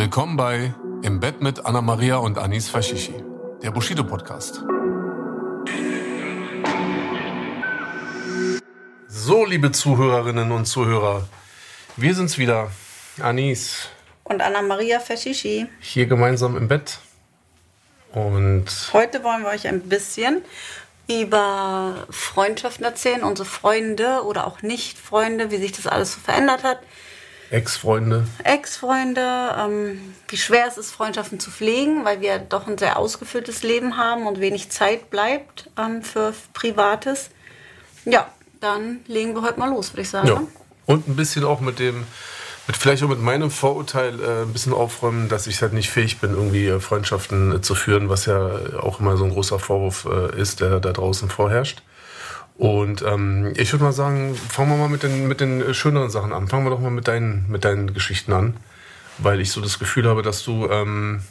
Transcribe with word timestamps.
Willkommen 0.00 0.34
bei 0.34 0.72
Im 1.02 1.20
Bett 1.20 1.42
mit 1.42 1.66
Anna 1.66 1.82
Maria 1.82 2.16
und 2.16 2.38
Anis 2.38 2.70
Fashishi, 2.70 3.22
der 3.62 3.70
Bushido 3.70 4.02
Podcast. 4.02 4.64
So, 9.08 9.44
liebe 9.44 9.72
Zuhörerinnen 9.72 10.52
und 10.52 10.64
Zuhörer, 10.64 11.28
wir 11.98 12.14
sind's 12.14 12.38
wieder. 12.38 12.70
Anis. 13.20 13.90
Und 14.24 14.40
Anna-Maria 14.40 15.00
Fashishi. 15.00 15.66
Hier 15.80 16.06
gemeinsam 16.06 16.56
im 16.56 16.66
Bett. 16.66 16.98
Und 18.12 18.64
heute 18.94 19.22
wollen 19.22 19.42
wir 19.42 19.50
euch 19.50 19.68
ein 19.68 19.82
bisschen 19.82 20.40
über 21.10 22.06
Freundschaften 22.08 22.86
erzählen, 22.86 23.22
unsere 23.22 23.46
Freunde 23.46 24.24
oder 24.24 24.46
auch 24.46 24.62
Nicht-Freunde, 24.62 25.50
wie 25.50 25.58
sich 25.58 25.72
das 25.72 25.86
alles 25.86 26.14
so 26.14 26.20
verändert 26.20 26.62
hat. 26.62 26.78
Ex-Freunde. 27.50 28.26
Ex-Freunde, 28.44 29.54
ähm, 29.58 30.14
wie 30.28 30.36
schwer 30.36 30.66
es 30.68 30.78
ist, 30.78 30.92
Freundschaften 30.92 31.40
zu 31.40 31.50
pflegen, 31.50 32.04
weil 32.04 32.20
wir 32.20 32.38
doch 32.38 32.68
ein 32.68 32.78
sehr 32.78 32.96
ausgefülltes 32.96 33.64
Leben 33.64 33.96
haben 33.96 34.26
und 34.26 34.40
wenig 34.40 34.70
Zeit 34.70 35.10
bleibt 35.10 35.68
ähm, 35.76 36.02
für 36.02 36.32
Privates. 36.52 37.30
Ja, 38.04 38.28
dann 38.60 39.00
legen 39.06 39.34
wir 39.34 39.42
heute 39.42 39.58
mal 39.58 39.70
los, 39.70 39.92
würde 39.92 40.02
ich 40.02 40.10
sagen. 40.10 40.28
Ja. 40.28 40.42
Und 40.86 41.08
ein 41.08 41.16
bisschen 41.16 41.44
auch 41.44 41.60
mit 41.60 41.80
dem, 41.80 42.04
mit 42.68 42.76
vielleicht 42.76 43.02
auch 43.02 43.08
mit 43.08 43.20
meinem 43.20 43.50
Vorurteil 43.50 44.20
äh, 44.20 44.42
ein 44.42 44.52
bisschen 44.52 44.72
aufräumen, 44.72 45.28
dass 45.28 45.48
ich 45.48 45.60
halt 45.60 45.72
nicht 45.72 45.90
fähig 45.90 46.18
bin, 46.20 46.30
irgendwie 46.34 46.66
äh, 46.66 46.78
Freundschaften 46.78 47.56
äh, 47.56 47.60
zu 47.60 47.74
führen, 47.74 48.08
was 48.08 48.26
ja 48.26 48.78
auch 48.78 49.00
immer 49.00 49.16
so 49.16 49.24
ein 49.24 49.30
großer 49.30 49.58
Vorwurf 49.58 50.04
äh, 50.04 50.40
ist, 50.40 50.60
der 50.60 50.78
da 50.78 50.92
draußen 50.92 51.28
vorherrscht. 51.30 51.82
Und 52.60 53.00
ähm, 53.00 53.54
ich 53.56 53.72
würde 53.72 53.84
mal 53.84 53.92
sagen, 53.92 54.34
fangen 54.34 54.68
wir 54.68 54.76
mal 54.76 54.90
mit 54.90 55.02
den, 55.02 55.26
mit 55.26 55.40
den 55.40 55.72
schöneren 55.72 56.10
Sachen 56.10 56.34
an. 56.34 56.46
Fangen 56.46 56.66
wir 56.66 56.70
doch 56.70 56.78
mal 56.78 56.90
mit 56.90 57.08
deinen, 57.08 57.46
mit 57.48 57.64
deinen 57.64 57.94
Geschichten 57.94 58.34
an. 58.34 58.54
Weil 59.16 59.40
ich 59.40 59.50
so 59.50 59.62
das 59.62 59.78
Gefühl 59.78 60.06
habe, 60.06 60.20
dass 60.20 60.44
du 60.44 60.68
ähm, 60.68 61.22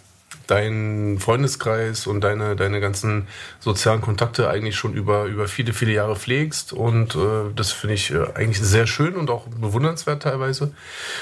deinen 0.48 1.20
Freundeskreis 1.20 2.08
und 2.08 2.22
deine, 2.22 2.56
deine 2.56 2.82
ganzen 2.82 3.28
sozialen 3.60 4.02
Kontakte 4.02 4.50
eigentlich 4.50 4.76
schon 4.76 4.96
über, 4.96 5.26
über 5.26 5.48
viele, 5.48 5.74
viele 5.74 5.92
Jahre 5.92 6.16
pflegst. 6.16 6.74
Und 6.74 7.14
äh, 7.16 7.54
das 7.56 7.74
finde 7.74 7.94
ich 7.94 8.10
äh, 8.10 8.26
eigentlich 8.34 8.60
sehr 8.60 8.88
schön 8.88 9.16
und 9.16 9.30
auch 9.30 9.46
bewundernswert 9.50 10.24
teilweise. 10.24 10.72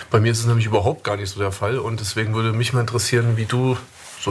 Bei 0.10 0.22
mir 0.22 0.32
ist 0.32 0.40
es 0.40 0.46
nämlich 0.46 0.68
überhaupt 0.68 1.04
gar 1.04 1.18
nicht 1.18 1.32
so 1.32 1.42
der 1.42 1.52
Fall. 1.52 1.80
Und 1.80 2.00
deswegen 2.00 2.34
würde 2.34 2.54
mich 2.54 2.72
mal 2.72 2.80
interessieren, 2.80 3.36
wie 3.36 3.44
du 3.46 3.76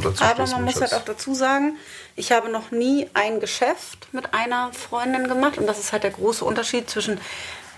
so 0.02 0.10
dazu 0.10 0.24
Aber 0.24 0.46
man 0.46 0.64
muss 0.64 0.80
halt 0.80 0.94
auch 0.94 1.04
dazu 1.04 1.34
sagen, 1.34 1.76
ich 2.14 2.32
habe 2.32 2.48
noch 2.48 2.70
nie 2.70 3.08
ein 3.14 3.40
Geschäft 3.40 4.08
mit 4.12 4.34
einer 4.34 4.72
Freundin 4.72 5.28
gemacht. 5.28 5.58
Und 5.58 5.66
das 5.66 5.78
ist 5.78 5.92
halt 5.92 6.02
der 6.02 6.10
große 6.10 6.44
Unterschied 6.44 6.88
zwischen 6.88 7.20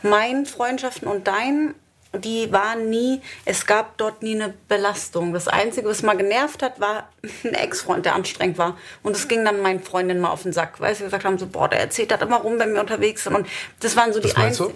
meinen 0.03 0.47
Freundschaften 0.47 1.09
und 1.09 1.27
deinen. 1.27 1.75
Die 2.15 2.51
waren 2.53 2.89
nie, 2.89 3.21
es 3.45 3.67
gab 3.67 3.99
dort 3.99 4.23
nie 4.23 4.35
eine 4.35 4.55
Belastung. 4.67 5.35
Das 5.35 5.47
Einzige, 5.47 5.89
was 5.89 6.03
mal 6.03 6.17
genervt 6.17 6.63
hat, 6.63 6.81
war 6.81 7.11
ein 7.45 7.55
Ex-Freund, 7.55 8.07
der 8.07 8.15
anstrengend 8.15 8.57
war. 8.57 8.79
Und 9.03 9.15
es 9.15 9.29
ging 9.29 9.45
dann 9.45 9.61
meinen 9.61 9.83
Freundinnen 9.83 10.21
mal 10.21 10.31
auf 10.31 10.43
den 10.43 10.55
Sack, 10.55 10.81
weil 10.81 10.95
sie 10.95 11.05
gesagt 11.05 11.25
haben, 11.25 11.37
so, 11.37 11.47
boah, 11.47 11.69
der 11.69 11.81
erzählt 11.81 12.11
das 12.11 12.23
immer 12.23 12.39
rum, 12.39 12.59
wenn 12.59 12.73
wir 12.73 12.81
unterwegs 12.81 13.25
sind. 13.25 13.35
Und 13.35 13.47
das 13.81 13.95
waren 13.95 14.15
so 14.15 14.21
die 14.21 14.35
einzigen. 14.35 14.73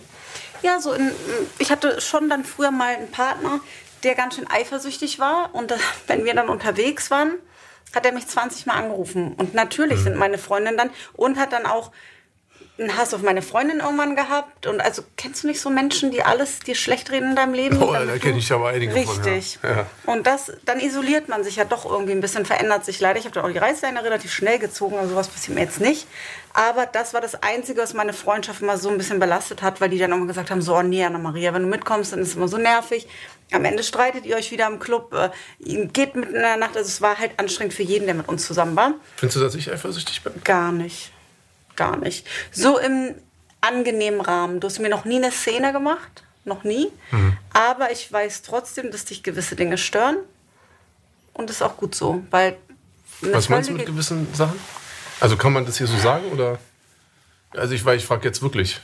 Ja, 0.63 0.79
so 0.79 0.93
in, 0.93 1.11
ich 1.59 1.71
hatte 1.71 2.01
schon 2.01 2.29
dann 2.29 2.45
früher 2.45 2.71
mal 2.71 2.95
einen 2.95 3.11
Partner, 3.11 3.61
der 4.05 4.15
ganz 4.15 4.37
schön 4.37 4.49
eifersüchtig 4.51 5.19
war. 5.19 5.55
Und 5.55 5.75
wenn 6.07 6.25
wir 6.25 6.35
dann 6.35 6.49
unterwegs 6.49 7.11
waren, 7.11 7.35
hat 7.95 8.07
er 8.07 8.13
mich 8.13 8.27
20 8.27 8.67
Mal 8.67 8.75
angerufen. 8.75 9.35
Und 9.35 9.55
natürlich 9.55 9.99
mhm. 10.01 10.05
sind 10.05 10.17
meine 10.17 10.39
Freundinnen 10.39 10.79
dann 10.79 10.91
und 11.15 11.39
hat 11.39 11.53
dann 11.53 11.67
auch 11.67 11.93
einen 12.79 12.97
Hass 12.97 13.13
auf 13.13 13.23
meine 13.23 13.43
Freundin 13.43 13.81
irgendwann 13.81 14.17
gehabt. 14.17 14.67
Und 14.67 14.81
also 14.81 15.03
kennst 15.17 15.43
du 15.43 15.47
nicht 15.47 15.61
so 15.61 15.69
Menschen, 15.69 16.11
die 16.11 16.23
alles 16.23 16.61
dir 16.61 16.75
schlecht 16.75 17.11
reden 17.11 17.31
in 17.31 17.37
deinem 17.37 17.53
Leben? 17.53 17.83
Oh, 17.83 17.93
da 17.93 18.17
kenne 18.19 18.39
ich 18.39 18.51
aber 18.51 18.69
einige 18.69 18.95
Richtig. 18.95 19.59
Von, 19.61 19.71
ja. 19.71 19.87
Und 20.07 20.27
das, 20.27 20.53
dann 20.65 20.81
isoliert 20.81 21.29
man 21.29 21.45
sich 21.45 21.57
ja 21.57 21.65
doch 21.65 21.85
irgendwie 21.85 22.13
ein 22.13 22.21
bisschen, 22.21 22.47
verändert 22.47 22.85
sich 22.85 22.99
leider. 22.99 23.19
Ich 23.19 23.27
habe 23.27 23.35
dann 23.35 23.45
auch 23.45 23.53
die 23.53 23.59
Reißleine 23.59 24.03
relativ 24.03 24.33
schnell 24.33 24.59
gezogen, 24.59 24.97
also 24.97 25.11
sowas 25.11 25.29
passiert 25.29 25.55
mir 25.57 25.65
jetzt 25.65 25.81
nicht. 25.81 26.07
Aber 26.55 26.87
das 26.87 27.15
war 27.15 27.21
das 27.21 27.43
Einzige, 27.43 27.81
was 27.81 27.95
meine 27.95 28.13
Freundschaft 28.13 28.63
mal 28.63 28.79
so 28.79 28.91
ein 28.91 28.99
bisschen 28.99 29.21
belastet 29.21 29.63
hat, 29.63 29.81
weil 29.81 29.91
die 29.91 29.99
dann 29.99 30.13
immer 30.13 30.27
gesagt 30.27 30.51
haben, 30.51 30.63
so, 30.63 30.75
oh, 30.75 30.83
nee, 30.83 31.05
Anna-Maria, 31.05 31.55
wenn 31.55 31.63
du 31.63 31.69
mitkommst, 31.69 32.13
dann 32.13 32.21
ist 32.21 32.29
es 32.29 32.37
immer 32.37 32.49
so 32.49 32.59
nervig. 32.59 33.07
Am 33.53 33.65
Ende 33.65 33.83
streitet 33.83 34.27
ihr 34.27 34.37
euch 34.37 34.51
wieder 34.51 34.67
im 34.67 34.79
Club, 34.79 35.15
äh, 35.15 35.31
geht 35.87 36.17
mitten 36.17 36.35
in 36.35 36.43
der 36.43 36.57
Nacht. 36.57 36.77
Also 36.77 36.89
es 36.89 37.01
war 37.01 37.19
halt 37.19 37.39
anstrengend 37.39 37.75
für 37.75 37.83
jeden, 37.83 38.07
der 38.07 38.15
mit 38.15 38.29
uns 38.29 38.47
zusammen 38.47 38.77
war. 38.77 38.95
Findest 39.17 39.37
du, 39.37 39.41
dass 39.41 39.55
ich 39.55 39.71
eifersüchtig 39.71 40.23
bin? 40.23 40.33
Gar 40.45 40.73
nicht. 40.73 41.13
Gar 41.77 41.97
nicht. 41.97 42.27
So 42.51 42.79
im 42.79 43.15
angenehmen 43.61 44.21
Rahmen. 44.21 44.61
Du 44.61 44.67
hast 44.67 44.79
mir 44.79 44.89
noch 44.89 45.05
nie 45.05 45.17
eine 45.17 45.31
Szene 45.31 45.73
gemacht. 45.73 46.25
Noch 46.45 46.65
nie. 46.65 46.91
Mhm. 47.11 47.37
Aber 47.53 47.93
ich 47.93 48.13
weiß 48.13 48.43
trotzdem, 48.43 48.91
dass 48.91 49.05
dich 49.05 49.23
gewisse 49.23 49.55
Dinge 49.57 49.79
stören. 49.79 50.17
Und 51.35 51.49
das 51.49 51.57
ist 51.57 51.63
auch 51.63 51.77
gut 51.77 51.95
so. 51.95 52.23
Weil 52.31 52.57
Was 53.21 53.49
meinst 53.49 53.71
du 53.71 53.75
mit 53.75 53.87
gewissen 53.87 54.27
Sachen? 54.35 54.59
Also 55.21 55.37
kann 55.37 55.53
man 55.53 55.65
das 55.65 55.79
hier 55.79 55.87
so 55.87 55.97
sagen? 55.97 56.25
Oder? 56.33 56.59
Also 57.53 57.75
ich, 57.75 57.87
ich 57.87 58.05
frage 58.05 58.25
jetzt 58.27 58.43
wirklich. 58.43 58.81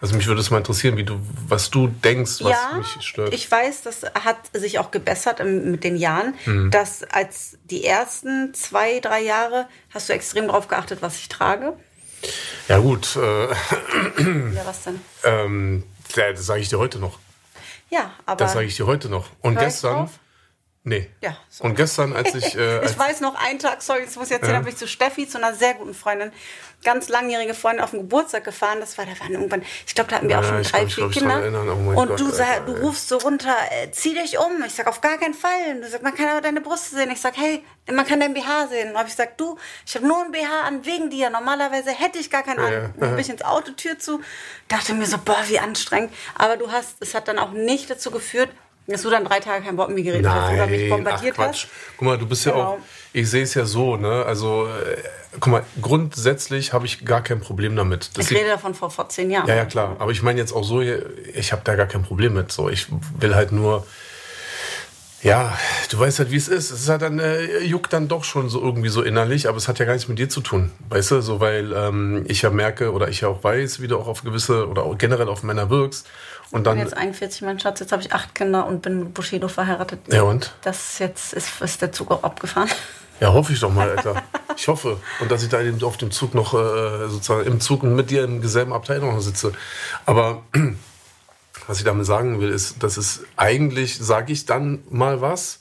Also 0.00 0.16
mich 0.16 0.26
würde 0.26 0.40
es 0.40 0.50
mal 0.50 0.58
interessieren, 0.58 0.96
wie 0.96 1.04
du, 1.04 1.20
was 1.46 1.70
du 1.70 1.88
denkst, 1.88 2.42
was 2.42 2.52
ja, 2.52 2.78
mich 2.78 3.06
stört. 3.06 3.34
Ich 3.34 3.50
weiß, 3.50 3.82
das 3.82 4.02
hat 4.24 4.38
sich 4.54 4.78
auch 4.78 4.90
gebessert 4.90 5.44
mit 5.44 5.84
den 5.84 5.96
Jahren, 5.96 6.34
mhm. 6.46 6.70
dass 6.70 7.02
als 7.04 7.58
die 7.64 7.84
ersten 7.84 8.54
zwei, 8.54 9.00
drei 9.00 9.20
Jahre 9.20 9.68
hast 9.92 10.08
du 10.08 10.14
extrem 10.14 10.46
darauf 10.46 10.68
geachtet, 10.68 11.02
was 11.02 11.16
ich 11.16 11.28
trage. 11.28 11.74
Ja 12.68 12.78
gut. 12.78 13.16
Äh, 13.16 13.48
ja, 13.48 14.64
was 14.64 14.84
denn? 14.84 15.00
Ähm, 15.24 15.84
das 16.14 16.46
sage 16.46 16.60
ich 16.60 16.68
dir 16.68 16.78
heute 16.78 16.98
noch. 16.98 17.18
Ja, 17.90 18.12
aber. 18.24 18.36
Das 18.36 18.52
sage 18.54 18.66
ich 18.66 18.76
dir 18.76 18.86
heute 18.86 19.08
noch. 19.08 19.28
Und 19.40 19.58
gestern. 19.58 20.08
Nee. 20.82 21.10
Ja. 21.20 21.36
So. 21.50 21.64
Und 21.64 21.74
gestern, 21.74 22.14
als 22.14 22.34
ich. 22.34 22.50
Äh, 22.60 22.78
als 22.78 22.92
ich 22.92 22.98
weiß 22.98 23.20
noch 23.20 23.34
einen 23.36 23.58
Tag, 23.58 23.80
sorry, 23.80 24.02
das 24.04 24.16
muss 24.16 24.26
ich 24.26 24.32
erzählen, 24.32 24.52
ja. 24.52 24.58
habe 24.58 24.68
ich 24.68 24.76
zu 24.76 24.88
Steffi, 24.88 25.28
zu 25.28 25.38
einer 25.38 25.54
sehr 25.54 25.74
guten 25.74 25.94
Freundin, 25.94 26.32
ganz 26.82 27.08
langjährige 27.08 27.54
Freundin 27.54 27.84
auf 27.84 27.90
den 27.90 28.00
Geburtstag 28.00 28.44
gefahren. 28.44 28.80
Das 28.80 28.98
war, 28.98 29.06
da 29.06 29.12
waren 29.20 29.32
irgendwann, 29.32 29.62
ich 29.86 29.94
glaube, 29.94 30.10
da 30.10 30.16
hatten 30.16 30.28
wir 30.28 30.36
ja, 30.36 30.40
auch 30.40 30.44
schon 30.44 30.62
drei, 30.62 30.86
vier 30.86 31.10
Kinder. 31.10 31.40
Oh 31.44 32.00
und 32.00 32.08
Gott, 32.08 32.20
du, 32.20 32.30
sag, 32.30 32.66
du 32.66 32.72
rufst 32.72 33.08
so 33.08 33.18
runter, 33.18 33.54
äh, 33.70 33.90
zieh 33.92 34.14
dich 34.14 34.38
um. 34.38 34.64
Ich 34.66 34.74
sag, 34.74 34.88
auf 34.88 35.00
gar 35.00 35.16
keinen 35.18 35.34
Fall. 35.34 35.74
Und 35.74 35.82
du 35.82 35.88
sagst, 35.88 36.02
man 36.02 36.14
kann 36.14 36.28
aber 36.28 36.40
deine 36.40 36.60
Brust 36.60 36.90
sehen. 36.90 37.10
Ich 37.10 37.20
sag, 37.20 37.36
hey, 37.36 37.62
man 37.90 38.04
kann 38.04 38.18
dein 38.18 38.34
BH 38.34 38.68
sehen. 38.68 38.90
Und 38.90 38.98
habe 38.98 39.08
ich 39.08 39.14
gesagt, 39.14 39.40
du, 39.40 39.56
ich 39.86 39.94
habe 39.94 40.06
nur 40.06 40.24
ein 40.24 40.32
BH 40.32 40.62
an 40.66 40.84
wegen 40.84 41.08
dir. 41.08 41.30
Normalerweise 41.30 41.90
hätte 41.92 42.18
ich 42.18 42.30
gar 42.30 42.42
keinen 42.42 42.58
ja, 42.58 42.84
an. 42.84 42.94
Dann 42.98 43.10
bin 43.10 43.20
ich 43.20 43.30
ins 43.30 43.42
Auto, 43.42 43.72
Tür 43.72 43.98
zu. 43.98 44.20
Dachte 44.68 44.94
mir 44.94 45.06
so, 45.06 45.18
boah, 45.18 45.42
wie 45.46 45.60
anstrengend. 45.60 46.12
Aber 46.34 46.56
du 46.56 46.72
hast, 46.72 46.96
es 47.00 47.14
hat 47.14 47.28
dann 47.28 47.38
auch 47.38 47.52
nicht 47.52 47.88
dazu 47.88 48.10
geführt, 48.10 48.50
dass 48.86 49.02
du 49.02 49.10
dann 49.10 49.24
drei 49.24 49.40
Tage 49.40 49.64
kein 49.64 49.76
Wort 49.76 49.88
mit 49.88 49.98
mir 49.98 50.04
geredet 50.04 50.30
hast 50.30 50.52
oder 50.52 50.66
mich 50.66 50.90
bombardiert 50.90 51.36
ach, 51.38 51.48
hast. 51.48 51.68
Guck 51.96 52.06
mal, 52.06 52.18
du 52.18 52.26
bist 52.26 52.44
ja 52.44 52.52
genau. 52.52 52.64
auch, 52.64 52.78
ich 53.12 53.28
sehe 53.30 53.42
es 53.42 53.54
ja 53.54 53.64
so, 53.64 53.96
ne? 53.96 54.24
Also, 54.24 54.66
äh, 54.66 54.96
guck 55.38 55.46
mal, 55.48 55.64
grundsätzlich 55.80 56.72
habe 56.72 56.86
ich 56.86 57.04
gar 57.04 57.22
kein 57.22 57.40
Problem 57.40 57.76
damit. 57.76 58.10
ich 58.18 58.30
rede 58.30 58.48
davon 58.48 58.74
vor, 58.74 58.90
vor 58.90 59.08
zehn 59.08 59.30
Jahren. 59.30 59.48
Ja, 59.48 59.56
ja, 59.56 59.64
klar. 59.64 59.96
Aber 59.98 60.10
ich 60.10 60.22
meine 60.22 60.40
jetzt 60.40 60.52
auch 60.52 60.64
so, 60.64 60.80
ich 60.80 61.52
habe 61.52 61.62
da 61.64 61.76
gar 61.76 61.86
kein 61.86 62.02
Problem 62.02 62.34
mit. 62.34 62.50
So, 62.52 62.68
ich 62.68 62.86
will 63.18 63.34
halt 63.34 63.52
nur, 63.52 63.86
ja, 65.22 65.56
du 65.90 65.98
weißt 65.98 66.18
halt, 66.20 66.30
wie 66.30 66.36
es 66.36 66.48
ist. 66.48 66.70
Es 66.70 66.82
ist 66.82 66.88
halt 66.88 67.02
dann, 67.02 67.18
äh, 67.18 67.58
juckt 67.60 67.92
dann 67.92 68.08
doch 68.08 68.24
schon 68.24 68.48
so 68.48 68.60
irgendwie 68.60 68.88
so 68.88 69.02
innerlich, 69.02 69.48
aber 69.48 69.58
es 69.58 69.68
hat 69.68 69.78
ja 69.78 69.84
gar 69.84 69.92
nichts 69.92 70.08
mit 70.08 70.18
dir 70.18 70.28
zu 70.28 70.40
tun. 70.40 70.72
Weißt 70.88 71.10
du, 71.10 71.20
so 71.20 71.40
weil 71.40 71.72
ähm, 71.74 72.24
ich 72.26 72.42
ja 72.42 72.50
merke 72.50 72.92
oder 72.92 73.08
ich 73.08 73.20
ja 73.20 73.28
auch 73.28 73.44
weiß, 73.44 73.80
wie 73.82 73.88
du 73.88 73.98
auch 73.98 74.06
auf 74.06 74.24
gewisse 74.24 74.66
oder 74.66 74.82
auch 74.84 74.96
generell 74.96 75.28
auf 75.28 75.42
Männer 75.42 75.68
wirkst. 75.68 76.08
Und 76.52 76.66
dann, 76.66 76.76
ich 76.76 76.84
bin 76.84 76.90
jetzt 76.90 76.98
41, 76.98 77.42
mein 77.42 77.60
Schatz, 77.60 77.80
jetzt 77.80 77.92
habe 77.92 78.02
ich 78.02 78.12
acht 78.12 78.34
Kinder 78.34 78.66
und 78.66 78.82
bin 78.82 78.98
mit 78.98 79.14
Bushido 79.14 79.48
verheiratet. 79.48 80.00
Ja 80.12 80.22
und? 80.22 80.52
Das 80.62 80.98
jetzt 80.98 81.32
ist, 81.32 81.60
ist 81.60 81.80
der 81.80 81.92
Zug 81.92 82.10
auch 82.10 82.22
abgefahren. 82.24 82.68
Ja, 83.20 83.32
hoffe 83.32 83.52
ich 83.52 83.60
doch 83.60 83.72
mal, 83.72 83.90
Alter. 83.90 84.22
Ich 84.56 84.66
hoffe. 84.66 84.98
Und 85.20 85.30
dass 85.30 85.42
ich 85.42 85.50
da 85.50 85.58
auf 85.82 85.96
dem 85.98 86.10
Zug 86.10 86.34
noch, 86.34 86.54
äh, 86.54 87.08
sozusagen 87.08 87.46
im 87.46 87.60
Zug 87.60 87.82
mit 87.82 88.10
dir 88.10 88.24
im 88.24 88.46
selben 88.46 88.72
Abteil 88.72 89.00
noch 89.00 89.20
sitze. 89.20 89.52
Aber 90.06 90.42
was 91.66 91.78
ich 91.78 91.84
damit 91.84 92.06
sagen 92.06 92.40
will, 92.40 92.50
ist, 92.50 92.82
dass 92.82 92.96
es 92.96 93.22
eigentlich, 93.36 93.98
sage 93.98 94.32
ich 94.32 94.46
dann 94.46 94.82
mal 94.88 95.20
was, 95.20 95.60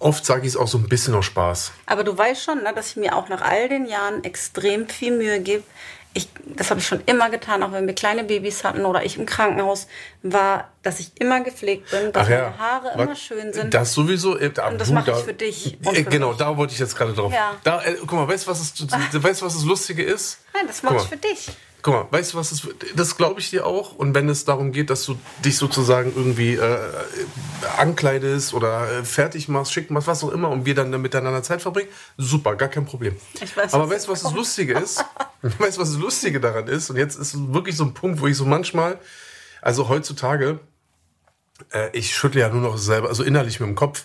oft 0.00 0.24
sage 0.24 0.42
ich 0.42 0.48
es 0.48 0.56
auch 0.56 0.68
so 0.68 0.78
ein 0.78 0.88
bisschen 0.88 1.14
aus 1.14 1.26
Spaß. 1.26 1.72
Aber 1.86 2.04
du 2.04 2.16
weißt 2.16 2.44
schon, 2.44 2.62
ne, 2.62 2.72
dass 2.74 2.90
ich 2.90 2.96
mir 2.96 3.16
auch 3.16 3.28
nach 3.28 3.42
all 3.42 3.68
den 3.68 3.86
Jahren 3.86 4.24
extrem 4.24 4.88
viel 4.88 5.16
Mühe 5.16 5.40
gebe, 5.40 5.64
ich, 6.14 6.28
das 6.56 6.70
habe 6.70 6.80
ich 6.80 6.86
schon 6.86 7.00
immer 7.06 7.30
getan, 7.30 7.62
auch 7.62 7.72
wenn 7.72 7.86
wir 7.86 7.94
kleine 7.94 8.24
Babys 8.24 8.64
hatten 8.64 8.84
oder 8.84 9.04
ich 9.04 9.18
im 9.18 9.26
Krankenhaus 9.26 9.86
war, 10.22 10.68
dass 10.82 10.98
ich 11.00 11.12
immer 11.20 11.40
gepflegt 11.40 11.90
bin, 11.90 12.12
dass 12.12 12.26
Ach 12.26 12.30
ja. 12.30 12.42
meine 12.44 12.58
Haare 12.58 13.02
immer 13.02 13.14
schön 13.14 13.52
sind. 13.52 13.72
Das 13.74 13.92
sowieso. 13.92 14.36
äh, 14.36 14.50
Da, 14.50 14.68
Und 14.68 14.80
das 14.80 14.90
mache 14.90 15.10
ich 15.12 15.16
für 15.18 15.34
dich 15.34 15.78
Äh, 15.84 15.94
für 15.94 16.04
genau, 16.04 16.30
mich. 16.30 16.38
da 16.38 16.56
wollte 16.56 16.72
ich 16.72 16.78
jetzt 16.80 16.96
gerade 16.96 17.12
drauf. 17.12 17.32
Ja. 17.32 17.54
Da, 17.62 17.82
äh, 17.82 17.94
guck 18.00 18.12
mal, 18.12 18.26
weißt 18.26 18.46
du, 18.46 18.50
was, 18.50 18.58
weißt, 19.22 19.42
was 19.42 19.54
das 19.54 19.64
Lustige 19.64 20.02
ist? 20.02 20.38
Nein, 20.54 20.66
das 20.66 20.82
mache 20.82 20.96
ich 20.96 21.02
für 21.02 21.16
dich. 21.16 21.48
Guck 21.88 22.12
mal, 22.12 22.18
weißt 22.18 22.34
du, 22.34 22.36
was 22.36 22.52
es, 22.52 22.68
das 22.96 23.16
glaube 23.16 23.40
ich 23.40 23.48
dir 23.48 23.64
auch. 23.64 23.94
Und 23.94 24.14
wenn 24.14 24.28
es 24.28 24.44
darum 24.44 24.72
geht, 24.72 24.90
dass 24.90 25.06
du 25.06 25.18
dich 25.42 25.56
sozusagen 25.56 26.12
irgendwie 26.14 26.52
äh, 26.56 26.78
ankleidest 27.78 28.52
oder 28.52 28.92
äh, 28.92 29.04
fertig 29.04 29.48
machst, 29.48 29.72
schick 29.72 29.90
machst, 29.90 30.06
was 30.06 30.22
auch 30.22 30.30
immer, 30.30 30.50
und 30.50 30.66
wir 30.66 30.74
dann 30.74 30.90
miteinander 31.00 31.42
Zeit 31.42 31.62
verbringen, 31.62 31.88
super, 32.18 32.56
gar 32.56 32.68
kein 32.68 32.84
Problem. 32.84 33.16
Ich 33.40 33.56
weiß, 33.56 33.72
Aber 33.72 33.88
weißt 33.88 34.06
du, 34.06 34.12
was 34.12 34.22
das. 34.22 34.34
Lustige 34.34 34.74
ist? 34.74 35.02
weißt 35.40 35.78
du, 35.78 35.80
was 35.80 35.92
das 35.92 35.98
Lustige 35.98 36.40
daran 36.40 36.66
ist? 36.66 36.90
Und 36.90 36.98
jetzt 36.98 37.18
ist 37.18 37.54
wirklich 37.54 37.74
so 37.74 37.84
ein 37.84 37.94
Punkt, 37.94 38.20
wo 38.20 38.26
ich 38.26 38.36
so 38.36 38.44
manchmal, 38.44 38.98
also 39.62 39.88
heutzutage, 39.88 40.60
äh, 41.72 41.88
ich 41.96 42.14
schüttle 42.14 42.42
ja 42.42 42.50
nur 42.50 42.60
noch 42.60 42.76
selber, 42.76 43.08
also 43.08 43.22
innerlich 43.22 43.60
mit 43.60 43.66
dem 43.66 43.76
Kopf, 43.76 44.04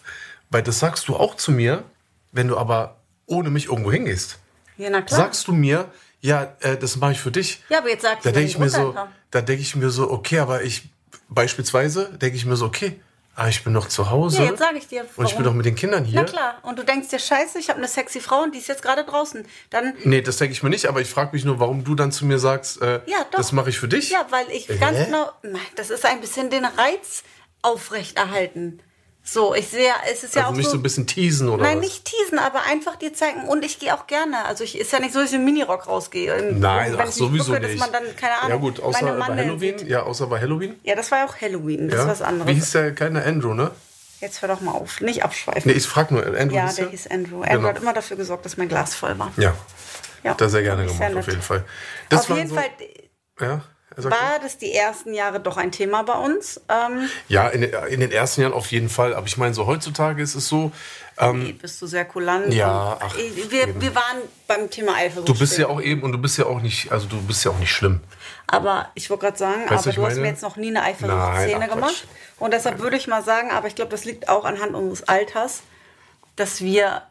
weil 0.50 0.64
das 0.64 0.80
sagst 0.80 1.10
du 1.10 1.18
auch 1.18 1.36
zu 1.36 1.52
mir, 1.52 1.84
wenn 2.32 2.48
du 2.48 2.58
aber 2.58 2.96
ohne 3.26 3.50
mich 3.50 3.66
irgendwo 3.66 3.92
hingehst. 3.92 4.40
Ja, 4.78 4.90
na 4.90 5.02
klar. 5.02 5.20
Sagst 5.20 5.50
du 5.50 5.52
mir, 5.52 5.92
ja, 6.24 6.56
äh, 6.62 6.78
das 6.78 6.96
mache 6.96 7.12
ich 7.12 7.20
für 7.20 7.32
dich. 7.32 7.62
ja, 7.70 7.78
aber 7.80 7.90
jetzt 7.90 8.02
sagst 8.04 8.26
Da 8.26 8.30
du, 8.32 8.34
denke 8.40 8.40
wenn 8.40 8.48
ich 8.48 8.58
mir 8.60 8.70
so, 8.70 8.82
runterkomme. 8.88 9.12
da 9.32 9.42
denke 9.42 9.62
ich 9.62 9.76
mir 9.76 9.90
so, 9.90 10.10
okay, 10.10 10.40
aber 10.40 10.64
ich 10.64 10.84
beispielsweise 11.30 12.10
denke 12.22 12.38
ich 12.38 12.46
mir 12.46 12.56
so, 12.56 12.66
okay, 12.66 13.00
ah, 13.36 13.48
ich 13.48 13.64
bin 13.64 13.74
noch 13.74 13.88
zu 13.88 14.10
Hause 14.12 14.44
Ja, 14.44 14.50
jetzt 14.52 14.60
sage 14.60 14.78
ich 14.78 14.88
dir, 14.88 15.02
und 15.02 15.08
ich 15.10 15.16
bin 15.36 15.40
warum. 15.40 15.44
doch 15.44 15.54
mit 15.54 15.66
den 15.66 15.76
Kindern 15.76 16.06
hier. 16.06 16.22
Na 16.22 16.28
klar. 16.28 16.60
Und 16.62 16.78
du 16.80 16.84
denkst 16.86 17.10
dir, 17.10 17.20
scheiße, 17.20 17.58
ich 17.60 17.70
habe 17.70 17.80
eine 17.80 17.88
sexy 17.88 18.20
Frau 18.22 18.44
und 18.44 18.54
die 18.56 18.60
ist 18.60 18.68
jetzt 18.68 18.84
gerade 18.84 19.04
draußen. 19.04 19.46
Dann, 19.72 19.94
Nee, 20.04 20.22
das 20.22 20.38
denke 20.38 20.54
ich 20.54 20.64
mir 20.64 20.70
nicht, 20.70 20.86
aber 20.86 21.02
ich 21.02 21.10
frage 21.10 21.32
mich 21.34 21.44
nur, 21.44 21.60
warum 21.60 21.84
du 21.84 21.94
dann 21.96 22.12
zu 22.12 22.26
mir 22.26 22.40
sagst, 22.40 22.82
äh, 22.82 23.02
Ja, 23.08 23.26
das 23.32 23.52
mache 23.52 23.70
ich 23.72 23.80
für 23.80 23.88
dich. 23.88 24.12
ja, 24.12 24.26
weil 24.30 24.50
ich 24.52 24.68
Hä? 24.70 24.78
ganz 24.78 24.98
genau, 25.06 25.30
Nein, 25.42 25.60
das 25.76 25.90
ist 25.90 26.06
ein 26.06 26.22
bisschen 26.22 26.50
den 26.50 26.64
Reiz 26.66 27.24
aufrechterhalten. 27.64 28.80
So, 29.26 29.56
ich 29.56 29.70
sehe, 29.70 29.90
es 30.12 30.24
ist 30.26 30.36
ja 30.36 30.42
also 30.42 30.52
auch 30.54 30.58
mich 30.58 30.66
so, 30.66 30.72
so 30.74 30.78
ein 30.78 30.84
bisschen 30.84 31.08
teasen 31.08 31.48
oder 31.48 31.64
Nein, 31.64 31.78
was? 31.78 31.86
nicht 31.86 32.06
teasen, 32.06 32.40
aber 32.40 32.64
einfach 32.64 32.98
dir 32.98 33.14
zeigen. 33.14 33.48
Und 33.48 33.64
ich 33.64 33.80
gehe 33.80 33.94
auch 33.96 34.06
gerne. 34.06 34.44
Also 34.46 34.66
ich 34.66 34.78
ist 34.78 34.92
ja 34.92 35.00
nicht 35.00 35.14
so, 35.14 35.20
dass 35.22 35.30
ich 35.30 35.36
im 35.36 35.46
Minirock 35.46 35.88
rausgehe. 35.88 36.54
Nein, 36.54 36.96
ach, 37.00 37.08
sowieso 37.08 37.54
bücke, 37.54 37.68
nicht. 37.68 37.80
Dass 37.82 37.92
man 37.92 38.04
dann, 38.04 38.16
keine 38.18 38.34
Ahnung, 38.40 38.50
ja 38.50 38.56
gut, 38.58 38.82
außer 38.82 39.14
bei 39.14 39.26
Halloween. 39.26 39.80
sieht. 39.80 39.88
Ja, 39.88 40.04
außer 40.04 40.28
bei 40.28 40.42
Halloween. 40.42 40.76
Ja, 40.84 40.96
das 40.96 41.10
war 41.12 41.20
ja 41.20 41.26
auch 41.26 41.40
Halloween. 41.40 41.88
Das 41.88 42.00
ja. 42.00 42.04
ist 42.04 42.10
was 42.10 42.22
anderes. 42.22 42.50
Wie 42.50 42.56
hieß 42.56 42.72
der 42.72 42.92
kleine 42.94 43.24
Andrew, 43.24 43.54
ne? 43.54 43.72
Jetzt 44.20 44.42
hör 44.42 44.50
doch 44.50 44.60
mal 44.62 44.72
auf. 44.72 45.00
Nicht 45.00 45.24
abschweifen. 45.24 45.64
Nee, 45.72 45.78
ich 45.78 45.86
frage 45.88 46.14
nur, 46.14 46.26
Andrew 46.26 46.56
ja, 46.56 46.66
hieß 46.68 46.76
der 46.76 46.86
der? 46.86 46.92
hieß 46.92 47.08
Andrew. 47.08 47.42
Andrew 47.42 47.56
Genau. 47.58 47.68
hat 47.70 47.78
immer 47.82 47.94
dafür 47.94 48.18
gesorgt, 48.18 48.46
dass 48.46 48.58
mein 48.58 48.68
Glas 48.68 48.94
voll 48.94 49.18
war. 49.20 49.32
Ja, 49.38 49.54
Ja. 50.24 50.32
hat 50.32 50.42
er 50.42 50.50
sehr 50.50 50.64
gerne 50.64 50.84
gemacht, 50.86 50.98
sehr 50.98 51.18
auf 51.18 51.28
jeden 51.28 51.42
Fall. 51.42 51.64
Das 52.10 52.30
Auf 52.30 52.38
jeden 52.38 52.50
so, 52.50 52.56
Fall 52.56 52.66
Ja, 53.40 53.62
war 53.98 54.40
das 54.42 54.58
die 54.58 54.74
ersten 54.74 55.14
Jahre 55.14 55.40
doch 55.40 55.58
ein 55.58 55.72
Thema 55.72 56.04
bei 56.04 56.14
uns. 56.14 56.62
Ähm, 56.70 57.10
ja 57.28 57.48
in, 57.50 57.62
den- 57.62 57.74
in 57.90 58.00
den 58.00 58.12
ersten 58.12 58.42
Jahren 58.42 58.54
auf 58.54 58.72
jeden 58.72 58.90
Fall. 58.90 59.14
Aber 59.14 59.28
ich 59.28 59.38
meine, 59.38 59.54
so 59.54 59.66
heutzutage 59.68 60.22
ist 60.22 60.36
es 60.36 60.48
so, 60.48 60.72
ähm, 61.20 61.58
bist 61.62 61.82
du 61.82 61.86
sehr 61.88 62.06
kulant. 62.06 62.54
Ja, 62.54 62.98
ach, 63.00 63.16
wir, 63.50 63.80
wir 63.80 63.96
waren 63.96 64.18
beim 64.48 64.70
Thema 64.70 64.96
Eifersucht. 64.96 65.28
du 65.30 65.38
bist 65.38 65.58
ja 65.58 65.68
auch 65.68 65.82
eben 65.82 66.02
und 66.02 66.12
du 66.12 66.18
bist 66.18 66.38
ja 66.38 66.46
auch 66.46 66.60
nicht, 66.62 66.92
also 66.92 67.06
du 67.08 67.22
bist 67.22 67.44
ja 67.46 67.52
auch 67.52 67.60
nicht 67.60 67.72
schlimm. 67.72 68.00
Aber 68.48 68.90
ich 68.96 69.10
wollte 69.10 69.26
gerade 69.26 69.38
sagen, 69.38 69.62
Weißt 69.70 69.72
du, 69.72 69.76
aber 69.76 69.90
ich 69.90 69.96
du 69.96 70.06
hast 70.06 70.16
mir 70.18 70.28
jetzt 70.28 70.42
noch 70.42 70.58
nie 70.58 70.68
eine 70.70 70.84
Eifersuchtsszene 70.84 71.60
Quatsch. 71.68 71.70
gemacht. 71.76 72.08
Und 72.40 72.52
deshalb 72.54 72.80
würde 72.80 72.98
ich 72.98 73.08
mal 73.08 73.24
sagen, 73.24 73.52
aber 73.52 73.68
ich 73.68 73.76
glaube, 73.76 73.92
das 73.92 74.06
liegt 74.06 74.28
auch 74.28 74.44
anhand 74.46 74.74
unseres 74.76 75.08
Alters, 75.08 75.62
dass 76.36 76.62
wir 76.62 77.04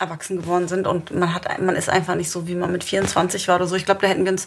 erwachsen 0.00 0.36
geworden 0.40 0.68
sind 0.68 0.86
und 0.86 1.10
man 1.12 1.34
hat 1.34 1.60
man 1.60 1.74
ist 1.74 1.88
einfach 1.88 2.14
nicht 2.14 2.30
so, 2.30 2.46
wie 2.46 2.54
man 2.54 2.70
mit 2.70 2.84
24 2.84 3.48
war 3.48 3.56
oder 3.56 3.66
so. 3.66 3.74
Ich 3.74 3.84
glaube, 3.84 4.00
da 4.00 4.06
hätten 4.06 4.24
wir 4.24 4.30
uns, 4.30 4.46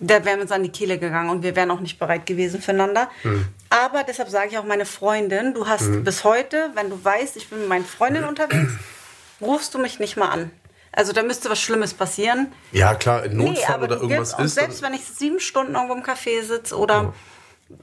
da 0.00 0.24
wären 0.24 0.38
wir 0.38 0.42
uns 0.42 0.52
an 0.52 0.62
die 0.62 0.70
Kehle 0.70 0.98
gegangen 0.98 1.30
und 1.30 1.42
wir 1.42 1.54
wären 1.54 1.70
auch 1.70 1.80
nicht 1.80 1.98
bereit 1.98 2.26
gewesen 2.26 2.60
füreinander. 2.60 3.08
Hm. 3.22 3.46
Aber 3.68 4.02
deshalb 4.02 4.28
sage 4.30 4.48
ich 4.50 4.58
auch 4.58 4.64
meine 4.64 4.86
Freundin, 4.86 5.54
du 5.54 5.66
hast 5.66 6.04
bis 6.04 6.24
heute, 6.24 6.70
wenn 6.74 6.90
du 6.90 7.02
weißt, 7.02 7.36
ich 7.36 7.48
bin 7.48 7.60
mit 7.60 7.68
meinen 7.68 7.84
Freundinnen 7.84 8.26
unterwegs, 8.26 8.72
rufst 9.40 9.74
du 9.74 9.78
mich 9.78 10.00
nicht 10.00 10.16
mal 10.16 10.28
an. 10.28 10.50
Also 10.92 11.12
da 11.12 11.22
müsste 11.22 11.50
was 11.50 11.60
Schlimmes 11.60 11.94
passieren. 11.94 12.52
Ja, 12.72 12.94
klar, 12.94 13.24
in 13.24 13.36
Notfall 13.36 13.82
oder 13.82 13.96
du 13.96 14.02
irgendwas 14.02 14.36
ist. 14.38 14.54
selbst 14.54 14.82
wenn 14.82 14.92
ich 14.92 15.04
sieben 15.04 15.38
Stunden 15.38 15.74
irgendwo 15.74 15.94
im 15.94 16.02
Café 16.02 16.42
sitze 16.42 16.76
oder 16.76 17.14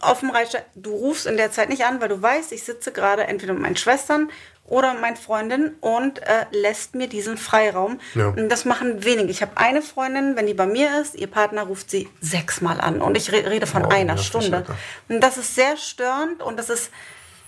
auf 0.01 0.19
dem 0.19 0.31
Reitsteig, 0.31 0.65
du 0.75 0.91
rufst 0.91 1.25
in 1.25 1.37
der 1.37 1.51
Zeit 1.51 1.69
nicht 1.69 1.85
an, 1.85 2.01
weil 2.01 2.09
du 2.09 2.21
weißt, 2.21 2.51
ich 2.51 2.63
sitze 2.63 2.91
gerade 2.91 3.23
entweder 3.23 3.53
mit 3.53 3.61
meinen 3.61 3.77
Schwestern 3.77 4.29
oder 4.67 4.93
mit 4.93 5.01
meinen 5.01 5.15
Freundinnen 5.15 5.75
und 5.79 6.19
äh, 6.19 6.45
lässt 6.51 6.93
mir 6.93 7.07
diesen 7.07 7.37
Freiraum. 7.37 7.99
Ja. 8.13 8.31
Das 8.31 8.65
machen 8.65 9.03
wenige. 9.03 9.31
Ich 9.31 9.41
habe 9.41 9.53
eine 9.55 9.81
Freundin, 9.81 10.35
wenn 10.35 10.45
die 10.45 10.53
bei 10.53 10.67
mir 10.67 11.01
ist, 11.01 11.15
ihr 11.15 11.27
Partner 11.27 11.63
ruft 11.63 11.89
sie 11.89 12.09
sechsmal 12.19 12.79
an 12.79 13.01
und 13.01 13.17
ich 13.17 13.31
re 13.31 13.49
rede 13.49 13.65
von 13.65 13.83
Wow, 13.83 13.93
einer 13.93 14.17
Stunde. 14.17 14.65
Und 15.07 15.21
das 15.21 15.37
ist 15.37 15.55
sehr 15.55 15.77
störend 15.77 16.43
und 16.43 16.57
das 16.57 16.69
ist 16.69 16.91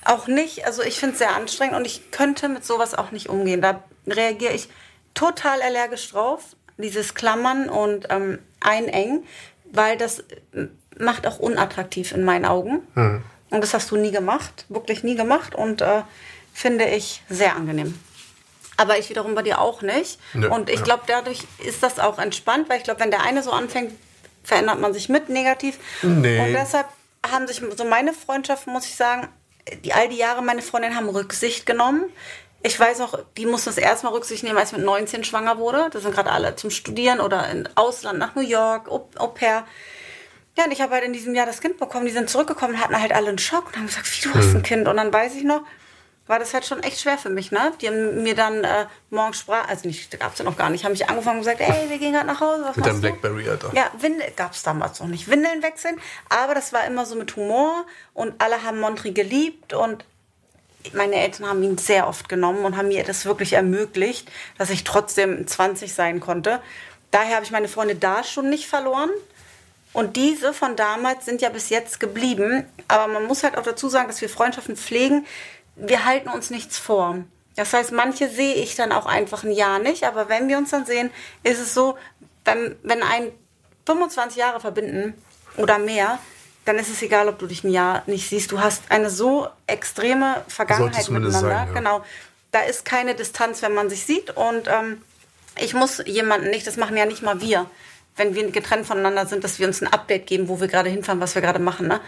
auch 0.05 0.27
nicht, 0.27 0.65
also 0.65 0.81
ich 0.81 0.97
finde 0.97 1.13
es 1.13 1.19
sehr 1.19 1.35
anstrengend 1.35 1.75
und 1.75 1.85
ich 1.85 2.11
könnte 2.11 2.47
mit 2.47 2.65
sowas 2.65 2.95
auch 2.95 3.11
nicht 3.11 3.29
umgehen. 3.29 3.61
Da 3.61 3.83
reagiere 4.07 4.53
ich 4.53 4.69
total 5.13 5.61
allergisch 5.61 6.09
drauf, 6.11 6.55
dieses 6.77 7.13
Klammern 7.13 7.69
und 7.69 8.07
ähm, 8.09 8.39
Einengen, 8.61 9.25
weil 9.65 9.97
das 9.97 10.19
äh, 10.19 10.67
macht 10.97 11.27
auch 11.27 11.39
unattraktiv 11.39 12.13
in 12.13 12.23
meinen 12.23 12.45
Augen. 12.45 12.81
Hm. 12.93 13.23
Und 13.49 13.61
das 13.61 13.73
hast 13.73 13.91
du 13.91 13.97
nie 13.97 14.11
gemacht, 14.11 14.65
wirklich 14.69 15.03
nie 15.03 15.15
gemacht 15.15 15.55
und 15.55 15.81
äh, 15.81 16.03
finde 16.53 16.85
ich 16.85 17.21
sehr 17.29 17.55
angenehm. 17.55 17.97
Aber 18.77 18.97
ich 18.97 19.09
wiederum 19.09 19.35
bei 19.35 19.41
dir 19.41 19.59
auch 19.59 19.81
nicht. 19.81 20.19
Nö, 20.33 20.49
und 20.49 20.69
ich 20.69 20.77
ja. 20.77 20.85
glaube, 20.85 21.03
dadurch 21.05 21.43
ist 21.59 21.83
das 21.83 21.99
auch 21.99 22.17
entspannt, 22.17 22.69
weil 22.69 22.77
ich 22.77 22.83
glaube, 22.83 23.01
wenn 23.01 23.11
der 23.11 23.23
eine 23.23 23.43
so 23.43 23.51
anfängt, 23.51 23.93
verändert 24.43 24.79
man 24.79 24.93
sich 24.93 25.09
mit 25.09 25.27
negativ. 25.29 25.77
Nee. 26.01 26.39
Und 26.39 26.53
deshalb 26.53 26.87
haben 27.29 27.47
sich 27.47 27.61
so 27.75 27.83
meine 27.83 28.13
Freundschaften, 28.13 28.71
muss 28.71 28.85
ich 28.85 28.95
sagen, 28.95 29.27
die, 29.83 29.93
all 29.93 30.09
die 30.09 30.17
Jahre 30.17 30.41
meine 30.41 30.61
Freundinnen 30.61 30.95
haben 30.95 31.09
Rücksicht 31.09 31.65
genommen. 31.65 32.05
Ich 32.61 32.79
weiß 32.79 32.99
noch, 32.99 33.19
die 33.37 33.45
mussten 33.45 33.69
das 33.69 33.77
erste 33.77 34.05
Mal 34.05 34.13
Rücksicht 34.13 34.43
nehmen, 34.43 34.57
als 34.57 34.71
ich 34.71 34.77
mit 34.77 34.85
19 34.85 35.23
schwanger 35.23 35.57
wurde. 35.57 35.89
Das 35.91 36.03
sind 36.03 36.13
gerade 36.13 36.31
alle 36.31 36.55
zum 36.55 36.71
Studieren 36.71 37.19
oder 37.21 37.49
in 37.49 37.69
Ausland 37.75 38.19
nach 38.19 38.35
New 38.35 38.41
York, 38.41 38.89
Au, 38.89 39.07
Au 39.17 39.27
pair. 39.27 39.65
Ja, 40.57 40.65
und 40.65 40.71
ich 40.71 40.81
habe 40.81 40.93
halt 40.93 41.05
in 41.05 41.13
diesem 41.13 41.35
Jahr 41.35 41.45
das 41.45 41.61
Kind 41.61 41.77
bekommen. 41.77 42.05
Die 42.05 42.11
sind 42.11 42.29
zurückgekommen 42.29 42.73
und 42.73 42.81
hatten 42.81 42.99
halt 42.99 43.13
alle 43.13 43.29
einen 43.29 43.37
Schock 43.37 43.67
und 43.67 43.77
haben 43.77 43.85
gesagt, 43.85 44.07
wie, 44.11 44.27
du 44.27 44.33
hast 44.33 44.55
ein 44.55 44.63
Kind. 44.63 44.87
Und 44.87 44.97
dann 44.97 45.13
weiß 45.13 45.35
ich 45.35 45.43
noch, 45.43 45.61
war 46.29 46.37
das 46.37 46.53
halt 46.53 46.63
schon 46.63 46.83
echt 46.83 47.01
schwer 47.01 47.17
für 47.17 47.31
mich, 47.31 47.51
ne? 47.51 47.73
Die 47.81 47.87
haben 47.87 48.21
mir 48.21 48.35
dann 48.35 48.63
äh, 48.63 48.85
morgens 49.09 49.39
sprach, 49.39 49.67
also 49.67 49.87
nicht, 49.87 50.17
gab's 50.19 50.37
ja 50.37 50.45
noch 50.45 50.55
gar 50.55 50.69
nicht, 50.69 50.85
haben 50.85 50.91
mich 50.91 51.09
angefangen 51.09 51.39
und 51.39 51.43
gesagt, 51.43 51.59
ey, 51.59 51.89
wir 51.89 51.97
gehen 51.97 52.13
gerade 52.13 52.27
nach 52.27 52.39
Hause, 52.39 52.65
was 52.65 52.75
Mit 52.75 52.85
deinem? 52.85 53.01
Blackberry, 53.01 53.49
Alter. 53.49 53.71
Ja, 53.73 53.89
Windel 53.99 54.31
gab's 54.35 54.61
damals 54.61 54.99
noch 54.99 55.07
nicht. 55.07 55.27
Windeln 55.27 55.63
wechseln, 55.63 55.99
aber 56.29 56.53
das 56.53 56.71
war 56.71 56.85
immer 56.85 57.07
so 57.07 57.15
mit 57.15 57.35
Humor 57.35 57.83
und 58.13 58.35
alle 58.37 58.61
haben 58.61 58.79
Montri 58.79 59.11
geliebt 59.11 59.73
und 59.73 60.05
meine 60.93 61.15
Eltern 61.15 61.47
haben 61.47 61.63
ihn 61.63 61.79
sehr 61.79 62.07
oft 62.07 62.29
genommen 62.29 62.63
und 62.63 62.77
haben 62.77 62.89
mir 62.89 63.03
das 63.03 63.25
wirklich 63.25 63.53
ermöglicht, 63.53 64.29
dass 64.59 64.69
ich 64.69 64.83
trotzdem 64.83 65.47
20 65.47 65.91
sein 65.91 66.19
konnte. 66.19 66.61
Daher 67.09 67.37
habe 67.37 67.45
ich 67.45 67.51
meine 67.51 67.67
Freunde 67.67 67.95
da 67.95 68.23
schon 68.23 68.51
nicht 68.51 68.67
verloren. 68.67 69.09
Und 69.91 70.15
diese 70.15 70.53
von 70.53 70.75
damals 70.75 71.25
sind 71.25 71.41
ja 71.41 71.49
bis 71.49 71.69
jetzt 71.69 71.99
geblieben. 71.99 72.65
Aber 72.87 73.11
man 73.11 73.25
muss 73.25 73.43
halt 73.43 73.57
auch 73.57 73.63
dazu 73.63 73.89
sagen, 73.89 74.07
dass 74.07 74.21
wir 74.21 74.29
Freundschaften 74.29 74.75
pflegen. 74.77 75.25
Wir 75.79 76.05
halten 76.05 76.29
uns 76.29 76.49
nichts 76.49 76.77
vor. 76.77 77.23
Das 77.55 77.73
heißt, 77.73 77.91
manche 77.91 78.29
sehe 78.29 78.55
ich 78.55 78.75
dann 78.75 78.91
auch 78.91 79.05
einfach 79.05 79.43
ein 79.43 79.51
Jahr 79.51 79.79
nicht. 79.79 80.03
Aber 80.05 80.29
wenn 80.29 80.47
wir 80.47 80.57
uns 80.57 80.69
dann 80.69 80.85
sehen, 80.85 81.09
ist 81.43 81.59
es 81.59 81.73
so, 81.73 81.97
wenn, 82.45 82.75
wenn 82.83 83.03
ein 83.03 83.31
25 83.85 84.37
Jahre 84.37 84.59
verbinden 84.59 85.13
oder 85.57 85.79
mehr, 85.79 86.19
dann 86.65 86.77
ist 86.77 86.89
es 86.89 87.01
egal, 87.01 87.27
ob 87.27 87.39
du 87.39 87.47
dich 87.47 87.63
ein 87.63 87.71
Jahr 87.71 88.03
nicht 88.05 88.29
siehst. 88.29 88.51
Du 88.51 88.59
hast 88.59 88.83
eine 88.89 89.09
so 89.09 89.47
extreme 89.67 90.43
Vergangenheit 90.47 91.09
miteinander. 91.09 91.39
sein, 91.39 91.67
ja. 91.67 91.73
Genau. 91.73 92.03
Da 92.51 92.61
ist 92.61 92.85
keine 92.85 93.15
Distanz, 93.15 93.61
wenn 93.61 93.73
man 93.73 93.89
sich 93.89 94.05
sieht. 94.05 94.31
Und 94.31 94.67
ähm, 94.67 95.01
ich 95.57 95.73
muss 95.73 96.01
jemanden 96.05 96.49
nicht, 96.49 96.67
das 96.67 96.77
machen 96.77 96.95
ja 96.95 97.05
nicht 97.05 97.23
mal 97.23 97.41
wir, 97.41 97.69
wenn 98.15 98.35
wir 98.35 98.51
getrennt 98.51 98.85
voneinander 98.85 99.25
sind, 99.25 99.43
dass 99.43 99.59
wir 99.59 99.67
uns 99.67 99.81
ein 99.81 99.91
Update 99.91 100.27
geben, 100.27 100.47
wo 100.47 100.59
wir 100.59 100.67
gerade 100.67 100.89
hinfahren, 100.89 101.19
was 101.19 101.35
wir 101.35 101.41
gerade 101.41 101.59
machen. 101.59 101.87
Ne? 101.87 101.99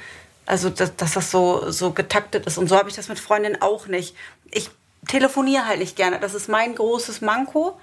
Also, 0.51 0.69
dass, 0.69 0.93
dass 0.97 1.13
das 1.13 1.31
so, 1.31 1.71
so 1.71 1.91
getaktet 1.91 2.45
ist. 2.45 2.57
Und 2.57 2.67
so 2.67 2.75
habe 2.75 2.89
ich 2.89 2.95
das 2.97 3.07
mit 3.07 3.21
Freundinnen 3.21 3.61
auch 3.61 3.87
nicht. 3.87 4.17
Ich 4.51 4.69
telefoniere 5.07 5.65
halt 5.65 5.79
nicht 5.79 5.95
gerne. 5.95 6.19
Das 6.19 6.33
ist 6.33 6.49
mein 6.49 6.75
großes 6.75 7.21
Manko. 7.21 7.79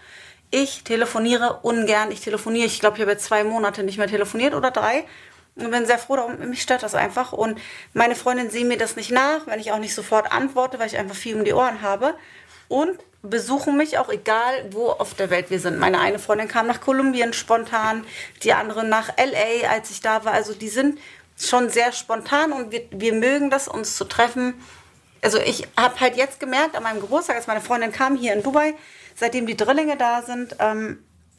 Ich 0.50 0.84
telefoniere 0.84 1.60
ungern. 1.62 2.12
Ich 2.12 2.20
telefoniere, 2.20 2.66
ich 2.66 2.78
glaube, 2.78 2.96
ich 2.96 3.00
habe 3.00 3.12
jetzt 3.12 3.24
zwei 3.24 3.42
Monate 3.42 3.84
nicht 3.84 3.96
mehr 3.96 4.06
telefoniert 4.06 4.52
oder 4.52 4.70
drei. 4.70 5.06
Und 5.54 5.70
bin 5.70 5.86
sehr 5.86 5.98
froh 5.98 6.16
darum. 6.16 6.50
Mich 6.50 6.60
stört 6.60 6.82
das 6.82 6.94
einfach. 6.94 7.32
Und 7.32 7.58
meine 7.94 8.14
Freundinnen 8.14 8.50
sehen 8.50 8.68
mir 8.68 8.76
das 8.76 8.96
nicht 8.96 9.12
nach, 9.12 9.46
wenn 9.46 9.60
ich 9.60 9.72
auch 9.72 9.78
nicht 9.78 9.94
sofort 9.94 10.30
antworte, 10.30 10.78
weil 10.78 10.88
ich 10.88 10.98
einfach 10.98 11.16
viel 11.16 11.36
um 11.36 11.46
die 11.46 11.54
Ohren 11.54 11.80
habe. 11.80 12.16
Und 12.68 12.98
besuchen 13.22 13.78
mich 13.78 13.96
auch 13.96 14.10
egal, 14.10 14.66
wo 14.72 14.90
auf 14.90 15.14
der 15.14 15.30
Welt 15.30 15.48
wir 15.48 15.58
sind. 15.58 15.78
Meine 15.78 16.00
eine 16.00 16.18
Freundin 16.18 16.48
kam 16.48 16.66
nach 16.66 16.82
Kolumbien 16.82 17.32
spontan, 17.32 18.04
die 18.42 18.52
andere 18.52 18.84
nach 18.84 19.08
LA, 19.16 19.70
als 19.70 19.90
ich 19.90 20.02
da 20.02 20.26
war. 20.26 20.32
Also 20.32 20.52
die 20.52 20.68
sind 20.68 20.98
schon 21.38 21.70
sehr 21.70 21.92
spontan 21.92 22.52
und 22.52 22.72
wir, 22.72 22.82
wir 22.90 23.14
mögen 23.14 23.50
das, 23.50 23.68
uns 23.68 23.96
zu 23.96 24.04
treffen. 24.04 24.54
Also 25.22 25.38
ich 25.38 25.66
habe 25.76 25.98
halt 26.00 26.16
jetzt 26.16 26.40
gemerkt, 26.40 26.76
an 26.76 26.82
meinem 26.82 27.00
Geburtstag, 27.00 27.36
als 27.36 27.46
meine 27.46 27.60
Freundin 27.60 27.92
kam 27.92 28.16
hier 28.16 28.32
in 28.32 28.42
Dubai, 28.42 28.74
seitdem 29.14 29.46
die 29.46 29.56
Drillinge 29.56 29.96
da 29.96 30.22
sind, 30.22 30.56
ähm, 30.58 30.98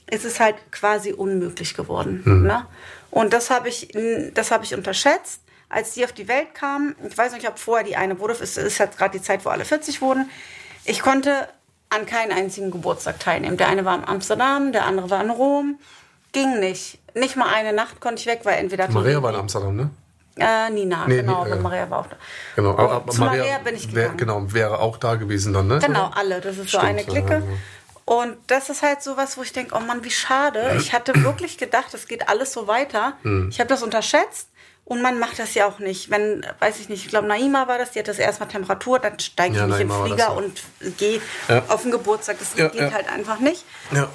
ist 0.10 0.26
es 0.26 0.40
halt 0.40 0.56
quasi 0.72 1.14
unmöglich 1.14 1.76
geworden. 1.76 2.22
Mhm. 2.26 2.48
Ne? 2.48 2.66
Und 3.12 3.34
das 3.34 3.50
habe 3.50 3.70
ich, 3.70 3.90
das 4.34 4.52
habe 4.52 4.64
ich 4.64 4.74
unterschätzt. 4.74 5.42
Als 5.72 5.94
die 5.94 6.04
auf 6.04 6.14
die 6.14 6.28
Welt 6.28 6.56
kamen, 6.56 6.96
ich 7.08 7.16
weiß 7.16 7.34
nicht, 7.34 7.48
ob 7.48 7.60
vorher 7.60 7.86
die 7.86 7.96
eine 7.96 8.20
wurde, 8.20 8.34
es 8.34 8.58
ist 8.58 8.80
jetzt 8.80 8.98
gerade 8.98 9.18
die 9.18 9.24
Zeit, 9.24 9.46
wo 9.46 9.50
alle 9.50 9.66
40 9.66 10.02
wurden. 10.02 10.28
Ich 10.84 11.02
konnte 11.02 11.48
an 11.90 12.08
keinen 12.08 12.32
einzigen 12.32 12.72
Geburtstag 12.72 13.20
teilnehmen. 13.20 13.58
Der 13.58 13.68
eine 13.68 13.86
war 13.86 13.96
in 13.96 14.04
Amsterdam, 14.04 14.72
der 14.72 14.86
andere 14.86 15.12
war 15.12 15.24
in 15.24 15.30
Rom. 15.30 15.80
Ging 16.32 16.60
nicht. 16.60 17.00
Nicht 17.16 17.36
mal 17.36 17.48
eine 17.54 17.74
Nacht 17.74 18.00
konnte 18.00 18.22
ich 18.22 18.28
weg, 18.28 18.42
weil 18.44 18.60
entweder... 18.60 18.90
Maria 18.90 19.22
war 19.22 19.32
in 19.32 19.40
Amsterdam, 19.40 19.76
ne? 19.76 19.90
Äh, 20.38 20.70
Nina, 20.70 21.06
Nee, 21.08 21.18
genau, 21.18 21.44
nee, 21.44 21.52
äh, 21.52 21.56
Maria 21.56 21.90
war 21.90 22.00
auch 22.00 22.08
da. 22.08 22.16
Genau, 22.56 22.72
aber, 22.72 22.92
aber 22.92 23.12
zu 23.12 23.20
Maria, 23.20 23.58
bin 23.58 23.76
ich 23.76 23.94
wär, 23.94 24.10
gegangen. 24.10 24.18
genau, 24.18 24.54
wäre 24.54 24.80
auch 24.80 24.98
da 24.98 25.16
gewesen 25.16 25.54
dann, 25.54 25.68
ne? 25.68 25.80
Genau, 25.80 26.12
alle. 26.16 26.40
Das 26.40 26.58
ist 26.58 26.70
so 26.70 26.78
Stimmt, 26.78 26.84
eine 26.84 27.02
ja, 27.02 27.08
Clique. 27.08 27.34
ja. 27.34 27.44
Und 28.06 28.38
das 28.48 28.70
ist 28.70 28.82
halt 28.82 29.04
so 29.04 29.18
was, 29.18 29.38
wo 29.38 29.44
ich 29.44 29.54
denke, 29.54 29.76
oh 29.76 29.82
Mann, 29.82 30.04
wie 30.04 30.10
schade. 30.12 30.76
Ich 30.78 30.94
hatte 30.94 31.14
wirklich 31.24 31.58
gedacht, 31.58 31.94
es 31.94 32.08
geht 32.08 32.28
alles 32.28 32.54
so 32.54 32.68
weiter. 32.68 33.14
Hm. 33.24 33.50
Ich 33.52 33.60
habe 33.60 33.68
das 33.68 33.84
unterschätzt. 33.84 34.50
Und 34.90 35.02
man 35.04 35.20
macht 35.20 35.38
das 35.40 35.54
ja 35.54 35.68
auch 35.68 35.78
nicht. 35.80 36.10
Wenn, 36.10 36.44
weiß 36.60 36.80
ich 36.80 36.90
nicht, 36.90 37.04
ich 37.06 37.10
glaube, 37.10 37.28
Naima 37.28 37.68
war 37.68 37.78
das, 37.78 37.92
die 37.92 38.00
hat 38.00 38.08
das 38.08 38.18
erstmal 38.20 38.50
Temperatur, 38.50 38.98
dann 39.00 39.20
steige 39.20 39.54
ich 39.54 39.60
Ja, 39.62 39.68
nicht 39.68 39.74
war 39.74 39.78
den 39.80 39.88
das, 39.88 40.02
Flieger 40.28 40.36
und 40.36 40.64
gehe 40.98 41.22
Ja. 41.48 41.64
auf 41.68 41.84
den 41.84 41.92
Geburtstag. 41.92 42.38
Das 42.40 42.56
Ja, 42.58 42.70
geht 42.70 42.92
halt 42.92 43.08
einfach 43.08 43.40
nicht. 43.40 43.64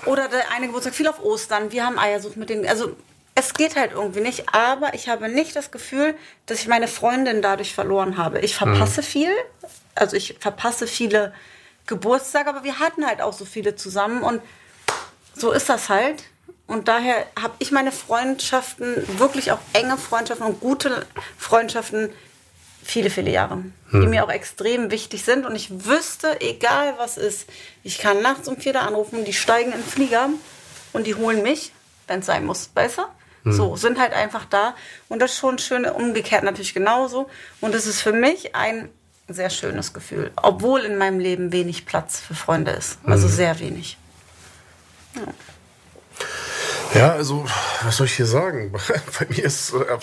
Oder 0.05 0.29
der 0.29 0.51
eine 0.51 0.67
Geburtstag 0.67 0.93
fiel 0.95 1.07
auf 1.09 1.23
Ostern. 1.23 1.71
Wir 1.71 1.87
haben 1.87 1.97
Eiersucht 1.99 2.37
mit 2.37 2.51
den. 2.51 2.67
Also 2.69 2.97
es 3.37 3.55
geht 3.55 3.77
halt 3.77 3.93
irgendwie 3.93 4.21
nicht. 4.21 4.53
Aber 4.53 4.95
ich 4.95 5.09
habe 5.09 5.29
nicht 5.29 5.55
das 5.55 5.71
Gefühl, 5.71 6.17
dass 6.47 6.59
ich 6.59 6.67
meine 6.67 6.89
Freundin 6.89 7.41
dadurch 7.41 7.73
verloren 7.73 8.17
habe. 8.19 8.41
Ich 8.41 8.57
verpasse 8.57 9.01
Mhm. 9.01 9.05
viel. 9.07 9.31
Also 9.95 10.17
ich 10.17 10.37
verpasse 10.41 10.89
viele 10.89 11.33
Geburtstage, 11.87 12.49
aber 12.51 12.65
wir 12.65 12.81
hatten 12.81 13.07
halt 13.07 13.21
auch 13.23 13.33
so 13.33 13.45
viele 13.45 13.77
zusammen 13.77 14.23
und 14.25 14.43
so 15.37 15.53
ist 15.53 15.69
das 15.69 15.89
halt. 15.89 16.25
Und 16.67 16.89
daher 16.89 17.27
habe 17.41 17.55
ich 17.59 17.73
meine 17.73 17.93
Freundschaften, 17.93 18.95
wirklich 19.19 19.53
auch 19.53 19.59
enge 19.75 19.99
Freundschaften 19.99 20.47
und 20.47 20.61
gute 20.61 21.07
Freundschaften, 21.37 22.11
viele, 22.83 23.11
viele 23.11 23.31
Jahre, 23.31 23.63
Hm. 23.91 24.01
die 24.01 24.07
mir 24.07 24.25
auch 24.25 24.31
extrem 24.31 24.91
wichtig 24.91 25.25
sind. 25.25 25.45
Und 25.47 25.55
ich 25.57 25.85
wüsste, 25.87 26.41
egal 26.41 26.95
was 26.99 27.17
ist, 27.19 27.47
ich 27.83 27.99
kann 27.99 28.23
nachts 28.23 28.49
um 28.49 28.57
vier 28.57 28.73
da 28.73 28.81
anrufen, 28.81 29.25
die 29.25 29.33
steigen 29.35 29.73
in 29.73 29.79
den 29.79 29.87
Flieger 29.87 30.29
und 30.93 31.07
die 31.07 31.15
holen 31.15 31.43
mich, 31.43 31.73
wenn 32.07 32.21
es 32.21 32.27
sein 32.27 32.45
muss, 32.45 32.71
weißt 32.75 32.99
du? 32.99 33.03
So, 33.47 33.77
sind 33.77 33.99
halt 33.99 34.15
einfach 34.15 34.47
da. 34.47 34.75
Und 35.11 35.21
das 35.21 35.33
ist 35.33 35.39
schon 35.39 35.59
schön, 35.59 35.85
umgekehrt 35.85 36.45
natürlich 36.45 36.73
genauso. 36.73 37.29
Und 37.61 37.75
es 37.75 37.85
ist 37.85 38.01
für 38.01 38.13
mich 38.15 38.55
ein 38.55 38.89
sehr 39.29 39.51
schönes 39.51 39.93
Gefühl, 39.93 40.31
obwohl 40.37 40.81
in 40.81 40.97
meinem 40.97 41.19
Leben 41.19 41.53
wenig 41.53 41.85
Platz 41.85 42.21
für 42.21 42.35
Freunde 42.35 42.71
ist. 42.71 42.99
Also 43.05 43.29
sehr 43.29 43.59
wenig. 43.61 43.99
Ja, 45.15 45.23
also, 46.95 47.45
was 47.83 47.97
soll 47.97 48.07
ich 48.07 48.15
hier 48.15 48.27
sagen? 48.27 48.73
Bei 49.19 49.27
mir 49.29 49.45
ist, 49.45 49.73
äh, 49.73 49.99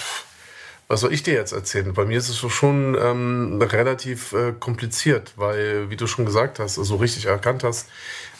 was 0.87 0.99
soll 0.99 1.13
ich 1.13 1.23
dir 1.23 1.33
jetzt 1.33 1.53
erzählen? 1.53 1.93
Bei 1.93 2.03
mir 2.03 2.17
ist 2.17 2.27
es 2.27 2.35
so 2.35 2.49
schon 2.49 2.97
ähm, 2.99 3.61
relativ 3.61 4.33
äh, 4.33 4.51
kompliziert, 4.51 5.33
weil, 5.37 5.89
wie 5.89 5.95
du 5.95 6.05
schon 6.05 6.25
gesagt 6.25 6.59
hast, 6.59 6.77
also 6.77 6.97
richtig 6.97 7.25
erkannt 7.25 7.63
hast, 7.63 7.87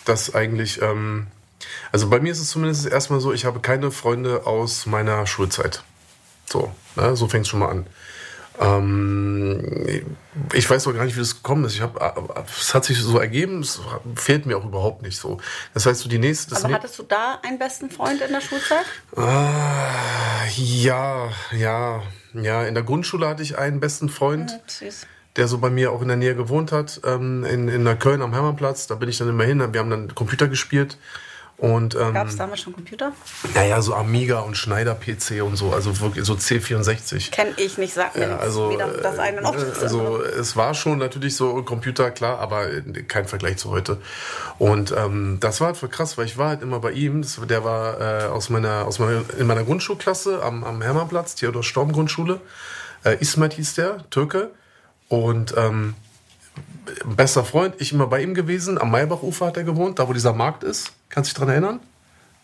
dass 0.03 0.35
eigentlich, 0.35 0.81
ähm, 0.81 1.27
also 1.93 2.09
bei 2.09 2.19
mir 2.19 2.31
ist 2.31 2.41
es 2.41 2.49
zumindest 2.49 2.87
erstmal 2.87 3.21
so, 3.21 3.31
ich 3.31 3.45
habe 3.45 3.61
keine 3.61 3.89
Freunde 3.91 4.45
aus 4.45 4.85
meiner 4.85 5.25
Schulzeit. 5.27 5.83
So, 6.45 6.75
ne, 6.97 7.15
so 7.15 7.29
fängt 7.29 7.45
es 7.45 7.49
schon 7.49 7.61
mal 7.61 7.69
an. 7.69 7.87
Ähm, 8.59 10.05
ich 10.53 10.69
weiß 10.69 10.87
auch 10.87 10.93
gar 10.93 11.05
nicht, 11.05 11.15
wie 11.15 11.19
das 11.19 11.35
gekommen 11.35 11.65
ist. 11.65 11.75
Ich 11.75 11.81
hab, 11.81 12.01
äh, 12.01 12.41
es 12.59 12.73
hat 12.73 12.85
sich 12.85 12.99
so 12.99 13.17
ergeben, 13.17 13.61
es 13.61 13.81
fehlt 14.15 14.45
mir 14.45 14.57
auch 14.57 14.65
überhaupt 14.65 15.01
nicht 15.01 15.17
so. 15.17 15.39
Das 15.73 15.85
heißt, 15.85 16.01
so 16.01 16.09
die 16.09 16.19
nächste. 16.19 16.55
Aber 16.55 16.73
hattest 16.73 16.99
du 16.99 17.03
da 17.03 17.39
einen 17.43 17.57
besten 17.57 17.89
Freund 17.89 18.21
in 18.21 18.31
der 18.31 18.41
Schulzeit? 18.41 18.85
Ah, 19.15 20.45
ja, 20.55 21.29
ja, 21.51 22.03
ja. 22.33 22.63
In 22.63 22.73
der 22.73 22.83
Grundschule 22.83 23.27
hatte 23.27 23.43
ich 23.43 23.57
einen 23.57 23.79
besten 23.79 24.09
Freund, 24.09 24.59
Süß. 24.67 25.07
der 25.37 25.47
so 25.47 25.57
bei 25.57 25.69
mir 25.69 25.91
auch 25.91 26.01
in 26.01 26.09
der 26.09 26.17
Nähe 26.17 26.35
gewohnt 26.35 26.71
hat, 26.71 27.01
ähm, 27.05 27.43
in, 27.45 27.67
in 27.67 27.85
der 27.85 27.95
Köln 27.95 28.21
am 28.21 28.33
Hermannplatz. 28.33 28.87
Da 28.87 28.95
bin 28.95 29.09
ich 29.09 29.17
dann 29.17 29.29
immer 29.29 29.45
hin. 29.45 29.63
Wir 29.71 29.79
haben 29.79 29.89
dann 29.89 30.13
Computer 30.13 30.47
gespielt. 30.47 30.97
Und 31.61 31.93
ähm, 31.93 32.15
Gab 32.15 32.27
es 32.27 32.37
damals 32.37 32.61
schon 32.61 32.73
Computer? 32.73 33.13
naja, 33.53 33.79
so 33.83 33.93
Amiga 33.93 34.39
und 34.39 34.57
Schneider-PC 34.57 35.43
und 35.43 35.57
so, 35.57 35.71
also 35.71 35.99
wirklich 35.99 36.25
so 36.25 36.33
C64. 36.33 37.29
Kenn 37.29 37.53
ich 37.55 37.77
nicht, 37.77 37.93
sag 37.93 38.15
mir 38.15 38.29
Ja, 38.29 38.37
also, 38.37 38.71
Weder 38.71 38.87
das 38.87 39.19
eine 39.19 39.43
noch 39.43 39.53
äh, 39.53 39.59
das 39.59 39.77
also 39.77 39.99
andere. 39.99 40.23
es 40.29 40.55
war 40.55 40.73
schon 40.73 40.97
natürlich 40.97 41.35
so 41.35 41.61
Computer, 41.61 42.09
klar, 42.09 42.39
aber 42.39 42.65
kein 43.07 43.27
Vergleich 43.27 43.57
zu 43.57 43.69
heute. 43.69 43.99
Und 44.57 44.91
ähm, 44.97 45.37
das 45.39 45.61
war 45.61 45.67
halt 45.67 45.77
voll 45.77 45.89
krass, 45.89 46.17
weil 46.17 46.25
ich 46.25 46.35
war 46.39 46.49
halt 46.49 46.63
immer 46.63 46.79
bei 46.79 46.93
ihm. 46.93 47.21
Das, 47.21 47.39
der 47.47 47.63
war 47.63 48.01
äh, 48.01 48.25
aus 48.25 48.49
meiner, 48.49 48.87
aus 48.87 48.97
meiner, 48.97 49.21
in 49.37 49.45
meiner 49.45 49.63
Grundschulklasse 49.63 50.41
am, 50.41 50.63
am 50.63 50.81
Hermannplatz, 50.81 51.35
Theodor 51.35 51.61
Storm 51.61 51.91
Grundschule. 51.91 52.41
Äh, 53.03 53.17
Ismet 53.19 53.53
hieß 53.53 53.75
der, 53.75 54.09
Türke. 54.09 54.49
Und 55.09 55.53
ähm, 55.55 55.93
bester 57.05 57.43
Freund, 57.43 57.75
ich 57.77 57.93
immer 57.93 58.07
bei 58.07 58.23
ihm 58.23 58.33
gewesen. 58.33 58.81
Am 58.81 58.89
Maybachufer 58.89 59.45
hat 59.45 59.57
er 59.57 59.63
gewohnt, 59.63 59.99
da 59.99 60.07
wo 60.07 60.13
dieser 60.13 60.33
Markt 60.33 60.63
ist. 60.63 60.93
Kannst 61.13 61.29
du 61.29 61.33
dich 61.33 61.39
dran 61.39 61.49
erinnern? 61.49 61.79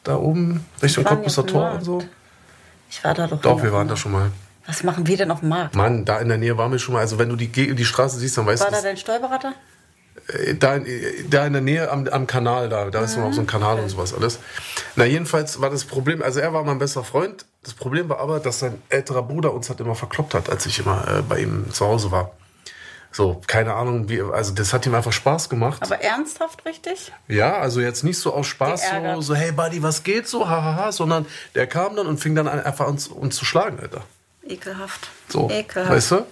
Da 0.04 0.16
oben, 0.18 0.66
Richtung 0.82 1.04
Cottbusser 1.04 1.46
Tor 1.46 1.72
und 1.74 1.84
so. 1.84 2.04
Ich 2.90 3.04
war 3.04 3.14
da 3.14 3.28
doch. 3.28 3.42
Doch, 3.42 3.62
wir 3.62 3.74
waren 3.74 3.88
da 3.88 3.96
schon 3.98 4.12
mal. 4.14 4.32
Was 4.66 4.84
machen 4.84 5.08
wir 5.08 5.18
denn 5.18 5.32
auf 5.32 5.40
dem 5.42 5.50
Markt? 5.50 5.76
Mann, 5.76 6.06
da 6.06 6.20
in 6.20 6.28
der 6.30 6.38
Nähe 6.38 6.58
waren 6.58 6.72
wir 6.72 6.80
schon 6.80 6.94
mal. 6.94 7.00
Also 7.00 7.18
wenn 7.20 7.30
du 7.30 7.36
die, 7.36 7.48
die 7.50 7.86
Straße 7.86 8.18
siehst, 8.18 8.38
dann 8.38 8.46
weißt 8.46 8.64
War 8.64 8.70
du, 8.70 8.76
da 8.76 8.82
dein 8.82 8.98
Steuerberater? 8.98 9.54
äh, 10.28 10.56
da, 10.56 10.76
in- 10.76 11.30
da 11.30 11.46
in 11.46 11.54
der 11.54 11.62
Nähe 11.62 11.90
am, 11.92 12.08
am 12.08 12.28
Kanal, 12.28 12.68
da, 12.70 12.90
da 12.90 13.02
ist 13.02 13.18
noch 13.18 13.32
so 13.34 13.42
ein 13.42 13.48
Kanal 13.48 13.80
und 13.80 13.88
sowas 13.90 14.14
alles. 14.14 14.40
Na, 14.96 15.06
jedenfalls 15.06 15.62
war 15.62 15.70
das 15.70 15.86
Problem, 15.86 16.22
also 16.22 16.40
er 16.40 16.54
war 16.54 16.64
mein 16.64 16.80
bester 16.80 17.04
Freund. 17.04 17.46
Das 17.64 17.74
Problem 17.74 18.10
war 18.10 18.20
aber, 18.20 18.40
dass 18.40 18.60
sein 18.60 18.82
älterer 18.90 19.24
Bruder 19.24 19.54
uns 19.54 19.70
halt 19.70 19.80
immer 19.80 19.96
verkloppt 19.96 20.34
hat, 20.34 20.50
als 20.50 20.66
ich 20.66 20.80
immer 20.80 21.06
äh, 21.08 21.22
bei 21.22 21.40
ihm 21.40 21.72
zu 21.72 21.86
Hause 21.86 22.12
war. 22.12 22.32
So, 23.12 23.42
keine 23.48 23.74
Ahnung, 23.74 24.10
wie, 24.10 24.22
also 24.22 24.54
das 24.54 24.74
hat 24.74 24.86
ihm 24.86 24.94
einfach 24.94 25.12
Spaß 25.12 25.50
gemacht. 25.50 25.82
Aber 25.82 26.02
ernsthaft 26.02 26.66
richtig? 26.66 27.12
Ja, 27.28 27.58
also 27.58 27.82
jetzt 27.82 28.04
nicht 28.04 28.20
so 28.20 28.34
aus 28.34 28.48
Spaß, 28.48 28.84
so, 29.16 29.22
so, 29.22 29.36
hey 29.36 29.52
Buddy, 29.52 29.82
was 29.82 30.04
geht 30.04 30.28
so, 30.28 30.48
hahaha, 30.48 30.92
sondern 30.92 31.26
der 31.56 31.68
kam 31.68 31.96
dann 31.96 32.08
und 32.08 32.20
fing 32.20 32.36
dann 32.36 32.48
an, 32.48 32.60
einfach 32.60 32.88
uns, 32.88 33.08
uns 33.08 33.36
zu 33.36 33.46
schlagen, 33.46 33.80
Alter. 33.80 34.04
Ekelhaft. 34.48 35.10
So, 35.30 35.50
Ekelhaft. 35.50 35.92
weißt 35.92 36.12
du? 36.12 36.26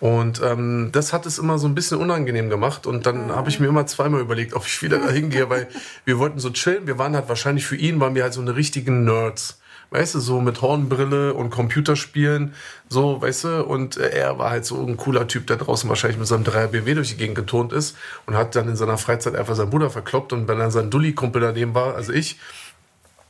Und 0.00 0.42
ähm, 0.42 0.90
das 0.92 1.12
hat 1.12 1.24
es 1.24 1.38
immer 1.38 1.58
so 1.58 1.66
ein 1.66 1.74
bisschen 1.74 1.98
unangenehm 1.98 2.50
gemacht. 2.50 2.86
Und 2.86 3.06
dann 3.06 3.32
habe 3.32 3.48
ich 3.48 3.58
mir 3.58 3.68
immer 3.68 3.86
zweimal 3.86 4.20
überlegt, 4.20 4.52
ob 4.52 4.66
ich 4.66 4.82
wieder 4.82 4.98
da 4.98 5.08
hingehe, 5.08 5.48
weil 5.48 5.68
wir 6.04 6.18
wollten 6.18 6.40
so 6.40 6.50
chillen. 6.50 6.86
Wir 6.86 6.98
waren 6.98 7.14
halt 7.14 7.28
wahrscheinlich 7.28 7.64
für 7.66 7.76
ihn, 7.76 8.00
waren 8.00 8.14
wir 8.14 8.22
halt 8.22 8.34
so 8.34 8.42
eine 8.42 8.54
richtigen 8.54 9.04
Nerds. 9.04 9.60
Weißt 9.94 10.16
du, 10.16 10.18
so 10.18 10.40
mit 10.40 10.60
Hornbrille 10.60 11.34
und 11.34 11.50
Computerspielen, 11.50 12.52
so, 12.88 13.22
weißt 13.22 13.44
du, 13.44 13.64
und 13.64 13.96
äh, 13.96 14.08
er 14.08 14.40
war 14.40 14.50
halt 14.50 14.64
so 14.64 14.84
ein 14.84 14.96
cooler 14.96 15.28
Typ, 15.28 15.46
der 15.46 15.56
draußen 15.56 15.88
wahrscheinlich 15.88 16.18
mit 16.18 16.26
seinem 16.26 16.42
3 16.42 16.66
BMW 16.66 16.94
durch 16.94 17.10
die 17.10 17.16
Gegend 17.16 17.36
getont 17.36 17.72
ist 17.72 17.96
und 18.26 18.34
hat 18.34 18.56
dann 18.56 18.68
in 18.68 18.74
seiner 18.74 18.98
Freizeit 18.98 19.36
einfach 19.36 19.54
seinen 19.54 19.70
Bruder 19.70 19.90
verkloppt 19.90 20.32
und 20.32 20.48
wenn 20.48 20.58
dann 20.58 20.72
sein 20.72 20.90
Dulli-Kumpel 20.90 21.40
daneben 21.40 21.76
war, 21.76 21.94
also 21.94 22.12
ich, 22.12 22.40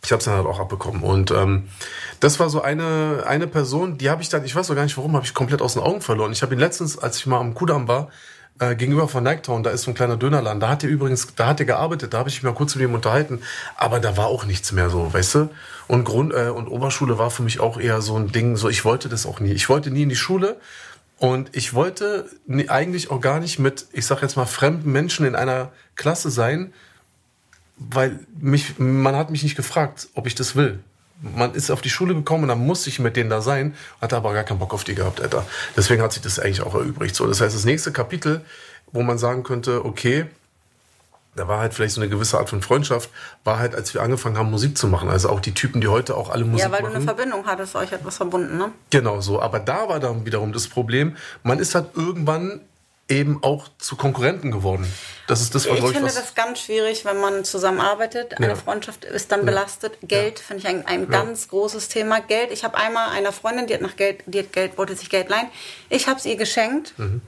ich 0.02 0.10
habe 0.10 0.20
es 0.20 0.24
dann 0.24 0.36
halt 0.36 0.46
auch 0.46 0.58
abbekommen. 0.58 1.02
Und 1.02 1.32
ähm, 1.32 1.68
das 2.20 2.40
war 2.40 2.48
so 2.48 2.62
eine, 2.62 3.24
eine 3.26 3.46
Person, 3.46 3.98
die 3.98 4.08
habe 4.08 4.22
ich 4.22 4.30
dann, 4.30 4.42
ich 4.42 4.56
weiß 4.56 4.70
auch 4.70 4.74
gar 4.74 4.84
nicht 4.84 4.96
warum, 4.96 5.16
habe 5.16 5.26
ich 5.26 5.34
komplett 5.34 5.60
aus 5.60 5.74
den 5.74 5.82
Augen 5.82 6.00
verloren. 6.00 6.32
Ich 6.32 6.40
habe 6.40 6.54
ihn 6.54 6.60
letztens, 6.60 6.96
als 6.96 7.18
ich 7.18 7.26
mal 7.26 7.40
am 7.40 7.52
Kudamm 7.52 7.88
war, 7.88 8.08
äh, 8.58 8.74
gegenüber 8.74 9.06
von 9.06 9.22
Nighttown, 9.22 9.64
da 9.64 9.70
ist 9.70 9.82
so 9.82 9.90
ein 9.90 9.94
kleiner 9.94 10.16
Dönerladen. 10.16 10.60
Da 10.60 10.68
hat 10.68 10.82
er 10.82 10.88
übrigens, 10.88 11.34
da 11.34 11.48
hat 11.48 11.60
er 11.60 11.66
gearbeitet, 11.66 12.14
da 12.14 12.20
habe 12.20 12.30
ich 12.30 12.36
mich 12.36 12.44
mal 12.44 12.56
kurz 12.56 12.74
mit 12.74 12.84
ihm 12.84 12.94
unterhalten. 12.94 13.42
Aber 13.76 14.00
da 14.00 14.16
war 14.16 14.28
auch 14.28 14.46
nichts 14.46 14.72
mehr 14.72 14.88
so, 14.88 15.12
weißt 15.12 15.34
du? 15.34 15.50
Und 15.86 16.04
Grund 16.04 16.32
äh, 16.32 16.48
und 16.48 16.68
Oberschule 16.68 17.18
war 17.18 17.30
für 17.30 17.42
mich 17.42 17.60
auch 17.60 17.78
eher 17.78 18.00
so 18.00 18.16
ein 18.16 18.32
Ding, 18.32 18.56
so 18.56 18.68
ich 18.68 18.84
wollte 18.84 19.08
das 19.08 19.26
auch 19.26 19.40
nie. 19.40 19.52
Ich 19.52 19.68
wollte 19.68 19.90
nie 19.90 20.02
in 20.02 20.08
die 20.08 20.16
Schule. 20.16 20.56
Und 21.18 21.56
ich 21.56 21.74
wollte 21.74 22.28
nie, 22.46 22.68
eigentlich 22.68 23.10
auch 23.10 23.20
gar 23.20 23.40
nicht 23.40 23.58
mit, 23.58 23.86
ich 23.92 24.06
sag 24.06 24.22
jetzt 24.22 24.36
mal, 24.36 24.46
fremden 24.46 24.90
Menschen 24.90 25.24
in 25.24 25.36
einer 25.36 25.70
Klasse 25.94 26.30
sein, 26.30 26.72
weil 27.76 28.20
mich, 28.38 28.78
man 28.78 29.16
hat 29.16 29.30
mich 29.30 29.42
nicht 29.42 29.56
gefragt, 29.56 30.08
ob 30.14 30.26
ich 30.26 30.34
das 30.34 30.56
will. 30.56 30.80
Man 31.22 31.54
ist 31.54 31.70
auf 31.70 31.80
die 31.80 31.90
Schule 31.90 32.14
gekommen 32.14 32.42
und 32.44 32.48
dann 32.48 32.58
musste 32.58 32.90
ich 32.90 32.98
mit 32.98 33.16
denen 33.16 33.30
da 33.30 33.40
sein, 33.40 33.74
hatte 34.00 34.16
aber 34.16 34.34
gar 34.34 34.44
keinen 34.44 34.58
Bock 34.58 34.74
auf 34.74 34.84
die 34.84 34.94
gehabt, 34.94 35.20
Alter. 35.20 35.46
Deswegen 35.76 36.02
hat 36.02 36.12
sich 36.12 36.22
das 36.22 36.38
eigentlich 36.38 36.62
auch 36.62 36.74
erübrigt. 36.74 37.14
So, 37.14 37.26
das 37.26 37.40
heißt, 37.40 37.54
das 37.54 37.64
nächste 37.64 37.92
Kapitel, 37.92 38.44
wo 38.92 39.02
man 39.02 39.16
sagen 39.16 39.44
könnte, 39.44 39.84
okay, 39.84 40.26
da 41.36 41.48
war 41.48 41.58
halt 41.60 41.74
vielleicht 41.74 41.94
so 41.94 42.00
eine 42.00 42.08
gewisse 42.10 42.38
Art 42.38 42.48
von 42.48 42.62
Freundschaft, 42.62 43.10
war 43.44 43.58
halt, 43.58 43.74
als 43.74 43.92
wir 43.94 44.02
angefangen 44.02 44.38
haben, 44.38 44.50
Musik 44.50 44.76
zu 44.78 44.86
machen. 44.88 45.08
Also 45.10 45.28
auch 45.30 45.40
die 45.40 45.52
Typen, 45.54 45.80
die 45.80 45.88
heute 45.88 46.16
auch 46.16 46.30
alle 46.30 46.44
Musik 46.44 46.66
Ja, 46.66 46.70
weil 46.72 46.78
du 46.80 46.84
machen. 46.86 46.96
eine 46.96 47.04
Verbindung 47.04 47.46
hattest, 47.46 47.74
euch 47.76 47.90
hat 47.92 48.04
was 48.04 48.16
verbunden, 48.18 48.56
ne? 48.58 48.72
Genau 48.90 49.20
so. 49.20 49.40
Aber 49.40 49.58
da 49.60 49.88
war 49.88 50.00
dann 50.00 50.24
wiederum 50.26 50.52
das 50.52 50.68
Problem, 50.68 51.16
man 51.42 51.58
ist 51.58 51.74
halt 51.74 51.86
irgendwann 51.94 52.60
eben 53.06 53.42
auch 53.42 53.68
zu 53.78 53.96
Konkurrenten 53.96 54.50
geworden. 54.50 54.90
Das 55.26 55.42
ist 55.42 55.54
das, 55.54 55.66
was 55.68 55.74
Ich 55.74 55.80
glaub 55.80 55.92
finde 55.92 56.06
das 56.06 56.34
ganz 56.34 56.60
schwierig, 56.60 57.04
wenn 57.04 57.20
man 57.20 57.44
zusammenarbeitet. 57.44 58.38
Eine 58.38 58.48
Ja. 58.48 58.54
Freundschaft 58.54 59.04
ist 59.04 59.30
dann 59.30 59.44
belastet. 59.44 59.98
Geld 60.02 60.38
finde 60.38 60.62
ich 60.62 60.66
ein, 60.68 60.86
ein 60.86 61.08
ganz 61.10 61.48
großes 61.48 61.88
Thema. 61.88 62.20
Geld. 62.22 62.50
Ich 62.50 62.64
habe 62.64 62.78
einmal 62.78 63.10
einer 63.10 63.32
Freundin, 63.32 63.66
die 63.66 63.74
hat 63.74 63.82
nach 63.82 63.96
Geld, 63.96 64.22
die 64.24 64.38
hat 64.38 64.52
Geld, 64.54 64.78
wollte 64.78 64.96
sich 64.96 65.10
Geld 65.10 65.28
leihen. 65.28 65.48
Ich 65.90 66.08
habe 66.08 66.18
es 66.18 66.24
ihr 66.24 66.36
geschenkt, 66.36 66.94
Mhm. 66.98 67.20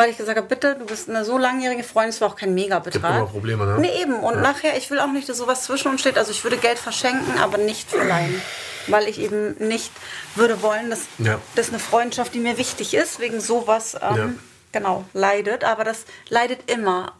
Weil 0.00 0.08
ich 0.08 0.16
gesagt 0.16 0.38
habe, 0.38 0.48
bitte, 0.48 0.76
du 0.76 0.86
bist 0.86 1.10
eine 1.10 1.26
so 1.26 1.36
langjährige 1.36 1.84
Freundin, 1.84 2.08
es 2.08 2.22
war 2.22 2.28
auch 2.28 2.36
kein 2.36 2.54
Megabetrag. 2.54 3.02
Gibt 3.02 3.04
immer 3.04 3.26
Probleme, 3.26 3.66
ne? 3.66 3.76
Nee, 3.80 4.00
eben. 4.00 4.14
Und 4.14 4.40
nachher, 4.40 4.74
ich 4.78 4.90
will 4.90 4.98
auch 4.98 5.12
nicht, 5.12 5.28
dass 5.28 5.36
sowas 5.36 5.64
zwischen 5.64 5.88
uns 5.88 6.00
steht. 6.00 6.16
Also 6.16 6.30
ich 6.30 6.42
würde 6.42 6.56
Geld 6.56 6.78
verschenken, 6.78 7.36
aber 7.38 7.58
nicht 7.58 7.90
verleihen. 7.90 8.40
Weil 8.86 9.06
ich 9.08 9.20
eben 9.20 9.56
nicht 9.58 9.92
würde 10.36 10.62
wollen, 10.62 10.88
dass 10.88 11.00
Ja. 11.18 11.38
das 11.54 11.68
eine 11.68 11.78
Freundschaft, 11.78 12.32
die 12.32 12.38
mir 12.38 12.56
wichtig 12.56 12.94
ist, 12.94 13.20
wegen 13.20 13.42
sowas, 13.42 13.94
ähm, 14.00 14.16
Ja. 14.16 14.28
genau, 14.72 15.04
leidet. 15.12 15.64
Aber 15.64 15.84
das 15.84 16.06
leidet 16.30 16.70
immer 16.70 17.12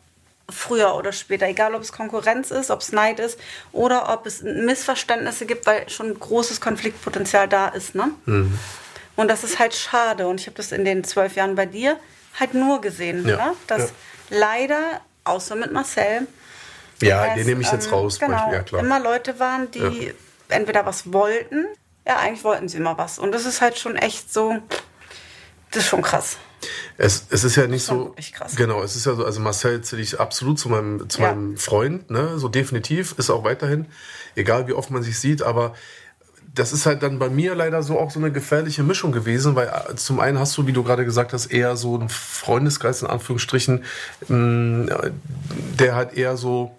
früher 0.48 0.94
oder 0.94 1.12
später, 1.12 1.44
egal 1.48 1.74
ob 1.74 1.82
es 1.82 1.92
Konkurrenz 1.92 2.50
ist, 2.50 2.70
ob 2.70 2.80
es 2.80 2.92
Neid 2.92 3.20
ist 3.20 3.38
oder 3.72 4.10
ob 4.10 4.24
es 4.24 4.40
Missverständnisse 4.40 5.44
gibt, 5.44 5.66
weil 5.66 5.86
schon 5.90 6.18
großes 6.18 6.62
Konfliktpotenzial 6.62 7.46
da 7.46 7.68
ist. 7.68 7.94
Ne? 7.94 8.08
Mhm. 8.24 8.58
Und 9.16 9.28
das 9.28 9.44
ist 9.44 9.58
halt 9.58 9.74
schade. 9.74 10.26
Und 10.28 10.40
ich 10.40 10.46
habe 10.46 10.56
das 10.56 10.72
in 10.72 10.86
den 10.86 11.04
zwölf 11.04 11.36
Jahren 11.36 11.56
bei 11.56 11.66
dir 11.66 11.98
halt 12.38 12.54
nur 12.54 12.80
gesehen, 12.80 13.26
Ja, 13.26 13.36
ne? 13.36 13.52
dass 13.66 13.92
leider, 14.30 15.00
außer 15.24 15.56
mit 15.56 15.72
Marcel, 15.72 16.26
Ja, 17.02 17.26
es, 17.26 17.34
den 17.34 17.46
nehme 17.46 17.62
ich 17.62 17.72
jetzt 17.72 17.86
ähm, 17.86 17.94
raus. 17.94 18.18
Genau, 18.18 18.52
Ja, 18.52 18.62
klar. 18.62 18.82
immer 18.82 19.00
Leute 19.00 19.38
waren, 19.38 19.70
die 19.70 20.12
entweder 20.48 20.86
was 20.86 21.12
wollten, 21.12 21.66
ja, 22.06 22.16
eigentlich 22.18 22.44
wollten 22.44 22.68
sie 22.68 22.78
immer 22.78 22.96
was. 22.98 23.18
Und 23.18 23.32
das 23.32 23.44
ist 23.46 23.60
halt 23.60 23.78
schon 23.78 23.96
echt 23.96 24.32
so, 24.32 24.56
das 25.70 25.84
ist 25.84 25.88
schon 25.88 26.02
krass. 26.02 26.36
Es, 26.98 27.24
es 27.30 27.44
ist 27.44 27.56
ja 27.56 27.66
nicht 27.66 27.84
so. 27.84 28.14
Genau, 28.56 28.82
es 28.82 28.94
ist 28.94 29.06
ja 29.06 29.14
so, 29.14 29.24
also 29.24 29.40
Marcel 29.40 29.80
zähle 29.82 30.02
ich 30.02 30.20
absolut 30.20 30.58
zu 30.58 30.68
meinem, 30.68 31.08
zu 31.08 31.20
Ja. 31.22 31.28
meinem 31.28 31.56
Freund, 31.56 32.10
ne? 32.10 32.38
So 32.38 32.48
definitiv, 32.48 33.14
ist 33.16 33.30
auch 33.30 33.44
weiterhin, 33.44 33.86
egal 34.34 34.66
wie 34.66 34.74
oft 34.74 34.90
man 34.90 35.02
sich 35.02 35.18
sieht, 35.18 35.42
aber 35.42 35.74
das 36.54 36.72
ist 36.72 36.86
halt 36.86 37.02
dann 37.02 37.18
bei 37.18 37.28
mir 37.28 37.54
leider 37.54 37.82
so 37.82 37.98
auch 37.98 38.10
so 38.10 38.18
eine 38.18 38.32
gefährliche 38.32 38.82
Mischung 38.82 39.12
gewesen, 39.12 39.54
weil 39.54 39.68
äh, 39.68 39.94
zum 39.96 40.20
einen 40.20 40.38
hast 40.38 40.56
du, 40.58 40.66
wie 40.66 40.72
du 40.72 40.82
gerade 40.82 41.04
gesagt 41.04 41.32
hast, 41.32 41.46
eher 41.46 41.76
so 41.76 41.94
einen 41.94 42.08
Freundeskreis 42.08 43.02
in 43.02 43.08
Anführungsstrichen, 43.08 43.84
mh, 44.28 45.10
der 45.78 45.94
halt 45.94 46.14
eher 46.14 46.36
so 46.36 46.76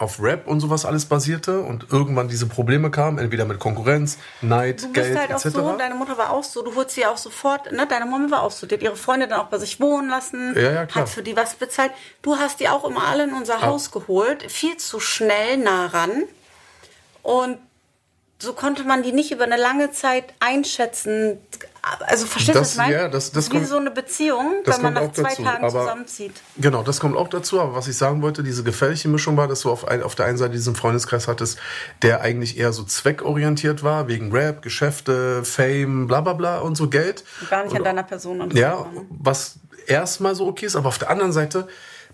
auf 0.00 0.22
Rap 0.22 0.46
und 0.46 0.60
sowas 0.60 0.84
alles 0.84 1.06
basierte 1.06 1.58
und 1.60 1.86
irgendwann 1.90 2.28
diese 2.28 2.46
Probleme 2.46 2.88
kamen, 2.88 3.18
entweder 3.18 3.44
mit 3.44 3.58
Konkurrenz, 3.58 4.16
Neid, 4.42 4.84
Du 4.84 4.92
bist 4.92 5.06
Geld 5.08 5.18
halt 5.18 5.30
auch 5.34 5.44
etc. 5.44 5.56
so, 5.56 5.76
deine 5.76 5.96
Mutter 5.96 6.16
war 6.16 6.30
auch 6.30 6.44
so, 6.44 6.62
du 6.62 6.76
wurdest 6.76 6.94
sie 6.94 7.04
auch 7.04 7.16
sofort, 7.16 7.72
ne, 7.72 7.84
deine 7.88 8.06
Mama 8.06 8.30
war 8.30 8.42
auch 8.44 8.52
so, 8.52 8.68
die 8.68 8.76
hat 8.76 8.82
ihre 8.82 8.94
Freunde 8.94 9.26
dann 9.26 9.40
auch 9.40 9.48
bei 9.48 9.58
sich 9.58 9.80
wohnen 9.80 10.08
lassen, 10.08 10.54
Ja, 10.54 10.70
ja, 10.70 10.86
klar. 10.86 11.02
hat 11.02 11.08
für 11.08 11.24
die 11.24 11.34
was 11.36 11.56
bezahlt. 11.56 11.90
Du 12.22 12.36
hast 12.36 12.60
die 12.60 12.68
auch 12.68 12.84
immer 12.88 13.08
alle 13.08 13.24
in 13.24 13.32
unser 13.34 13.60
Haus 13.62 13.90
geholt, 13.90 14.44
viel 14.48 14.76
zu 14.76 15.00
schnell 15.00 15.56
nah 15.56 15.86
ran. 15.86 16.22
Und 17.24 17.58
so 18.40 18.52
konnte 18.52 18.84
man 18.84 19.02
die 19.02 19.12
nicht 19.12 19.32
über 19.32 19.44
eine 19.44 19.56
lange 19.56 19.90
Zeit 19.90 20.24
einschätzen. 20.40 21.38
Also 22.06 22.26
verstehst 22.26 22.54
du, 22.54 22.60
Das- 22.60 22.68
was 22.68 22.72
ich 22.72 22.78
meine? 22.78 22.92
ja, 22.94 23.08
das- 23.08 23.32
das 23.32 23.46
wie 23.50 23.54
kommt- 23.56 23.66
so 23.68 23.76
eine 23.78 23.90
Beziehung, 23.90 24.62
wenn 24.64 24.82
man 24.82 24.94
nach 24.94 25.12
zwei 25.12 25.30
dazu, 25.30 25.42
Tagen 25.42 25.64
aber- 25.64 25.80
zusammenzieht. 25.80 26.32
Genau, 26.56 26.82
das 26.82 27.00
kommt 27.00 27.16
auch 27.16 27.28
dazu. 27.28 27.60
Aber 27.60 27.74
was 27.74 27.88
ich 27.88 27.96
sagen 27.96 28.20
wollte, 28.22 28.42
diese 28.42 28.62
gefährliche 28.62 29.08
Mischung 29.08 29.36
war, 29.36 29.48
dass 29.48 29.62
du 29.62 29.70
auf, 29.70 29.88
ein, 29.88 30.02
auf 30.02 30.14
der 30.14 30.26
einen 30.26 30.38
Seite 30.38 30.52
diesen 30.52 30.76
Freundeskreis 30.76 31.26
hattest, 31.28 31.58
der 32.02 32.20
eigentlich 32.20 32.58
eher 32.58 32.72
so 32.72 32.84
zweckorientiert 32.84 33.82
war, 33.82 34.06
wegen 34.06 34.30
Rap, 34.30 34.62
Geschäfte, 34.62 35.44
Fame, 35.44 36.06
bla 36.06 36.20
bla 36.20 36.34
bla 36.34 36.58
und 36.58 36.76
so 36.76 36.88
Geld. 36.88 37.24
Gar 37.50 37.62
nicht 37.64 37.72
und, 37.72 37.78
an 37.78 37.84
deiner 37.84 38.02
Person. 38.02 38.40
Und 38.40 38.54
Ja, 38.54 38.86
was 39.08 39.56
erstmal 39.86 40.34
so 40.34 40.46
okay 40.46 40.66
ist, 40.66 40.76
aber 40.76 40.88
auf 40.88 40.98
der 40.98 41.10
anderen 41.10 41.32
Seite 41.32 41.66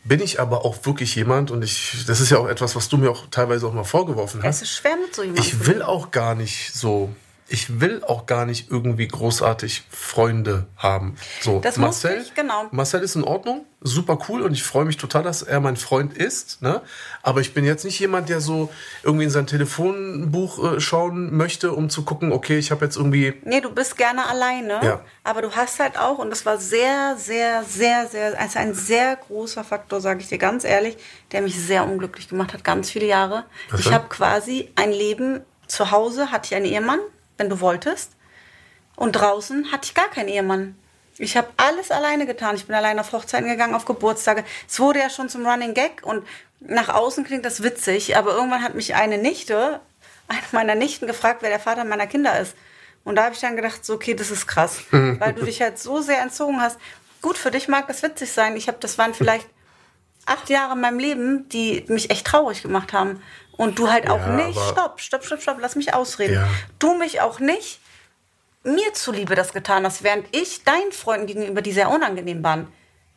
bin 0.04 0.20
ich 0.20 0.38
aber 0.40 0.64
auch 0.64 0.76
wirklich 0.84 1.14
jemand 1.14 1.50
und 1.50 1.62
ich, 1.62 2.04
das 2.06 2.20
ist 2.20 2.30
ja 2.30 2.38
auch 2.38 2.46
etwas, 2.48 2.76
was 2.76 2.88
du 2.88 2.96
mir 2.98 3.10
auch 3.10 3.26
teilweise 3.30 3.66
auch 3.66 3.72
mal 3.72 3.84
vorgeworfen 3.84 4.40
Es 4.40 4.46
hast. 4.46 4.62
ist 4.62 4.70
schwer 4.76 4.96
mit 4.96 5.14
so 5.14 5.22
jemandem. 5.22 5.44
Ich 5.44 5.66
will 5.66 5.82
auch 5.82 6.10
gar 6.10 6.34
nicht 6.34 6.74
so, 6.74 7.10
ich 7.54 7.80
will 7.80 8.02
auch 8.02 8.26
gar 8.26 8.46
nicht 8.46 8.68
irgendwie 8.68 9.06
großartig 9.06 9.84
Freunde 9.88 10.66
haben. 10.76 11.16
So, 11.40 11.60
Das 11.60 11.76
Marcel, 11.76 12.20
ich, 12.20 12.34
genau. 12.34 12.66
Marcel 12.72 13.00
ist 13.00 13.14
in 13.14 13.22
Ordnung, 13.22 13.64
super 13.80 14.18
cool 14.28 14.42
und 14.42 14.52
ich 14.52 14.64
freue 14.64 14.84
mich 14.84 14.96
total, 14.96 15.22
dass 15.22 15.42
er 15.42 15.60
mein 15.60 15.76
Freund 15.76 16.18
ist. 16.18 16.62
Ne? 16.62 16.82
Aber 17.22 17.40
ich 17.40 17.54
bin 17.54 17.64
jetzt 17.64 17.84
nicht 17.84 18.00
jemand, 18.00 18.28
der 18.28 18.40
so 18.40 18.70
irgendwie 19.04 19.24
in 19.24 19.30
sein 19.30 19.46
Telefonbuch 19.46 20.74
äh, 20.74 20.80
schauen 20.80 21.36
möchte, 21.36 21.72
um 21.72 21.90
zu 21.90 22.04
gucken, 22.04 22.32
okay, 22.32 22.58
ich 22.58 22.72
habe 22.72 22.84
jetzt 22.84 22.96
irgendwie 22.96 23.34
Nee, 23.44 23.60
du 23.60 23.70
bist 23.70 23.96
gerne 23.96 24.26
alleine. 24.26 24.80
Ja. 24.82 25.00
Aber 25.22 25.40
du 25.40 25.52
hast 25.52 25.78
halt 25.78 25.96
auch, 25.96 26.18
und 26.18 26.30
das 26.30 26.44
war 26.44 26.58
sehr, 26.58 27.14
sehr, 27.16 27.62
sehr, 27.62 28.08
sehr, 28.08 28.40
also 28.40 28.58
ein 28.58 28.74
sehr 28.74 29.14
großer 29.14 29.62
Faktor, 29.62 30.00
sage 30.00 30.22
ich 30.22 30.28
dir 30.28 30.38
ganz 30.38 30.64
ehrlich, 30.64 30.96
der 31.30 31.42
mich 31.42 31.56
sehr 31.56 31.84
unglücklich 31.84 32.28
gemacht 32.28 32.52
hat, 32.52 32.64
ganz 32.64 32.90
viele 32.90 33.06
Jahre. 33.06 33.44
Was 33.70 33.78
ich 33.78 33.92
habe 33.92 34.08
quasi 34.08 34.72
ein 34.74 34.90
Leben 34.90 35.40
zu 35.68 35.92
Hause, 35.92 36.32
hatte 36.32 36.46
ich 36.46 36.54
einen 36.56 36.66
Ehemann, 36.66 37.00
wenn 37.36 37.48
du 37.48 37.60
wolltest. 37.60 38.12
Und 38.96 39.12
draußen 39.12 39.72
hatte 39.72 39.86
ich 39.86 39.94
gar 39.94 40.08
keinen 40.08 40.28
Ehemann. 40.28 40.76
Ich 41.18 41.36
habe 41.36 41.48
alles 41.56 41.90
alleine 41.90 42.26
getan. 42.26 42.56
Ich 42.56 42.66
bin 42.66 42.74
alleine 42.74 43.00
auf 43.00 43.12
Hochzeiten 43.12 43.48
gegangen, 43.48 43.74
auf 43.74 43.84
Geburtstage. 43.84 44.44
Es 44.68 44.80
wurde 44.80 44.98
ja 44.98 45.10
schon 45.10 45.28
zum 45.28 45.46
Running 45.46 45.74
Gag 45.74 46.02
und 46.04 46.26
nach 46.60 46.88
außen 46.88 47.24
klingt 47.24 47.44
das 47.44 47.62
witzig, 47.62 48.16
aber 48.16 48.34
irgendwann 48.34 48.62
hat 48.62 48.74
mich 48.74 48.94
eine 48.94 49.18
Nichte, 49.18 49.80
eine 50.28 50.40
meiner 50.52 50.74
Nichten 50.74 51.06
gefragt, 51.06 51.42
wer 51.42 51.50
der 51.50 51.60
Vater 51.60 51.84
meiner 51.84 52.06
Kinder 52.06 52.38
ist. 52.40 52.56
Und 53.04 53.16
da 53.16 53.24
habe 53.24 53.34
ich 53.34 53.40
dann 53.40 53.56
gedacht, 53.56 53.84
so, 53.84 53.94
okay, 53.94 54.14
das 54.14 54.30
ist 54.30 54.46
krass, 54.46 54.80
weil 54.90 55.34
du 55.34 55.44
dich 55.44 55.60
halt 55.60 55.78
so 55.78 56.00
sehr 56.00 56.22
entzogen 56.22 56.60
hast. 56.60 56.78
Gut, 57.20 57.36
für 57.36 57.50
dich 57.50 57.68
mag 57.68 57.86
das 57.86 58.02
witzig 58.02 58.32
sein. 58.32 58.56
Ich 58.56 58.66
habe, 58.66 58.78
das 58.80 58.98
waren 58.98 59.14
vielleicht 59.14 59.46
acht 60.26 60.48
Jahre 60.48 60.72
in 60.72 60.80
meinem 60.80 60.98
Leben, 60.98 61.48
die 61.50 61.84
mich 61.88 62.10
echt 62.10 62.26
traurig 62.26 62.62
gemacht 62.62 62.92
haben. 62.92 63.22
Und 63.56 63.78
du 63.78 63.90
halt 63.90 64.08
auch 64.08 64.18
Ja, 64.18 64.28
nicht. 64.28 64.58
Stopp, 64.58 65.00
stopp, 65.00 65.24
stopp, 65.24 65.42
stopp, 65.42 65.58
lass 65.60 65.76
mich 65.76 65.94
ausreden. 65.94 66.34
Ja. 66.34 66.48
Du 66.78 66.94
mich 66.94 67.20
auch 67.20 67.38
nicht 67.40 67.80
mir 68.64 68.94
zuliebe 68.94 69.34
das 69.34 69.52
getan 69.52 69.84
hast, 69.84 70.02
während 70.02 70.26
ich 70.34 70.64
deinen 70.64 70.92
Freunden 70.92 71.26
gegenüber, 71.26 71.62
die 71.62 71.72
sehr 71.72 71.90
unangenehm 71.90 72.42
waren, 72.42 72.72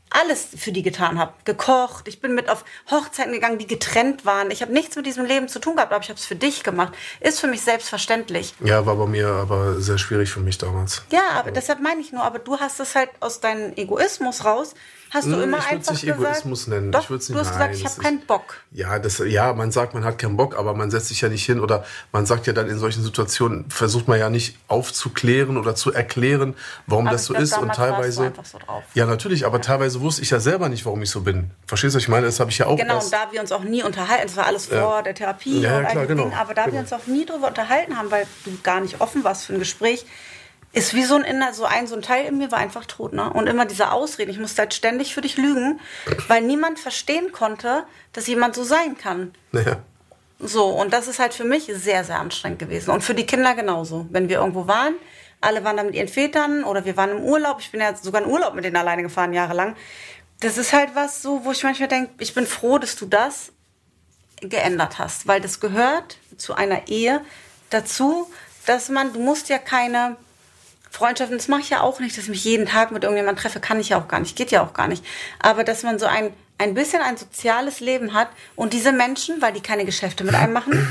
alles 0.09 0.47
für 0.57 0.71
die 0.71 0.83
getan 0.83 1.19
habe. 1.19 1.33
Gekocht, 1.43 2.07
ich 2.07 2.21
bin 2.21 2.33
mit 2.33 2.49
auf 2.49 2.63
Hochzeiten 2.89 3.33
gegangen, 3.33 3.57
die 3.57 3.67
getrennt 3.67 4.25
waren. 4.25 4.51
Ich 4.51 4.61
habe 4.61 4.71
nichts 4.71 4.95
mit 4.95 5.05
diesem 5.05 5.25
Leben 5.25 5.47
zu 5.49 5.59
tun 5.59 5.75
gehabt, 5.75 5.91
aber 5.91 6.01
ich 6.01 6.09
habe 6.09 6.19
es 6.19 6.25
für 6.25 6.35
dich 6.35 6.63
gemacht. 6.63 6.93
Ist 7.19 7.39
für 7.39 7.47
mich 7.47 7.61
selbstverständlich. 7.61 8.53
Ja, 8.61 8.85
war 8.85 8.95
bei 8.95 9.05
mir 9.05 9.27
aber 9.27 9.81
sehr 9.81 9.97
schwierig 9.97 10.29
für 10.29 10.39
mich 10.39 10.57
damals. 10.57 11.03
Ja, 11.11 11.31
aber 11.35 11.51
deshalb 11.51 11.81
meine 11.81 11.99
ich 12.01 12.11
nur, 12.13 12.23
aber 12.23 12.39
du 12.39 12.59
hast 12.59 12.79
es 12.79 12.95
halt 12.95 13.09
aus 13.19 13.41
deinem 13.41 13.73
Egoismus 13.75 14.45
raus, 14.45 14.75
hast 15.17 15.27
du 15.27 15.33
Hm, 15.35 15.43
immer 15.43 15.57
ich 15.59 15.65
einfach 15.67 15.91
nicht 15.91 16.01
gesagt, 16.03 16.19
Egoismus 16.21 16.67
nennen. 16.67 16.91
Doch, 16.91 17.03
Ich 17.03 17.09
würd's 17.09 17.27
du 17.27 17.33
nicht- 17.33 17.39
hast 17.41 17.47
gesagt, 17.51 17.65
nein, 17.65 17.75
ich 17.77 17.83
das 17.83 17.91
habe 17.93 18.03
keinen 18.03 18.25
Bock. 18.25 18.55
Ja, 18.71 18.99
das, 18.99 19.17
ja, 19.19 19.53
man 19.53 19.71
sagt, 19.71 19.93
man 19.93 20.03
hat 20.05 20.17
keinen 20.17 20.37
Bock, 20.37 20.57
aber 20.57 20.73
man 20.73 20.89
setzt 20.91 21.09
sich 21.09 21.21
ja 21.21 21.29
nicht 21.29 21.45
hin 21.45 21.59
oder 21.59 21.83
man 22.11 22.25
sagt 22.25 22.47
ja 22.47 22.53
dann 22.53 22.67
in 22.69 22.79
solchen 22.79 23.03
Situationen, 23.03 23.69
versucht 23.69 24.07
man 24.07 24.19
ja 24.19 24.29
nicht 24.29 24.57
aufzuklären 24.67 25.57
oder 25.57 25.75
zu 25.75 25.93
erklären, 25.93 26.55
warum 26.85 27.07
Aber 27.07 27.13
das 27.13 27.21
ich 27.23 27.27
so 27.27 27.33
glaub, 27.33 27.43
ist. 27.43 27.57
Und 27.57 27.73
teilweise. 27.75 28.23
einfach 28.25 28.45
so 28.45 28.57
drauf. 28.59 28.83
Ja, 28.93 29.05
natürlich, 29.05 29.45
aber 29.45 29.61
teilweise 29.61 30.01
wusste 30.01 30.21
ich 30.21 30.29
ja 30.29 30.39
selber 30.39 30.69
nicht, 30.69 30.85
warum 30.85 31.01
ich 31.01 31.09
so 31.09 31.21
bin. 31.21 31.51
Verstehst 31.65 31.95
du, 31.95 31.97
was 31.97 32.03
ich 32.03 32.09
meine? 32.09 32.25
Das 32.25 32.39
habe 32.39 32.49
ich 32.51 32.57
ja 32.57 32.67
auch 32.67 32.77
Genau, 32.77 32.95
erst. 32.95 33.07
und 33.07 33.13
da 33.13 33.31
wir 33.31 33.41
uns 33.41 33.51
auch 33.51 33.63
nie 33.63 33.83
unterhalten, 33.83 34.23
das 34.27 34.35
war 34.37 34.45
alles 34.45 34.67
vor 34.67 35.03
der 35.03 35.13
Therapie 35.15 35.59
Ja, 35.61 35.81
ja, 35.81 35.89
klar, 35.89 36.05
genau, 36.05 36.23
Dinge, 36.25 36.37
aber 36.37 36.53
da 36.53 36.65
wir 36.65 36.71
genau. 36.71 36.81
uns 36.83 36.93
auch 36.93 37.07
nie 37.07 37.25
drüber 37.25 37.47
unterhalten 37.47 37.97
haben, 37.97 38.11
weil 38.11 38.25
du 38.45 38.57
gar 38.63 38.79
nicht 38.81 39.01
offen 39.01 39.23
warst 39.23 39.45
für 39.45 39.53
ein 39.53 39.59
Gespräch, 39.59 40.05
ist 40.73 40.93
wie 40.93 41.03
so 41.03 41.15
ein 41.15 41.23
Inner, 41.23 41.53
so 41.53 41.65
ein, 41.65 41.87
so 41.87 41.95
ein 41.95 42.01
Teil 42.01 42.25
in 42.25 42.37
mir 42.37 42.51
war 42.51 42.59
einfach 42.59 42.85
tot, 42.85 43.13
ne? 43.13 43.31
Und 43.31 43.47
immer 43.47 43.65
diese 43.65 43.91
Ausreden, 43.91 44.31
ich 44.31 44.39
musste 44.39 44.61
halt 44.61 44.73
ständig 44.73 45.13
für 45.13 45.21
dich 45.21 45.37
lügen, 45.37 45.79
weil 46.27 46.41
niemand 46.41 46.79
verstehen 46.79 47.31
konnte, 47.31 47.85
dass 48.13 48.27
jemand 48.27 48.55
so 48.55 48.63
sein 48.63 48.97
kann. 48.97 49.33
Naja. 49.51 49.77
So, 50.39 50.67
und 50.67 50.93
das 50.93 51.07
ist 51.07 51.19
halt 51.19 51.33
für 51.33 51.45
mich 51.45 51.65
sehr, 51.73 52.03
sehr 52.03 52.19
anstrengend 52.19 52.59
gewesen. 52.59 52.91
Und 52.91 53.03
für 53.03 53.15
die 53.15 53.25
Kinder 53.25 53.55
genauso. 53.55 54.05
Wenn 54.11 54.29
wir 54.29 54.37
irgendwo 54.37 54.67
waren, 54.67 54.93
alle 55.41 55.63
waren 55.63 55.77
da 55.77 55.83
mit 55.83 55.95
ihren 55.95 56.07
Vätern 56.07 56.63
oder 56.63 56.85
wir 56.85 56.95
waren 56.95 57.11
im 57.11 57.23
Urlaub. 57.23 57.57
Ich 57.59 57.71
bin 57.71 57.81
ja 57.81 57.95
sogar 57.95 58.21
in 58.21 58.29
Urlaub 58.29 58.53
mit 58.53 58.63
denen 58.63 58.75
alleine 58.75 59.01
gefahren, 59.01 59.33
jahrelang. 59.33 59.75
Das 60.39 60.57
ist 60.57 60.73
halt 60.73 60.93
was 60.93 61.23
so, 61.23 61.43
wo 61.43 61.51
ich 61.51 61.63
manchmal 61.63 61.87
denke, 61.87 62.11
ich 62.19 62.35
bin 62.35 62.45
froh, 62.45 62.77
dass 62.77 62.95
du 62.95 63.07
das 63.07 63.51
geändert 64.41 64.99
hast. 64.99 65.27
Weil 65.27 65.41
das 65.41 65.59
gehört 65.59 66.17
zu 66.37 66.53
einer 66.53 66.87
Ehe 66.87 67.21
dazu, 67.71 68.29
dass 68.67 68.89
man, 68.89 69.13
du 69.13 69.19
musst 69.19 69.49
ja 69.49 69.57
keine 69.57 70.17
Freundschaften, 70.89 71.37
das 71.37 71.47
mache 71.47 71.61
ich 71.61 71.69
ja 71.69 71.81
auch 71.81 71.99
nicht, 71.99 72.17
dass 72.17 72.25
ich 72.25 72.29
mich 72.29 72.43
jeden 72.43 72.65
Tag 72.65 72.91
mit 72.91 73.03
irgendjemandem 73.03 73.41
treffe, 73.41 73.59
kann 73.59 73.79
ich 73.79 73.89
ja 73.89 73.99
auch 73.99 74.07
gar 74.07 74.19
nicht, 74.19 74.35
geht 74.35 74.51
ja 74.51 74.63
auch 74.63 74.73
gar 74.73 74.87
nicht. 74.87 75.05
Aber 75.39 75.63
dass 75.63 75.83
man 75.83 75.99
so 75.99 76.05
ein, 76.05 76.33
ein 76.57 76.73
bisschen 76.73 77.01
ein 77.01 77.17
soziales 77.17 77.79
Leben 77.79 78.13
hat 78.13 78.29
und 78.55 78.73
diese 78.73 78.91
Menschen, 78.91 79.41
weil 79.41 79.53
die 79.53 79.61
keine 79.61 79.85
Geschäfte 79.85 80.23
mit 80.23 80.35
einem 80.35 80.53
machen, 80.53 80.87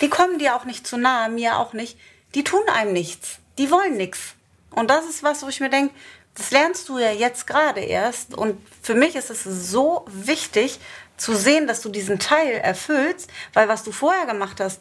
die 0.00 0.08
kommen 0.08 0.38
dir 0.38 0.56
auch 0.56 0.64
nicht 0.64 0.86
zu 0.86 0.96
nahe, 0.96 1.28
mir 1.28 1.58
auch 1.58 1.72
nicht, 1.72 1.98
die 2.34 2.44
tun 2.44 2.62
einem 2.74 2.92
nichts, 2.92 3.38
die 3.58 3.70
wollen 3.70 3.96
nichts. 3.96 4.34
Und 4.70 4.88
das 4.88 5.04
ist 5.06 5.22
was, 5.22 5.42
wo 5.42 5.48
ich 5.48 5.60
mir 5.60 5.70
denke, 5.70 5.94
das 6.34 6.50
lernst 6.52 6.88
du 6.88 6.98
ja 6.98 7.10
jetzt 7.10 7.46
gerade 7.46 7.80
erst. 7.80 8.34
Und 8.34 8.64
für 8.82 8.94
mich 8.94 9.16
ist 9.16 9.30
es 9.30 9.44
so 9.44 10.06
wichtig 10.08 10.78
zu 11.16 11.34
sehen, 11.34 11.66
dass 11.66 11.82
du 11.82 11.88
diesen 11.88 12.18
Teil 12.18 12.52
erfüllst, 12.52 13.30
weil 13.52 13.68
was 13.68 13.82
du 13.82 13.92
vorher 13.92 14.26
gemacht 14.26 14.60
hast, 14.60 14.80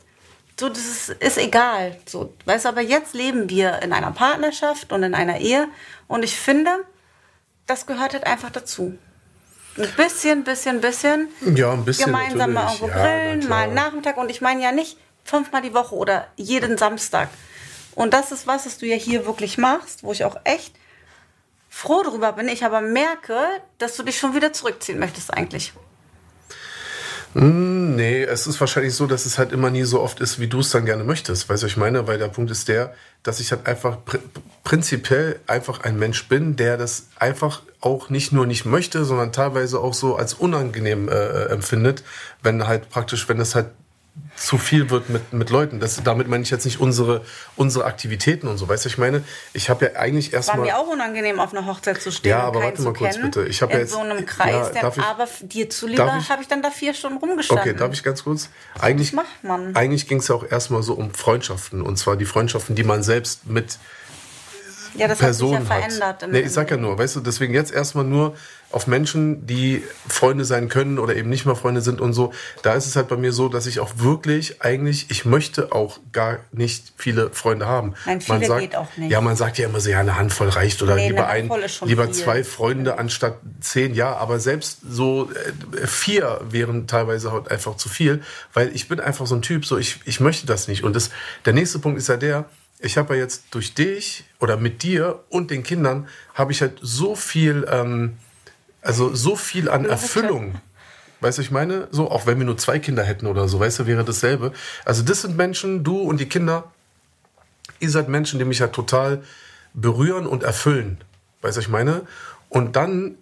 so, 0.60 0.70
das 0.70 0.80
ist, 0.80 1.10
ist 1.10 1.38
egal. 1.38 1.98
So, 2.06 2.34
weißt 2.46 2.66
du, 2.66 2.70
aber 2.70 2.82
jetzt 2.82 3.14
leben 3.14 3.50
wir 3.50 3.82
in 3.82 3.94
einer 3.94 4.12
Partnerschaft 4.12 4.92
und 4.92 5.04
in 5.04 5.16
einer 5.16 5.40
Ehe. 5.40 5.68
Und 6.08 6.24
ich 6.24 6.36
finde, 6.36 6.72
das 7.66 7.86
gehört 7.86 8.14
halt 8.14 8.26
einfach 8.26 8.50
dazu. 8.50 8.98
Ein 9.78 9.90
bisschen, 9.96 10.44
bisschen, 10.44 10.82
bisschen. 10.82 11.30
Ja, 11.56 11.72
ein 11.72 11.86
bisschen. 11.86 12.08
Gemeinsam 12.08 12.54
mal 12.54 12.66
irgendwo 12.74 12.88
Ja, 12.88 13.02
grillen, 13.02 13.40
klar. 13.40 13.50
mal 13.50 13.64
einen 13.64 13.74
Nachmittag. 13.76 14.18
Und 14.18 14.30
ich 14.30 14.42
meine 14.42 14.62
ja 14.62 14.72
nicht 14.72 14.98
fünfmal 15.24 15.62
die 15.62 15.74
Woche 15.74 15.96
oder 15.96 16.28
jeden 16.36 16.78
Samstag. 16.78 17.30
Und 17.96 18.14
das 18.14 18.32
ist 18.32 18.48
was, 18.48 18.66
was 18.66 18.78
du 18.78 18.86
ja 18.86 18.96
hier 18.96 19.26
wirklich 19.26 19.58
machst, 19.58 20.04
wo 20.04 20.12
ich 20.12 20.26
auch 20.26 20.38
echt 20.44 20.76
froh 21.70 22.02
drüber 22.04 22.34
bin, 22.34 22.48
ich 22.50 22.66
aber 22.66 22.82
merke, 22.82 23.38
dass 23.78 23.96
du 23.96 24.04
dich 24.04 24.18
schon 24.18 24.36
wieder 24.36 24.52
zurückziehen 24.52 25.00
möchtest 25.00 25.34
eigentlich. 25.34 25.74
Hm, 27.34 27.96
nee, 27.96 28.24
es 28.24 28.48
ist 28.48 28.60
wahrscheinlich 28.60 28.96
so, 28.96 29.06
dass 29.06 29.26
es 29.26 29.38
halt 29.38 29.52
immer 29.52 29.70
nie 29.70 29.84
so 29.84 30.02
oft 30.02 30.20
ist, 30.20 30.40
wie 30.40 30.48
du 30.48 30.60
es 30.60 30.72
dann 30.72 30.86
gerne 30.86 31.04
möchtest. 31.04 31.48
Weißt 31.48 31.62
du, 31.62 31.68
ich 31.68 31.78
meine? 31.78 32.08
Weil 32.08 32.18
der 32.18 32.28
Punkt 32.28 32.50
ist 32.50 32.68
der, 32.68 32.94
dass 33.22 33.40
ich 33.40 33.52
halt 33.52 33.68
einfach 33.68 34.04
pr 34.04 34.18
prinzipiell 34.64 35.40
einfach 35.48 35.82
ein 35.82 35.98
Mensch 35.98 36.28
bin, 36.28 36.56
der 36.56 36.78
das 36.78 37.08
einfach 37.18 37.64
auch 37.82 38.10
nicht 38.10 38.32
nur 38.32 38.46
nicht 38.46 38.66
möchte, 38.66 39.04
sondern 39.06 39.32
teilweise 39.32 39.80
auch 39.80 39.94
so 39.94 40.16
als 40.16 40.34
unangenehm 40.34 41.08
äh, 41.08 41.14
äh 41.14 41.50
empfindet, 41.50 42.04
wenn 42.44 42.68
halt 42.68 42.90
praktisch, 42.90 43.30
wenn 43.30 43.40
es 43.40 43.56
halt 43.56 43.68
zu 44.36 44.58
viel 44.58 44.90
wird 44.90 45.10
mit, 45.10 45.34
mit 45.34 45.50
Leuten. 45.50 45.80
Das, 45.80 46.02
damit 46.04 46.28
meine 46.28 46.44
ich 46.44 46.50
jetzt 46.50 46.66
nicht 46.66 46.80
unsere, 46.80 47.24
unsere 47.56 47.86
Aktivitäten 47.86 48.48
und 48.48 48.58
so. 48.58 48.68
Weißt 48.68 48.86
du, 48.86 48.90
ich 48.90 48.98
meine, 48.98 49.24
ich 49.54 49.70
habe 49.70 49.86
ja 49.86 50.00
eigentlich 50.00 50.34
erstmal. 50.34 50.60
War 50.60 50.66
mir 50.66 50.78
auch 50.78 50.88
unangenehm, 50.88 51.40
auf 51.40 51.54
einer 51.54 51.66
Hochzeit 51.66 52.02
zu 52.02 52.12
stehen. 52.12 52.32
Ja, 52.32 52.42
aber 52.42 52.64
warte 52.64 52.82
mal 52.82 52.94
kurz 52.94 53.18
bitte. 53.20 53.46
Ich 53.46 53.62
habe 53.62 53.74
in 53.74 53.80
jetzt, 53.80 53.92
so 53.92 54.00
einem 54.00 54.26
Kreis, 54.26 54.72
ja, 54.74 54.90
der, 54.90 55.06
aber 55.06 55.28
dir 55.42 55.70
zuliebe 55.70 56.30
habe 56.30 56.42
ich 56.42 56.48
dann 56.48 56.62
da 56.62 56.72
vier 56.72 56.94
Stunden 56.94 57.18
rumgestanden. 57.18 57.70
Okay, 57.70 57.78
darf 57.78 57.94
ich 57.94 58.04
ganz 58.04 58.24
kurz? 58.24 58.50
Eigentlich, 58.80 59.16
Was 59.16 59.26
macht 59.26 59.44
man? 59.44 59.76
Eigentlich 59.76 60.08
ging 60.08 60.20
es 60.20 60.28
ja 60.28 60.36
auch 60.36 60.50
erstmal 60.50 60.84
so 60.84 60.94
um 60.94 61.14
Freundschaften. 61.14 61.82
Und 61.82 61.98
zwar 61.98 62.16
die 62.16 62.26
Freundschaften, 62.26 62.76
die 62.76 62.84
man 62.84 63.04
selbst 63.04 63.48
mit 63.48 63.78
ja, 64.96 65.08
das 65.08 65.20
Person 65.20 65.56
hat 65.56 65.62
sich 65.62 65.70
ja 65.70 65.76
verändert. 65.76 66.28
Nee, 66.32 66.40
ich 66.42 66.52
sag 66.52 66.72
ja 66.72 66.78
nur, 66.78 66.98
weißt 66.98 67.18
du, 67.18 67.20
deswegen 67.20 67.54
jetzt 67.54 67.72
erstmal 67.72 68.06
nur 68.06 68.36
auf 68.72 68.86
Menschen, 68.86 69.48
die 69.48 69.84
Freunde 70.08 70.46
sein 70.46 70.70
können 70.70 71.00
oder 71.00 71.16
eben 71.16 71.30
nicht 71.30 71.46
mehr 71.46 71.56
Freunde 71.56 71.82
sind 71.82 72.00
und 72.00 72.14
so. 72.14 72.34
Da 72.62 72.74
ist 72.74 72.86
es 72.86 72.96
halt 72.96 73.08
bei 73.08 73.18
mir 73.18 73.32
so, 73.32 73.50
dass 73.50 73.66
ich 73.66 73.80
auch 73.80 73.94
wirklich 73.98 74.62
eigentlich, 74.62 75.10
ich 75.10 75.26
möchte 75.26 75.72
auch 75.72 76.00
gar 76.12 76.40
nicht 76.52 76.94
viele 76.96 77.32
Freunde 77.32 77.66
haben. 77.66 77.96
Nein, 78.06 78.22
viele 78.22 78.40
man 78.40 78.48
sagt, 78.48 78.62
geht 78.62 78.76
auch 78.76 78.98
nicht. 78.98 79.12
Ja, 79.12 79.22
man 79.22 79.36
sagt 79.36 79.58
ja 79.58 79.68
immer 79.68 79.80
so, 79.80 79.90
ja, 79.90 80.00
eine 80.00 80.18
Handvoll 80.18 80.50
reicht 80.50 80.84
oder 80.84 80.96
Nee, 80.96 81.10
lieber 81.10 81.28
ein, 81.28 81.50
lieber 81.86 82.06
viel. 82.06 82.14
zwei 82.14 82.44
Freunde 82.44 83.00
anstatt 83.00 83.40
zehn. 83.60 83.96
Ja, 83.96 84.16
aber 84.18 84.40
selbst 84.40 84.80
so 84.88 85.30
äh, 85.32 85.88
vier 85.88 86.40
wären 86.50 86.86
teilweise 86.86 87.32
halt 87.32 87.50
einfach 87.50 87.76
zu 87.76 87.90
viel, 87.90 88.22
weil 88.54 88.74
ich 88.76 88.88
bin 88.88 89.00
einfach 89.00 89.26
so 89.26 89.36
ein 89.36 89.42
Typ, 89.42 89.66
so 89.66 89.78
ich, 89.78 90.00
ich 90.06 90.20
möchte 90.20 90.46
das 90.46 90.68
nicht. 90.68 90.84
Und 90.84 90.96
das, 90.96 91.10
der 91.46 91.54
nächste 91.54 91.80
Punkt 91.80 91.98
ist 91.98 92.08
ja 92.08 92.18
der, 92.18 92.46
ich 92.80 92.98
habe 92.98 93.16
ja 93.16 93.22
jetzt 93.22 93.46
durch 93.52 93.74
dich 93.74 94.26
oder 94.40 94.58
mit 94.58 94.84
dir 94.84 95.24
und 95.30 95.52
den 95.52 95.64
Kindern 95.64 96.08
habe 96.34 96.52
ich 96.52 96.62
halt 96.62 96.78
so 96.82 97.16
viel, 97.16 97.68
ähm, 97.70 98.18
also 98.82 99.14
so 99.14 99.36
viel 99.36 99.70
an 99.70 99.86
Erfüllung. 99.86 100.56
Weißt 101.22 101.38
du, 101.38 101.42
ich 101.42 101.52
meine, 101.52 101.88
so, 101.92 102.10
auch 102.10 102.26
wenn 102.26 102.38
wir 102.38 102.46
nur 102.46 102.58
zwei 102.58 102.80
Kinder 102.80 103.04
hätten 103.04 103.28
oder 103.28 103.48
so, 103.48 103.60
weißt 103.60 103.80
du, 103.80 103.88
wäre 103.88 104.06
dasselbe. 104.06 104.54
Also 104.86 105.04
das 105.04 105.22
sind 105.22 105.36
Menschen, 105.36 105.84
du 105.84 105.98
und 105.98 106.20
die 106.20 106.30
Kinder, 106.30 106.72
ihr 107.80 107.90
seid 107.90 108.08
Menschen, 108.08 108.40
die 108.40 108.46
mich 108.46 108.62
halt 108.62 108.74
total 108.74 109.22
berühren 109.74 110.26
und 110.26 110.44
erfüllen. 110.44 110.98
Weißt 111.42 111.58
du, 111.58 111.62
ich 111.62 111.70
meine? 111.70 112.04
Und 112.48 112.76
dann, 112.76 113.16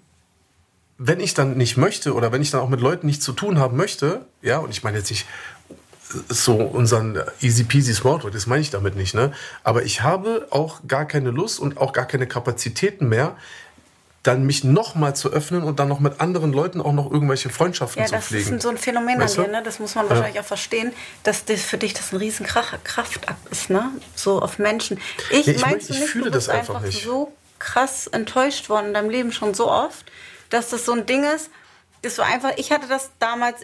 wenn 1.00 1.20
ich 1.20 1.34
dann 1.34 1.58
nicht 1.58 1.78
möchte 1.78 2.14
oder 2.14 2.32
wenn 2.32 2.42
ich 2.42 2.52
dann 2.52 2.62
auch 2.62 2.70
mit 2.70 2.82
Leuten 2.82 3.08
nichts 3.08 3.26
zu 3.26 3.34
tun 3.34 3.58
haben 3.58 3.78
möchte, 3.78 4.26
ja, 4.42 4.60
und 4.60 4.70
ich 4.70 4.84
meine 4.84 4.98
jetzt 4.98 5.10
nicht 5.10 5.26
so 6.30 6.56
unseren 6.56 7.20
easy 7.42 7.64
peasy 7.64 7.94
Smalltalk, 7.94 8.32
das 8.32 8.48
meine 8.48 8.62
ich 8.62 8.70
damit 8.70 8.96
nicht, 8.96 9.14
ne? 9.14 9.34
Aber 9.64 9.84
ich 9.84 10.04
habe 10.04 10.48
auch 10.52 10.82
gar 10.88 11.06
keine 11.06 11.32
Lust 11.32 11.60
und 11.60 11.78
auch 11.78 11.92
gar 11.92 12.06
keine 12.06 12.28
Kapazitäten 12.28 13.10
mehr, 13.10 13.36
dann 14.28 14.46
mich 14.46 14.64
noch 14.64 14.96
mal 14.96 15.16
zu 15.16 15.32
öffnen 15.32 15.64
und 15.64 15.80
dann 15.80 15.88
noch 15.88 16.00
mit 16.00 16.20
anderen 16.20 16.52
Leuten 16.54 16.82
auch 16.82 16.92
noch 16.94 17.10
irgendwelche 17.12 17.50
Freundschaften 17.50 18.02
Ja, 18.02 18.08
zu 18.08 18.16
das 18.16 18.26
pflegen. 18.26 18.56
ist 18.56 18.62
so 18.64 18.70
ein 18.70 18.78
Phänomen 18.78 19.20
Weißt 19.20 19.38
an 19.40 19.46
du? 19.46 19.50
dir, 19.52 19.58
ne? 19.58 19.64
Das 19.64 19.80
muss 19.80 19.96
man 19.96 20.10
wahrscheinlich 20.10 20.40
auch 20.40 20.46
verstehen, 20.46 20.92
dass 21.24 21.46
das 21.46 21.62
für 21.62 21.78
dich 21.78 21.94
das 21.94 22.12
ein 22.12 22.18
riesen 22.18 22.46
Kraftakt 22.46 23.20
ist, 23.52 23.70
ne? 23.70 23.90
So 24.16 24.42
auf 24.42 24.60
Menschen. 24.60 25.00
Ich, 25.32 25.46
Ja, 25.46 25.54
ich 25.54 25.62
meinst 25.62 25.90
ich 25.90 26.00
nicht, 26.00 26.10
fühle 26.10 26.30
das 26.32 26.50
einfach 26.50 26.76
einfach 26.76 26.86
nicht. 26.88 27.04
so 27.04 27.32
krass 27.60 28.08
enttäuscht 28.08 28.70
worden 28.70 28.88
in 28.88 28.94
deinem 28.94 29.10
Leben 29.10 29.32
schon 29.32 29.54
so 29.54 29.70
oft, 29.72 30.06
dass 30.50 30.70
das 30.70 30.86
so 30.86 30.92
ein 30.94 31.06
Ding 31.06 31.24
ist, 31.24 31.50
dass 32.02 32.16
du 32.16 32.22
einfach, 32.22 32.52
ich 32.58 32.72
hatte 32.72 32.88
das 32.88 33.10
damals, 33.20 33.62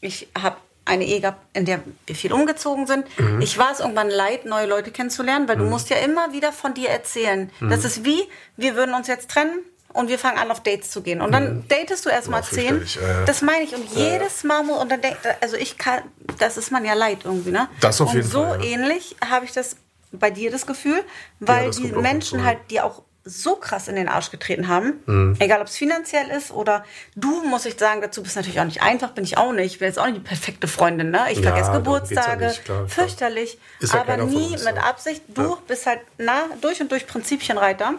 ich 0.00 0.28
habe 0.40 0.56
eine 0.84 1.04
Ehe 1.04 1.20
gehabt, 1.20 1.44
in 1.52 1.66
der 1.66 1.80
wir 2.06 2.14
viel 2.16 2.32
umgezogen 2.32 2.86
sind. 2.86 3.04
Mhm. 3.18 3.42
Ich 3.42 3.58
war 3.58 3.72
es 3.72 3.80
irgendwann 3.80 4.08
leid, 4.08 4.46
neue 4.46 4.66
Leute 4.66 4.90
kennenzulernen, 4.90 5.46
weil 5.46 5.56
du 5.56 5.64
musst 5.64 5.90
ja 5.90 5.98
immer 5.98 6.32
wieder 6.32 6.50
von 6.50 6.72
dir 6.72 6.88
erzählen. 6.88 7.50
Mhm. 7.60 7.68
Das 7.68 7.84
ist 7.84 8.04
wie, 8.06 8.22
wir 8.56 8.74
würden 8.74 8.94
uns 8.94 9.06
jetzt 9.06 9.30
trennen 9.30 9.58
und 9.92 10.08
wir 10.08 10.18
fangen 10.18 10.38
an, 10.38 10.50
auf 10.50 10.62
Dates 10.62 10.90
zu 10.90 11.02
gehen. 11.02 11.20
Und 11.20 11.32
dann 11.32 11.64
datest 11.68 12.04
du 12.06 12.10
erst 12.10 12.28
mal 12.28 12.38
Ja, 12.40 12.42
zehn. 12.44 12.76
Mhm. 12.76 12.84
ja, 13.00 13.08
ja. 13.20 13.24
Das 13.24 13.42
meine 13.42 13.64
ich. 13.64 13.74
Und 13.74 13.84
jedes 13.94 14.44
Mal, 14.44 14.60
und 14.68 14.90
dann 14.90 15.00
also 15.40 15.56
ich 15.56 15.78
kann, 15.78 16.02
das 16.38 16.56
ist 16.56 16.70
man 16.70 16.84
ja 16.84 16.94
leid 16.94 17.20
irgendwie, 17.24 17.50
ne? 17.50 17.68
Das 17.80 18.00
auf 18.00 18.08
und 18.10 18.16
jeden 18.16 18.28
so 18.28 18.42
Fall, 18.44 18.64
ja. 18.64 18.70
ähnlich 18.70 19.16
habe 19.28 19.44
ich 19.44 19.52
das 19.52 19.76
bei 20.12 20.30
dir 20.30 20.50
das 20.50 20.66
Gefühl, 20.66 21.02
weil 21.40 21.66
das 21.66 21.76
die 21.76 21.88
Menschen 21.92 22.38
ja. 22.40 22.44
halt 22.46 22.58
dir 22.70 22.84
auch 22.84 23.02
so 23.24 23.56
krass 23.56 23.88
in 23.88 23.96
den 23.96 24.08
Arsch 24.08 24.30
getreten 24.30 24.68
haben, 24.68 25.00
Mhm. 25.04 25.36
egal 25.38 25.60
ob 25.60 25.66
es 25.66 25.76
finanziell 25.76 26.28
ist 26.30 26.50
oder 26.50 26.82
du, 27.14 27.42
muss 27.44 27.66
ich 27.66 27.78
sagen, 27.78 28.00
dazu 28.00 28.22
bist 28.22 28.36
natürlich 28.36 28.58
auch 28.58 28.64
nicht 28.64 28.80
einfach, 28.82 29.10
bin 29.10 29.22
ich 29.24 29.36
auch 29.36 29.52
nicht. 29.52 29.72
Ich 29.74 29.78
bin 29.80 29.86
jetzt 29.88 29.98
auch 29.98 30.06
nicht 30.06 30.16
die 30.16 30.20
perfekte 30.22 30.66
Freundin, 30.66 31.10
ne? 31.10 31.26
Ich 31.30 31.38
Ja, 31.40 31.50
vergesse 31.50 31.72
ja 31.72 31.76
Geburtstage, 31.76 32.46
nicht, 32.46 32.64
klar, 32.64 32.88
fürchterlich, 32.88 33.58
ja 33.80 34.00
aber 34.00 34.16
nie 34.18 34.52
uns, 34.54 34.64
mit 34.64 34.76
ja. 34.76 34.82
Absicht. 34.82 35.22
Du 35.28 35.42
Ja. 35.42 35.58
bist 35.66 35.84
halt 35.84 36.00
nah 36.16 36.44
durch 36.62 36.80
und 36.80 36.90
durch 36.90 37.06
Prinzipienreiter 37.06 37.94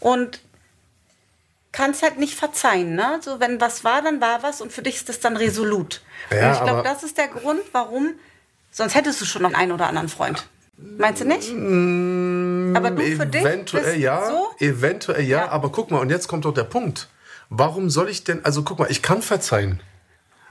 und 0.00 0.40
kannst 1.76 2.02
halt 2.02 2.18
nicht 2.18 2.34
verzeihen, 2.34 2.94
ne? 2.94 3.20
So, 3.20 3.38
wenn 3.38 3.60
was 3.60 3.84
war, 3.84 4.00
dann 4.02 4.20
war 4.20 4.42
was 4.42 4.60
und 4.62 4.72
für 4.72 4.82
dich 4.82 4.96
ist 4.96 5.08
das 5.10 5.20
dann 5.20 5.36
resolut. 5.36 6.00
Ja, 6.30 6.48
und 6.48 6.54
ich 6.56 6.62
glaube, 6.64 6.82
das 6.82 7.02
ist 7.02 7.18
der 7.18 7.28
Grund, 7.28 7.60
warum, 7.72 8.14
sonst 8.70 8.94
hättest 8.94 9.20
du 9.20 9.26
schon 9.26 9.42
noch 9.42 9.52
einen 9.52 9.72
oder 9.72 9.86
anderen 9.86 10.08
Freund. 10.08 10.48
Meinst 10.78 11.20
du 11.22 11.26
nicht? 11.26 11.50
aber 12.76 12.90
du 12.90 13.02
für 13.16 13.26
dich 13.26 13.40
Eventuell 13.42 13.98
ja, 13.98 14.26
so? 14.26 14.48
eventuell 14.58 15.22
ja, 15.22 15.38
Ja. 15.44 15.48
aber 15.48 15.70
guck 15.70 15.90
mal, 15.90 15.98
und 16.00 16.10
jetzt 16.10 16.28
kommt 16.28 16.44
doch 16.44 16.52
der 16.54 16.64
Punkt. 16.64 17.08
Warum 17.48 17.90
soll 17.90 18.08
ich 18.08 18.24
denn, 18.24 18.44
also 18.44 18.62
guck 18.62 18.78
mal, 18.78 18.90
ich 18.90 19.02
kann 19.02 19.22
verzeihen, 19.22 19.80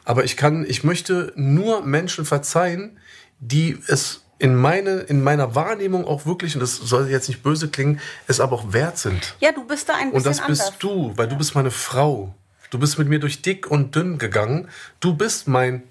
aber 0.03 0.23
ich 0.23 0.37
kann, 0.37 0.65
ich 0.67 0.83
möchte 0.83 1.33
nur 1.35 1.81
Menschen 1.81 2.25
verzeihen, 2.25 2.99
die 3.39 3.77
es 3.87 4.24
in, 4.37 4.55
meine, 4.55 4.99
in 5.01 5.23
meiner 5.23 5.55
Wahrnehmung 5.55 6.05
auch 6.05 6.25
wirklich, 6.25 6.55
und 6.55 6.61
das 6.61 6.75
soll 6.75 7.09
jetzt 7.09 7.27
nicht 7.29 7.41
böse 7.43 7.69
klingen, 7.69 7.99
es 8.27 8.39
aber 8.39 8.55
auch 8.55 8.73
wert 8.73 8.97
sind. 8.97 9.35
Ja, 9.39 9.51
du 9.51 9.65
bist 9.65 9.87
da 9.89 9.95
ein 9.95 10.07
Und 10.11 10.23
bisschen 10.23 10.31
das 10.37 10.47
bist 10.47 10.61
anders. 10.63 10.79
du, 10.79 11.13
weil 11.15 11.27
du 11.27 11.37
bist 11.37 11.55
meine 11.55 11.71
Frau. 11.71 12.33
Du 12.69 12.79
bist 12.79 12.97
mit 12.97 13.07
mir 13.07 13.19
durch 13.19 13.41
dick 13.41 13.69
und 13.71 13.95
dünn 13.95 14.17
gegangen. 14.17 14.67
Du 14.99 15.15
bist 15.15 15.47
mein, 15.47 15.83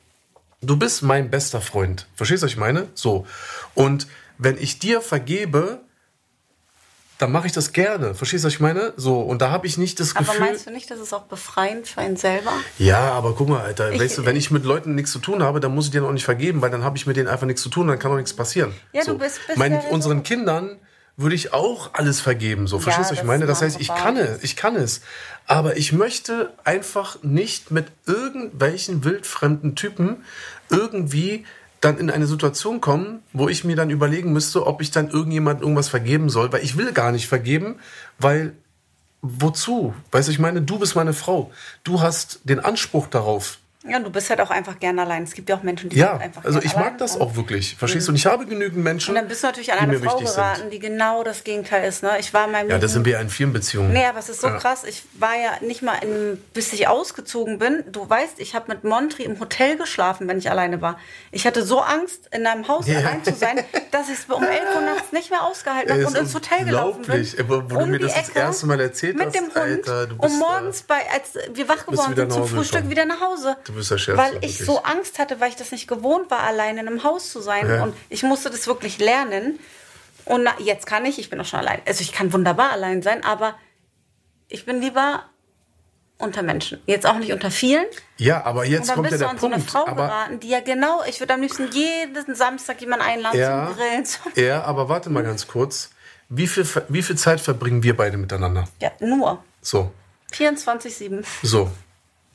du 0.60 0.76
bist 0.76 1.02
mein 1.02 1.30
bester 1.30 1.60
Freund. 1.60 2.06
Verstehst 2.16 2.42
du, 2.42 2.46
was 2.46 2.52
ich 2.52 2.58
meine? 2.58 2.88
So. 2.94 3.26
Und 3.74 4.06
wenn 4.36 4.58
ich 4.58 4.78
dir 4.78 5.00
vergebe, 5.00 5.80
dann 7.18 7.30
mache 7.30 7.46
ich 7.46 7.52
das 7.52 7.72
gerne. 7.72 8.14
Verstehst 8.14 8.44
du, 8.44 8.46
was 8.46 8.54
ich 8.54 8.60
meine? 8.60 8.92
So. 8.96 9.20
Und 9.20 9.40
da 9.40 9.50
habe 9.50 9.66
ich 9.66 9.78
nicht 9.78 10.00
das 10.00 10.16
Aber 10.16 10.24
Gefühl. 10.26 10.40
meinst 10.40 10.66
du 10.66 10.70
nicht, 10.70 10.90
das 10.90 10.98
ist 10.98 11.12
auch 11.12 11.22
befreiend 11.22 11.86
für 11.86 12.00
einen 12.00 12.16
selber? 12.16 12.52
Ja, 12.78 13.12
aber 13.12 13.34
guck 13.34 13.48
mal, 13.48 13.60
Alter, 13.62 13.92
Ich- 13.92 14.00
weißt 14.00 14.18
du, 14.18 14.24
wenn 14.26 14.36
ich 14.36 14.50
mit 14.50 14.64
Leuten 14.64 14.94
nichts 14.94 15.12
zu 15.12 15.20
tun 15.20 15.42
habe, 15.42 15.60
dann 15.60 15.74
muss 15.74 15.86
ich 15.86 15.90
denen 15.92 16.06
auch 16.06 16.12
nicht 16.12 16.24
vergeben, 16.24 16.60
weil 16.60 16.70
dann 16.70 16.82
habe 16.84 16.96
ich 16.96 17.06
mit 17.06 17.16
denen 17.16 17.28
einfach 17.28 17.46
nichts 17.46 17.62
zu 17.62 17.68
tun, 17.68 17.86
dann 17.88 17.98
kann 17.98 18.10
auch 18.10 18.16
nichts 18.16 18.34
passieren. 18.34 18.74
Ja, 18.92 19.02
so. 19.04 19.12
du 19.12 19.18
bist- 19.18 19.40
bist 19.46 19.58
Meinen, 19.58 19.74
ja 19.74 19.88
unseren. 19.90 20.22
Kindern 20.24 20.76
würde 21.16 21.36
ich 21.36 21.52
auch 21.52 21.90
alles 21.94 22.20
vergeben, 22.20 22.66
so. 22.66 22.80
Verstehst 22.80 23.10
du, 23.10 23.14
was 23.14 23.20
ich 23.20 23.24
meine? 23.26 23.46
Das 23.46 23.62
heißt, 23.62 23.80
ich 23.80 23.86
kann 23.86 24.16
es, 24.16 24.42
ich 24.42 24.56
kann 24.56 24.74
es. 24.74 25.00
Aber 25.46 25.76
ich 25.76 25.92
möchte 25.92 26.52
einfach 26.64 27.22
nicht 27.22 27.70
mit 27.70 27.86
irgendwelchen 28.06 29.04
wildfremden 29.04 29.76
Typen 29.76 30.24
irgendwie 30.70 31.44
dann 31.84 31.98
in 31.98 32.10
eine 32.10 32.26
Situation 32.26 32.80
kommen, 32.80 33.22
wo 33.32 33.48
ich 33.48 33.64
mir 33.64 33.76
dann 33.76 33.90
überlegen 33.90 34.32
müsste, 34.32 34.66
ob 34.66 34.80
ich 34.80 34.90
dann 34.90 35.10
irgendjemand 35.10 35.60
irgendwas 35.60 35.88
vergeben 35.88 36.30
soll, 36.30 36.52
weil 36.52 36.64
ich 36.64 36.76
will 36.76 36.92
gar 36.92 37.12
nicht 37.12 37.28
vergeben, 37.28 37.76
weil 38.18 38.54
wozu? 39.22 39.94
Weißt 40.10 40.28
du, 40.28 40.32
ich 40.32 40.38
meine, 40.38 40.62
du 40.62 40.78
bist 40.78 40.96
meine 40.96 41.12
Frau. 41.12 41.50
Du 41.82 42.00
hast 42.00 42.40
den 42.44 42.60
Anspruch 42.60 43.06
darauf. 43.06 43.58
Ja, 43.86 43.98
du 43.98 44.08
bist 44.10 44.30
halt 44.30 44.40
auch 44.40 44.50
einfach 44.50 44.78
gern 44.78 44.98
allein. 44.98 45.24
Es 45.24 45.34
gibt 45.34 45.48
ja 45.50 45.56
auch 45.56 45.62
Menschen, 45.62 45.90
die 45.90 45.96
Ja, 45.98 46.12
sind 46.12 46.22
einfach 46.22 46.44
also 46.44 46.58
ich 46.62 46.74
mag 46.74 46.96
das 46.96 47.16
Und- 47.16 47.22
auch 47.22 47.36
wirklich. 47.36 47.76
Verstehst 47.76 48.08
du? 48.08 48.12
Und 48.12 48.16
ich 48.16 48.24
habe 48.24 48.46
genügend 48.46 48.82
Menschen, 48.82 49.10
Und 49.10 49.16
dann 49.16 49.28
bist 49.28 49.42
du 49.42 49.46
natürlich 49.48 49.72
an 49.74 49.78
eine 49.80 49.98
Frau 49.98 50.18
geraten, 50.18 50.60
sind. 50.62 50.72
die 50.72 50.78
genau 50.78 51.22
das 51.22 51.44
Gegenteil 51.44 51.86
ist. 51.86 52.02
Ne? 52.02 52.12
Ich 52.18 52.32
war 52.32 52.46
in 52.46 52.52
meinem 52.52 52.70
Ja, 52.70 52.78
das 52.78 52.92
sind 52.94 53.04
wir 53.04 53.12
ja 53.12 53.20
in 53.20 53.28
vielen 53.28 53.52
Beziehungen. 53.52 53.92
Nee, 53.92 54.06
aber 54.06 54.20
es 54.20 54.30
ist 54.30 54.40
so 54.40 54.46
Ja. 54.46 54.56
krass. 54.56 54.84
Ich 54.84 55.02
war 55.18 55.34
ja 55.34 55.50
nicht 55.60 55.82
mal, 55.82 55.96
in, 56.02 56.42
bis 56.54 56.72
ich 56.72 56.88
ausgezogen 56.88 57.58
bin. 57.58 57.84
Du 57.92 58.08
weißt, 58.08 58.40
ich 58.40 58.54
habe 58.54 58.72
mit 58.72 58.84
Montri 58.84 59.24
im 59.24 59.38
Hotel 59.38 59.76
geschlafen, 59.76 60.28
wenn 60.28 60.38
ich 60.38 60.50
alleine 60.50 60.80
war. 60.80 60.98
Ich 61.30 61.46
hatte 61.46 61.62
so 61.62 61.80
Angst, 61.80 62.28
in 62.32 62.46
einem 62.46 62.66
Haus 62.68 62.86
Ja. 62.86 63.00
allein 63.00 63.22
zu 63.22 63.34
sein, 63.34 63.62
dass 63.90 64.08
ich 64.08 64.18
es 64.18 64.24
um 64.24 64.42
11 64.42 64.62
Uhr 64.76 64.80
nachts 64.80 65.12
nicht 65.12 65.28
mehr 65.30 65.42
ausgehalten 65.42 65.92
habe 65.92 66.06
und 66.06 66.16
ins 66.16 66.34
Hotel 66.34 66.64
gelaufen 66.64 67.02
bin. 67.02 67.20
unglaublich. 67.20 67.36
Wo 67.70 67.78
du 67.80 67.86
mir 67.86 67.98
das 67.98 68.14
das 68.14 68.28
erste 68.30 68.66
Mal 68.66 68.80
erzählt 68.80 69.16
mit 69.16 69.26
hast, 69.26 69.34
dem 69.36 69.44
Hund 69.44 69.56
Alter, 69.58 70.06
du 70.06 70.14
und 70.14 70.20
bist, 70.22 70.38
morgens, 70.38 70.82
bei, 70.84 71.00
als 71.12 71.34
wir 71.52 71.68
wach 71.68 71.84
geworden 71.84 72.16
sind, 72.16 72.32
zum 72.32 72.46
Frühstück 72.48 72.72
gekommen. 72.78 72.90
wieder 72.90 73.04
nach 73.04 73.20
Hause. 73.20 73.56
Du 73.64 73.73
der 73.74 73.98
Schärfste, 73.98 74.16
Weil 74.16 74.36
ich 74.44 74.58
wirklich. 74.60 74.66
so 74.66 74.82
Angst 74.82 75.18
hatte, 75.18 75.40
weil 75.40 75.48
ich 75.50 75.56
das 75.56 75.72
nicht 75.72 75.86
gewohnt 75.88 76.30
war, 76.30 76.40
allein 76.40 76.78
in 76.78 76.86
einem 76.86 77.04
Haus 77.04 77.30
zu 77.30 77.40
sein. 77.40 77.68
Ja. 77.68 77.82
Und 77.84 77.94
ich 78.08 78.22
musste 78.22 78.50
das 78.50 78.66
wirklich 78.66 78.98
lernen. 78.98 79.58
Und 80.24 80.44
na, 80.44 80.54
jetzt 80.58 80.86
kann 80.86 81.04
ich, 81.04 81.18
ich 81.18 81.30
bin 81.30 81.40
auch 81.40 81.44
schon 81.44 81.60
allein. 81.60 81.80
Also 81.86 82.00
ich 82.00 82.12
kann 82.12 82.32
wunderbar 82.32 82.70
allein 82.72 83.02
sein, 83.02 83.22
aber 83.24 83.54
ich 84.48 84.64
bin 84.64 84.80
lieber 84.80 85.24
unter 86.18 86.42
Menschen. 86.42 86.80
Jetzt 86.86 87.06
auch 87.06 87.18
nicht 87.18 87.32
unter 87.32 87.50
vielen. 87.50 87.84
Ja, 88.16 88.44
aber 88.44 88.60
Und 88.60 88.68
jetzt 88.68 88.88
dann 88.88 88.96
kommt 88.96 89.10
ja 89.10 89.10
bist 89.10 89.20
du 89.20 89.24
der 89.24 89.30
an 89.30 89.38
so 89.38 89.46
eine 89.46 89.56
Punkt. 89.56 89.70
Frau 89.70 89.84
geraten, 89.84 90.40
die 90.40 90.48
ja 90.48 90.60
genau, 90.60 91.02
ich 91.08 91.20
würde 91.20 91.34
am 91.34 91.40
liebsten 91.42 91.68
jeden 91.72 92.34
Samstag 92.34 92.80
jemanden 92.80 93.04
einladen 93.04 93.38
ja, 93.38 93.66
zum 93.66 93.76
Grillen. 93.76 94.04
Ja, 94.36 94.62
aber 94.62 94.88
warte 94.88 95.10
mal 95.10 95.24
ganz 95.24 95.46
kurz. 95.46 95.90
wie 96.28 96.46
viel, 96.46 96.66
wie 96.88 97.02
viel 97.02 97.16
Zeit 97.16 97.40
verbringen 97.40 97.82
wir 97.82 97.96
beide 97.96 98.16
miteinander? 98.16 98.66
Ja, 98.80 98.92
nur. 99.00 99.42
So, 99.60 99.90
24-7. 100.32 101.24
so, 101.42 101.70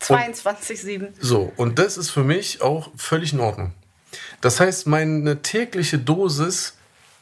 22-7. 0.02 1.10
so. 1.20 1.52
Und 1.56 1.80
das 1.80 1.98
ist 1.98 2.10
für 2.10 2.24
mich 2.24 2.62
auch 2.62 2.90
völlig 2.96 3.34
in 3.34 3.40
Ordnung. 3.40 3.74
Das 4.42 4.60
heißt, 4.60 4.88
meine 4.88 5.42
tägliche 5.42 5.98
Dosis 5.98 6.76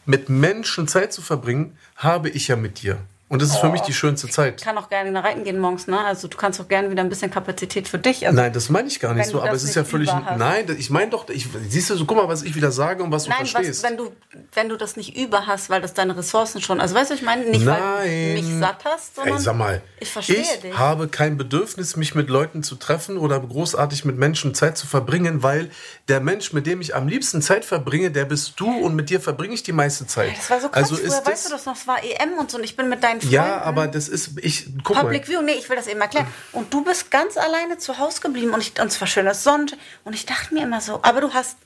mit 0.05 0.29
Menschen 0.29 0.87
Zeit 0.87 1.11
zu 1.11 1.21
verbringen, 1.21 1.77
habe 1.95 2.29
ich 2.29 2.47
ja 2.47 2.55
mit 2.55 2.81
dir. 2.81 2.97
Und 3.29 3.41
das 3.41 3.49
ist 3.49 3.57
für 3.57 3.69
mich 3.69 3.81
die 3.81 3.93
schönste 3.93 4.29
Zeit. 4.29 4.55
Ich 4.59 4.65
kann 4.65 4.77
auch 4.77 4.87
gerne 4.89 5.21
reiten 5.21 5.43
gehen 5.43 5.59
morgens, 5.59 5.87
ne? 5.87 5.99
Also 5.99 6.29
du 6.29 6.37
kannst 6.37 6.61
auch 6.61 6.67
gerne 6.69 6.89
wieder 6.89 7.01
ein 7.01 7.09
bisschen 7.09 7.29
Kapazität 7.29 7.89
für 7.89 7.97
dich. 7.97 8.25
Also 8.25 8.39
Nein, 8.39 8.53
das 8.53 8.69
meine 8.69 8.87
ich 8.87 9.01
gar 9.01 9.13
nicht 9.13 9.27
so, 9.29 9.41
aber 9.41 9.51
das 9.51 9.63
es 9.63 9.69
ist 9.71 9.75
ja 9.75 9.83
völlig. 9.83 10.09
hast. 10.11 10.37
Nein, 10.37 10.73
ich 10.79 10.89
meine 10.89 11.11
doch, 11.11 11.27
ich, 11.29 11.45
siehst 11.67 11.89
du, 11.89 11.95
so, 11.97 12.05
guck 12.05 12.15
mal, 12.15 12.29
was 12.29 12.43
ich 12.43 12.55
wieder 12.55 12.71
sage 12.71 13.03
und 13.03 13.11
was 13.11 13.25
du 13.25 13.31
Nein, 13.31 13.39
was, 13.41 13.51
verstehst. 13.51 13.83
wenn 13.83 13.97
du 13.97 14.11
wenn 14.53 14.69
du 14.69 14.77
das 14.77 14.95
nicht 14.95 15.17
über 15.17 15.45
hast, 15.45 15.69
weil 15.69 15.81
das 15.81 15.93
deine 15.93 16.15
Ressourcen 16.15 16.61
schon. 16.61 16.79
Also 16.79 16.95
weißt 16.95 17.09
du, 17.09 17.13
was 17.15 17.19
ich 17.19 17.25
meine, 17.25 17.45
nicht 17.45 17.65
weil 17.65 17.79
Nein. 17.79 18.35
du 18.37 18.41
mich 18.41 18.59
satt 18.59 18.85
hast, 18.85 19.15
sondern 19.15 19.35
Ey, 19.35 19.41
sag 19.41 19.57
mal, 19.57 19.81
ich 19.99 20.09
verstehe 20.09 20.37
ich 20.37 20.59
dich. 20.61 20.77
habe 20.77 21.07
kein 21.07 21.37
Bedürfnis, 21.37 21.95
mich 21.95 22.15
mit 22.15 22.29
Leuten 22.29 22.63
zu 22.63 22.75
treffen 22.75 23.17
oder 23.17 23.39
großartig 23.39 24.05
mit 24.05 24.17
Menschen 24.17 24.53
Zeit 24.53 24.77
zu 24.77 24.87
verbringen, 24.87 25.43
weil 25.43 25.69
der 26.07 26.21
Mensch, 26.21 26.53
mit 26.53 26.65
dem 26.65 26.81
ich 26.81 26.95
am 26.95 27.07
liebsten 27.07 27.41
Zeit 27.41 27.65
verbringe, 27.65 28.09
der 28.11 28.25
bist 28.25 28.59
du 28.59 28.69
und 28.69 28.95
mit 28.95 29.09
dir 29.09 29.19
verbringe 29.19 29.53
ich 29.53 29.63
die 29.63 29.73
meiste 29.73 30.07
Zeit. 30.07 30.31
Das 30.37 30.49
war 30.49 30.61
so 30.61 30.69
krass. 30.69 30.83
also 30.83 30.95
Früher, 30.95 31.07
ist 31.07 31.25
weißt 31.25 31.45
du 31.47 31.49
das 31.51 31.65
noch, 31.65 31.75
es 31.75 31.87
war 31.87 31.97
EM 32.03 32.37
und 32.39 32.49
so 32.51 32.57
und 32.57 32.63
ich 32.63 32.75
bin 32.77 32.89
mit 32.89 33.03
deinen 33.03 33.16
Freunden. 33.21 33.33
Ja, 33.33 33.61
aber 33.61 33.87
das 33.87 34.07
ist, 34.09 34.31
ich, 34.41 34.67
guck 34.83 34.97
Public 34.97 35.21
mal. 35.21 35.27
Viewing, 35.27 35.45
nee, 35.45 35.53
ich 35.53 35.69
will 35.69 35.75
das 35.75 35.87
eben 35.87 36.01
erklären. 36.01 36.27
Und 36.51 36.73
du 36.73 36.83
bist 36.83 37.11
ganz 37.11 37.37
alleine 37.37 37.77
zu 37.77 37.97
Hause 37.97 38.21
geblieben 38.21 38.53
und, 38.53 38.61
ich, 38.61 38.79
und 38.79 38.87
es 38.87 38.99
war 38.99 39.07
schönes 39.07 39.43
Sonntag. 39.43 39.79
Und 40.03 40.13
ich 40.13 40.25
dachte 40.25 40.53
mir 40.53 40.63
immer 40.63 40.81
so, 40.81 40.99
aber 41.03 41.21
du 41.21 41.33
hast, 41.33 41.57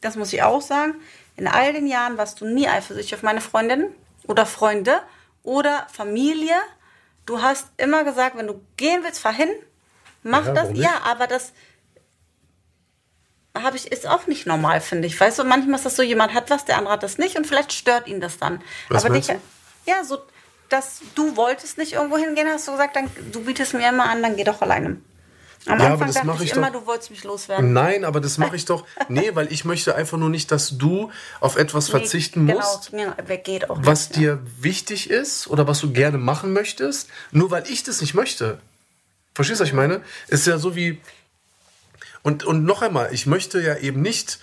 das 0.00 0.16
muss 0.16 0.32
ich 0.32 0.42
auch 0.42 0.62
sagen, 0.62 0.94
in 1.36 1.48
all 1.48 1.72
den 1.72 1.86
Jahren 1.86 2.18
warst 2.18 2.40
du 2.40 2.46
nie 2.46 2.68
eifersüchtig 2.68 3.14
auf 3.14 3.22
meine 3.22 3.40
Freundin 3.40 3.86
oder 4.26 4.46
Freunde 4.46 5.00
oder 5.42 5.86
Familie. 5.92 6.56
Du 7.26 7.42
hast 7.42 7.68
immer 7.76 8.04
gesagt, 8.04 8.36
wenn 8.36 8.46
du 8.46 8.60
gehen 8.76 9.02
willst, 9.02 9.20
fahr 9.20 9.32
hin, 9.32 9.48
mach 10.22 10.46
Ja, 10.46 10.52
das. 10.52 10.68
Ja, 10.74 11.00
aber 11.04 11.26
das 11.26 11.52
habe 13.56 13.76
ich, 13.76 13.90
ist 13.90 14.06
auch 14.06 14.26
nicht 14.26 14.46
normal, 14.46 14.80
finde 14.80 15.06
ich. 15.06 15.18
Weißt 15.18 15.38
du, 15.38 15.44
manchmal 15.44 15.76
ist 15.76 15.86
das 15.86 15.96
so, 15.96 16.02
jemand 16.02 16.34
hat 16.34 16.50
was, 16.50 16.64
der 16.64 16.76
andere 16.76 16.94
hat 16.94 17.02
das 17.02 17.18
nicht 17.18 17.36
und 17.36 17.46
vielleicht 17.46 17.72
stört 17.72 18.08
ihn 18.08 18.20
das 18.20 18.38
dann. 18.38 18.60
Was 18.88 19.04
aber 19.04 19.14
dich, 19.14 19.28
ja, 19.86 20.02
so, 20.02 20.18
dass 20.68 21.00
du 21.14 21.36
wolltest 21.36 21.78
nicht 21.78 21.92
irgendwo 21.92 22.16
hingehen, 22.16 22.48
hast 22.48 22.66
du 22.68 22.72
gesagt, 22.72 22.96
dann, 22.96 23.10
du 23.32 23.44
bietest 23.44 23.74
mir 23.74 23.88
immer 23.88 24.08
an, 24.08 24.22
dann 24.22 24.36
geh 24.36 24.44
doch 24.44 24.60
alleine. 24.62 24.96
Am 25.66 25.78
Ja, 25.78 25.84
aber 25.86 25.92
Anfang 25.92 26.06
das 26.08 26.14
dachte 26.16 26.26
mache 26.26 26.44
ich 26.44 26.50
ich 26.50 26.56
immer, 26.56 26.70
doch- 26.70 26.80
du 26.80 26.86
wolltest 26.86 27.10
mich 27.10 27.24
loswerden. 27.24 27.72
Nein, 27.72 28.04
aber 28.04 28.20
das 28.20 28.36
mache 28.36 28.54
ich 28.56 28.66
doch. 28.66 28.84
Nee, 29.08 29.30
weil 29.34 29.50
ich 29.50 29.64
möchte 29.64 29.94
einfach 29.94 30.18
nur 30.18 30.28
nicht, 30.28 30.50
dass 30.50 30.76
du 30.76 31.10
auf 31.40 31.56
etwas 31.56 31.88
verzichten 31.88 32.44
nee, 32.44 32.54
musst. 32.54 32.90
Genau, 32.90 33.04
ja, 33.04 33.16
wer 33.26 33.38
geht 33.38 33.70
auch 33.70 33.78
was 33.80 34.10
nicht, 34.10 34.20
ja. 34.20 34.34
dir 34.34 34.42
wichtig 34.60 35.08
ist 35.08 35.46
oder 35.48 35.66
was 35.66 35.80
du 35.80 35.90
gerne 35.92 36.18
machen 36.18 36.52
möchtest, 36.52 37.08
nur 37.30 37.50
weil 37.50 37.64
ich 37.70 37.82
das 37.82 38.00
nicht 38.02 38.12
möchte. 38.14 38.58
Verstehst 39.34 39.60
du, 39.60 39.62
was 39.62 39.68
ich 39.70 39.74
meine? 39.74 40.02
Ist 40.28 40.46
ja 40.46 40.58
so 40.58 40.76
wie. 40.76 41.00
Und, 42.22 42.44
und 42.44 42.64
noch 42.64 42.82
einmal, 42.82 43.12
ich 43.12 43.26
möchte 43.26 43.60
ja 43.60 43.76
eben 43.76 44.02
nicht, 44.02 44.38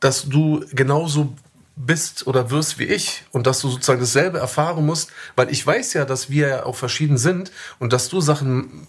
dass 0.00 0.28
du 0.28 0.64
genauso 0.72 1.34
bist 1.80 2.26
oder 2.26 2.50
wirst 2.50 2.78
wie 2.78 2.84
ich 2.84 3.24
und 3.30 3.46
dass 3.46 3.60
du 3.60 3.68
sozusagen 3.70 4.00
dasselbe 4.00 4.38
erfahren 4.38 4.84
musst, 4.84 5.10
weil 5.36 5.50
ich 5.50 5.64
weiß 5.66 5.92
ja, 5.94 6.04
dass 6.04 6.28
wir 6.28 6.48
ja 6.48 6.66
auch 6.66 6.74
verschieden 6.76 7.18
sind 7.18 7.52
und 7.78 7.92
dass 7.92 8.08
du 8.08 8.20
Sachen 8.20 8.86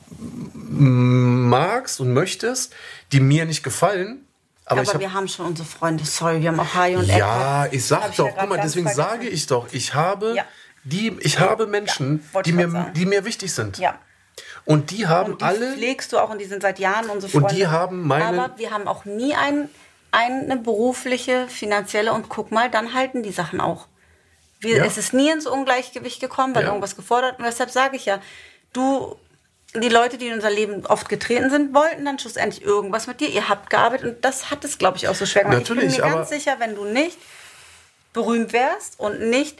magst 0.69 1.99
und 1.99 2.13
möchtest, 2.13 2.73
die 3.11 3.19
mir 3.19 3.45
nicht 3.45 3.63
gefallen. 3.63 4.25
Aber, 4.65 4.81
Aber, 4.81 4.81
ich 4.83 4.93
hab, 4.93 4.99
wir 5.01 5.13
haben 5.13 5.27
schon 5.27 5.47
unsere 5.47 5.67
Freunde, 5.67 6.05
sorry, 6.05 6.41
wir 6.41 6.49
haben 6.49 6.59
auch 6.59 6.73
Haie 6.75 6.97
und 6.97 7.07
ja, 7.07 7.65
ich 7.71 7.81
Hab 7.91 8.01
sag 8.03 8.11
ich 8.11 8.17
ja 8.17 8.25
doch, 8.25 8.35
guck 8.37 8.49
mal, 8.49 8.59
deswegen 8.61 8.87
vergessen. 8.87 9.09
sage 9.11 9.27
ich 9.27 9.47
doch, 9.47 9.67
ich 9.71 9.93
habe 9.95 10.33
Ja. 10.35 10.45
die, 10.83 11.17
ich 11.21 11.39
habe 11.39 11.65
Menschen, 11.67 12.23
Ja, 12.33 12.41
die 12.43 12.49
ich 12.51 12.55
mir, 12.55 12.69
sagen. 12.69 12.93
die 12.93 13.05
mir 13.05 13.25
wichtig 13.25 13.53
sind. 13.53 13.77
Ja. 13.79 13.97
Und 14.65 14.91
die 14.91 15.07
haben 15.07 15.33
Und 15.33 15.41
die 15.41 15.45
alle, 15.45 15.73
pflegst 15.73 16.13
du 16.13 16.19
auch 16.19 16.29
und 16.29 16.39
die 16.39 16.45
sind 16.45 16.61
seit 16.61 16.77
Jahren 16.79 17.09
unsere 17.09 17.31
Und 17.35 17.41
Freunde. 17.41 17.55
die 17.55 17.67
haben 17.67 18.05
meine- 18.07 18.43
Aber 18.43 18.57
wir 18.57 18.69
haben 18.71 18.87
auch 18.87 19.05
nie 19.05 19.33
ein, 19.33 19.69
eine 20.11 20.57
berufliche, 20.57 21.47
finanzielle 21.47 22.13
und 22.13 22.29
guck 22.29 22.51
mal, 22.51 22.69
dann 22.69 22.93
halten 22.93 23.23
die 23.23 23.31
Sachen 23.31 23.61
auch. 23.61 23.87
Wir, 24.59 24.77
Ja. 24.77 24.85
Es 24.85 24.97
ist 24.97 25.13
nie 25.13 25.29
ins 25.29 25.45
Ungleichgewicht 25.47 26.19
gekommen, 26.19 26.53
weil 26.55 26.63
Ja. 26.63 26.69
irgendwas 26.69 26.95
gefordert 26.95 27.39
und 27.39 27.45
deshalb 27.45 27.69
sage 27.71 27.95
ich 27.95 28.05
ja, 28.05 28.19
du, 28.73 29.15
die 29.75 29.89
Leute, 29.89 30.17
die 30.17 30.27
in 30.27 30.33
unser 30.33 30.49
Leben 30.49 30.85
oft 30.87 31.07
getreten 31.09 31.49
sind, 31.49 31.73
wollten 31.73 32.03
dann 32.05 32.17
schlussendlich 32.19 32.63
irgendwas 32.65 33.05
mit 33.07 33.19
dir. 33.21 33.29
Ihr 33.29 33.47
habt 33.49 33.69
gearbeitet 33.69 34.15
und 34.15 34.25
das 34.25 34.49
hat 34.49 34.65
es, 34.65 34.77
glaube 34.79 34.97
ich, 34.97 35.07
auch 35.07 35.15
so 35.15 35.25
schwer 35.25 35.43
gemacht. 35.43 35.59
Natürlich, 35.59 35.91
ich 35.91 35.97
bin 35.97 36.05
mir 36.09 36.15
ganz 36.15 36.29
sicher, 36.29 36.55
wenn 36.59 36.75
du 36.75 36.85
nicht 36.85 37.17
berühmt 38.13 38.51
wärst 38.51 38.99
und 38.99 39.21
nicht, 39.29 39.59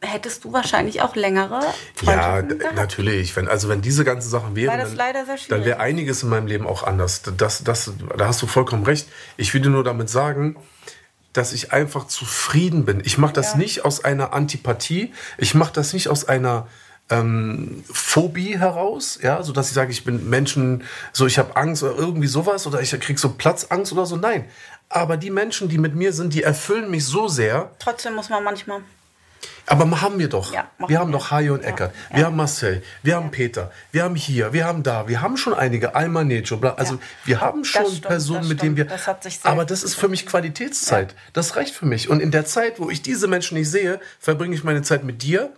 hättest 0.00 0.44
du 0.44 0.52
wahrscheinlich 0.52 1.02
auch 1.02 1.16
längere 1.16 1.60
ja, 1.60 1.74
Freundschaften 1.94 2.58
gehabt. 2.58 2.76
natürlich, 2.76 3.34
wenn, 3.36 3.48
also 3.48 3.68
wenn 3.68 3.80
diese 3.80 4.04
ganzen 4.04 4.28
Sachen 4.30 4.54
wären, 4.56 4.78
dann, 4.78 4.96
dann 5.48 5.64
wäre 5.64 5.80
einiges 5.80 6.22
in 6.22 6.28
meinem 6.28 6.46
Leben 6.46 6.66
auch 6.66 6.82
anders. 6.82 7.22
Das, 7.36 7.64
das, 7.64 7.92
da 8.16 8.26
hast 8.26 8.40
du 8.42 8.46
vollkommen 8.46 8.84
recht. 8.84 9.08
Ich 9.36 9.52
will 9.54 9.60
dir 9.60 9.70
nur 9.70 9.84
damit 9.84 10.08
sagen, 10.08 10.56
dass 11.32 11.52
ich 11.52 11.72
einfach 11.72 12.06
zufrieden 12.06 12.84
bin. 12.84 13.02
Ich 13.04 13.18
mache 13.18 13.32
das 13.32 13.52
Ja. 13.52 13.58
nicht 13.58 13.84
aus 13.84 14.04
einer 14.04 14.32
Antipathie. 14.32 15.12
Ich 15.36 15.54
mache 15.54 15.72
das 15.72 15.92
nicht 15.92 16.08
aus 16.08 16.26
einer 16.26 16.66
ähm, 17.10 17.84
Phobie 17.90 18.58
heraus, 18.58 19.18
ja, 19.22 19.42
so 19.42 19.52
dass 19.52 19.68
ich 19.68 19.74
sage, 19.74 19.90
ich 19.90 20.04
bin 20.04 20.28
Menschen, 20.28 20.84
so 21.12 21.26
ich 21.26 21.38
habe 21.38 21.56
Angst 21.56 21.82
oder 21.82 21.96
irgendwie 21.96 22.26
sowas 22.26 22.66
oder 22.66 22.80
ich 22.82 22.90
krieg 23.00 23.18
so 23.18 23.30
Platzangst 23.30 23.92
oder 23.92 24.04
so. 24.04 24.16
Nein, 24.16 24.44
aber 24.88 25.16
die 25.16 25.30
Menschen, 25.30 25.68
die 25.68 25.78
mit 25.78 25.94
mir 25.94 26.12
sind, 26.12 26.34
die 26.34 26.42
erfüllen 26.42 26.90
mich 26.90 27.06
so 27.06 27.28
sehr. 27.28 27.70
Trotzdem 27.78 28.14
muss 28.14 28.28
man 28.28 28.44
manchmal 28.44 28.80
Aber 29.66 30.00
haben 30.00 30.18
wir 30.18 30.28
doch. 30.28 30.52
Ja, 30.52 30.70
wir 30.86 30.98
haben 30.98 31.10
wir. 31.10 31.18
doch 31.18 31.30
Hajo 31.30 31.54
und 31.54 31.62
Ja, 31.62 31.68
Eckert. 31.68 31.94
ja. 32.10 32.16
Wir 32.16 32.26
haben 32.26 32.36
Marcel. 32.36 32.82
Wir 33.02 33.16
haben 33.16 33.30
Peter. 33.30 33.70
Wir 33.92 34.02
haben 34.04 34.14
hier. 34.14 34.52
Wir 34.52 34.64
haben 34.64 34.82
da. 34.82 35.08
Wir 35.08 35.20
haben 35.20 35.36
schon 35.36 35.52
einige. 35.52 35.94
Alma 35.94 36.24
Nejo. 36.24 36.56
Bla. 36.56 36.74
Also 36.74 36.94
Ja. 36.94 37.00
wir 37.24 37.40
haben 37.42 37.64
schon 37.64 37.84
stimmt, 37.86 38.02
Personen, 38.02 38.48
mit 38.48 38.62
denen 38.62 38.76
wir. 38.76 38.86
Das 38.86 39.06
hat 39.06 39.22
sich 39.22 39.40
aber 39.42 39.64
das 39.66 39.82
ist 39.82 39.94
für 39.94 40.08
mich 40.08 40.26
Qualitätszeit. 40.26 41.14
Das 41.34 41.56
reicht 41.56 41.74
für 41.74 41.86
mich. 41.86 42.08
Und 42.08 42.20
in 42.20 42.30
der 42.30 42.46
Zeit, 42.46 42.80
wo 42.80 42.88
ich 42.90 43.02
diese 43.02 43.28
Menschen 43.28 43.58
nicht 43.58 43.70
sehe, 43.70 44.00
verbringe 44.18 44.54
ich 44.54 44.64
meine 44.64 44.82
Zeit 44.82 45.04
mit 45.04 45.22
dir. 45.22 45.50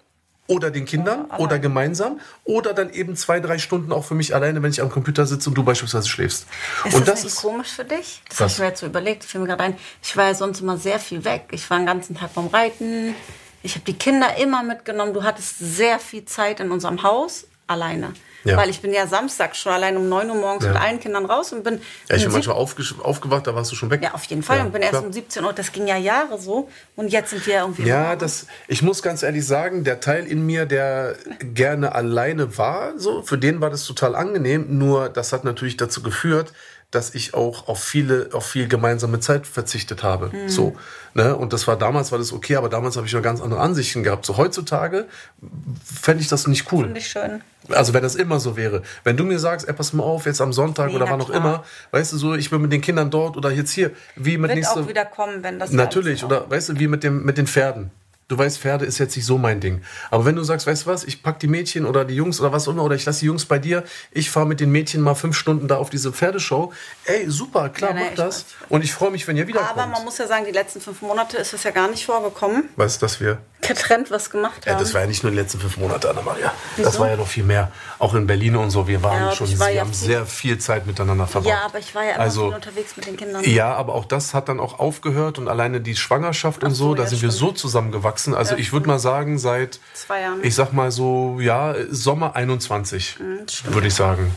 Oder 0.47 0.73
den 0.73 0.85
Kindern 0.85 1.27
Oder 1.27 1.39
oder 1.39 1.59
gemeinsam 1.61 2.19
oder 2.43 2.75
dann 2.75 2.91
eben 2.93 3.15
zwei, 3.15 3.39
drei 3.39 3.59
Stunden 3.59 3.93
auch 3.93 4.05
für 4.05 4.17
mich 4.17 4.35
alleine, 4.35 4.61
wenn 4.65 4.73
ich 4.73 4.83
am 4.83 4.91
Computer 4.91 5.25
sitze 5.25 5.49
und 5.49 5.55
du 5.55 5.63
beispielsweise 5.63 6.09
schläfst. 6.09 6.49
Ist 6.87 6.95
und 6.97 7.07
das, 7.07 7.23
das 7.23 7.33
ist 7.35 7.43
komisch 7.43 7.69
für 7.69 7.85
dich? 7.85 8.21
Das 8.29 8.41
habe 8.41 8.51
ich 8.51 8.59
mir 8.59 8.65
jetzt 8.67 8.81
so 8.81 8.87
überlegt. 8.87 9.23
Ich 9.23 9.31
fiel 9.31 9.41
mir 9.43 9.47
gerade 9.47 9.63
ein. 9.63 9.77
Ich 10.03 10.17
war 10.17 10.25
ja 10.27 10.35
sonst 10.35 10.61
immer 10.61 10.77
sehr 10.77 10.99
viel 10.99 11.25
weg. 11.25 11.45
Ich 11.53 11.71
war 11.71 11.77
den 11.77 11.87
ganzen 11.87 12.17
Tag 12.17 12.35
beim 12.35 12.49
Reiten. 12.49 13.15
Ich 13.63 13.75
habe 13.75 13.85
die 13.85 13.95
Kinder 13.99 14.37
immer 14.39 14.63
mitgenommen. 14.63 15.13
Du 15.13 15.23
hattest 15.23 15.59
sehr 15.59 15.99
viel 15.99 16.25
Zeit 16.25 16.61
in 16.61 16.71
unserem 16.71 17.03
Haus 17.03 17.47
alleine. 17.67 18.13
Ja. 18.43 18.57
Weil 18.57 18.71
ich 18.71 18.81
bin 18.81 18.95
ja 18.95 19.07
Samstag 19.07 19.55
schon 19.55 19.71
allein 19.71 19.99
um 19.99 20.09
9 20.09 20.31
Uhr 20.31 20.35
morgens 20.37 20.65
Ja. 20.65 20.73
mit 20.73 20.81
allen 20.81 20.99
Kindern 20.99 21.27
raus 21.27 21.53
und 21.53 21.63
bin. 21.63 21.79
ja, 22.09 22.17
ich 22.17 22.23
bin 22.25 22.33
manchmal 22.33 22.57
aufgewacht, 22.57 23.47
da 23.47 23.55
warst 23.55 23.71
du 23.71 23.77
schon 23.77 23.91
weg. 23.91 24.01
Ja, 24.03 24.15
auf 24.15 24.25
jeden 24.25 24.43
Fall. 24.43 24.57
Ja, 24.57 24.65
und 24.65 24.73
bin 24.73 24.81
erst 24.81 24.93
klar. 24.93 25.05
um 25.05 25.13
17 25.13 25.45
Uhr. 25.45 25.53
Das 25.53 25.71
ging 25.73 25.87
ja 25.87 25.99
Jahre 25.99 26.39
so. 26.39 26.71
Und 26.97 27.09
jetzt 27.13 27.31
sind 27.31 27.47
wir 27.47 27.59
irgendwie. 27.59 27.83
Ja, 27.83 28.17
das, 28.17 28.47
ich 28.67 28.81
muss 28.81 29.03
ganz 29.03 29.23
ehrlich 29.23 29.47
sagen, 29.47 29.85
der 29.85 30.01
Teil 30.01 30.25
in 30.27 30.47
mir, 30.47 30.65
der 30.65 31.17
gerne 31.43 31.95
alleine 31.95 32.57
war, 32.57 32.99
so, 32.99 33.23
für 33.23 33.37
den 33.37 33.61
war 33.61 33.69
das 33.69 33.85
total 33.85 34.15
angenehm. 34.17 34.79
Nur 34.79 35.11
das 35.11 35.35
hat 35.35 35.45
natürlich 35.45 35.77
dazu 35.77 36.03
geführt, 36.03 36.55
dass 36.91 37.15
ich 37.15 37.35
auch 37.35 37.69
auf 37.69 37.83
viele, 37.83 38.31
auf 38.33 38.47
viel 38.47 38.67
gemeinsame 38.67 39.21
Zeit 39.21 39.47
verzichtet 39.47 40.03
habe. 40.03 40.31
Mhm. 40.33 40.49
So, 40.49 40.77
ne? 41.15 41.37
Und 41.37 41.53
das 41.53 41.69
war 41.69 41.77
damals 41.77 42.11
war 42.11 42.19
das 42.19 42.33
okay, 42.33 42.57
aber 42.57 42.69
damals 42.69 42.97
habe 42.97 43.07
ich 43.07 43.13
noch 43.13 43.23
ganz 43.23 43.41
andere 43.41 43.61
Ansichten 43.61 44.03
gehabt. 44.03 44.27
So 44.27 44.37
heutzutage 44.37 45.07
fände 45.85 46.23
ich 46.23 46.29
das 46.29 46.49
nicht 46.49 46.73
cool. 46.73 46.85
Finde 46.85 46.99
ich 46.99 47.07
schön. 47.07 47.43
Also 47.69 47.95
wenn 47.95 48.03
das 48.03 48.17
immer 48.17 48.41
so 48.41 48.57
wäre. 48.57 48.83
Wenn 49.05 49.17
du 49.17 49.25
mir 49.25 49.39
sagst, 49.39 49.69
ey, 49.69 49.75
pass 49.75 49.93
mal 49.93 50.03
auf, 50.03 50.27
jetzt 50.27 50.41
am 50.41 50.53
Sonntag 50.53 50.89
Nee, 50.89 50.97
oder 50.97 51.09
wann 51.09 51.21
auch 51.21 51.31
immer, 51.31 51.65
weißt 51.93 52.13
du 52.13 52.17
so, 52.17 52.35
ich 52.35 52.51
bin 52.51 52.61
mit 52.63 52.73
den 52.73 52.81
Kindern 52.81 53.11
dort 53.11 53.37
oder 53.37 53.51
jetzt 53.51 53.71
hier, 53.71 53.93
wie 54.17 54.37
mit 54.37 54.49
Wird 54.49 54.59
nächste 54.59 54.81
auch 54.81 54.89
wieder 54.89 55.05
kommen, 55.05 55.45
wenn 55.45 55.61
das. 55.61 55.71
Natürlich, 55.71 56.25
oder 56.25 56.51
weißt 56.51 56.71
du, 56.71 56.79
wie 56.81 56.89
mit, 56.89 57.05
dem, 57.05 57.25
mit 57.25 57.39
den 57.39 57.47
Pferden. 57.47 57.93
Du 58.31 58.39
weißt, 58.39 58.59
Pferde 58.61 58.85
ist 58.85 58.99
jetzt 58.99 59.17
nicht 59.17 59.27
so 59.27 59.39
mein 59.39 59.59
Ding. 59.59 59.83
Aber 60.09 60.25
wenn 60.25 60.37
du 60.37 60.45
sagst, 60.45 60.65
weißt 60.69 60.87
du 60.87 60.91
was, 60.91 61.03
ich 61.03 61.21
pack 61.25 61.41
die 61.41 61.49
Mädchen 61.49 61.85
oder 61.85 62.05
die 62.05 62.15
Jungs 62.15 62.41
oder 62.41 62.53
was 62.53 62.69
auch 62.69 62.73
immer, 62.73 62.85
oder 62.85 62.95
ich 62.95 63.05
lasse 63.05 63.19
die 63.21 63.27
Jungs 63.27 63.45
bei 63.45 63.59
dir, 63.59 63.83
ich 64.13 64.31
fahre 64.31 64.47
mit 64.47 64.61
den 64.61 64.71
Mädchen 64.71 65.01
mal 65.01 65.17
fünf 65.17 65.37
Stunden 65.37 65.67
da 65.67 65.79
auf 65.79 65.91
diese 65.91 66.13
Pferdeshow. 66.13 66.73
Ey, 67.07 67.29
super, 67.29 67.71
klar, 67.71 67.91
Ja, 67.93 68.05
mach 68.05 68.15
das. 68.15 68.37
weiß. 68.37 68.45
Und 68.69 68.85
ich 68.85 68.95
freue 68.95 69.11
mich, 69.11 69.27
wenn 69.27 69.37
ihr 69.37 69.49
wiederkommt. 69.49 69.73
Aber 69.77 69.87
man 69.89 70.05
muss 70.05 70.17
ja 70.19 70.29
sagen, 70.29 70.45
die 70.47 70.53
letzten 70.53 70.81
fünf 70.81 71.03
Monate 71.03 71.39
ist 71.39 71.53
es 71.55 71.65
ja 71.65 71.73
gar 71.73 71.91
nicht 71.91 72.07
vorgekommen. 72.07 72.69
weißt 72.77 73.03
du, 73.03 73.05
dass 73.07 73.19
wir. 73.21 73.39
Getrennt 73.63 74.11
was 74.11 74.31
gemacht 74.31 74.65
Ja, 74.65 74.73
haben. 74.73 74.81
das 74.81 74.95
war 74.95 75.03
ja 75.03 75.07
nicht 75.07 75.23
nur 75.23 75.33
die 75.33 75.37
letzten 75.39 75.61
fünf 75.61 75.77
Monate, 75.77 76.09
Anna-Maria. 76.09 76.51
Das 76.79 76.99
war 76.99 77.11
ja 77.11 77.17
noch 77.17 77.27
viel 77.27 77.45
mehr. 77.45 77.71
Auch 77.99 78.15
in 78.15 78.27
Berlin 78.27 78.57
und 78.57 78.71
so. 78.71 78.89
Wir 78.89 79.03
waren 79.03 79.23
Ja, 79.27 79.33
schon, 79.33 79.59
war 79.59 79.67
wir 79.69 79.75
ja 79.75 79.81
haben 79.83 79.93
sehr 79.93 80.25
viel 80.25 80.57
Zeit 80.57 80.87
miteinander 80.87 81.27
verbracht. 81.27 81.51
Ja, 81.53 81.65
aber 81.67 81.79
ich 81.79 81.95
war 81.95 82.03
ja 82.05 82.13
immer 82.13 82.21
Also, 82.21 82.47
unterwegs 82.55 82.97
mit 82.97 83.07
den 83.07 83.19
Kindern. 83.19 83.45
Ja, 83.45 83.75
aber 83.75 83.95
auch 83.97 84.07
das 84.07 84.33
hat 84.33 84.49
dann 84.49 84.61
auch 84.61 84.79
aufgehört 84.79 85.39
und 85.39 85.47
alleine 85.49 85.83
die 85.83 85.95
Schwangerschaft 85.95 86.63
und 86.65 86.71
Ach 86.71 86.75
so, 86.75 86.85
so, 86.89 86.95
da 86.95 87.03
ja, 87.03 87.09
sind 87.11 87.21
wir 87.21 87.31
so 87.31 87.53
zusammengewachsen. 87.53 88.20
Also 88.29 88.53
Ja, 88.55 88.59
ich 88.59 88.73
würde 88.73 88.87
mal 88.87 88.99
sagen, 88.99 89.39
seit, 89.39 89.81
Zwei 89.95 90.21
Jahren. 90.23 90.43
ich 90.45 90.55
sag 90.55 90.73
mal 90.73 90.91
so, 90.91 91.39
ja, 91.41 91.75
Sommer 91.91 92.37
21, 92.37 93.19
würde 93.65 93.87
ich 93.89 93.95
sagen. 93.95 94.35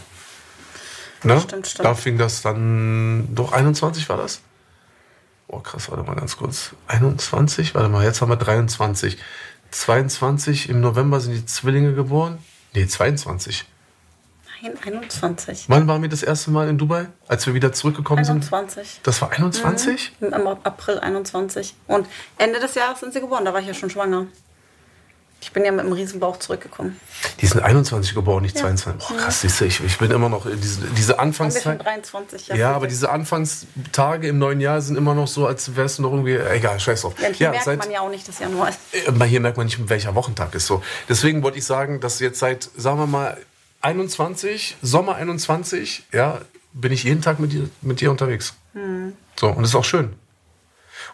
Ne? 1.24 1.36
Mhm, 1.36 1.40
Stimmt, 1.40 1.68
stimmt. 1.68 1.86
Da 1.86 1.96
fing 1.96 2.18
das 2.18 2.42
dann, 2.42 3.34
doch 3.34 3.52
21 3.54 4.10
war 4.10 4.18
das? 4.18 4.42
Oh 5.48 5.60
krass, 5.60 5.90
warte 5.90 6.04
mal 6.04 6.16
ganz 6.16 6.38
kurz. 6.38 6.72
21, 6.88 7.76
warte 7.76 7.90
mal, 7.90 8.04
jetzt 8.04 8.22
haben 8.22 8.30
wir 8.30 8.36
23. 8.38 9.18
22, 9.72 10.70
im 10.70 10.82
November 10.82 11.20
sind 11.20 11.34
die 11.34 11.46
Zwillinge 11.46 11.94
geboren. 11.94 12.38
Nee, 12.74 12.88
22. 12.88 13.66
Nein, 14.64 14.78
21. 14.82 15.66
Wann 15.68 15.88
waren 15.90 16.02
wir 16.02 16.08
das 16.08 16.24
erste 16.24 16.50
Mal 16.50 16.70
in 16.70 16.78
Dubai? 16.78 17.08
Als 17.28 17.46
wir 17.46 17.54
wieder 17.54 17.74
zurückgekommen 17.74 18.20
21. 18.20 18.76
sind? 18.76 19.06
Das 19.06 19.22
war 19.22 19.32
21? 19.32 20.14
Mhm. 20.22 20.28
Im 20.34 20.48
April 20.48 21.00
21. 21.00 21.76
Und 21.88 22.08
Ende 22.38 22.62
des 22.62 22.74
Jahres 22.76 23.02
sind 23.02 23.12
sie 23.12 23.20
geboren, 23.20 23.44
da 23.44 23.54
war 23.54 23.60
ich 23.60 23.68
ja 23.68 23.74
schon 23.74 23.90
schwanger. 23.90 24.28
Ich 25.42 25.52
bin 25.52 25.66
ja 25.66 25.74
mit 25.74 25.82
einem 25.82 25.92
Riesenbauch 25.92 26.38
zurückgekommen. 26.38 26.98
Die 27.42 27.48
sind 27.48 27.62
21 27.62 28.16
geboren, 28.16 28.44
nicht 28.44 28.56
ja. 28.56 28.62
22. 28.62 29.10
Boah, 29.10 29.18
krass, 29.18 29.42
siehst 29.42 29.60
du, 29.60 29.66
ich, 29.66 29.84
ich 29.84 29.98
bin 29.98 30.10
immer 30.10 30.30
noch 30.30 30.46
diese, 30.50 30.88
diese 30.96 31.20
Anfangszeit. 31.20 31.84
23. 31.84 32.48
Ja, 32.48 32.72
aber 32.72 32.88
diese 32.88 33.12
Anfangstage 33.12 34.30
im 34.30 34.38
neuen 34.38 34.62
Jahr 34.62 34.80
sind 34.80 34.96
immer 34.96 35.14
noch 35.14 35.28
so, 35.28 35.46
als 35.46 35.76
wärst 35.76 35.98
du 35.98 36.04
noch 36.04 36.12
irgendwie. 36.12 36.36
Egal, 36.38 36.80
scheiß 36.80 37.02
drauf. 37.02 37.16
Ja, 37.20 37.28
hier 37.28 37.48
ja, 37.48 37.52
merkt 37.52 37.66
seit, 37.66 37.80
man 37.80 37.92
ja 37.92 38.00
auch 38.00 38.10
nicht, 38.10 38.26
dass 38.26 38.40
Januar 38.40 38.70
ist. 38.70 38.80
Äh, 38.94 39.26
hier 39.26 39.42
merkt 39.42 39.58
man 39.58 39.66
nicht, 39.66 39.90
welcher 39.90 40.16
Wochentag 40.16 40.56
ist 40.56 40.68
so. 40.68 40.82
Deswegen 41.10 41.44
wollte 41.44 41.58
ich 41.58 41.66
sagen, 41.66 42.00
dass 42.00 42.22
jetzt 42.22 42.40
seit, 42.40 42.70
sagen 42.78 43.00
wir 43.00 43.08
mal, 43.08 43.38
21, 43.84 44.78
Sommer 44.82 45.16
21, 45.16 46.04
ja, 46.12 46.42
bin 46.74 46.92
ich 46.92 47.04
jeden 47.04 47.22
Tag 47.22 47.40
mit 47.40 47.52
dir, 47.52 47.70
mit 47.82 48.02
dir 48.02 48.10
unterwegs. 48.10 48.56
Hm. 48.74 49.14
So, 49.40 49.48
und 49.50 49.60
das 49.60 49.70
ist 49.70 49.76
auch 49.76 49.86
schön. 49.86 50.14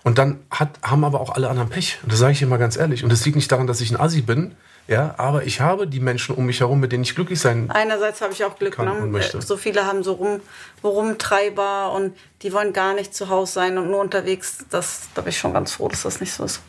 Und 0.03 0.17
dann 0.17 0.39
hat, 0.51 0.79
haben 0.81 1.03
aber 1.03 1.19
auch 1.19 1.31
alle 1.31 1.49
anderen 1.49 1.69
Pech. 1.69 1.99
Und 2.03 2.11
das 2.11 2.19
sage 2.19 2.33
ich 2.33 2.41
immer 2.41 2.57
ganz 2.57 2.77
ehrlich. 2.77 3.03
Und 3.03 3.11
das 3.11 3.25
liegt 3.25 3.35
nicht 3.35 3.51
daran, 3.51 3.67
dass 3.67 3.81
ich 3.81 3.91
ein 3.91 3.99
Assi 3.99 4.21
bin, 4.21 4.55
ja, 4.87 5.13
aber 5.17 5.43
ich 5.43 5.61
habe 5.61 5.85
die 5.85 5.99
Menschen 5.99 6.33
um 6.35 6.47
mich 6.47 6.61
herum, 6.61 6.79
mit 6.79 6.91
denen 6.91 7.03
ich 7.03 7.13
glücklich 7.13 7.39
sein 7.39 7.69
Einerseits 7.69 8.21
habe 8.21 8.33
ich 8.33 8.43
auch 8.43 8.57
Glück, 8.57 8.79
ne? 8.79 9.21
So 9.39 9.55
viele 9.55 9.85
haben 9.85 10.03
so 10.03 10.13
rum, 10.13 10.41
Rumtreiber 10.83 11.91
und 11.91 12.17
die 12.41 12.53
wollen 12.53 12.73
gar 12.73 12.95
nicht 12.95 13.13
zu 13.13 13.29
Hause 13.29 13.53
sein 13.53 13.77
und 13.77 13.91
nur 13.91 13.99
unterwegs. 13.99 14.65
Das, 14.71 15.09
da 15.13 15.21
bin 15.21 15.29
ich 15.29 15.37
schon 15.37 15.53
ganz 15.53 15.73
froh, 15.73 15.89
dass 15.89 16.03
das 16.03 16.21
nicht 16.21 16.33
so 16.33 16.43
ist. 16.43 16.61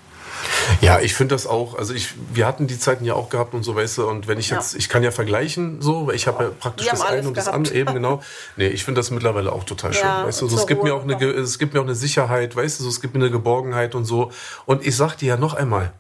Ja, 0.81 1.01
ich 1.01 1.15
finde 1.15 1.35
das 1.35 1.47
auch. 1.47 1.77
Also 1.77 1.95
ich, 1.95 2.15
wir 2.33 2.47
hatten 2.47 2.67
die 2.67 2.79
Zeiten 2.79 3.05
ja 3.05 3.15
auch 3.15 3.29
gehabt 3.29 3.55
und 3.55 3.63
so, 3.63 3.75
weißt 3.75 3.99
du. 3.99 4.07
Und 4.07 4.29
wenn 4.29 4.39
ich 4.39 4.51
jetzt, 4.51 4.73
ja. 4.73 4.79
ich 4.79 4.89
kann 4.89 5.03
ja 5.03 5.11
vergleichen, 5.11 5.81
so, 5.81 6.07
weil 6.07 6.15
ich 6.15 6.27
habe 6.27 6.45
ja 6.45 6.51
praktisch 6.51 6.89
das 6.89 7.01
eine 7.03 7.27
und 7.27 7.37
das 7.37 7.49
andere 7.49 7.75
eben 7.75 7.95
genau. 7.95 8.23
Nee, 8.57 8.69
ich 8.69 8.85
finde 8.85 9.01
das 9.01 9.11
mittlerweile 9.11 9.53
auch 9.53 9.65
total 9.65 9.93
schön, 9.93 10.05
ja, 10.05 10.25
weißt 10.27 10.43
du. 10.43 10.49
So, 10.49 10.57
es 10.57 10.67
gibt 10.67 10.83
mir 10.83 10.95
auch 10.95 11.03
eine, 11.03 11.23
es 11.23 11.59
gibt 11.59 11.75
mir 11.75 11.81
auch 11.81 11.85
eine 11.85 11.95
Sicherheit, 11.95 12.57
weißt 12.57 12.81
du. 12.81 12.85
So, 12.85 12.91
es 12.91 13.01
gibt 13.01 13.15
mir 13.15 13.21
eine 13.21 13.31
Geborgenheit 13.31 13.95
und 13.95 14.05
so. 14.05 14.31
Und 14.67 14.87
ich 14.87 14.97
sag 14.97 15.17
dir 15.17 15.29
ja 15.29 15.37
noch 15.37 15.55
einmal, 15.55 15.93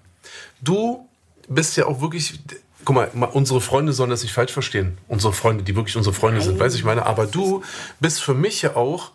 du 0.60 1.08
bist 1.48 1.76
ja 1.76 1.86
auch 1.86 2.00
wirklich 2.00 2.40
guck 2.84 2.96
mal, 2.96 3.28
unsere 3.32 3.60
Freunde 3.60 3.92
sollen 3.92 4.10
das 4.10 4.22
nicht 4.22 4.32
falsch 4.32 4.52
verstehen. 4.52 4.98
Unsere 5.08 5.32
Freunde, 5.32 5.64
die 5.64 5.76
wirklich 5.76 5.96
unsere 5.96 6.14
Freunde 6.14 6.38
Nein. 6.38 6.48
sind, 6.48 6.60
weiß 6.60 6.74
ich 6.74 6.84
meine. 6.84 7.06
Aber 7.06 7.26
du 7.26 7.62
bist 8.00 8.22
für 8.22 8.34
mich 8.34 8.62
ja 8.62 8.76
auch 8.76 9.12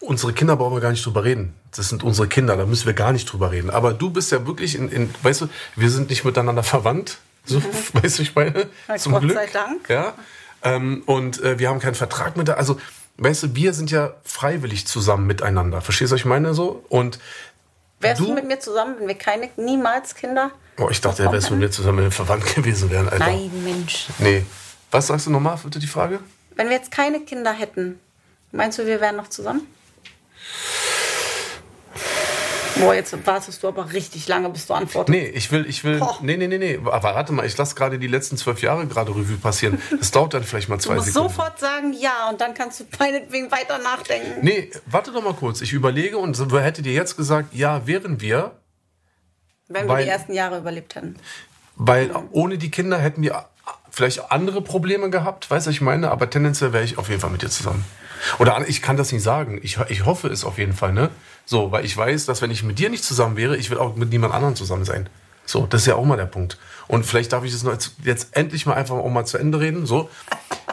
Unsere 0.00 0.32
Kinder 0.32 0.56
brauchen 0.56 0.74
wir 0.74 0.80
gar 0.80 0.92
nicht 0.92 1.04
drüber 1.04 1.24
reden. 1.24 1.54
Das 1.74 1.88
sind 1.88 2.04
unsere 2.04 2.28
Kinder, 2.28 2.56
da 2.56 2.66
müssen 2.66 2.86
wir 2.86 2.94
gar 2.94 3.12
nicht 3.12 3.30
drüber 3.30 3.50
reden. 3.50 3.70
Aber 3.70 3.92
du 3.92 4.10
bist 4.10 4.30
ja 4.30 4.46
wirklich 4.46 4.76
in, 4.76 4.88
in 4.90 5.12
weißt 5.22 5.42
du, 5.42 5.48
wir 5.74 5.90
sind 5.90 6.10
nicht 6.10 6.24
miteinander 6.24 6.62
verwandt, 6.62 7.18
so, 7.44 7.58
mhm. 7.58 7.64
weißt 8.02 8.18
du, 8.18 8.22
ich 8.22 8.34
meine, 8.34 8.68
ja, 8.86 8.96
zum 8.96 9.12
Gott 9.12 9.22
Glück. 9.22 9.36
sei 9.36 9.46
Dank. 9.46 9.88
Ja, 9.88 10.14
ähm, 10.62 11.02
und 11.06 11.42
äh, 11.42 11.58
wir 11.58 11.68
haben 11.68 11.80
keinen 11.80 11.94
Vertrag 11.94 12.36
mit 12.36 12.48
der, 12.48 12.58
also, 12.58 12.80
weißt 13.16 13.42
du, 13.44 13.54
wir 13.54 13.72
sind 13.72 13.90
ja 13.90 14.14
freiwillig 14.24 14.86
zusammen 14.86 15.26
miteinander. 15.26 15.80
Verstehst 15.80 16.12
du, 16.12 16.14
was 16.14 16.20
ich 16.20 16.26
meine 16.26 16.54
so? 16.54 16.84
Und 16.88 17.18
Wärst 18.00 18.20
du, 18.20 18.26
du 18.26 18.34
mit 18.34 18.46
mir 18.46 18.60
zusammen, 18.60 18.96
wenn 19.00 19.08
wir 19.08 19.16
keine, 19.16 19.50
niemals 19.56 20.14
Kinder? 20.14 20.52
Oh, 20.78 20.88
ich 20.90 21.00
dachte, 21.00 21.24
er 21.24 21.32
wärst 21.32 21.50
mit 21.50 21.58
mir 21.58 21.70
zusammen, 21.70 21.98
wenn 21.98 22.04
wir 22.04 22.12
verwandt 22.12 22.54
gewesen 22.54 22.90
wären, 22.90 23.08
Alter. 23.08 23.26
Nein, 23.26 23.50
Mensch. 23.64 24.06
Nee. 24.18 24.44
Was 24.90 25.08
sagst 25.08 25.26
du 25.26 25.30
nochmal, 25.30 25.58
bitte 25.62 25.80
die 25.80 25.88
Frage? 25.88 26.20
Wenn 26.54 26.68
wir 26.68 26.76
jetzt 26.76 26.90
keine 26.90 27.20
Kinder 27.20 27.52
hätten, 27.52 27.98
meinst 28.52 28.78
du, 28.78 28.86
wir 28.86 29.00
wären 29.00 29.16
noch 29.16 29.28
zusammen? 29.28 29.66
Boah, 32.80 32.94
jetzt 32.94 33.26
wartest 33.26 33.62
du 33.62 33.68
aber 33.68 33.92
richtig 33.92 34.28
lange, 34.28 34.48
bis 34.50 34.66
du 34.66 34.74
antwortest. 34.74 35.08
Nee, 35.08 35.26
ich 35.26 35.50
will, 35.50 35.66
ich 35.66 35.82
will, 35.84 35.98
Boah. 35.98 36.18
nee, 36.22 36.36
nee, 36.36 36.46
nee, 36.46 36.58
nee, 36.58 36.78
aber 36.84 37.14
warte 37.14 37.32
mal, 37.32 37.44
ich 37.44 37.56
lasse 37.56 37.74
gerade 37.74 37.98
die 37.98 38.06
letzten 38.06 38.36
zwölf 38.36 38.62
Jahre 38.62 38.86
gerade 38.86 39.10
Revue 39.10 39.36
passieren. 39.36 39.82
Das 39.98 40.10
dauert 40.10 40.34
dann 40.34 40.44
vielleicht 40.44 40.68
mal 40.68 40.78
zwei 40.78 40.94
du 40.94 41.00
musst 41.00 41.12
Sekunden. 41.12 41.34
sofort 41.34 41.58
sagen 41.58 41.92
ja 41.92 42.28
und 42.30 42.40
dann 42.40 42.54
kannst 42.54 42.80
du 42.80 42.84
meinetwegen 42.98 43.50
weiter 43.50 43.78
nachdenken. 43.78 44.42
Nee, 44.42 44.70
warte 44.86 45.12
doch 45.12 45.22
mal 45.22 45.34
kurz, 45.34 45.60
ich 45.60 45.72
überlege 45.72 46.18
und 46.18 46.38
hätte 46.52 46.82
dir 46.82 46.92
jetzt 46.92 47.16
gesagt, 47.16 47.54
ja, 47.54 47.86
wären 47.86 48.20
wir. 48.20 48.52
Wenn 49.66 49.88
weil, 49.88 49.98
wir 49.98 50.04
die 50.04 50.10
ersten 50.10 50.32
Jahre 50.32 50.58
überlebt 50.58 50.94
hätten. 50.94 51.16
Weil 51.74 52.10
ohne 52.30 52.58
die 52.58 52.70
Kinder 52.70 52.98
hätten 52.98 53.22
wir 53.22 53.46
vielleicht 53.90 54.30
andere 54.30 54.62
Probleme 54.62 55.10
gehabt, 55.10 55.50
weiß 55.50 55.66
ich 55.66 55.80
meine, 55.80 56.10
aber 56.10 56.30
tendenziell 56.30 56.72
wäre 56.72 56.84
ich 56.84 56.98
auf 56.98 57.08
jeden 57.08 57.20
Fall 57.20 57.30
mit 57.30 57.42
dir 57.42 57.50
zusammen. 57.50 57.84
Oder 58.38 58.68
ich 58.68 58.82
kann 58.82 58.96
das 58.96 59.12
nicht 59.12 59.22
sagen. 59.22 59.60
Ich, 59.62 59.78
ich 59.88 60.04
hoffe 60.04 60.28
es 60.28 60.44
auf 60.44 60.58
jeden 60.58 60.72
Fall, 60.72 60.92
ne? 60.92 61.10
So, 61.46 61.72
weil 61.72 61.84
ich 61.84 61.96
weiß, 61.96 62.26
dass 62.26 62.42
wenn 62.42 62.50
ich 62.50 62.62
mit 62.62 62.78
dir 62.78 62.90
nicht 62.90 63.04
zusammen 63.04 63.36
wäre, 63.36 63.56
ich 63.56 63.70
will 63.70 63.78
auch 63.78 63.96
mit 63.96 64.10
niemand 64.10 64.34
anderem 64.34 64.56
zusammen 64.56 64.84
sein. 64.84 65.08
So, 65.46 65.66
das 65.66 65.82
ist 65.82 65.86
ja 65.86 65.94
auch 65.94 66.04
mal 66.04 66.16
der 66.16 66.26
Punkt. 66.26 66.58
Und 66.88 67.06
vielleicht 67.06 67.32
darf 67.32 67.42
ich 67.42 67.52
das 67.52 67.62
jetzt, 67.62 67.92
jetzt 68.04 68.36
endlich 68.36 68.66
mal 68.66 68.74
einfach 68.74 68.96
auch 68.96 69.08
mal 69.08 69.24
zu 69.24 69.38
Ende 69.38 69.60
reden. 69.60 69.86
So, 69.86 70.10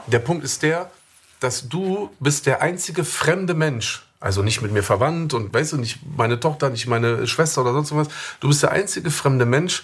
der 0.08 0.20
Punkt 0.20 0.44
ist 0.44 0.64
der, 0.64 0.92
dass 1.40 1.70
du 1.70 2.10
bist 2.20 2.46
der 2.46 2.62
einzige 2.62 3.06
fremde 3.06 3.54
Mensch, 3.54 4.06
also 4.20 4.42
nicht 4.42 4.62
mit 4.62 4.72
mir 4.72 4.84
verwandt 4.84 5.34
und 5.34 5.54
weißt 5.54 5.74
du, 5.74 5.78
nicht 5.78 6.00
meine 6.18 6.40
Tochter, 6.40 6.70
nicht 6.70 6.88
meine 6.88 7.26
Schwester 7.28 7.62
oder 7.62 7.72
sonst 7.72 7.96
was. 7.96 8.08
Du 8.42 8.50
bist 8.50 8.64
der 8.64 8.72
einzige 8.72 9.12
fremde 9.12 9.46
Mensch, 9.46 9.84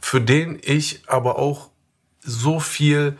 für 0.00 0.20
den 0.20 0.58
ich 0.62 1.02
aber 1.06 1.38
auch 1.38 1.68
so 2.22 2.60
viel 2.60 3.18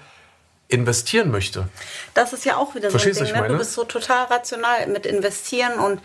investieren 0.68 1.30
möchte. 1.30 1.68
Das 2.14 2.32
ist 2.32 2.44
ja 2.44 2.56
auch 2.56 2.74
wieder 2.74 2.90
Verstehst 2.90 3.18
so 3.18 3.24
ein 3.24 3.32
Ding. 3.32 3.42
Ne? 3.42 3.48
Du 3.48 3.58
bist 3.58 3.72
so 3.72 3.84
total 3.84 4.26
rational 4.26 4.86
mit 4.86 5.06
investieren 5.06 5.78
und 5.78 6.00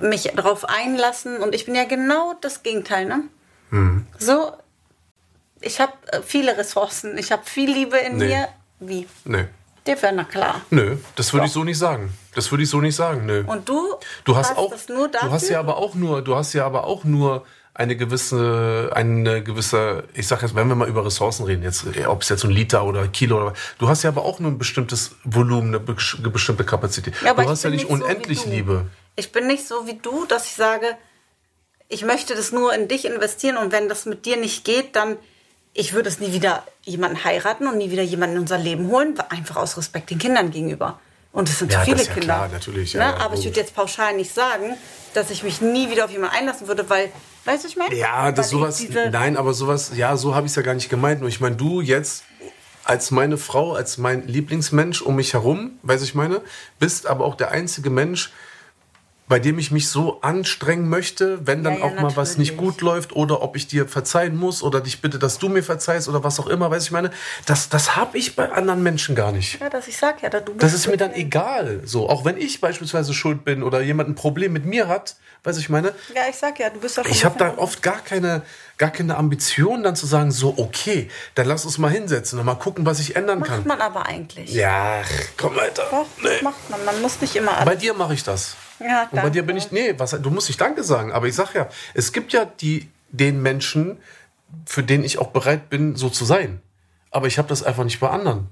äh, 0.00 0.06
mich 0.06 0.32
darauf 0.34 0.64
einlassen. 0.64 1.38
Und 1.38 1.54
ich 1.54 1.66
bin 1.66 1.74
ja 1.74 1.84
genau 1.84 2.34
das 2.40 2.62
Gegenteil. 2.62 3.04
Ne? 3.04 3.24
Mhm. 3.70 4.06
So, 4.18 4.52
ich 5.60 5.80
habe 5.80 5.92
äh, 6.12 6.20
viele 6.22 6.56
Ressourcen, 6.56 7.18
ich 7.18 7.30
habe 7.30 7.44
viel 7.44 7.70
Liebe 7.70 7.98
in 7.98 8.16
nee. 8.16 8.26
mir. 8.26 8.48
Wie? 8.80 9.06
Nee. 9.24 9.46
Dir 9.86 10.00
wäre 10.00 10.14
na 10.14 10.24
klar. 10.24 10.62
Nö, 10.70 10.96
das 11.14 11.32
würde 11.34 11.46
ich 11.46 11.52
so 11.52 11.62
nicht 11.62 11.78
sagen. 11.78 12.16
Das 12.34 12.50
würde 12.50 12.64
ich 12.64 12.70
so 12.70 12.80
nicht 12.80 12.96
sagen. 12.96 13.26
Nö. 13.26 13.44
Und 13.46 13.68
du? 13.68 13.96
Du 14.24 14.34
hast, 14.34 14.56
auch. 14.56 14.72
Du 14.86 15.30
hast 15.30 15.50
ja 15.50 15.60
aber 15.60 15.76
auch 15.76 15.94
nur. 15.94 16.22
Du 16.22 16.34
hast 16.34 16.54
ja 16.54 16.64
aber 16.64 16.84
auch 16.84 17.04
nur 17.04 17.44
eine 17.74 17.96
gewisse, 17.96 18.90
eine 18.94 19.42
gewisse, 19.42 20.04
ich 20.14 20.28
sag 20.28 20.42
jetzt, 20.42 20.54
wenn 20.54 20.68
wir 20.68 20.76
mal 20.76 20.88
über 20.88 21.04
Ressourcen 21.04 21.44
reden, 21.44 21.64
jetzt, 21.64 21.84
ob 22.06 22.22
es 22.22 22.28
jetzt 22.28 22.44
ein 22.44 22.50
Liter 22.50 22.84
oder 22.84 23.02
ein 23.02 23.12
Kilo 23.12 23.36
oder, 23.36 23.52
du 23.78 23.88
hast 23.88 24.04
ja 24.04 24.10
aber 24.10 24.24
auch 24.24 24.38
nur 24.38 24.52
ein 24.52 24.58
bestimmtes 24.58 25.16
Volumen, 25.24 25.74
eine 25.74 25.80
bestimmte 25.80 26.64
Kapazität. 26.64 27.14
Ja, 27.24 27.34
du 27.34 27.48
hast 27.48 27.64
ja 27.64 27.70
nicht 27.70 27.86
unendlich 27.86 28.40
so 28.40 28.48
Liebe. 28.48 28.86
Ich 29.16 29.32
bin 29.32 29.48
nicht 29.48 29.66
so 29.66 29.86
wie 29.86 29.94
du, 29.94 30.24
dass 30.26 30.46
ich 30.46 30.54
sage, 30.54 30.86
ich 31.88 32.04
möchte 32.04 32.34
das 32.36 32.52
nur 32.52 32.72
in 32.72 32.86
dich 32.86 33.04
investieren 33.04 33.56
und 33.56 33.72
wenn 33.72 33.88
das 33.88 34.06
mit 34.06 34.24
dir 34.24 34.36
nicht 34.36 34.64
geht, 34.64 34.94
dann 34.94 35.16
ich 35.76 35.92
würde 35.92 36.08
es 36.08 36.20
nie 36.20 36.32
wieder 36.32 36.62
jemanden 36.82 37.24
heiraten 37.24 37.66
und 37.66 37.78
nie 37.78 37.90
wieder 37.90 38.02
jemanden 38.02 38.36
in 38.36 38.42
unser 38.42 38.58
Leben 38.58 38.88
holen, 38.88 39.18
einfach 39.28 39.56
aus 39.56 39.76
Respekt 39.76 40.10
den 40.10 40.18
Kindern 40.18 40.52
gegenüber. 40.52 41.00
Und 41.32 41.48
es 41.48 41.58
sind 41.58 41.72
ja, 41.72 41.80
zu 41.80 41.86
viele 41.86 41.96
das 41.96 42.06
ja 42.06 42.12
Kinder. 42.12 42.34
Klar, 42.34 42.48
natürlich. 42.48 42.94
Ne? 42.94 43.00
Ja, 43.00 43.16
Aber 43.16 43.34
ich 43.34 43.44
würde 43.44 43.58
jetzt 43.58 43.74
pauschal 43.74 44.14
nicht 44.14 44.32
sagen, 44.32 44.76
dass 45.14 45.30
ich 45.30 45.42
mich 45.42 45.60
nie 45.60 45.90
wieder 45.90 46.04
auf 46.04 46.12
jemanden 46.12 46.36
einlassen 46.36 46.68
würde, 46.68 46.88
weil 46.88 47.10
Weißt 47.44 47.64
du, 47.64 47.68
ich 47.68 47.76
meine? 47.76 47.94
Ja, 47.94 48.32
das 48.32 48.50
sowas. 48.50 48.84
Nein, 49.10 49.36
aber 49.36 49.54
sowas, 49.54 49.92
ja, 49.94 50.16
so 50.16 50.34
habe 50.34 50.46
ich 50.46 50.52
es 50.52 50.56
ja 50.56 50.62
gar 50.62 50.74
nicht 50.74 50.88
gemeint. 50.88 51.20
Nur 51.20 51.28
ich 51.28 51.40
meine, 51.40 51.56
du 51.56 51.80
jetzt 51.80 52.24
als 52.84 53.10
meine 53.10 53.38
Frau, 53.38 53.74
als 53.74 53.98
mein 53.98 54.26
Lieblingsmensch 54.26 55.02
um 55.02 55.16
mich 55.16 55.32
herum, 55.32 55.78
weiß 55.82 56.02
ich 56.02 56.14
meine, 56.14 56.42
bist 56.78 57.06
aber 57.06 57.24
auch 57.24 57.34
der 57.34 57.50
einzige 57.50 57.90
Mensch, 57.90 58.32
bei 59.26 59.38
dem 59.38 59.58
ich 59.58 59.70
mich 59.70 59.88
so 59.88 60.20
anstrengen 60.20 60.88
möchte, 60.88 61.46
wenn 61.46 61.64
dann 61.64 61.74
ja, 61.74 61.78
ja, 61.78 61.84
auch 61.86 61.94
mal 61.94 62.14
was 62.14 62.36
nicht 62.36 62.58
gut 62.58 62.82
läuft 62.82 63.16
oder 63.16 63.40
ob 63.40 63.56
ich 63.56 63.66
dir 63.66 63.88
verzeihen 63.88 64.36
muss 64.36 64.62
oder 64.62 64.82
dich 64.82 65.00
bitte, 65.00 65.18
dass 65.18 65.38
du 65.38 65.48
mir 65.48 65.62
verzeihst 65.62 66.10
oder 66.10 66.22
was 66.22 66.38
auch 66.38 66.46
immer, 66.46 66.70
weiß 66.70 66.84
ich 66.84 66.90
meine, 66.90 67.10
das, 67.46 67.70
das 67.70 67.96
habe 67.96 68.18
ich 68.18 68.36
bei 68.36 68.52
anderen 68.52 68.82
Menschen 68.82 69.14
gar 69.14 69.32
nicht. 69.32 69.60
Ja, 69.60 69.70
dass 69.70 69.88
ich 69.88 69.96
sag 69.96 70.22
ja, 70.22 70.28
da 70.28 70.40
du 70.40 70.52
Das 70.58 70.74
ist 70.74 70.88
mir 70.88 70.98
dann 70.98 71.14
egal. 71.14 71.80
So, 71.84 72.10
auch 72.10 72.26
wenn 72.26 72.36
ich 72.36 72.60
beispielsweise 72.60 73.14
schuld 73.14 73.46
bin 73.46 73.62
oder 73.62 73.80
jemand 73.80 74.10
ein 74.10 74.14
Problem 74.14 74.52
mit 74.52 74.66
mir 74.66 74.88
hat, 74.88 75.16
weiß 75.44 75.58
ich 75.58 75.68
meine. 75.68 75.94
Ja, 76.14 76.22
ich 76.28 76.36
sag 76.36 76.58
ja, 76.58 76.70
du 76.70 76.80
bist 76.80 76.98
doch. 76.98 77.04
Ich 77.06 77.24
habe 77.24 77.38
da 77.38 77.54
oft 77.58 77.82
gar 77.82 78.00
keine, 78.00 78.42
gar 78.78 78.90
keine 78.90 79.16
Ambition, 79.16 79.82
dann 79.82 79.94
zu 79.94 80.06
sagen, 80.06 80.32
so 80.32 80.54
okay, 80.56 81.08
dann 81.34 81.46
lass 81.46 81.64
uns 81.64 81.78
mal 81.78 81.90
hinsetzen 81.90 82.38
und 82.38 82.46
mal 82.46 82.54
gucken, 82.54 82.84
was 82.86 82.98
ich 82.98 83.14
ändern 83.14 83.40
macht 83.40 83.50
kann. 83.50 83.58
Macht 83.58 83.66
man 83.68 83.80
aber 83.80 84.06
eigentlich. 84.06 84.52
Ja, 84.52 85.02
komm 85.36 85.58
Alter. 85.58 85.86
Doch, 85.90 86.06
nee. 86.22 86.42
macht 86.42 86.70
man. 86.70 86.84
Man 86.84 87.00
muss 87.02 87.20
nicht 87.20 87.36
immer. 87.36 87.52
Alles. 87.52 87.66
Bei 87.66 87.76
dir 87.76 87.94
mache 87.94 88.14
ich 88.14 88.24
das. 88.24 88.56
Ja, 88.80 89.08
Und 89.10 89.22
bei 89.22 89.30
dir 89.30 89.44
bin 89.44 89.56
ich, 89.56 89.70
nee, 89.70 89.94
was, 89.98 90.10
du 90.10 90.30
musst 90.30 90.48
nicht 90.48 90.60
Danke 90.60 90.82
sagen, 90.82 91.12
aber 91.12 91.28
ich 91.28 91.34
sag 91.34 91.54
ja, 91.54 91.68
es 91.94 92.12
gibt 92.12 92.32
ja 92.32 92.44
die, 92.44 92.90
den 93.10 93.40
Menschen, 93.40 93.98
für 94.66 94.82
den 94.82 95.04
ich 95.04 95.18
auch 95.18 95.28
bereit 95.28 95.70
bin, 95.70 95.96
so 95.96 96.10
zu 96.10 96.24
sein. 96.24 96.60
Aber 97.10 97.28
ich 97.28 97.38
habe 97.38 97.48
das 97.48 97.62
einfach 97.62 97.84
nicht 97.84 98.00
bei 98.00 98.10
anderen. 98.10 98.48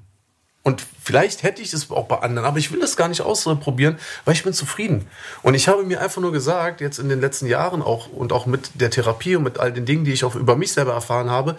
Und 0.65 0.85
vielleicht 1.03 1.43
hätte 1.43 1.61
ich 1.61 1.73
das 1.73 1.91
auch 1.91 2.07
bei 2.07 2.19
anderen, 2.19 2.47
aber 2.47 2.59
ich 2.59 2.71
will 2.71 2.79
das 2.79 2.97
gar 2.97 3.09
nicht 3.09 3.21
ausprobieren, 3.23 3.99
weil 4.25 4.35
ich 4.35 4.45
bin 4.45 4.53
zufrieden. 4.53 5.09
Und 5.43 5.55
ich 5.55 5.67
habe 5.67 5.83
mir 5.83 6.01
einfach 6.01 6.23
nur 6.23 6.31
gesagt, 6.31 6.81
jetzt 6.81 7.01
in 7.01 7.09
den 7.09 7.21
letzten 7.21 7.47
Jahren 7.47 7.83
auch 7.83 8.09
und 8.13 8.33
auch 8.33 8.47
mit 8.47 8.71
der 8.75 8.91
Therapie 8.91 9.35
und 9.35 9.43
mit 9.43 9.59
all 9.59 9.73
den 9.73 9.87
Dingen, 9.87 10.05
die 10.05 10.13
ich 10.13 10.25
auch 10.25 10.37
über 10.37 10.55
mich 10.55 10.73
selber 10.73 10.93
erfahren 10.93 11.31
habe, 11.31 11.57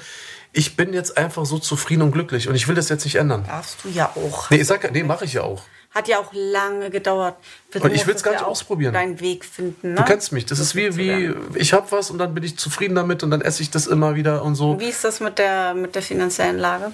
ich 0.53 0.77
bin 0.77 0.93
jetzt 0.93 1.17
einfach 1.17 1.45
so 1.45 1.59
zufrieden 1.59 2.03
und 2.03 2.11
glücklich 2.11 2.47
und 2.47 2.55
ich 2.55 2.67
will 2.67 2.75
das 2.75 2.87
jetzt 2.87 3.03
nicht 3.03 3.15
ändern. 3.15 3.43
Darfst 3.45 3.83
du 3.83 3.89
ja 3.89 4.13
auch. 4.15 4.49
Nee, 4.49 4.57
ich 4.57 4.67
sag, 4.67 4.89
nee, 4.93 5.03
mache 5.03 5.25
ich 5.25 5.33
ja 5.33 5.41
auch. 5.41 5.63
hat 5.91 6.07
ja 6.07 6.19
auch 6.19 6.31
lange 6.31 6.89
gedauert. 6.89 7.35
Und 7.77 7.93
ich 7.93 8.07
will 8.07 8.15
es 8.15 8.23
gar 8.23 8.31
nicht 8.31 8.43
ausprobieren. 8.43 8.93
Deinen 8.93 9.19
Weg 9.19 9.43
finden. 9.43 9.89
Ne? 9.89 9.95
Du 9.95 10.03
kennst 10.05 10.31
mich. 10.31 10.45
Das, 10.45 10.59
das 10.59 10.67
ist 10.67 10.75
wie, 10.75 10.95
wie 10.95 11.33
ich 11.55 11.73
habe 11.73 11.91
was 11.91 12.09
und 12.09 12.19
dann 12.19 12.33
bin 12.33 12.43
ich 12.43 12.57
zufrieden 12.57 12.95
damit 12.95 13.21
und 13.23 13.31
dann 13.31 13.41
esse 13.41 13.63
ich 13.63 13.69
das 13.71 13.87
immer 13.87 14.15
wieder 14.15 14.43
und 14.43 14.55
so. 14.55 14.79
Wie 14.79 14.89
ist 14.89 15.03
das 15.03 15.19
mit 15.19 15.39
der, 15.39 15.73
mit 15.73 15.95
der 15.95 16.03
finanziellen 16.03 16.57
Lage? 16.57 16.93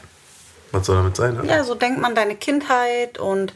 Was 0.71 0.85
soll 0.85 0.97
damit 0.97 1.15
sein? 1.15 1.35
Ne? 1.35 1.45
Ja, 1.47 1.63
so 1.63 1.75
denkt 1.75 1.99
man 2.01 2.15
deine 2.15 2.35
Kindheit 2.35 3.17
und 3.17 3.53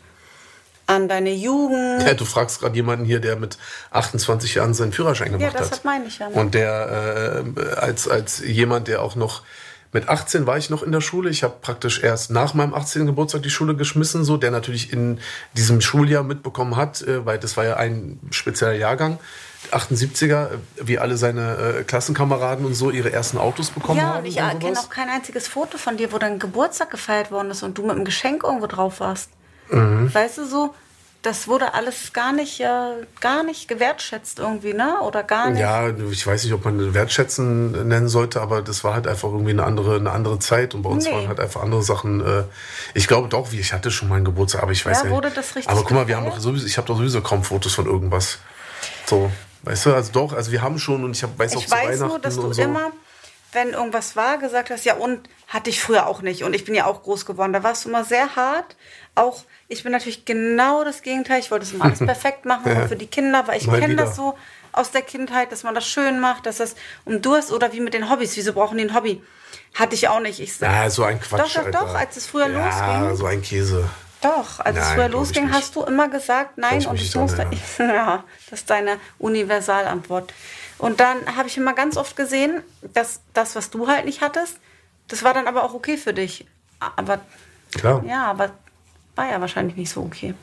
an 0.85 1.07
deine 1.07 1.31
Jugend. 1.31 2.03
Ja, 2.03 2.13
du 2.13 2.25
fragst 2.25 2.59
gerade 2.59 2.75
jemanden 2.75 3.05
hier, 3.05 3.19
der 3.19 3.35
mit 3.35 3.57
28 3.91 4.55
Jahren 4.55 4.73
seinen 4.73 4.91
Führerschein 4.91 5.31
gemacht 5.31 5.45
hat. 5.45 5.53
Ja, 5.53 5.59
das 5.59 5.71
hat. 5.71 5.85
meine 5.85 6.05
ich 6.05 6.19
ja. 6.19 6.29
Ne? 6.29 6.35
Und 6.35 6.53
der 6.53 7.43
äh, 7.55 7.75
als, 7.75 8.07
als 8.07 8.39
jemand, 8.45 8.87
der 8.87 9.01
auch 9.01 9.15
noch 9.15 9.43
mit 9.93 10.09
18 10.09 10.47
war 10.47 10.57
ich 10.57 10.69
noch 10.69 10.81
in 10.83 10.91
der 10.91 11.01
Schule. 11.01 11.29
Ich 11.29 11.43
habe 11.43 11.55
praktisch 11.61 12.01
erst 12.01 12.31
nach 12.31 12.53
meinem 12.53 12.73
18. 12.73 13.05
Geburtstag 13.05 13.43
die 13.43 13.51
Schule 13.51 13.75
geschmissen, 13.75 14.23
so 14.23 14.37
der 14.37 14.49
natürlich 14.51 14.91
in 14.91 15.19
diesem 15.55 15.81
Schuljahr 15.81 16.23
mitbekommen 16.23 16.75
hat, 16.75 17.01
äh, 17.03 17.25
weil 17.25 17.37
das 17.37 17.55
war 17.55 17.63
ja 17.63 17.77
ein 17.77 18.19
spezieller 18.31 18.73
Jahrgang. 18.73 19.19
78er, 19.71 20.49
wie 20.81 20.99
alle 20.99 21.17
seine 21.17 21.77
äh, 21.79 21.83
Klassenkameraden 21.83 22.65
und 22.65 22.73
so 22.73 22.91
ihre 22.91 23.11
ersten 23.11 23.37
Autos 23.37 23.69
bekommen 23.71 23.99
ja, 23.99 24.15
haben. 24.15 24.25
Ja, 24.25 24.49
und 24.49 24.57
ich 24.57 24.59
kenne 24.59 24.79
auch 24.79 24.89
kein 24.89 25.09
einziges 25.09 25.47
Foto 25.47 25.77
von 25.77 25.97
dir, 25.97 26.11
wo 26.11 26.17
dein 26.17 26.39
Geburtstag 26.39 26.91
gefeiert 26.91 27.31
worden 27.31 27.51
ist 27.51 27.63
und 27.63 27.77
du 27.77 27.83
mit 27.83 27.91
einem 27.91 28.05
Geschenk 28.05 28.43
irgendwo 28.43 28.67
drauf 28.67 28.99
warst. 28.99 29.29
Mhm. 29.69 30.13
Weißt 30.13 30.37
du 30.37 30.45
so? 30.45 30.73
das 31.23 31.47
wurde 31.47 31.73
alles 31.73 32.11
gar 32.11 32.33
nicht, 32.33 32.59
äh, 32.59 32.65
gar 33.21 33.43
nicht 33.43 33.69
gewertschätzt 33.69 34.39
irgendwie, 34.39 34.73
ne? 34.73 34.99
Oder 35.01 35.23
gar 35.23 35.49
nicht. 35.49 35.61
Ja, 35.61 35.87
ich 35.89 36.27
weiß 36.27 36.43
nicht, 36.43 36.53
ob 36.53 36.65
man 36.65 36.93
wertschätzen 36.93 37.87
nennen 37.87 38.09
sollte, 38.09 38.41
aber 38.41 38.61
das 38.61 38.83
war 38.83 38.93
halt 38.93 39.07
einfach 39.07 39.29
irgendwie 39.29 39.51
eine 39.51 39.63
andere, 39.63 39.95
eine 39.95 40.11
andere 40.11 40.39
Zeit 40.39 40.75
und 40.75 40.81
bei 40.81 40.89
uns 40.89 41.05
nee. 41.05 41.13
waren 41.13 41.29
halt 41.29 41.39
einfach 41.39 41.63
andere 41.63 41.81
Sachen. 41.81 42.19
Äh, 42.19 42.43
ich 42.93 43.07
glaube 43.07 43.29
doch, 43.29 43.53
wie 43.53 43.59
ich 43.59 43.71
hatte 43.71 43.89
schon 43.89 44.09
meinen 44.09 44.25
Geburtstag, 44.25 44.63
aber 44.63 44.73
ich 44.73 44.85
weiß 44.85 44.99
ja, 44.99 45.05
ja 45.05 45.11
wurde 45.11 45.31
das 45.31 45.55
richtig. 45.55 45.69
Aber 45.69 45.83
guck 45.83 45.91
mal, 45.91 46.07
wir 46.09 46.17
haben 46.17 46.25
doch 46.25 46.39
sowieso, 46.39 46.67
ich 46.67 46.77
habe 46.77 46.87
doch 46.87 46.97
sowieso 46.97 47.21
kaum 47.21 47.43
Fotos 47.43 47.73
von 47.73 47.85
irgendwas. 47.85 48.39
So, 49.05 49.31
weißt 49.63 49.85
du, 49.85 49.93
also 49.93 50.11
doch, 50.11 50.33
also 50.33 50.51
wir 50.51 50.61
haben 50.61 50.77
schon 50.79 51.03
und 51.03 51.15
ich 51.15 51.23
hab, 51.23 51.37
weiß 51.37 51.55
auch 51.55 51.61
ich 51.61 51.67
zu 51.67 51.71
weiß 51.71 51.87
Weihnachten 51.87 52.07
nur, 52.07 52.19
dass 52.19 52.35
du 52.35 52.53
so. 52.53 52.61
immer 52.61 52.91
wenn 53.53 53.69
irgendwas 53.69 54.15
war, 54.15 54.37
gesagt 54.37 54.69
hast, 54.71 54.83
ja 54.83 54.95
und 54.95 55.29
hatte 55.47 55.69
ich 55.69 55.81
früher 55.81 56.07
auch 56.07 56.21
nicht 56.21 56.43
und 56.43 56.55
ich 56.55 56.65
bin 56.65 56.75
ja 56.75 56.85
auch 56.85 57.03
groß 57.03 57.25
geworden. 57.25 57.53
Da 57.53 57.63
warst 57.63 57.85
du 57.85 57.89
immer 57.89 58.03
sehr 58.03 58.35
hart, 58.35 58.75
auch 59.15 59.43
ich 59.67 59.83
bin 59.83 59.91
natürlich 59.91 60.25
genau 60.25 60.83
das 60.83 61.01
Gegenteil. 61.01 61.39
Ich 61.39 61.51
wollte 61.51 61.65
es 61.65 61.71
immer 61.71 61.85
alles 61.85 61.99
perfekt 62.05 62.45
machen, 62.45 62.71
ja. 62.71 62.87
für 62.87 62.95
die 62.95 63.07
Kinder, 63.07 63.47
weil 63.47 63.57
ich 63.57 63.69
kenne 63.69 63.95
das 63.95 64.15
so 64.15 64.35
aus 64.71 64.91
der 64.91 65.01
Kindheit, 65.03 65.51
dass 65.51 65.63
man 65.63 65.75
das 65.75 65.85
schön 65.85 66.19
macht, 66.19 66.45
dass 66.45 66.57
das 66.57 66.75
um 67.05 67.21
Durst 67.21 67.51
oder 67.51 67.73
wie 67.73 67.79
mit 67.79 67.93
den 67.93 68.09
Hobbys. 68.09 68.35
Wieso 68.35 68.53
brauchen 68.53 68.77
die 68.77 68.85
ein 68.85 68.95
Hobby? 68.95 69.21
Hatte 69.75 69.95
ich 69.95 70.07
auch 70.07 70.19
nicht. 70.19 70.39
Ich 70.39 70.57
sag, 70.57 70.71
ja, 70.71 70.89
so 70.89 71.03
ein 71.03 71.19
Quatsch. 71.19 71.55
Doch, 71.55 71.63
doch, 71.63 71.71
doch, 71.71 71.95
als 71.95 72.17
es 72.17 72.27
früher 72.27 72.47
ja, 72.47 72.65
losging. 72.65 73.03
Ja, 73.03 73.15
so 73.15 73.25
ein 73.25 73.41
Käse. 73.41 73.89
Doch, 74.23 74.59
als 74.59 74.75
nein, 74.75 74.85
es 74.85 74.91
früher 74.91 75.09
losging, 75.09 75.51
hast 75.51 75.75
du 75.75 75.83
immer 75.83 76.07
gesagt, 76.07 76.57
nein, 76.57 76.85
und 76.85 76.95
ich 76.99 77.15
musste. 77.15 77.45
Ja, 77.79 78.23
das 78.49 78.61
ist 78.61 78.69
deine 78.69 78.97
Universalantwort. 79.19 80.33
Und 80.77 80.99
dann 80.99 81.35
habe 81.35 81.47
ich 81.47 81.57
immer 81.57 81.73
ganz 81.73 81.97
oft 81.97 82.15
gesehen, 82.15 82.63
dass 82.93 83.21
das, 83.33 83.55
was 83.55 83.69
du 83.69 83.87
halt 83.87 84.05
nicht 84.05 84.21
hattest, 84.21 84.57
das 85.07 85.23
war 85.23 85.33
dann 85.33 85.47
aber 85.47 85.63
auch 85.63 85.73
okay 85.73 85.97
für 85.97 86.13
dich. 86.13 86.45
Aber 86.79 87.19
Klar. 87.75 88.03
Ja, 88.05 88.25
aber 88.25 88.51
war 89.15 89.29
ja 89.29 89.39
wahrscheinlich 89.41 89.75
nicht 89.75 89.89
so 89.89 90.01
okay. 90.01 90.33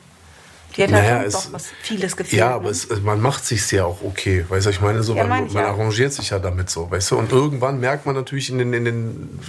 Die 0.75 0.83
hat 0.83 0.91
naja, 0.91 1.19
halt 1.19 1.33
doch 1.33 1.53
was 1.53 1.67
vieles 1.81 2.15
gefehlt. 2.15 2.39
Ja, 2.39 2.55
aber 2.55 2.65
ne? 2.65 2.69
es, 2.71 2.89
man 3.01 3.21
macht 3.21 3.45
sich 3.45 3.69
ja 3.71 3.85
auch 3.85 4.01
okay. 4.03 4.45
Weißt 4.47 4.65
du, 4.65 4.69
ich 4.69 4.81
meine, 4.81 5.03
so, 5.03 5.15
ja, 5.15 5.25
man, 5.25 5.51
man 5.51 5.65
arrangiert 5.65 6.13
sich 6.13 6.29
ja 6.29 6.39
damit 6.39 6.69
so, 6.69 6.89
weißt 6.89 7.11
du. 7.11 7.17
Und 7.17 7.31
irgendwann 7.31 7.79
merkt 7.79 8.05
man 8.05 8.15
natürlich 8.15 8.49
in 8.49 8.57
den, 8.57 8.73
in 8.73 8.85
den 8.85 9.39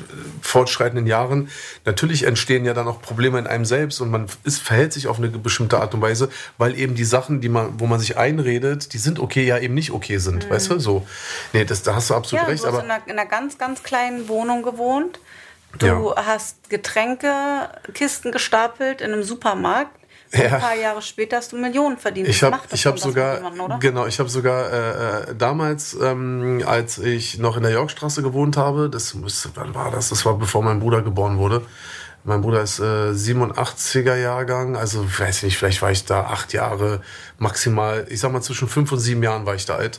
fortschreitenden 0.40 1.06
Jahren, 1.06 1.48
natürlich 1.84 2.24
entstehen 2.24 2.64
ja 2.64 2.74
dann 2.74 2.88
auch 2.88 3.00
Probleme 3.00 3.38
in 3.38 3.46
einem 3.46 3.64
selbst 3.64 4.00
und 4.00 4.10
man 4.10 4.26
ist, 4.44 4.60
verhält 4.60 4.92
sich 4.92 5.06
auf 5.06 5.18
eine 5.18 5.28
bestimmte 5.28 5.78
Art 5.80 5.94
und 5.94 6.02
Weise, 6.02 6.28
weil 6.58 6.78
eben 6.78 6.94
die 6.94 7.04
Sachen, 7.04 7.40
die 7.40 7.48
man, 7.48 7.78
wo 7.78 7.86
man 7.86 8.00
sich 8.00 8.16
einredet, 8.16 8.92
die 8.92 8.98
sind 8.98 9.18
okay, 9.18 9.44
ja 9.44 9.58
eben 9.58 9.74
nicht 9.74 9.92
okay 9.92 10.18
sind, 10.18 10.46
mhm. 10.46 10.50
weißt 10.50 10.70
du, 10.70 10.78
so. 10.78 11.06
Nee, 11.52 11.64
das, 11.64 11.82
da 11.82 11.94
hast 11.94 12.10
du 12.10 12.14
absolut 12.14 12.44
ja, 12.44 12.50
recht. 12.50 12.62
Du 12.62 12.68
hast 12.68 12.74
aber 12.74 12.84
in 12.84 12.90
einer, 12.90 13.02
in 13.06 13.18
einer 13.18 13.26
ganz, 13.26 13.58
ganz 13.58 13.82
kleinen 13.82 14.28
Wohnung 14.28 14.62
gewohnt 14.62 15.20
Du 15.78 15.86
ja. 15.86 16.26
hast 16.26 16.68
Getränkekisten 16.68 18.32
gestapelt 18.32 19.00
in 19.00 19.12
einem 19.12 19.22
Supermarkt. 19.22 19.96
Ja. 20.32 20.44
Ein 20.44 20.60
paar 20.60 20.76
Jahre 20.76 21.02
später 21.02 21.36
hast 21.36 21.52
du 21.52 21.58
Millionen 21.58 21.98
verdient. 21.98 22.26
Ich 22.28 22.42
habe 22.42 22.56
hab 22.56 22.98
sogar, 22.98 23.52
genau, 23.80 24.06
ich 24.06 24.18
habe 24.18 24.30
sogar 24.30 24.72
äh, 24.72 25.30
äh, 25.30 25.34
damals, 25.34 25.94
ähm, 26.00 26.62
als 26.64 26.98
ich 26.98 27.38
noch 27.38 27.56
in 27.58 27.62
der 27.62 27.72
Yorkstraße 27.72 28.22
gewohnt 28.22 28.56
habe, 28.56 28.88
das 28.88 29.14
müsste, 29.14 29.50
wann 29.54 29.74
war 29.74 29.90
das? 29.90 30.08
Das 30.08 30.24
war 30.24 30.38
bevor 30.38 30.62
mein 30.62 30.80
Bruder 30.80 31.02
geboren 31.02 31.36
wurde. 31.36 31.62
Mein 32.24 32.40
Bruder 32.40 32.62
ist 32.62 32.78
äh, 32.78 33.10
87er 33.10 34.14
Jahrgang, 34.14 34.76
also 34.76 35.04
weiß 35.18 35.42
nicht, 35.42 35.58
vielleicht 35.58 35.82
war 35.82 35.90
ich 35.90 36.04
da 36.04 36.22
acht 36.22 36.52
Jahre 36.52 37.00
maximal, 37.38 38.06
ich 38.08 38.20
sag 38.20 38.30
mal 38.32 38.40
zwischen 38.40 38.68
fünf 38.68 38.92
und 38.92 39.00
sieben 39.00 39.24
Jahren 39.24 39.44
war 39.44 39.56
ich 39.56 39.66
da 39.66 39.74
alt. 39.74 39.98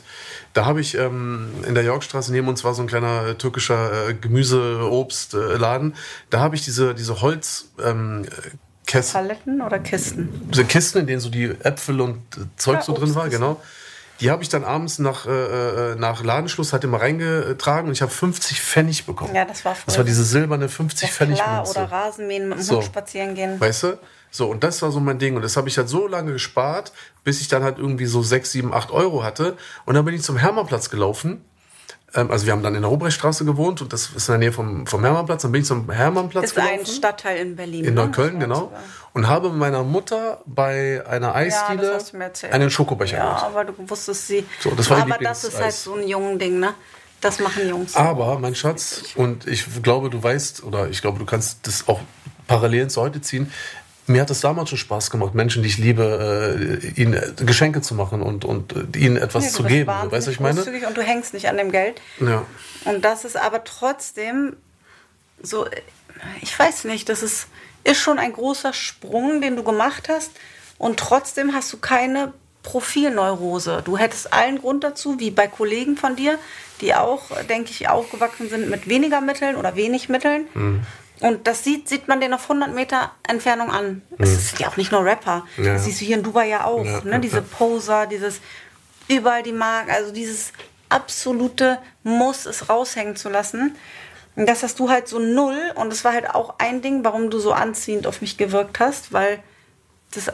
Da 0.54 0.64
habe 0.64 0.80
ich 0.80 0.96
ähm, 0.96 1.50
in 1.68 1.74
der 1.74 1.84
Yorkstraße 1.84 2.32
neben 2.32 2.48
uns 2.48 2.64
war 2.64 2.72
so 2.72 2.80
ein 2.80 2.88
kleiner 2.88 3.26
äh, 3.26 3.34
türkischer 3.34 4.08
äh, 4.08 4.14
Gemüse-Obstladen. 4.14 5.92
Äh, 5.92 5.96
da 6.30 6.40
habe 6.40 6.56
ich 6.56 6.64
diese, 6.64 6.94
diese 6.94 7.20
Holz... 7.20 7.68
Ähm, 7.80 8.26
Kästen. 8.86 9.20
Paletten 9.20 9.62
oder 9.62 9.78
Kisten? 9.78 10.48
Diese 10.50 10.64
Kisten, 10.64 10.98
in 10.98 11.06
denen 11.06 11.20
so 11.20 11.30
die 11.30 11.44
Äpfel 11.44 12.00
und 12.00 12.18
äh, 12.36 12.42
Zeug 12.56 12.76
ja, 12.76 12.82
so 12.82 12.94
drin 12.94 13.14
war, 13.14 13.28
genau. 13.28 13.60
Die 14.20 14.30
habe 14.30 14.42
ich 14.42 14.48
dann 14.48 14.62
abends 14.62 15.00
nach, 15.00 15.26
äh, 15.26 15.30
äh, 15.30 15.94
nach 15.96 16.22
Ladenschluss 16.22 16.72
halt 16.72 16.84
immer 16.84 17.00
reingetragen 17.00 17.88
und 17.88 17.92
ich 17.92 18.02
habe 18.02 18.12
50 18.12 18.60
Pfennig 18.60 19.06
bekommen. 19.06 19.34
Ja, 19.34 19.44
das 19.44 19.64
war 19.64 19.74
voll. 19.74 19.84
Das 19.86 19.96
war 19.96 20.04
diese 20.04 20.22
silberne 20.22 20.68
50 20.68 21.10
Pfennig 21.10 21.40
klar, 21.40 21.68
Oder 21.68 21.90
Rasenmähen 21.90 22.48
mit 22.48 22.58
dem 22.58 22.62
so. 22.62 22.76
Hund 22.76 22.84
spazieren 22.84 23.34
gehen. 23.34 23.60
Weißt 23.60 23.82
du? 23.82 23.98
So, 24.30 24.48
und 24.48 24.62
das 24.62 24.82
war 24.82 24.92
so 24.92 25.00
mein 25.00 25.18
Ding. 25.18 25.36
Und 25.36 25.42
das 25.42 25.56
habe 25.56 25.68
ich 25.68 25.78
halt 25.78 25.88
so 25.88 26.06
lange 26.06 26.32
gespart, 26.32 26.92
bis 27.24 27.40
ich 27.40 27.48
dann 27.48 27.62
halt 27.62 27.78
irgendwie 27.78 28.06
so 28.06 28.22
6, 28.22 28.52
7, 28.52 28.72
8 28.72 28.90
Euro 28.92 29.24
hatte. 29.24 29.56
Und 29.84 29.94
dann 29.94 30.04
bin 30.04 30.14
ich 30.14 30.22
zum 30.22 30.36
Hermannplatz 30.36 30.90
gelaufen 30.90 31.44
also 32.14 32.46
wir 32.46 32.52
haben 32.52 32.62
dann 32.62 32.74
in 32.74 32.82
der 32.82 32.90
Hobrechtstraße 32.90 33.44
gewohnt 33.44 33.82
und 33.82 33.92
das 33.92 34.10
ist 34.14 34.28
in 34.28 34.32
der 34.32 34.38
Nähe 34.38 34.52
vom, 34.52 34.86
vom 34.86 35.04
Hermannplatz. 35.04 35.42
Dann 35.42 35.52
bin 35.52 35.62
ich 35.62 35.66
zum 35.66 35.90
Hermannplatz 35.90 36.46
ist 36.46 36.54
gelaufen. 36.54 36.80
Ist 36.80 36.88
ein 36.88 36.94
Stadtteil 36.94 37.38
in 37.38 37.56
Berlin. 37.56 37.84
In 37.84 37.94
ne? 37.94 38.04
Neukölln, 38.04 38.38
genau. 38.38 38.72
Und 39.12 39.28
habe 39.28 39.50
meiner 39.50 39.82
Mutter 39.82 40.40
bei 40.46 41.04
einer 41.06 41.34
Eisdiele 41.34 42.00
ja, 42.12 42.48
einen 42.50 42.70
Schokobecher 42.70 43.16
Ja, 43.16 43.24
gemacht. 43.24 43.44
aber 43.44 43.64
du 43.64 43.74
wusstest 43.88 44.28
sie. 44.28 44.44
So, 44.60 44.70
das 44.70 44.88
war 44.90 45.02
aber 45.02 45.18
das 45.20 45.44
ist 45.44 45.60
halt 45.60 45.72
so 45.72 45.94
ein 45.94 46.06
jungen 46.06 46.38
Ding, 46.38 46.60
ne? 46.60 46.74
Das 47.20 47.40
machen 47.40 47.66
Jungs. 47.68 47.96
Aber, 47.96 48.38
mein 48.38 48.54
Schatz, 48.54 49.14
und 49.14 49.46
ich 49.46 49.82
glaube, 49.82 50.10
du 50.10 50.22
weißt, 50.22 50.62
oder 50.62 50.88
ich 50.90 51.00
glaube, 51.00 51.18
du 51.18 51.24
kannst 51.24 51.66
das 51.66 51.88
auch 51.88 52.00
parallel 52.46 52.88
zu 52.88 53.00
heute 53.00 53.22
ziehen 53.22 53.50
mir 54.06 54.20
hat 54.20 54.30
es 54.30 54.40
damals 54.40 54.68
schon 54.68 54.78
Spaß 54.78 55.10
gemacht, 55.10 55.34
Menschen, 55.34 55.62
die 55.62 55.68
ich 55.68 55.78
liebe, 55.78 56.80
äh, 56.82 57.00
ihnen 57.00 57.34
Geschenke 57.36 57.80
zu 57.80 57.94
machen 57.94 58.22
und, 58.22 58.44
und 58.44 58.74
äh, 58.74 58.98
ihnen 58.98 59.16
etwas 59.16 59.44
nee, 59.44 59.50
zu 59.50 59.62
geben. 59.64 59.90
Weißt 60.10 60.26
du, 60.26 60.30
ich 60.30 60.40
meine? 60.40 60.62
Und 60.62 60.96
du 60.96 61.02
hängst 61.02 61.34
nicht 61.34 61.48
an 61.48 61.56
dem 61.56 61.72
Geld. 61.72 62.00
Ja. 62.20 62.44
Und 62.84 63.04
das 63.04 63.24
ist 63.24 63.36
aber 63.36 63.64
trotzdem 63.64 64.56
so, 65.42 65.66
ich 66.42 66.58
weiß 66.58 66.84
nicht, 66.84 67.08
das 67.08 67.22
ist, 67.22 67.48
ist 67.82 68.00
schon 68.00 68.18
ein 68.18 68.32
großer 68.32 68.72
Sprung, 68.72 69.40
den 69.40 69.56
du 69.56 69.62
gemacht 69.62 70.08
hast. 70.08 70.32
Und 70.76 70.98
trotzdem 70.98 71.54
hast 71.54 71.72
du 71.72 71.78
keine 71.78 72.32
Profilneurose. 72.62 73.82
Du 73.84 73.96
hättest 73.96 74.32
allen 74.32 74.58
Grund 74.58 74.84
dazu, 74.84 75.18
wie 75.18 75.30
bei 75.30 75.46
Kollegen 75.46 75.96
von 75.96 76.16
dir, 76.16 76.38
die 76.80 76.94
auch, 76.94 77.30
denke 77.48 77.70
ich, 77.70 77.88
aufgewachsen 77.88 78.48
sind 78.48 78.68
mit 78.68 78.88
weniger 78.88 79.20
Mitteln 79.20 79.56
oder 79.56 79.76
wenig 79.76 80.08
Mitteln. 80.08 80.46
Mhm 80.54 80.82
und 81.20 81.46
das 81.46 81.62
sieht, 81.62 81.88
sieht 81.88 82.08
man 82.08 82.20
den 82.20 82.34
auf 82.34 82.42
100 82.42 82.74
Meter 82.74 83.12
Entfernung 83.26 83.70
an. 83.70 84.02
Es 84.18 84.30
mhm. 84.30 84.36
sind 84.36 84.60
ja 84.60 84.68
auch 84.68 84.76
nicht 84.76 84.92
nur 84.92 85.04
Rapper. 85.04 85.46
Ja. 85.56 85.74
Das 85.74 85.84
siehst 85.84 86.00
du 86.00 86.04
hier 86.04 86.16
in 86.16 86.22
Dubai 86.22 86.48
ja 86.48 86.64
auch. 86.64 86.84
Ja, 86.84 87.00
ne? 87.02 87.20
Diese 87.20 87.40
Poser, 87.40 88.06
dieses 88.06 88.40
überall 89.08 89.42
die 89.42 89.52
Mark, 89.52 89.90
also 89.90 90.12
dieses 90.12 90.52
absolute 90.88 91.78
Muss, 92.02 92.46
es 92.46 92.68
raushängen 92.68 93.16
zu 93.16 93.28
lassen. 93.28 93.76
Und 94.36 94.48
das 94.48 94.62
hast 94.64 94.80
du 94.80 94.90
halt 94.90 95.06
so 95.06 95.18
null. 95.20 95.72
Und 95.76 95.90
das 95.90 96.04
war 96.04 96.12
halt 96.12 96.34
auch 96.34 96.54
ein 96.58 96.82
Ding, 96.82 97.04
warum 97.04 97.30
du 97.30 97.38
so 97.38 97.52
anziehend 97.52 98.06
auf 98.06 98.20
mich 98.20 98.36
gewirkt 98.36 98.80
hast, 98.80 99.12
weil 99.12 99.40
das 100.12 100.32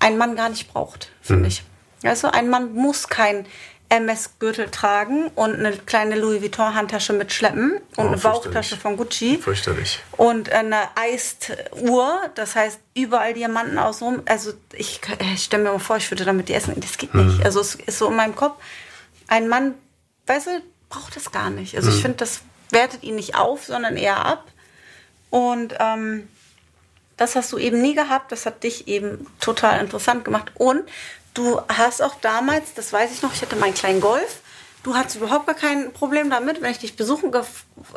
ein 0.00 0.18
Mann 0.18 0.36
gar 0.36 0.48
nicht 0.48 0.72
braucht, 0.72 1.12
finde 1.22 1.42
mhm. 1.42 1.48
ich. 1.48 1.64
Also 2.02 2.28
ein 2.28 2.48
Mann 2.48 2.74
muss 2.74 3.08
kein 3.08 3.46
MS-Gürtel 3.90 4.70
tragen 4.70 5.28
und 5.28 5.54
eine 5.54 5.72
kleine 5.72 6.16
Louis 6.16 6.42
Vuitton-Handtasche 6.42 7.14
mitschleppen 7.14 7.80
und 7.96 8.04
oh, 8.04 8.08
eine 8.08 8.18
Bauchtasche 8.18 8.76
von 8.76 8.96
Gucci. 8.98 9.38
Fürchterlich. 9.38 10.00
Und 10.16 10.52
eine 10.52 10.88
Eist-Uhr, 10.94 12.20
das 12.34 12.54
heißt 12.54 12.80
überall 12.94 13.32
Diamanten 13.32 13.78
außenrum. 13.78 14.22
Also 14.26 14.52
ich, 14.72 15.00
ich 15.34 15.44
stelle 15.44 15.62
mir 15.62 15.72
mal 15.72 15.78
vor, 15.78 15.96
ich 15.96 16.10
würde 16.10 16.24
damit 16.24 16.50
die 16.50 16.54
essen. 16.54 16.74
Das 16.78 16.98
geht 16.98 17.14
nicht. 17.14 17.38
Hm. 17.38 17.44
Also 17.44 17.60
es 17.60 17.76
ist 17.76 17.98
so 17.98 18.08
in 18.08 18.16
meinem 18.16 18.36
Kopf. 18.36 18.62
Ein 19.26 19.48
Mann, 19.48 19.74
weißt 20.26 20.48
du, 20.48 20.62
braucht 20.90 21.16
das 21.16 21.32
gar 21.32 21.48
nicht. 21.48 21.74
Also 21.74 21.88
hm. 21.88 21.96
ich 21.96 22.02
finde, 22.02 22.18
das 22.18 22.42
wertet 22.70 23.02
ihn 23.02 23.16
nicht 23.16 23.36
auf, 23.36 23.64
sondern 23.64 23.96
eher 23.96 24.24
ab. 24.24 24.44
Und 25.30 25.74
ähm, 25.80 26.28
das 27.16 27.36
hast 27.36 27.52
du 27.52 27.58
eben 27.58 27.80
nie 27.80 27.94
gehabt. 27.94 28.32
Das 28.32 28.44
hat 28.44 28.64
dich 28.64 28.86
eben 28.86 29.26
total 29.40 29.80
interessant 29.80 30.26
gemacht. 30.26 30.52
Und 30.56 30.84
du 31.38 31.60
hast 31.68 32.02
auch 32.02 32.14
damals, 32.20 32.74
das 32.74 32.92
weiß 32.92 33.10
ich 33.12 33.22
noch, 33.22 33.32
ich 33.32 33.42
hatte 33.42 33.56
meinen 33.56 33.74
kleinen 33.74 34.00
Golf 34.00 34.40
du 34.82 34.94
hattest 34.94 35.16
überhaupt 35.16 35.46
gar 35.46 35.54
kein 35.56 35.92
Problem 35.92 36.30
damit, 36.30 36.62
wenn 36.62 36.70
ich 36.70 36.78
dich 36.78 36.96
besuchen 36.96 37.32
ge 37.32 37.42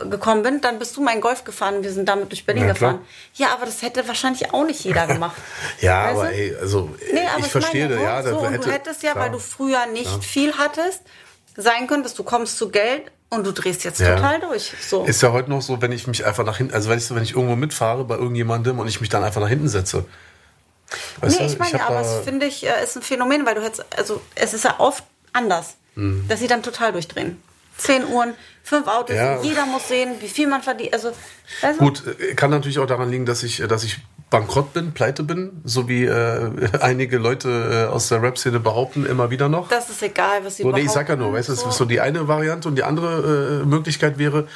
gekommen 0.10 0.44
bin, 0.44 0.62
dann 0.62 0.80
bist 0.80 0.96
du 0.98 1.02
mein 1.02 1.22
Golf 1.22 1.44
gefahren 1.44 1.78
und 1.78 1.84
wir 1.84 1.92
sind 1.92 2.08
damit 2.08 2.32
durch 2.32 2.46
Berlin 2.46 2.68
Ja, 2.68 2.74
gefahren. 2.74 3.00
Ja, 3.36 3.54
aber 3.54 3.66
das 3.66 3.82
hätte 3.82 4.08
wahrscheinlich 4.08 4.54
auch 4.54 4.66
nicht 4.66 4.84
jeder 4.84 5.08
gemacht. 5.08 5.36
Ja, 5.82 6.06
Weißt 6.06 6.12
aber 6.20 6.34
ey, 6.34 6.56
also 6.56 6.90
Nee, 7.12 7.20
aber 7.34 7.40
ich 7.46 7.52
verstehe, 7.52 7.88
meine, 7.90 8.04
ja, 8.04 8.24
so, 8.24 8.46
hätte, 8.50 8.60
du 8.66 8.72
hättest 8.72 9.04
ja, 9.04 9.12
klar. 9.12 9.26
weil 9.26 9.32
du 9.32 9.40
früher 9.40 9.86
nicht 9.88 10.12
Ja. 10.12 10.20
viel 10.20 10.58
hattest, 10.58 11.02
sein 11.56 11.88
können, 11.88 12.04
dass 12.04 12.14
du 12.14 12.24
kommst 12.24 12.58
zu 12.58 12.70
Geld 12.70 13.12
und 13.30 13.46
du 13.46 13.52
drehst 13.52 13.84
jetzt 13.84 14.00
Ja. 14.00 14.16
total 14.16 14.40
durch. 14.42 14.74
So. 14.88 15.06
Ist 15.06 15.22
ja 15.22 15.32
heute 15.32 15.50
noch 15.50 15.62
so, 15.62 15.82
wenn 15.82 15.92
ich 15.92 16.08
mich 16.08 16.26
einfach 16.26 16.46
nach 16.46 16.58
hinten, 16.58 16.74
also 16.74 16.90
wenn 16.90 16.98
ich, 16.98 17.06
so, 17.06 17.16
wenn 17.16 17.24
ich 17.24 17.36
irgendwo 17.36 17.56
mitfahre 17.56 18.04
bei 18.04 18.16
irgendjemandem 18.16 18.80
und 18.80 18.88
ich 18.88 19.02
mich 19.02 19.10
dann 19.10 19.24
einfach 19.24 19.42
nach 19.42 19.50
hinten 19.50 19.70
setze. 19.70 20.06
Weißt 21.22 21.40
nee, 21.40 21.46
du, 21.48 21.54
ich 21.54 21.60
meine, 21.60 21.80
hab 21.80 21.90
aber 21.92 22.02
es 22.02 22.24
finde 22.24 22.46
ich, 22.46 22.66
äh, 22.66 22.84
ist 22.84 22.96
ein 22.96 23.02
Phänomen, 23.02 23.46
weil 23.46 23.56
du 23.56 23.62
hättest, 23.64 23.86
also 23.98 24.22
es 24.36 24.54
ist 24.54 24.64
ja 24.66 24.76
oft 24.80 25.04
anders, 25.34 25.76
Mhm. 25.96 26.26
dass 26.28 26.40
sie 26.40 26.48
dann 26.48 26.64
total 26.64 26.92
durchdrehen. 26.94 27.42
Zehn 27.78 28.06
Uhren, 28.08 28.34
fünf 28.64 28.88
Autos, 28.88 29.16
Ja. 29.16 29.42
jeder 29.42 29.66
muss 29.66 29.88
sehen, 29.88 30.16
wie 30.20 30.28
viel 30.28 30.48
man 30.48 30.62
verdient. 30.62 30.94
Also, 30.94 31.12
du? 31.62 31.78
Gut, 31.78 32.04
äh, 32.20 32.34
kann 32.36 32.50
natürlich 32.52 32.80
auch 32.80 32.86
daran 32.86 33.10
liegen, 33.10 33.26
dass 33.26 33.44
ich, 33.44 33.58
dass 33.68 33.84
ich 33.84 33.98
bankrott 34.30 34.72
bin, 34.74 34.94
pleite 34.94 35.24
bin, 35.24 35.62
so 35.66 35.88
wie 35.90 36.06
äh, 36.06 36.50
einige 36.82 37.18
Leute 37.18 37.88
äh, 37.90 37.92
aus 37.94 38.08
der 38.10 38.22
Rap-Szene 38.22 38.60
behaupten, 38.60 39.06
immer 39.06 39.30
wieder 39.32 39.50
noch. 39.50 39.68
Das 39.70 39.90
ist 39.90 40.02
egal, 40.04 40.46
was 40.46 40.58
sie 40.58 40.64
So, 40.64 40.72
nee, 40.72 40.82
ich 40.82 40.90
sag 40.92 41.10
ja 41.10 41.16
behaupten, 41.16 41.32
nur, 41.32 41.34
weißt 41.40 41.50
du, 41.50 41.54
das 41.54 41.62
so. 41.62 41.70
ist 41.70 41.78
so 41.78 41.86
die 41.86 42.00
eine 42.00 42.28
Variante 42.28 42.68
und 42.68 42.76
die 42.76 42.84
andere 42.84 43.62
äh, 43.64 43.66
Möglichkeit 43.66 44.18
wäre, 44.18 44.48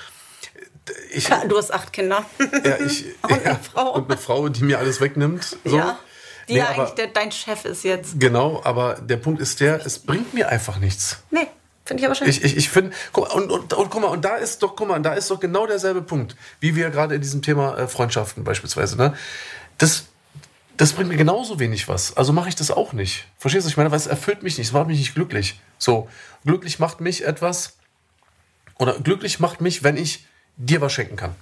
ich, 1.12 1.28
du 1.28 1.58
hast 1.58 1.74
acht 1.74 1.92
Kinder. 1.94 2.24
ja, 2.64 2.78
ich, 2.86 3.06
Und 3.24 3.32
eine 3.34 3.44
ja, 3.44 3.56
Frau. 3.74 3.94
und 3.96 4.10
eine 4.10 4.18
Frau, 4.20 4.50
die 4.50 4.64
mir 4.64 4.78
alles 4.78 5.02
wegnimmt. 5.02 5.58
So. 5.66 5.78
Ja. 5.78 5.98
Die 6.48 6.54
Nee, 6.54 6.60
ja 6.60 6.70
aber- 6.70 6.84
eigentlich 6.84 6.96
der, 6.96 7.08
dein 7.08 7.32
Chef 7.32 7.66
ist 7.66 7.84
jetzt. 7.84 8.20
Genau, 8.20 8.62
aber 8.64 8.96
der 8.96 9.18
Punkt 9.18 9.42
ist 9.42 9.60
der, 9.60 9.86
es 9.86 10.00
bringt 10.00 10.34
mir 10.34 10.50
einfach 10.50 10.78
nichts. 10.78 11.18
Nee, 11.32 11.48
finde 11.86 12.02
ich 12.02 12.06
aber 12.06 12.16
schön. 12.16 12.28
Ich, 12.30 12.44
ich, 12.44 12.56
ich 12.58 12.70
finde, 12.70 12.92
und, 13.14 13.52
und, 13.52 13.74
und 13.74 13.90
guck 13.90 14.02
mal, 14.02 14.08
und 14.10 14.24
da 14.24 14.36
ist 14.36 14.62
doch, 14.64 14.76
guck 14.76 14.88
mal, 14.88 15.00
da 15.02 15.14
ist 15.14 15.30
doch 15.32 15.40
genau 15.40 15.66
derselbe 15.68 16.02
Punkt, 16.02 16.36
wie 16.60 16.76
wir 16.76 16.90
gerade 16.92 17.16
in 17.16 17.22
diesem 17.22 17.42
Thema 17.42 17.78
äh, 17.78 17.88
Freundschaften 17.88 18.44
beispielsweise, 18.44 18.96
ne? 18.98 19.16
Das, 19.78 20.06
das 20.78 20.94
bringt 20.94 21.10
mir 21.10 21.18
genauso 21.18 21.60
wenig 21.60 21.88
was. 21.88 22.16
Also 22.18 22.32
mache 22.34 22.50
ich 22.50 22.56
das 22.56 22.70
auch 22.70 22.94
nicht. 22.94 23.26
Verstehst 23.38 23.66
du? 23.66 23.70
Ich 23.70 23.78
meine, 23.78 23.92
weil 23.92 23.98
es 23.98 24.08
erfüllt 24.08 24.44
mich 24.44 24.58
nicht, 24.58 24.68
es 24.68 24.74
macht 24.74 24.88
mich 24.88 25.00
nicht 25.00 25.16
glücklich. 25.16 25.60
So, 25.78 26.10
glücklich 26.46 26.80
macht 26.80 27.02
mich 27.02 27.26
etwas, 27.26 27.74
oder 28.78 29.00
glücklich 29.00 29.40
macht 29.40 29.62
mich, 29.62 29.84
wenn 29.84 29.98
ich 29.98 30.26
dir 30.58 30.82
was 30.82 30.94
schenken 30.94 31.16
kann. 31.16 31.36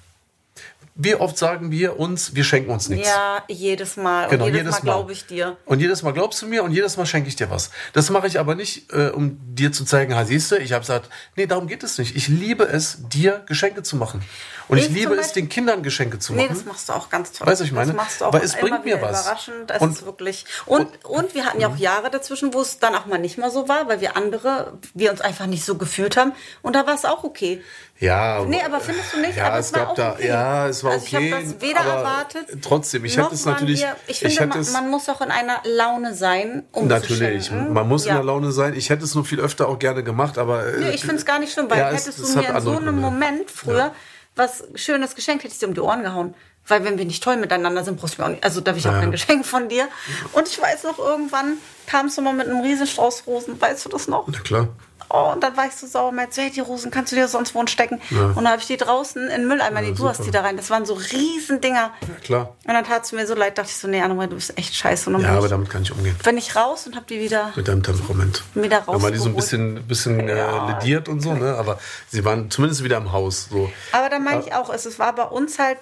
Wie 0.96 1.16
oft 1.16 1.38
sagen 1.38 1.72
wir 1.72 2.00
uns, 2.00 2.36
wir 2.36 2.44
schenken 2.44 2.70
uns 2.70 2.88
nichts. 2.88 3.08
ja, 3.08 3.44
jedes 3.48 3.98
Mal. 3.98 4.28
Genau, 4.30 4.46
und 4.46 4.52
jedes, 4.54 4.60
jedes 4.66 4.72
Mal 4.72 4.78
Mal. 4.78 4.98
glaube 4.98 5.12
ich 5.12 5.26
dir. 5.26 5.58
Und 5.66 5.80
jedes 5.80 6.04
Mal 6.04 6.12
glaubst 6.12 6.42
du 6.44 6.46
mir 6.48 6.64
und 6.64 6.72
jedes 6.72 6.98
Mal 6.98 7.08
schenke 7.08 7.28
ich 7.30 7.36
dir 7.36 7.50
was. 7.50 7.72
Das 7.94 8.12
mache 8.12 8.28
ich 8.28 8.40
aber 8.40 8.54
nicht, 8.54 8.94
äh, 8.94 9.10
um 9.10 9.40
dir 9.56 9.72
zu 9.72 9.86
zeigen, 9.86 10.16
ha, 10.16 10.24
siehst 10.24 10.52
du, 10.52 10.58
ich 10.58 10.72
habe 10.72 10.82
gesagt, 10.82 11.10
nee, 11.36 11.48
darum 11.48 11.68
geht 11.68 11.82
es 11.82 11.98
nicht. 11.98 12.16
Ich 12.16 12.28
liebe 12.28 12.66
es, 12.66 13.00
dir 13.10 13.42
Geschenke 13.48 13.82
zu 13.82 13.96
machen. 13.96 14.22
Und 14.70 14.78
ich, 14.78 14.86
Ich 14.86 14.92
liebe 14.92 15.14
es, 15.14 15.22
Beispiel- 15.28 15.44
den 15.44 15.50
Kindern 15.50 15.84
Geschenke 15.84 16.20
zu 16.20 16.34
Nee, 16.34 16.44
machen. 16.44 16.56
das 16.56 16.66
machst 16.66 16.90
du 16.90 16.94
auch 16.94 17.10
ganz 17.10 17.32
toll. 17.32 17.48
Weißt 17.48 17.62
du, 17.62 17.66
ich 17.66 17.72
meine? 17.72 17.88
Das 17.88 17.96
machst 17.96 18.22
du 18.22 18.26
auch 18.26 18.34
Weil 18.34 18.44
es 18.44 18.56
bringt 18.56 18.86
mir 18.86 19.02
was. 19.02 19.22
Überraschend. 19.26 19.70
Das 19.70 19.82
Und- 19.82 19.92
ist 19.92 20.06
wirklich. 20.06 20.46
Und, 20.66 20.88
und 21.06 21.34
wir 21.36 21.46
hatten 21.46 21.60
ja 21.60 21.68
auch 21.70 21.76
Jahre 21.78 22.10
dazwischen, 22.10 22.54
wo 22.54 22.62
es 22.62 22.80
dann 22.80 22.96
auch 22.96 23.06
mal 23.06 23.18
nicht 23.20 23.38
mehr 23.38 23.50
so 23.52 23.68
war, 23.68 23.88
weil 23.88 24.00
wir 24.02 24.16
andere, 24.18 24.74
wir 24.94 25.12
uns 25.12 25.22
einfach 25.22 25.46
nicht 25.48 25.66
so 25.66 25.76
gefühlt 25.76 26.18
haben. 26.18 26.34
Und 26.62 26.76
da 26.76 26.86
war 26.88 26.96
es 26.96 27.06
auch 27.06 27.24
okay. 27.24 27.62
ja, 28.00 28.44
Nee, 28.46 28.62
aber 28.66 28.80
findest 28.80 29.14
du 29.14 29.20
nicht? 29.20 29.38
Ja, 29.38 29.48
Aber 29.48 29.60
es 29.60 29.68
es 29.68 29.74
war 29.74 29.86
gab 29.88 29.96
da, 29.96 30.12
okay. 30.14 30.28
ja, 30.28 30.68
es 30.68 30.84
war 30.84 30.92
Also 30.94 31.06
ich 31.08 31.16
okay. 31.16 31.34
hab 31.34 31.42
das 31.42 31.62
weder 31.62 31.80
erwartet, 31.82 32.48
Trotzdem, 32.62 33.06
ich 33.06 33.18
es 33.18 33.46
waren 33.46 33.54
natürlich. 33.54 33.82
Wir, 33.82 33.96
ich 34.08 34.20
finde, 34.20 34.36
hätte 34.36 34.48
man, 34.48 34.60
es, 34.60 34.72
man 34.74 34.90
muss 34.90 35.10
auch 35.10 35.22
in 35.22 35.32
einer 35.32 35.60
Laune 35.66 36.14
sein, 36.14 36.64
um 36.72 36.88
Natürlich, 36.88 37.52
man 37.52 37.88
muss 37.88 38.06
ja. 38.06 38.12
in 38.12 38.16
der 38.18 38.26
Laune 38.26 38.52
sein. 38.52 38.74
Ich 38.76 38.90
hätte 38.90 39.04
es 39.04 39.14
nur 39.16 39.26
viel 39.26 39.40
öfter 39.40 39.68
auch 39.68 39.80
gerne 39.80 40.04
gemacht, 40.04 40.38
aber. 40.38 40.66
äh, 40.68 40.80
Nee, 40.80 40.90
ich 40.92 41.02
finde 41.02 41.16
es 41.16 41.26
gar 41.26 41.40
nicht 41.40 41.54
schlimm, 41.54 41.70
weil 41.70 41.80
ja, 41.80 41.90
es- 41.92 42.06
hättest 42.06 42.20
es 42.20 42.34
du 42.34 42.40
mir 42.40 42.50
in 42.50 42.62
so 42.62 42.78
einem. 42.78 43.00
Moment 43.00 43.50
früher. 43.52 43.92
Was 44.36 44.64
Schönes 44.76 45.16
geschenkt, 45.16 45.44
hätte 45.44 45.54
ich 45.54 45.60
dir 45.60 45.68
um 45.68 45.74
die 45.74 45.82
Ohren 45.82 46.04
gehauen. 46.04 46.34
Weil 46.66 46.86
wenn 46.86 46.98
wir 46.98 47.04
nicht 47.06 47.22
toll 47.22 47.36
miteinander 47.36 47.84
sind, 47.84 48.00
brauchst 48.00 48.18
du 48.18 48.22
mir 48.22 48.26
auch 48.28 48.32
nicht. 48.32 48.44
Also 48.44 48.62
darf 48.62 48.78
ich 48.78 48.88
auch 48.88 48.94
Ja. 48.94 49.02
kein 49.02 49.12
Geschenk 49.12 49.46
von 49.46 49.68
dir. 49.68 49.90
Und 50.32 50.48
ich 50.48 50.62
weiß 50.62 50.84
noch, 50.84 50.98
irgendwann 50.98 51.58
kamst 51.88 52.18
du 52.18 52.22
mal 52.22 52.34
mit 52.34 52.48
einem 52.48 52.62
Riesenstrauß 52.62 53.24
Rosen. 53.28 53.60
Weißt 53.60 53.84
du 53.86 53.90
das 53.90 54.08
noch? 54.08 54.28
Na 54.28 54.40
klar. 54.40 54.70
Oh, 55.16 55.32
und 55.34 55.44
dann 55.44 55.56
war 55.56 55.68
ich 55.68 55.74
so 55.74 55.86
sauer, 55.86 56.12
meinte, 56.12 56.42
hey, 56.42 56.50
die 56.50 56.60
Rosen 56.60 56.90
kannst 56.90 57.12
du 57.12 57.16
dir 57.16 57.28
sonst 57.28 57.54
wo 57.54 57.64
stecken. 57.68 58.02
Und 58.10 58.36
dann 58.36 58.48
habe 58.48 58.60
ich 58.60 58.66
die 58.66 58.78
draußen 58.78 59.22
in 59.30 59.42
den 59.42 59.48
Mülleimer, 59.48 59.82
nee, 59.82 59.92
du 59.92 60.10
hast 60.10 60.26
die 60.26 60.32
da 60.32 60.42
rein. 60.42 60.58
Das 60.58 60.72
waren 60.72 60.88
so 60.88 60.96
Riesendinger. 60.96 61.92
Ja, 62.02 62.16
klar. 62.24 62.56
Und 62.66 62.74
dann 62.74 62.84
tat 62.84 63.04
es 63.06 63.12
mir 63.12 63.28
so 63.28 63.36
leid, 63.36 63.58
dachte 63.60 63.70
ich 63.70 63.78
so, 63.78 63.88
nee, 63.88 64.02
Annemarie, 64.02 64.30
du 64.30 64.36
bist 64.36 64.58
echt 64.58 64.74
scheiße. 64.76 65.12
Und 65.12 65.14
dann 65.14 65.22
Ja, 65.22 65.38
aber 65.38 65.46
ich, 65.46 65.52
damit 65.52 65.70
kann 65.70 65.84
ich 65.84 65.92
umgehen. 65.92 66.16
wenn 66.24 66.38
ich 66.40 66.56
raus 66.56 66.88
und 66.88 66.96
habe 66.96 67.06
die 67.08 67.20
wieder 67.20 67.54
Mit 67.56 67.68
deinem 67.68 67.84
Temperament. 67.84 68.44
Wieder 68.56 68.82
Wenn 68.88 69.02
man 69.02 69.12
die 69.14 69.20
so 69.20 69.30
ein 69.30 69.36
bisschen, 69.36 69.84
bisschen 69.88 70.28
Ja. 70.28 70.70
äh, 70.70 70.74
lediert 70.74 71.08
und 71.08 71.22
so, 71.22 71.34
ne? 71.34 71.58
Aber 71.60 71.78
sie 72.10 72.26
waren 72.26 72.50
zumindest 72.50 72.84
wieder 72.84 72.98
im 72.98 73.12
Haus. 73.12 73.50
So. 73.52 73.72
Aber 73.92 74.10
da 74.10 74.18
meine 74.18 74.42
ich 74.42 74.56
auch, 74.56 74.74
es, 74.74 74.88
es 74.88 74.98
war 74.98 75.14
bei 75.14 75.26
uns 75.26 75.60
halt, 75.60 75.78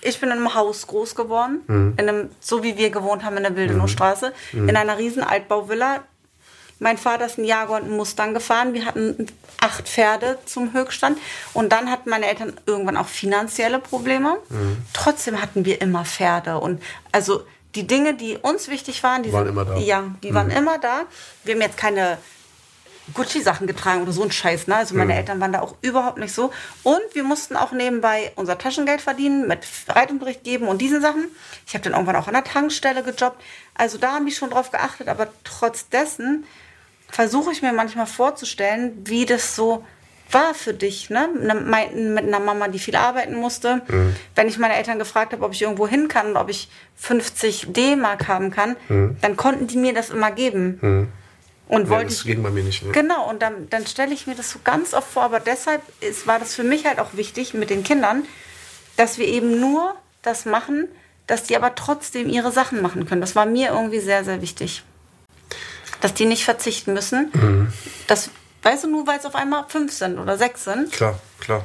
ich 0.00 0.20
bin 0.20 0.30
in 0.30 0.36
einem 0.38 0.54
Haus 0.54 0.86
groß 0.86 1.14
geworden, 1.14 1.60
Mhm. 1.66 1.94
in 1.98 2.08
einem, 2.08 2.30
so 2.40 2.62
wie 2.62 2.78
wir 2.78 2.88
gewohnt 2.88 3.24
haben 3.24 3.36
in 3.36 3.42
der 3.42 3.56
Wildenowstraße, 3.56 4.32
in 4.54 4.74
einer 4.74 4.96
riesen 4.96 5.22
Altbauvilla. 5.22 6.00
Mein 6.80 6.98
Vater 6.98 7.26
ist 7.26 7.38
ein 7.38 7.44
Jaguar 7.44 7.80
und 7.80 7.86
einen 7.88 7.96
Mustang 7.96 8.34
gefahren. 8.34 8.74
Wir 8.74 8.84
hatten 8.84 9.26
acht 9.60 9.88
Pferde 9.88 10.38
zum 10.44 10.72
Höchststand. 10.72 11.18
Und 11.52 11.70
dann 11.72 11.90
hatten 11.90 12.10
meine 12.10 12.26
Eltern 12.26 12.52
irgendwann 12.66 12.96
auch 12.96 13.06
finanzielle 13.08 13.78
Probleme. 13.78 14.36
Mhm. 14.48 14.78
Trotzdem 14.92 15.40
hatten 15.40 15.64
wir 15.64 15.80
immer 15.80 16.04
Pferde. 16.04 16.58
Und 16.58 16.82
also 17.12 17.44
die 17.74 17.86
Dinge, 17.86 18.14
die 18.14 18.36
uns 18.36 18.68
wichtig 18.68 19.02
waren, 19.02 19.22
die 19.22 19.32
Waren 19.32 19.46
sind, 19.46 19.52
immer 19.54 19.64
da. 19.64 19.76
Ja, 19.78 20.04
die 20.22 20.34
waren 20.34 20.50
immer 20.50 20.78
da. 20.78 21.02
Wir 21.44 21.54
haben 21.54 21.62
jetzt 21.62 21.76
keine 21.76 22.18
Gucci-Sachen 23.12 23.66
getragen 23.66 24.02
oder 24.02 24.12
so 24.12 24.22
ein 24.22 24.30
Scheiß. 24.32 24.66
Ne? 24.66 24.76
Also 24.76 24.94
meine 24.94 25.12
Mhm. 25.12 25.18
Eltern 25.18 25.40
waren 25.40 25.52
da 25.52 25.60
auch 25.60 25.74
überhaupt 25.82 26.18
nicht 26.18 26.34
so. 26.34 26.50
Und 26.82 27.00
wir 27.12 27.22
mussten 27.22 27.54
auch 27.56 27.72
nebenbei 27.72 28.32
unser 28.36 28.56
Taschengeld 28.58 29.00
verdienen, 29.00 29.46
mit 29.46 29.60
Reitunterricht 29.88 30.42
geben 30.42 30.68
und 30.68 30.78
diesen 30.78 31.02
Sachen. 31.02 31.26
Ich 31.66 31.74
habe 31.74 31.84
dann 31.84 31.92
irgendwann 31.92 32.16
auch 32.16 32.28
an 32.28 32.34
der 32.34 32.44
Tankstelle 32.44 33.02
gejobbt. 33.02 33.42
Also 33.74 33.98
da 33.98 34.12
haben 34.12 34.26
die 34.26 34.32
schon 34.32 34.50
drauf 34.50 34.70
geachtet. 34.70 35.08
Aber 35.08 35.28
trotz 35.44 35.88
dessen 35.88 36.46
versuche 37.10 37.52
ich 37.52 37.62
mir 37.62 37.72
manchmal 37.72 38.06
vorzustellen, 38.06 38.92
wie 39.04 39.26
das 39.26 39.54
so 39.56 39.84
war 40.30 40.54
für 40.54 40.74
dich, 40.74 41.10
ne? 41.10 41.28
Mit 41.34 42.24
einer 42.24 42.40
Mama, 42.40 42.66
die 42.68 42.78
viel 42.78 42.96
arbeiten 42.96 43.34
musste. 43.36 43.82
Mhm. 43.88 44.16
Wenn 44.34 44.48
ich 44.48 44.58
meine 44.58 44.74
Eltern 44.74 44.98
gefragt 44.98 45.32
habe, 45.32 45.44
ob 45.44 45.52
ich 45.52 45.62
irgendwo 45.62 45.86
hin 45.86 46.08
kann 46.08 46.28
und 46.28 46.36
ob 46.36 46.48
ich 46.48 46.68
50 46.96 47.66
D-Mark 47.72 48.26
haben 48.26 48.50
kann, 48.50 48.76
Mhm. 48.88 49.16
dann 49.20 49.36
konnten 49.36 49.66
die 49.68 49.76
mir 49.76 49.92
das 49.94 50.10
immer 50.10 50.30
geben. 50.32 51.10
Und 51.68 51.84
Ja, 51.84 51.88
wollte 51.90 52.06
das 52.06 52.18
ich 52.20 52.24
ging 52.24 52.42
bei 52.42 52.50
mir 52.50 52.64
nicht. 52.64 52.82
Ne? 52.84 52.92
Genau, 52.92 53.28
und 53.28 53.42
dann, 53.42 53.68
dann 53.70 53.86
stelle 53.86 54.12
ich 54.12 54.26
mir 54.26 54.34
das 54.34 54.50
so 54.50 54.58
ganz 54.64 54.92
oft 54.92 55.08
vor, 55.10 55.22
aber 55.22 55.40
deshalb 55.40 55.82
ist, 56.00 56.26
war 56.26 56.38
das 56.38 56.54
für 56.54 56.64
mich 56.64 56.84
halt 56.86 56.98
auch 56.98 57.14
wichtig 57.14 57.54
mit 57.54 57.70
den 57.70 57.84
Kindern, 57.84 58.24
dass 58.96 59.18
wir 59.18 59.26
eben 59.28 59.60
nur 59.60 59.94
das 60.22 60.46
machen, 60.46 60.88
dass 61.26 61.44
die 61.44 61.56
aber 61.56 61.74
trotzdem 61.74 62.28
ihre 62.28 62.50
Sachen 62.50 62.82
machen 62.82 63.06
können. 63.06 63.20
Das 63.20 63.36
war 63.36 63.46
mir 63.46 63.68
irgendwie 63.70 64.00
sehr, 64.00 64.24
sehr 64.24 64.42
wichtig. 64.42 64.82
Dass 66.04 66.12
die 66.12 66.26
nicht 66.26 66.44
verzichten 66.44 66.92
müssen. 66.92 67.30
Mhm. 67.32 67.72
Das, 68.08 68.28
weißt 68.62 68.84
du, 68.84 68.90
nur 68.90 69.06
weil 69.06 69.18
es 69.18 69.24
auf 69.24 69.34
einmal 69.34 69.64
fünf 69.68 69.90
sind 69.90 70.18
oder 70.18 70.36
sechs 70.36 70.64
sind. 70.64 70.92
Klar, 70.92 71.18
klar. 71.40 71.64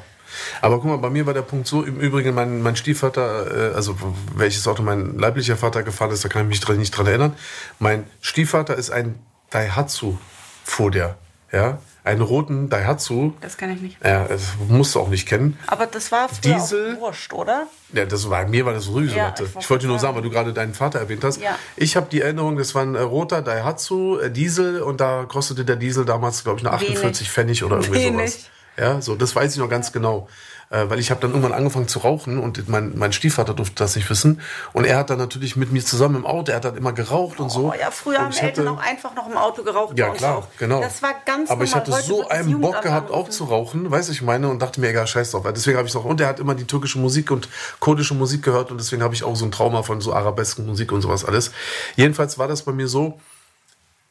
Aber 0.62 0.78
guck 0.78 0.86
mal, 0.86 0.98
bei 0.98 1.10
mir 1.10 1.26
war 1.26 1.34
der 1.34 1.42
Punkt 1.42 1.68
so, 1.68 1.84
im 1.84 2.00
Übrigen, 2.00 2.34
mein, 2.34 2.62
mein 2.62 2.78
Stiefvater, 2.78 3.72
äh, 3.72 3.76
also 3.76 3.98
welches 4.34 4.66
Auto 4.66 4.82
mein 4.82 5.18
leiblicher 5.18 5.58
Vater 5.58 5.84
gefahren 5.84 6.12
ist, 6.12 6.24
da 6.24 6.30
kann 6.30 6.44
ich 6.44 6.48
mich 6.48 6.62
dran, 6.62 6.78
nicht 6.78 6.92
dran 6.92 7.08
erinnern. 7.08 7.36
Mein 7.80 8.06
Stiefvater 8.22 8.78
ist 8.78 8.92
ein 8.92 9.20
Daihatsu, 9.50 10.18
fuhr 10.64 10.90
der. 10.90 11.18
Ja? 11.52 11.80
Einen 12.04 12.22
roten 12.22 12.70
Daihatsu. 12.70 13.34
Das 13.41 13.58
kann 13.58 13.72
ich 13.72 13.82
nicht. 13.82 13.97
Ja, 14.04 14.26
das 14.26 14.41
musst 14.68 14.95
du 14.95 15.00
auch 15.02 15.10
nicht 15.10 15.28
kennen. 15.28 15.60
Aber 15.68 15.86
das 15.86 16.12
war 16.12 16.30
früher 16.30 16.56
Diesel- 16.56 16.95
auch 16.95 17.02
wurscht, 17.02 17.34
oder? 17.34 17.68
Ja, 17.93 18.06
das 18.06 18.30
war, 18.30 18.47
mir 18.47 18.66
war 18.66 18.74
das 18.74 18.86
sowieso 18.86 19.16
Ja, 19.16 19.34
ich 19.38 19.45
Ich, 19.60 19.70
wollte 19.70 19.86
nur 19.88 20.00
sagen. 20.00 20.16
weil 20.16 20.22
du 20.24 20.30
gerade 20.30 20.54
deinen 20.54 20.74
Vater 20.74 21.00
erwähnt 21.00 21.24
hast. 21.24 21.41
Ja. 21.41 21.58
Ich 21.76 21.95
habe 21.97 22.08
die 22.10 22.22
Erinnerung, 22.22 22.58
das 22.58 22.74
war 22.74 22.84
ein 22.84 22.95
äh, 22.95 23.00
roter 23.02 23.41
Daihatsu 23.41 24.18
äh, 24.20 24.32
Diesel 24.32 24.82
und 24.82 25.02
da 25.02 25.26
kostete 25.28 25.66
der 25.66 25.76
Diesel 25.76 26.06
damals, 26.06 26.43
glaube 26.43 26.60
ich, 26.60 26.64
nur 26.64 26.74
48 26.74 27.04
Wenig. 27.04 27.32
Pfennig 27.32 27.64
oder 27.64 27.78
irgendwie 27.78 28.00
Wenig. 28.06 28.32
sowas. 28.32 28.50
Ja, 28.78 29.02
so, 29.02 29.16
das 29.16 29.36
weiß 29.36 29.52
ich 29.54 29.60
noch 29.60 29.70
ganz 29.70 29.91
genau. 29.91 30.30
Äh, 30.72 30.88
weil 30.88 30.99
ich 30.99 31.09
habe 31.09 31.20
dann 31.20 31.32
irgendwann 31.32 31.53
angefangen 31.53 31.88
zu 31.88 31.97
rauchen 31.97 32.38
und 32.38 32.70
mein, 32.70 32.95
mein 32.95 33.11
Stiefvater 33.11 33.55
durfte 33.55 33.74
das 33.76 33.95
nicht 33.95 34.07
wissen. 34.07 34.39
Und 34.72 34.86
er 34.86 34.97
hat 34.99 35.09
dann 35.09 35.17
natürlich 35.17 35.55
mit 35.55 35.72
mir 35.72 35.84
zusammen 35.84 36.17
im 36.17 36.26
Auto, 36.28 36.51
er 36.51 36.57
hat 36.57 36.65
dann 36.65 36.78
immer 36.78 36.93
geraucht 36.93 37.39
und 37.39 37.49
so. 37.49 37.72
Oh 37.72 37.74
ja, 37.80 37.89
früher 37.89 38.20
und 38.20 38.26
haben 38.26 38.32
ich 38.34 38.43
Eltern 38.43 38.67
hatte- 38.70 38.78
auch 38.78 38.84
einfach 38.86 39.15
noch 39.15 39.28
im 39.28 39.36
Auto 39.36 39.63
geraucht. 39.63 39.97
ja, 39.97 40.09
klar, 40.09 40.38
auch. 40.38 40.47
genau. 40.59 40.80
Das 40.82 41.01
war 41.01 41.15
ganz 41.26 41.49
Aber 41.49 41.63
ich 41.63 41.72
normal. 41.72 41.82
hatte 41.88 41.91
Heute 41.97 42.05
so 42.07 42.30
einen 42.30 42.61
Bock 42.61 42.82
gehabt, 42.84 43.09
auch 43.09 43.30
zu 43.30 43.45
rauchen, 43.45 43.89
weiß 43.89 44.09
ich 44.09 44.22
meine, 44.22 44.47
und 44.47 44.61
dachte 44.61 44.80
mir, 44.80 44.89
egal, 44.89 45.07
scheiß 45.07 45.32
drauf. 45.32 45.43
Deswegen 45.55 45.76
habe 45.78 45.88
ich 45.88 45.95
auch, 45.95 46.05
und 46.05 46.22
er 46.22 46.28
hat 46.28 46.39
immer 46.39 46.53
die 46.53 46.65
türkische 46.65 46.99
Musik 46.99 47.32
und 47.32 47.49
kurdische 47.80 48.13
Musik 48.13 48.43
gehört 48.43 48.70
und 48.70 48.78
deswegen 48.80 49.01
habe 49.01 49.15
ich 49.15 49.24
auch 49.24 49.36
so 49.36 49.45
ein 49.45 49.51
Trauma 49.51 49.82
von 49.82 50.01
so 50.01 50.13
arabesken 50.13 50.67
Musik 50.67 50.91
und 50.91 51.01
sowas 51.01 51.26
alles. 51.26 51.51
Jedenfalls 51.95 52.38
war 52.38 52.47
das 52.47 52.61
bei 52.61 52.74
mir 52.74 52.88
so, 52.88 53.20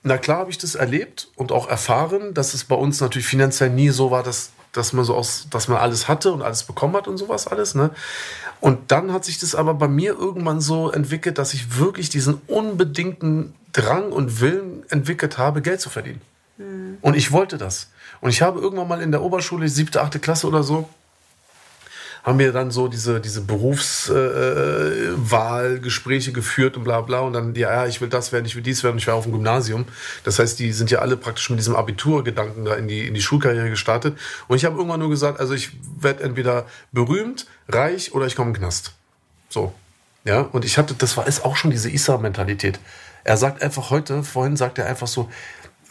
na 0.03 0.19
klar 0.19 0.39
habe 0.39 0.51
ich 0.51 0.59
das 0.59 0.75
erlebt 0.75 1.29
und 1.37 1.53
auch 1.53 1.69
erfahren, 1.69 2.35
dass 2.35 2.55
es 2.55 2.65
bei 2.65 2.75
uns 2.75 3.01
natürlich 3.01 3.29
finanziell 3.29 3.71
nie 3.71 3.91
so 3.91 4.11
war, 4.11 4.25
dass, 4.25 4.51
dass 4.79 4.93
man 4.93 5.05
so 5.05 5.15
aus, 5.15 5.49
dass 5.51 5.69
man 5.69 5.79
alles 5.79 6.09
hatte 6.09 6.33
und 6.33 6.43
alles 6.43 6.63
bekommen 6.63 6.95
hat 6.97 7.09
und 7.09 7.19
sowas 7.19 7.47
alles, 7.47 7.75
ne? 7.75 7.91
Und 8.61 8.91
dann 8.91 9.13
hat 9.13 9.25
sich 9.25 9.39
das 9.39 9.55
aber 9.55 9.75
bei 9.75 9.89
mir 9.89 10.13
irgendwann 10.19 10.61
so 10.61 10.91
entwickelt, 10.91 11.39
dass 11.39 11.55
ich 11.55 11.79
wirklich 11.79 12.09
diesen 12.09 12.41
unbedingten 12.47 13.55
Drang 13.73 14.11
und 14.11 14.41
Willen 14.41 14.85
entwickelt 14.89 15.39
habe, 15.39 15.63
Geld 15.63 15.81
zu 15.81 15.91
verdienen. 15.91 16.21
Mhm. 16.57 16.99
Und 17.03 17.15
ich 17.15 17.31
wollte 17.31 17.59
das. 17.59 17.91
Und 18.21 18.31
ich 18.31 18.43
habe 18.43 18.61
irgendwann 18.61 18.89
mal 18.89 19.03
in 19.03 19.13
der 19.13 19.23
Oberschule, 19.23 19.69
siebte, 19.69 20.01
achte 20.01 20.19
Klasse 20.19 20.47
oder 20.47 20.63
so, 20.63 20.89
haben 22.29 22.39
wir 22.39 22.53
dann 22.53 22.71
so 22.71 22.87
diese, 22.89 23.21
diese 23.21 23.41
Berufswahlgespräche 23.41 26.31
äh, 26.31 26.35
geführt 26.35 26.77
und 26.77 26.85
bla 26.85 27.01
bla. 27.01 27.21
Und 27.21 27.33
dann, 27.33 27.55
ja, 27.55 27.73
ja, 27.73 27.87
ich 27.87 28.03
will 28.03 28.11
das 28.11 28.33
werden, 28.33 28.45
ich 28.45 28.55
will 28.55 28.63
dies 28.63 28.85
werden. 28.85 28.99
Ich 28.99 29.07
war 29.07 29.15
auf 29.15 29.25
dem 29.25 29.33
Gymnasium. 29.33 29.87
Das 30.25 30.39
heißt, 30.39 30.59
die 30.59 30.73
sind 30.73 30.91
ja 30.91 30.99
alle 30.99 31.17
praktisch 31.17 31.49
mit 31.49 31.59
diesem 31.59 31.75
Abiturgedanken 31.75 32.67
da 32.67 32.75
in 32.75 32.87
die, 32.87 33.07
in 33.07 33.15
die 33.15 33.23
Schulkarriere 33.23 33.71
gestartet. 33.71 34.19
Und 34.47 34.59
ich 34.59 34.67
habe 34.67 34.77
irgendwann 34.77 35.01
nur 35.01 35.09
gesagt, 35.09 35.41
also 35.41 35.55
ich 35.55 35.71
werde 35.99 36.23
entweder 36.23 36.67
berühmt, 36.93 37.47
reich 37.67 38.13
oder 38.13 38.27
ich 38.27 38.37
komme 38.37 38.51
in 38.51 38.57
Knast. 38.57 38.93
So. 39.49 39.73
Ja, 40.25 40.43
und 40.43 40.67
ich 40.67 40.77
hatte, 40.77 40.93
das 40.93 41.17
war 41.17 41.27
ist 41.27 41.47
auch 41.47 41.57
schon 41.57 41.71
diese 41.71 41.91
Issa-Mentalität. 41.91 42.79
Er 43.25 43.39
sagt 43.39 43.63
einfach 43.63 43.91
heute, 43.91 44.23
vorhin 44.23 44.57
sagt 44.57 44.79
er 44.79 44.87
einfach 44.87 45.07
so, 45.07 45.31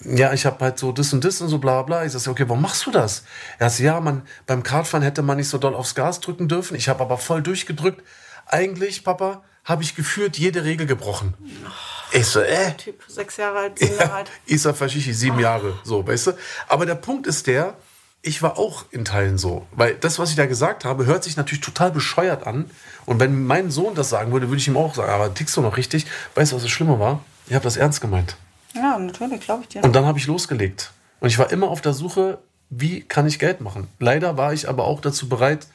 ja, 0.01 0.33
ich 0.33 0.45
habe 0.45 0.63
halt 0.63 0.77
so 0.77 0.91
das 0.91 1.11
und 1.13 1.23
das 1.23 1.41
und 1.41 1.49
so 1.49 1.57
bla 1.57 1.81
bla. 1.81 2.05
Ich 2.05 2.11
sage, 2.11 2.29
okay, 2.29 2.47
warum 2.47 2.61
machst 2.61 2.85
du 2.85 2.91
das? 2.91 3.23
Er 3.57 3.69
sagt, 3.69 3.81
ja, 3.81 3.99
man, 3.99 4.21
beim 4.45 4.63
Kartfahren 4.63 5.03
hätte 5.03 5.21
man 5.21 5.37
nicht 5.37 5.49
so 5.49 5.57
doll 5.57 5.73
aufs 5.73 5.95
Gas 5.95 6.19
drücken 6.19 6.47
dürfen. 6.47 6.75
Ich 6.75 6.89
habe 6.89 7.01
aber 7.01 7.17
voll 7.17 7.41
durchgedrückt. 7.41 8.03
Eigentlich, 8.45 9.03
Papa, 9.03 9.43
habe 9.65 9.83
ich 9.83 9.95
geführt 9.95 10.37
jede 10.37 10.63
Regel 10.63 10.87
gebrochen. 10.87 11.33
Oh, 11.39 11.69
ich 12.13 12.25
so, 12.25 12.39
äh. 12.39 12.73
Typ, 12.73 13.03
sechs 13.07 13.37
Jahre 13.37 13.59
alt, 13.59 13.79
sieben 13.79 13.97
Jahre 13.97 14.13
alt. 14.13 14.31
Isa 14.45 14.73
Fashishi, 14.73 15.13
sieben. 15.13 15.39
Jahre, 15.39 15.77
so, 15.83 16.07
weißt 16.07 16.27
du? 16.27 16.31
Aber 16.67 16.85
der 16.85 16.95
Punkt 16.95 17.27
ist 17.27 17.47
der, 17.47 17.75
ich 18.21 18.41
war 18.41 18.57
auch 18.57 18.85
in 18.91 19.03
Teilen 19.03 19.37
so. 19.37 19.67
Weil 19.71 19.95
das, 19.95 20.19
was 20.19 20.29
ich 20.29 20.35
da 20.35 20.45
gesagt 20.45 20.85
habe, 20.85 21.05
hört 21.05 21.23
sich 21.23 21.37
natürlich 21.37 21.61
total 21.61 21.91
bescheuert 21.91 22.47
an. 22.47 22.69
Und 23.05 23.19
wenn 23.19 23.45
mein 23.45 23.71
Sohn 23.71 23.95
das 23.95 24.09
sagen 24.09 24.31
würde, 24.31 24.47
würde 24.47 24.59
ich 24.59 24.67
ihm 24.67 24.77
auch 24.77 24.95
sagen, 24.95 25.11
aber 25.11 25.33
tickst 25.33 25.57
du 25.57 25.61
noch 25.61 25.75
richtig? 25.75 26.05
Weißt 26.35 26.51
du, 26.51 26.55
was 26.55 26.63
das 26.63 26.71
Schlimme 26.71 26.99
war? 26.99 27.23
Ich 27.47 27.53
habe 27.53 27.63
das 27.63 27.77
ernst 27.77 27.99
gemeint. 27.99 28.37
Ja, 28.73 28.97
natürlich, 28.97 29.41
glaube 29.41 29.63
ich 29.63 29.69
dir. 29.69 29.83
Und 29.83 29.95
dann 29.95 30.05
habe 30.05 30.19
ich 30.19 30.27
losgelegt. 30.27 30.91
Und 31.19 31.29
ich 31.29 31.39
war 31.39 31.51
immer 31.51 31.69
auf 31.69 31.81
der 31.81 31.93
Suche, 31.93 32.39
wie 32.69 33.01
kann 33.01 33.27
ich 33.27 33.39
Geld 33.39 33.61
machen. 33.61 33.87
Leider 33.99 34.37
war 34.37 34.53
ich 34.53 34.69
aber 34.69 34.85
auch 34.85 35.01
dazu 35.01 35.29
bereit, 35.29 35.67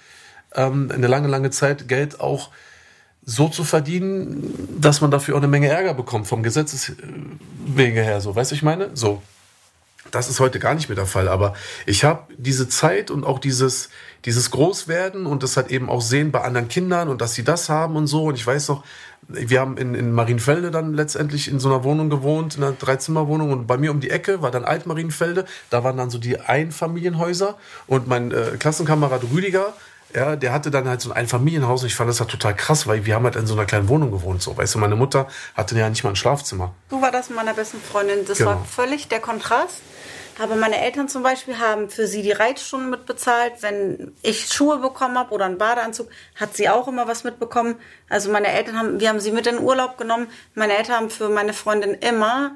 ähm, 0.54 0.90
eine 0.92 1.06
lange, 1.06 1.28
lange 1.28 1.50
Zeit 1.50 1.88
Geld 1.88 2.20
auch 2.20 2.50
so 3.24 3.48
zu 3.48 3.64
verdienen, 3.64 4.78
dass 4.80 5.00
man 5.00 5.10
dafür 5.10 5.34
auch 5.34 5.38
eine 5.38 5.48
Menge 5.48 5.68
Ärger 5.68 5.94
bekommt, 5.94 6.26
vom 6.26 6.42
Gesetzes 6.42 6.92
wegen 7.64 7.94
her. 7.94 8.20
So, 8.20 8.34
weißt 8.34 8.50
du, 8.50 8.54
ich 8.54 8.62
meine? 8.62 8.90
So. 8.94 9.22
Das 10.10 10.28
ist 10.28 10.40
heute 10.40 10.58
gar 10.58 10.74
nicht 10.74 10.88
mehr 10.88 10.96
der 10.96 11.06
Fall. 11.06 11.28
Aber 11.28 11.54
ich 11.86 12.04
habe 12.04 12.24
diese 12.36 12.68
Zeit 12.68 13.10
und 13.10 13.24
auch 13.24 13.38
dieses, 13.38 13.88
dieses 14.24 14.50
Großwerden 14.50 15.26
und 15.26 15.42
das 15.42 15.56
halt 15.56 15.70
eben 15.70 15.88
auch 15.88 16.00
sehen 16.00 16.30
bei 16.30 16.42
anderen 16.42 16.68
Kindern 16.68 17.08
und 17.08 17.20
dass 17.20 17.34
sie 17.34 17.44
das 17.44 17.68
haben 17.68 17.96
und 17.96 18.06
so. 18.06 18.24
Und 18.24 18.36
ich 18.36 18.46
weiß 18.46 18.68
noch, 18.68 18.84
wir 19.28 19.60
haben 19.60 19.76
in, 19.76 19.94
in 19.94 20.12
Marienfelde 20.12 20.70
dann 20.70 20.94
letztendlich 20.94 21.48
in 21.48 21.60
so 21.60 21.68
einer 21.68 21.84
Wohnung 21.84 22.10
gewohnt, 22.10 22.56
in 22.56 22.62
einer 22.62 22.72
Dreizimmerwohnung 22.72 23.52
und 23.52 23.66
bei 23.66 23.76
mir 23.76 23.90
um 23.90 24.00
die 24.00 24.10
Ecke 24.10 24.42
war 24.42 24.50
dann 24.50 24.64
Altmarienfelde, 24.64 25.44
da 25.70 25.84
waren 25.84 25.96
dann 25.96 26.10
so 26.10 26.18
die 26.18 26.40
Einfamilienhäuser 26.40 27.56
und 27.86 28.08
mein 28.08 28.32
äh, 28.32 28.56
Klassenkamerad 28.58 29.22
Rüdiger, 29.32 29.74
ja, 30.14 30.36
der 30.36 30.52
hatte 30.52 30.70
dann 30.70 30.88
halt 30.88 31.00
so 31.00 31.10
ein 31.10 31.16
Einfamilienhaus 31.16 31.82
und 31.82 31.88
ich 31.88 31.94
fand 31.94 32.10
das 32.10 32.20
halt 32.20 32.30
total 32.30 32.54
krass, 32.54 32.86
weil 32.86 33.06
wir 33.06 33.14
haben 33.14 33.24
halt 33.24 33.36
in 33.36 33.46
so 33.46 33.54
einer 33.54 33.64
kleinen 33.64 33.88
Wohnung 33.88 34.10
gewohnt, 34.10 34.42
so, 34.42 34.56
weißt 34.56 34.74
du, 34.74 34.78
meine 34.78 34.96
Mutter 34.96 35.28
hatte 35.54 35.76
ja 35.78 35.88
nicht 35.88 36.04
mal 36.04 36.10
ein 36.10 36.16
Schlafzimmer. 36.16 36.74
Du 36.90 37.00
war 37.00 37.10
das 37.10 37.28
mit 37.28 37.36
meiner 37.36 37.54
besten 37.54 37.80
Freundin, 37.80 38.24
das 38.26 38.38
genau. 38.38 38.50
war 38.50 38.64
völlig 38.64 39.08
der 39.08 39.20
Kontrast. 39.20 39.80
Aber 40.38 40.56
meine 40.56 40.80
Eltern 40.80 41.08
zum 41.08 41.22
Beispiel 41.22 41.58
haben 41.58 41.90
für 41.90 42.06
sie 42.06 42.22
die 42.22 42.32
Reitstunden 42.32 42.88
mitbezahlt. 42.88 43.54
Wenn 43.60 44.12
ich 44.22 44.48
Schuhe 44.48 44.78
bekommen 44.78 45.18
habe 45.18 45.32
oder 45.32 45.44
einen 45.44 45.58
Badeanzug, 45.58 46.08
hat 46.36 46.56
sie 46.56 46.70
auch 46.70 46.88
immer 46.88 47.06
was 47.06 47.22
mitbekommen. 47.22 47.76
Also 48.08 48.32
meine 48.32 48.48
Eltern 48.48 48.78
haben, 48.78 49.00
wir 49.00 49.10
haben 49.10 49.20
sie 49.20 49.30
mit 49.30 49.46
in 49.46 49.56
den 49.56 49.64
Urlaub 49.64 49.98
genommen. 49.98 50.28
Meine 50.54 50.76
Eltern 50.76 50.96
haben 50.96 51.10
für 51.10 51.28
meine 51.28 51.52
Freundin 51.52 51.94
immer 51.94 52.52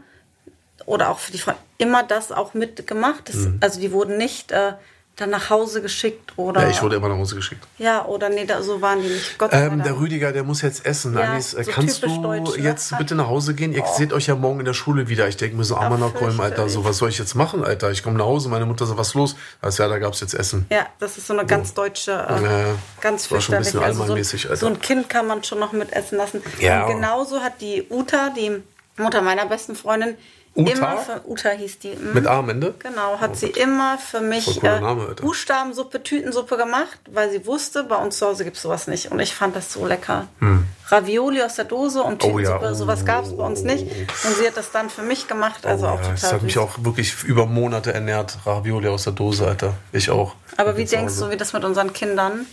oder 0.87 1.11
auch 1.11 1.19
für 1.19 1.33
die 1.33 1.39
Freundin 1.39 1.63
immer 1.79 2.03
das 2.03 2.33
auch 2.33 2.55
mitgemacht. 2.55 3.29
Das, 3.29 3.37
mhm. 3.37 3.59
Also 3.61 3.79
die 3.79 3.93
wurden 3.93 4.17
nicht 4.17 4.53
äh, 4.53 4.73
dann 5.17 5.31
nach 5.31 5.49
Hause 5.49 5.81
geschickt 5.81 6.35
oder. 6.37 6.61
Ja, 6.61 6.69
ich 6.69 6.83
wurde 6.83 6.97
immer 6.97 7.09
nach 7.09 7.17
Hause 7.17 7.37
geschickt. 7.37 7.67
Ja, 7.79 8.05
oder 8.05 8.29
nee, 8.29 8.45
da, 8.45 8.63
so 8.63 8.83
waren 8.83 9.01
die 9.01 9.09
nicht. 9.09 9.39
Gott 9.39 9.51
ähm, 9.55 9.83
der 9.83 9.99
Rüdiger, 9.99 10.31
der 10.31 10.45
muss 10.45 10.61
jetzt 10.61 10.85
essen. 10.85 11.15
Ja, 11.15 11.33
Anis, 11.33 11.53
so 11.53 11.63
kannst 11.63 12.03
du 12.03 12.23
deutsch, 12.23 12.59
jetzt 12.59 12.93
ne? 12.93 12.99
bitte 12.99 13.15
nach 13.15 13.27
Hause 13.27 13.55
gehen? 13.55 13.73
Ihr 13.73 13.83
oh. 13.83 13.97
seht 13.97 14.13
euch 14.13 14.27
ja 14.27 14.35
morgen 14.35 14.61
in 14.61 14.67
der 14.67 14.75
Schule 14.75 15.09
wieder. 15.09 15.27
Ich 15.27 15.39
denke 15.39 15.57
mir 15.57 15.65
so, 15.65 15.77
armer 15.77 16.11
Kolm, 16.11 16.39
Alter, 16.39 16.69
so 16.69 16.85
was 16.85 16.99
soll 16.99 17.09
ich 17.09 17.19
jetzt 17.19 17.35
machen, 17.35 17.65
Alter? 17.65 17.91
Ich 17.91 18.03
komme 18.03 18.19
nach 18.19 18.27
Hause, 18.27 18.51
meine 18.51 18.67
Mutter 18.67 18.85
so, 18.85 18.99
was 18.99 19.15
los? 19.15 19.37
Also 19.63 19.83
ja, 19.83 19.89
da 19.89 19.99
gab 19.99 20.13
es 20.13 20.21
jetzt 20.21 20.35
Essen. 20.35 20.67
Ja, 20.71 20.87
das 20.99 21.17
ist 21.17 21.27
so 21.27 21.33
eine 21.33 21.47
ganz 21.47 21.73
deutsche, 21.73 22.13
äh, 22.13 22.43
ja, 22.43 22.65
ganz 23.01 23.27
fürchterlich. 23.27 23.47
Schon 23.47 23.55
ein 23.55 23.61
bisschen 23.61 24.51
also 24.51 24.59
so, 24.59 24.67
so 24.67 24.67
ein 24.67 24.81
Kind 24.81 25.09
kann 25.09 25.27
man 25.27 25.43
schon 25.43 25.59
noch 25.59 25.73
mit 25.73 25.95
essen 25.95 26.19
lassen. 26.19 26.43
Ja. 26.61 26.85
Und 26.85 26.93
genauso 26.95 27.41
hat 27.41 27.63
die 27.63 27.87
Uta, 27.89 28.31
die 28.37 28.63
Mutter 28.99 29.23
meiner 29.23 29.47
besten 29.47 29.77
Freundin, 29.77 30.17
Uta? 30.57 30.73
Immer 30.73 30.97
für, 30.97 31.21
Uta 31.27 31.51
hieß 31.51 31.79
die. 31.81 31.91
Mh. 31.91 32.15
Mit 32.15 32.27
A 32.27 32.39
am 32.39 32.49
Ende? 32.49 32.75
Genau, 32.79 33.21
hat 33.21 33.33
oh, 33.33 33.35
sie 33.35 33.49
immer 33.49 33.99
für 33.99 34.21
mich 34.21 34.63
äh, 34.63 34.81
Name, 34.81 35.15
Buchstabensuppe, 35.21 36.03
Tütensuppe 36.03 36.57
gemacht, 36.57 36.99
weil 37.11 37.31
sie 37.31 37.45
wusste, 37.45 37.85
bei 37.85 37.97
uns 37.97 38.17
zu 38.17 38.27
Hause 38.27 38.45
gibt 38.45 38.57
es 38.57 38.63
sowas 38.63 38.87
nicht. 38.87 39.13
Und 39.13 39.21
ich 39.21 39.35
fand 39.35 39.55
das 39.55 39.73
so 39.73 39.87
lecker. 39.87 40.29
Hm. 40.39 40.65
Ravioli 40.89 41.43
aus 41.43 41.57
der 41.57 41.67
Dose 41.67 42.03
und 42.03 42.23
Tütensuppe, 42.23 42.59
oh, 42.59 42.65
ja. 42.65 42.71
oh, 42.71 42.75
sowas 42.75 43.05
gab 43.05 43.25
es 43.25 43.37
bei 43.37 43.45
uns 43.45 43.63
nicht. 43.63 43.83
Und 43.85 44.37
sie 44.37 44.47
hat 44.47 44.57
das 44.57 44.73
dann 44.73 44.89
für 44.89 45.03
mich 45.03 45.29
gemacht, 45.29 45.67
also 45.67 45.87
oh, 45.87 45.91
auch 45.91 45.97
ja. 45.97 46.03
total 46.03 46.15
Das 46.15 46.33
hat 46.33 46.43
mich 46.43 46.59
auch 46.59 46.73
wirklich 46.79 47.25
über 47.25 47.45
Monate 47.45 47.93
ernährt, 47.93 48.39
Ravioli 48.47 48.89
aus 48.89 49.05
der 49.05 49.13
Dose, 49.13 49.47
Alter. 49.47 49.75
Ich 49.93 50.09
auch. 50.09 50.37
Aber 50.57 50.79
wie 50.79 50.87
denkst 50.87 51.19
du, 51.19 51.31
wie 51.31 51.37
das 51.37 51.53
mit 51.53 51.65
unseren 51.65 51.93
Kindern 51.93 52.47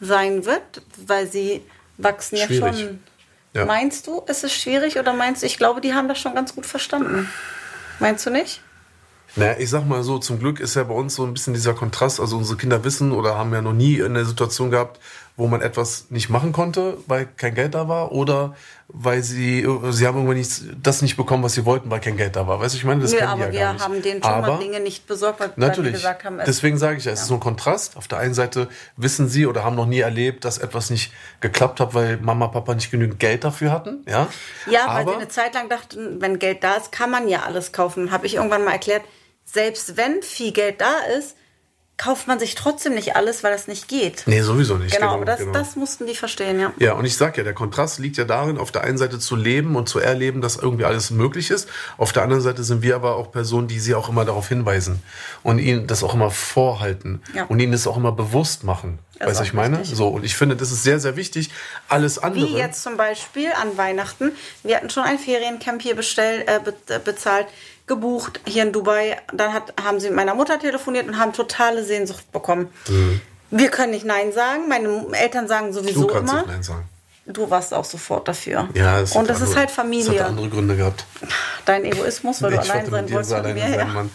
sein 0.00 0.46
wird? 0.46 0.62
Weil 1.06 1.26
sie 1.26 1.62
wachsen 1.98 2.38
Schwierig. 2.38 2.60
ja 2.60 2.72
schon 2.72 3.00
ja. 3.56 3.64
Meinst 3.64 4.06
du, 4.06 4.20
ist 4.26 4.44
es 4.44 4.52
schwierig 4.52 4.98
oder 4.98 5.12
meinst 5.12 5.42
du, 5.42 5.46
ich 5.46 5.58
glaube, 5.58 5.80
die 5.80 5.94
haben 5.94 6.08
das 6.08 6.18
schon 6.18 6.34
ganz 6.34 6.54
gut 6.54 6.66
verstanden? 6.66 7.28
Meinst 7.98 8.26
du 8.26 8.30
nicht? 8.30 8.60
Naja, 9.34 9.56
ich 9.58 9.68
sag 9.68 9.86
mal 9.86 10.02
so, 10.02 10.18
zum 10.18 10.38
Glück 10.38 10.60
ist 10.60 10.76
ja 10.76 10.84
bei 10.84 10.94
uns 10.94 11.14
so 11.14 11.24
ein 11.24 11.34
bisschen 11.34 11.52
dieser 11.52 11.74
Kontrast. 11.74 12.20
Also 12.20 12.36
unsere 12.36 12.56
Kinder 12.56 12.84
wissen 12.84 13.12
oder 13.12 13.36
haben 13.36 13.52
ja 13.52 13.60
noch 13.60 13.72
nie 13.72 14.02
eine 14.02 14.24
Situation 14.24 14.70
gehabt, 14.70 15.00
wo 15.36 15.46
man 15.48 15.60
etwas 15.60 16.06
nicht 16.10 16.30
machen 16.30 16.52
konnte, 16.52 16.96
weil 17.06 17.26
kein 17.26 17.54
Geld 17.54 17.74
da 17.74 17.88
war 17.88 18.12
oder 18.12 18.56
weil 18.88 19.22
sie, 19.22 19.66
sie 19.90 20.06
haben 20.06 20.16
irgendwie 20.16 20.38
nicht, 20.38 20.62
das 20.80 21.02
nicht 21.02 21.16
bekommen, 21.16 21.42
was 21.42 21.54
sie 21.54 21.64
wollten, 21.66 21.90
weil 21.90 22.00
kein 22.00 22.16
Geld 22.16 22.36
da 22.36 22.46
war. 22.46 22.60
Weißt 22.60 22.74
du, 22.74 22.78
ich 22.78 22.84
meine, 22.84 23.02
das 23.02 23.12
nee, 23.12 23.20
aber 23.20 23.46
ja 23.46 23.52
wir 23.52 23.84
haben 23.84 24.00
denen 24.00 24.22
schon 24.22 24.32
aber 24.32 24.54
mal 24.54 24.58
Dinge 24.58 24.80
nicht 24.80 25.06
besorgt, 25.06 25.40
weil 25.40 25.52
natürlich, 25.56 25.92
wir 25.92 25.98
gesagt 25.98 26.24
haben, 26.24 26.40
deswegen 26.46 26.78
sage 26.78 26.96
ich 26.96 27.04
ja, 27.04 27.12
es 27.12 27.22
ist 27.22 27.26
so 27.26 27.34
ein 27.34 27.40
Kontrast. 27.40 27.96
Auf 27.96 28.08
der 28.08 28.18
einen 28.18 28.32
Seite 28.32 28.68
wissen 28.96 29.28
sie 29.28 29.46
oder 29.46 29.64
haben 29.64 29.76
noch 29.76 29.86
nie 29.86 30.00
erlebt, 30.00 30.44
dass 30.44 30.58
etwas 30.58 30.88
nicht 30.88 31.12
geklappt 31.40 31.80
hat, 31.80 31.94
weil 31.94 32.16
Mama, 32.18 32.46
Papa 32.46 32.74
nicht 32.74 32.90
genügend 32.90 33.18
Geld 33.18 33.44
dafür 33.44 33.72
hatten. 33.72 34.04
Ja, 34.08 34.28
ja 34.70 34.86
aber, 34.86 34.94
weil 34.94 35.06
sie 35.08 35.20
eine 35.20 35.28
Zeit 35.28 35.54
lang 35.54 35.68
dachten, 35.68 36.20
wenn 36.20 36.38
Geld 36.38 36.64
da 36.64 36.76
ist, 36.76 36.92
kann 36.92 37.10
man 37.10 37.28
ja 37.28 37.42
alles 37.42 37.72
kaufen. 37.72 38.10
Habe 38.10 38.26
ich 38.26 38.36
irgendwann 38.36 38.64
mal 38.64 38.72
erklärt, 38.72 39.02
selbst 39.44 39.96
wenn 39.96 40.22
viel 40.22 40.52
Geld 40.52 40.80
da 40.80 40.94
ist, 41.18 41.36
kauft 41.98 42.26
man 42.26 42.38
sich 42.38 42.54
trotzdem 42.54 42.94
nicht 42.94 43.16
alles, 43.16 43.42
weil 43.42 43.52
das 43.52 43.68
nicht 43.68 43.88
geht. 43.88 44.24
Nee, 44.26 44.42
sowieso 44.42 44.76
nicht. 44.76 44.94
Genau, 44.94 45.06
genau 45.06 45.16
aber 45.16 45.24
das, 45.24 45.38
genau. 45.40 45.52
das 45.52 45.76
mussten 45.76 46.06
die 46.06 46.14
verstehen, 46.14 46.60
ja. 46.60 46.72
Ja, 46.78 46.92
und 46.92 47.06
ich 47.06 47.16
sag 47.16 47.38
ja, 47.38 47.44
der 47.44 47.54
Kontrast 47.54 47.98
liegt 47.98 48.18
ja 48.18 48.24
darin, 48.24 48.58
auf 48.58 48.70
der 48.70 48.84
einen 48.84 48.98
Seite 48.98 49.18
zu 49.18 49.34
leben 49.34 49.76
und 49.76 49.88
zu 49.88 49.98
erleben, 49.98 50.42
dass 50.42 50.56
irgendwie 50.56 50.84
alles 50.84 51.10
möglich 51.10 51.50
ist. 51.50 51.68
Auf 51.96 52.12
der 52.12 52.22
anderen 52.22 52.42
Seite 52.42 52.64
sind 52.64 52.82
wir 52.82 52.96
aber 52.96 53.16
auch 53.16 53.32
Personen, 53.32 53.66
die 53.66 53.80
sie 53.80 53.94
auch 53.94 54.10
immer 54.10 54.26
darauf 54.26 54.48
hinweisen 54.48 55.02
und 55.42 55.58
ihnen 55.58 55.86
das 55.86 56.04
auch 56.04 56.12
immer 56.12 56.30
vorhalten 56.30 57.22
ja. 57.34 57.44
und 57.44 57.60
ihnen 57.60 57.72
das 57.72 57.86
auch 57.86 57.96
immer 57.96 58.12
bewusst 58.12 58.62
machen. 58.62 58.98
Das 59.18 59.28
weißt 59.28 59.40
du, 59.40 59.44
ich 59.44 59.52
meine? 59.54 59.78
Richtig. 59.78 59.96
So, 59.96 60.08
und 60.08 60.24
ich 60.24 60.36
finde, 60.36 60.56
das 60.56 60.72
ist 60.72 60.82
sehr, 60.82 61.00
sehr 61.00 61.16
wichtig. 61.16 61.50
Alles 61.88 62.18
andere. 62.18 62.46
Wie 62.46 62.56
jetzt 62.56 62.82
zum 62.82 62.98
Beispiel 62.98 63.50
an 63.58 63.78
Weihnachten. 63.78 64.32
Wir 64.62 64.76
hatten 64.76 64.90
schon 64.90 65.04
ein 65.04 65.18
Feriencamp 65.18 65.80
hier 65.80 65.96
bestell, 65.96 66.44
äh, 66.46 66.94
äh 66.94 66.98
bezahlt 67.02 67.46
gebucht 67.86 68.40
hier 68.46 68.62
in 68.62 68.72
Dubai. 68.72 69.16
Dann 69.32 69.52
hat, 69.52 69.74
haben 69.82 70.00
sie 70.00 70.08
mit 70.08 70.16
meiner 70.16 70.34
Mutter 70.34 70.58
telefoniert 70.58 71.06
und 71.06 71.18
haben 71.18 71.32
totale 71.32 71.84
Sehnsucht 71.84 72.30
bekommen. 72.32 72.68
Mhm. 72.88 73.20
Wir 73.50 73.70
können 73.70 73.92
nicht 73.92 74.04
Nein 74.04 74.32
sagen. 74.32 74.68
Meine 74.68 75.06
Eltern 75.12 75.48
sagen 75.48 75.72
sowieso 75.72 76.02
du 76.02 76.06
kannst 76.08 76.32
immer. 76.32 76.42
Nicht 76.42 76.52
Nein 76.52 76.62
sagen. 76.62 76.88
Du 77.26 77.50
warst 77.50 77.74
auch 77.74 77.84
sofort 77.84 78.28
dafür. 78.28 78.68
Ja, 78.74 79.00
das 79.00 79.16
und 79.16 79.28
das 79.28 79.38
andere, 79.38 79.50
ist 79.50 79.56
halt 79.56 79.70
Familie. 79.70 80.12
Das 80.12 80.20
hat 80.20 80.28
andere 80.28 80.48
Gründe 80.48 80.76
gehabt. 80.76 81.04
Dein 81.64 81.84
Egoismus, 81.84 82.40
weil 82.40 82.52
ich 82.54 82.60
du 82.60 82.72
allein 82.72 82.90
sein 82.90 83.10
wolltest 83.10 83.42
mit 83.42 83.54
mir. 83.54 83.76
Ja. 83.76 84.06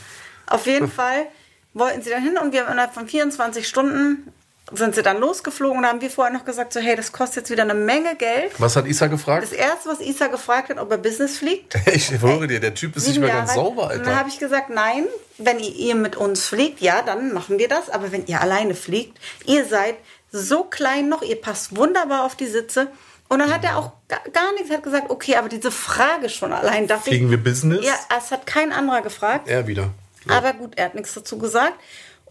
Auf 0.48 0.66
jeden 0.66 0.90
Fall 0.92 1.26
wollten 1.74 2.02
sie 2.02 2.10
dann 2.10 2.24
hin 2.24 2.38
und 2.38 2.54
wir 2.54 2.66
haben 2.66 2.72
innerhalb 2.72 2.94
von 2.94 3.08
24 3.08 3.68
Stunden 3.68 4.32
sind 4.74 4.95
sie 4.95 5.01
dann 5.01 5.20
losgeflogen 5.20 5.80
und 5.80 5.86
haben 5.86 6.01
wir 6.01 6.09
vorher 6.09 6.34
noch 6.34 6.45
gesagt, 6.45 6.72
so 6.74 6.80
hey, 6.80 6.95
das 6.95 7.12
kostet 7.12 7.38
jetzt 7.38 7.49
wieder 7.49 7.64
eine 7.64 7.74
Menge 7.74 8.16
Geld. 8.16 8.53
Was 8.57 8.76
hat 8.76 8.88
Isa 8.88 9.07
gefragt? 9.07 9.43
Das 9.43 9.51
erste, 9.51 9.89
was 9.89 9.99
Isa 9.99 10.28
gefragt 10.28 10.70
hat, 10.70 10.78
ob 10.78 10.91
er 10.91 10.97
Business 10.97 11.38
fliegt. 11.38 11.76
ich 11.93 12.12
höre 12.22 12.47
dir, 12.47 12.59
der 12.59 12.74
Typ 12.74 12.95
ist 12.95 13.07
nicht 13.07 13.20
mehr 13.20 13.30
Jahre 13.30 13.41
ganz 13.41 13.53
sauber, 13.53 13.89
Alter. 13.89 13.99
Und 13.99 14.07
dann 14.07 14.16
habe 14.18 14.30
ich 14.30 14.39
gesagt, 14.39 14.70
nein, 14.70 15.05
wenn 15.38 15.59
ihr 15.59 15.95
mit 15.95 16.16
uns 16.16 16.45
fliegt, 16.45 16.80
ja, 16.80 17.01
dann 17.01 17.34
machen 17.34 17.59
wir 17.59 17.68
das. 17.68 17.89
Aber 17.89 18.12
wenn 18.12 18.26
ihr 18.28 18.39
alleine 18.39 18.76
fliegt, 18.76 19.20
ihr 19.45 19.66
seid 19.66 19.95
so 20.32 20.64
klein 20.64 21.09
noch, 21.09 21.22
ihr 21.22 21.41
passt 21.41 21.76
wunderbar 21.76 22.24
auf 22.24 22.36
die 22.36 22.47
Sitze. 22.47 22.88
Und 23.28 23.39
dann 23.39 23.53
hat 23.53 23.64
er 23.64 23.78
auch 23.78 23.93
gar 24.34 24.53
nichts, 24.53 24.70
hat 24.70 24.84
gesagt, 24.84 25.09
okay, 25.09 25.38
aber 25.38 25.47
diese 25.47 25.72
Frage 25.72 26.30
schon 26.30 26.51
allein 26.51 26.88
Fliegen 26.88 27.30
wir 27.30 27.41
Business? 27.41 27.86
Ja, 27.86 27.93
es 28.18 28.30
hat 28.30 28.45
kein 28.45 28.74
anderer 28.74 29.01
gefragt. 29.01 29.47
Er 29.47 29.68
wieder. 29.68 29.91
Ja. 30.28 30.38
Aber 30.38 30.53
gut, 30.53 30.74
er 30.76 30.86
hat 30.86 30.95
nichts 30.95 31.14
dazu 31.14 31.38
gesagt. 31.38 31.74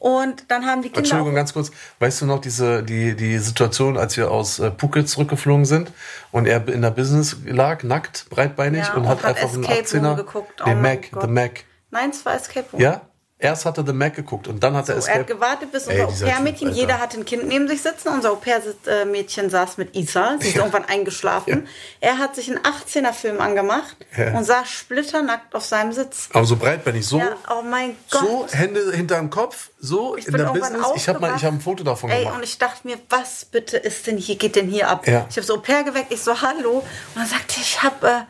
Und 0.01 0.51
dann 0.51 0.65
haben 0.65 0.81
die 0.81 0.89
Kinder. 0.89 1.01
Entschuldigung, 1.01 1.35
ganz 1.35 1.53
kurz. 1.53 1.71
Weißt 1.99 2.23
du 2.23 2.27
noch 2.27 2.41
diese, 2.41 2.83
die, 2.83 3.15
die 3.15 3.39
Situation, 3.39 3.99
als 3.99 4.17
wir 4.17 4.31
aus 4.31 4.59
äh, 4.59 4.73
Phuket 4.77 5.11
zurückgeflogen 5.11 5.67
sind 5.67 5.93
und 6.33 6.47
er 6.47 6.67
in 6.69 6.81
der 6.81 6.91
Business 6.91 7.37
lag, 7.45 7.83
nackt, 7.83 8.27
breitbeinig 8.31 8.87
ja, 8.87 8.95
und, 8.95 9.03
und, 9.03 9.09
hat, 9.09 9.23
hat 9.23 9.37
einfach 9.37 9.59
Escape 9.59 9.99
einen 9.99 10.07
18er. 10.07 10.17
Geguckt. 10.17 10.63
Oh 10.63 10.65
den 10.65 10.81
Mac, 10.81 11.11
Gott. 11.13 11.23
The 11.25 11.29
Mac. 11.29 11.65
Nein, 11.91 12.11
es 12.11 12.25
war 12.25 12.35
Escape 12.35 12.67
Room. 12.73 12.81
Ja? 12.81 13.03
Erst 13.43 13.65
hat 13.65 13.79
er 13.79 13.87
The 13.87 13.95
Mac 13.95 14.15
geguckt 14.15 14.49
und 14.49 14.63
dann 14.63 14.75
hat 14.77 14.91
er 14.91 15.01
So, 15.01 15.09
er 15.09 15.15
hat 15.15 15.21
Escape 15.23 15.35
gewartet, 15.35 15.73
bis 15.73 15.87
unser 15.89 16.05
Au-pair-Mädchen, 16.09 16.73
jeder 16.73 16.99
hatte 17.01 17.19
ein 17.19 17.25
Kind 17.25 17.49
neben 17.49 17.67
sich 17.69 17.81
sitzen. 17.81 18.09
Unser 18.09 18.33
Au-pair-Mädchen 18.33 19.49
saß 19.49 19.79
mit 19.79 19.97
Isa. 19.97 20.37
Sie 20.41 20.49
ist 20.49 20.57
irgendwann 20.57 20.85
eingeschlafen. 20.85 21.67
Er 22.01 22.19
hat 22.19 22.35
sich 22.37 22.49
einen 22.51 22.61
18er-Film 22.61 23.41
angemacht 23.41 23.97
Ja. 24.17 24.37
und 24.37 24.45
saß 24.45 24.69
splitternackt 24.69 25.55
auf 25.55 25.65
seinem 25.65 25.93
Sitz. 25.93 26.29
Aber 26.35 26.45
so 26.45 26.57
breitbeinig, 26.57 27.07
so, 27.07 27.19
Ja, 27.19 27.37
oh 27.51 27.63
mein 27.63 27.97
Gott. 28.11 28.21
so 28.21 28.47
Hände 28.51 28.93
hinterm 28.93 29.31
Kopf, 29.31 29.71
so 29.79 30.17
Ich 30.17 30.27
in 30.27 30.33
bin 30.33 30.43
der 30.45 30.51
Business. 30.53 30.87
Ich 30.95 31.09
habe 31.09 31.33
ich 31.35 31.45
habe 31.45 31.57
ein 31.57 31.61
Foto 31.63 31.83
davon 31.83 32.11
Ey, 32.11 32.21
gemacht. 32.25 32.37
und 32.37 32.43
ich 32.45 32.59
dachte 32.59 32.87
mir, 32.87 32.99
was 33.09 33.47
bitte 33.47 33.79
ist 33.79 34.07
denn 34.07 34.19
hier, 34.19 34.37
geht 34.37 34.55
denn 34.57 34.69
hier 34.69 34.89
ab? 34.89 35.07
Ja. 35.09 35.27
Ich 35.31 35.37
habe 35.37 35.47
so 35.47 35.55
Au-pair 35.55 35.83
geweckt, 35.85 36.13
ich 36.13 36.21
so, 36.21 36.41
hallo. 36.43 36.81
Und 36.81 36.85
dann 37.17 37.27
sagte 37.27 37.55
ich, 37.57 37.61
ich 37.63 37.83
habe 37.83 38.07
äh, 38.07 38.21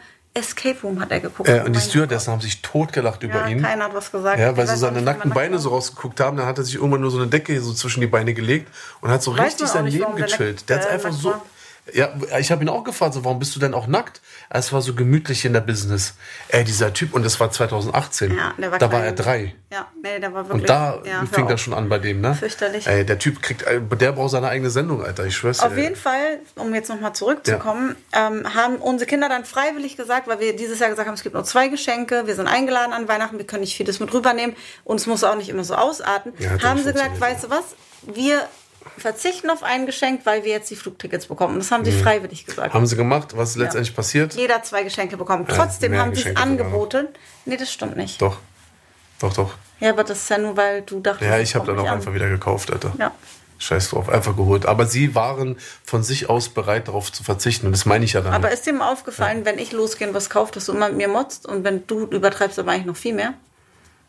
Escape 0.40 0.76
Room, 0.82 1.00
hat 1.00 1.10
er 1.10 1.20
geguckt. 1.20 1.48
Äh, 1.48 1.60
und 1.64 1.72
die 1.74 1.78
Oh 1.78 1.82
Stewardessen 1.82 2.32
haben 2.32 2.40
sich 2.40 2.60
totgelacht 2.62 3.22
über 3.22 3.34
Ja, 3.42 3.46
ihn. 3.48 3.62
keiner 3.62 3.84
hat 3.84 3.94
was 3.94 4.10
gesagt. 4.10 4.38
Ja, 4.40 4.56
weil 4.56 4.68
auch 4.68 4.74
seine 4.74 5.00
nackten 5.02 5.30
Beine 5.30 5.58
so 5.58 5.68
rausgeguckt 5.70 6.18
haben. 6.20 6.36
Dann 6.36 6.46
hat 6.46 6.58
er 6.58 6.64
sich 6.64 6.74
irgendwann 6.76 7.00
nur 7.02 7.10
so 7.10 7.18
eine 7.18 7.26
Decke 7.28 7.60
so 7.60 7.72
zwischen 7.72 8.00
die 8.00 8.06
Beine 8.08 8.34
gelegt 8.34 8.68
und 9.00 9.10
hat 9.10 9.22
so 9.22 9.36
Weiß 9.36 9.46
richtig 9.52 9.68
sein 9.68 9.84
nicht, 9.84 9.94
Leben 9.98 10.16
der 10.16 10.26
gechillt. 10.26 10.56
nackt- 10.58 10.68
Der 10.70 10.76
hat 10.80 10.86
äh, 10.86 10.88
einfach 10.88 11.10
nackt 11.10 11.22
so. 11.22 11.30
war. 11.30 11.42
Ja, 11.92 12.12
ich 12.38 12.50
habe 12.50 12.62
ihn 12.62 12.68
auch 12.68 12.84
gefragt, 12.84 13.14
so, 13.14 13.24
warum 13.24 13.38
bist 13.38 13.54
du 13.56 13.60
denn 13.60 13.74
auch 13.74 13.86
nackt? 13.86 14.20
Es 14.48 14.72
war 14.72 14.82
so 14.82 14.94
gemütlich 14.94 15.44
in 15.44 15.52
der 15.52 15.60
Business. 15.60 16.14
Ey, 16.48 16.64
dieser 16.64 16.92
Typ, 16.92 17.14
und 17.14 17.24
das 17.24 17.38
war 17.40 17.50
2018. 17.50 18.36
Ja, 18.36 18.54
der 18.58 18.70
war 18.70 18.78
da 18.78 18.92
war 18.92 19.00
klein. 19.00 19.04
er 19.04 19.12
drei. 19.12 19.54
Ja, 19.72 19.86
nee, 20.02 20.18
der 20.18 20.32
war 20.32 20.48
wirklich. 20.48 20.62
Und 20.62 20.68
da 20.68 21.00
ja, 21.04 21.24
fing 21.30 21.46
das 21.46 21.60
schon 21.60 21.74
an 21.74 21.88
bei 21.88 21.98
dem, 21.98 22.20
ne? 22.20 22.34
Fürchterlich. 22.34 22.86
Ey, 22.86 23.04
der 23.04 23.18
Typ 23.18 23.40
kriegt, 23.42 23.62
äh, 23.62 23.80
der 23.80 24.12
braucht 24.12 24.30
seine 24.30 24.48
eigene 24.48 24.70
Sendung, 24.70 25.04
Alter. 25.04 25.26
Ich 25.26 25.36
schwör's. 25.36 25.60
Auf 25.60 25.76
jeden 25.76 25.96
Fall, 25.96 26.40
um 26.56 26.74
jetzt 26.74 26.88
nochmal 26.88 27.12
zurückzukommen, 27.12 27.96
ähm, 28.12 28.54
haben 28.54 28.76
unsere 28.76 29.08
Kinder 29.08 29.28
dann 29.28 29.44
freiwillig 29.44 29.96
gesagt, 29.96 30.26
weil 30.26 30.40
wir 30.40 30.56
dieses 30.56 30.80
Jahr 30.80 30.90
gesagt 30.90 31.06
haben, 31.06 31.14
es 31.14 31.22
gibt 31.22 31.34
nur 31.34 31.44
zwei 31.44 31.68
Geschenke, 31.68 32.26
wir 32.26 32.34
sind 32.34 32.48
eingeladen 32.48 32.92
an 32.92 33.08
Weihnachten, 33.08 33.38
wir 33.38 33.46
können 33.46 33.60
nicht 33.60 33.76
vieles 33.76 34.00
mit 34.00 34.12
rübernehmen 34.12 34.56
und 34.84 35.00
es 35.00 35.06
muss 35.06 35.24
auch 35.24 35.36
nicht 35.36 35.48
immer 35.48 35.64
so 35.64 35.74
ausarten. 35.74 36.32
Ja, 36.38 36.60
haben 36.62 36.78
sie 36.78 36.92
gesagt, 36.92 37.20
weißt 37.20 37.44
du 37.44 37.50
was, 37.50 37.76
wir 38.02 38.48
verzichten 38.96 39.50
auf 39.50 39.62
ein 39.62 39.86
Geschenk, 39.86 40.22
weil 40.24 40.44
wir 40.44 40.52
jetzt 40.52 40.70
die 40.70 40.76
Flugtickets 40.76 41.26
bekommen. 41.26 41.58
Das 41.58 41.70
haben 41.70 41.84
sie 41.84 41.92
freiwillig 41.92 42.46
gesagt. 42.46 42.68
Mhm. 42.68 42.74
Haben 42.74 42.86
sie 42.86 42.96
gemacht, 42.96 43.36
was 43.36 43.50
ist 43.50 43.56
letztendlich 43.56 43.94
passiert? 43.94 44.34
Jeder 44.34 44.56
hat 44.56 44.66
zwei 44.66 44.82
Geschenke 44.82 45.16
bekommen. 45.16 45.46
Trotzdem 45.48 45.92
mehr 45.92 46.00
haben 46.00 46.14
sie 46.14 46.28
es 46.28 46.36
angeboten. 46.36 47.08
Nee, 47.44 47.56
das 47.56 47.72
stimmt 47.72 47.96
nicht. 47.96 48.20
Doch. 48.20 48.38
Doch, 49.20 49.32
doch. 49.34 49.54
Ja, 49.80 49.90
aber 49.90 50.04
das 50.04 50.18
ist 50.18 50.30
ja 50.30 50.38
nur, 50.38 50.56
weil 50.56 50.82
du 50.82 51.00
dachtest, 51.00 51.30
Ja, 51.30 51.38
ich 51.38 51.54
habe 51.54 51.66
dann 51.66 51.78
auch 51.78 51.90
einfach 51.90 52.14
wieder 52.14 52.28
gekauft, 52.28 52.72
Alter. 52.72 52.92
Ja. 52.98 53.12
Scheiß 53.58 53.90
drauf, 53.90 54.08
einfach 54.08 54.36
geholt. 54.36 54.64
Aber 54.64 54.86
sie 54.86 55.14
waren 55.14 55.58
von 55.84 56.02
sich 56.02 56.30
aus 56.30 56.48
bereit, 56.48 56.88
darauf 56.88 57.12
zu 57.12 57.22
verzichten. 57.22 57.66
Und 57.66 57.72
das 57.72 57.84
meine 57.84 58.06
ich 58.06 58.14
ja 58.14 58.22
dann. 58.22 58.32
Aber 58.32 58.50
ist 58.50 58.64
dir 58.64 58.72
mal 58.72 58.90
aufgefallen, 58.90 59.44
wenn 59.44 59.58
ich 59.58 59.72
losgehen 59.72 60.14
was 60.14 60.30
kaufe, 60.30 60.52
dass 60.52 60.66
du 60.66 60.72
immer 60.72 60.88
mit 60.88 60.96
mir 60.96 61.08
motzt 61.08 61.46
und 61.46 61.62
wenn 61.62 61.86
du 61.86 62.06
übertreibst, 62.06 62.58
aber 62.58 62.72
eigentlich 62.72 62.86
noch 62.86 62.96
viel 62.96 63.12
mehr? 63.14 63.34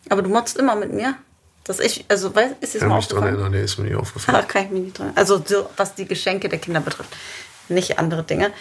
Aber 0.10 0.22
du 0.22 0.30
motzt 0.30 0.58
immer 0.58 0.76
mit 0.76 0.94
mir. 0.94 1.16
Dass 1.64 1.80
ich, 1.80 2.06
also, 2.08 2.34
weißt, 2.34 2.56
ist 2.62 2.74
ich 2.76 2.80
das 2.82 2.90
mal 2.90 2.96
mich 2.98 3.08
dran 3.08 3.24
erinnern, 3.24 3.52
nee, 3.52 3.64
ist 3.64 3.78
mir 3.78 3.86
nicht 3.86 3.96
aufgefallen. 3.96 4.40
Ach, 4.42 4.48
kann 4.48 4.66
ich 4.66 4.72
mich 4.72 4.82
nicht 4.84 5.00
dran. 5.00 5.12
Also, 5.16 5.42
so, 5.46 5.70
was 5.78 5.94
die 5.96 6.06
Geschenke 6.06 6.50
der 6.50 6.60
Kinder 6.60 6.80
betrifft. 6.80 7.16
Nicht 7.70 8.00
andere 8.00 8.24
Dinge. 8.24 8.52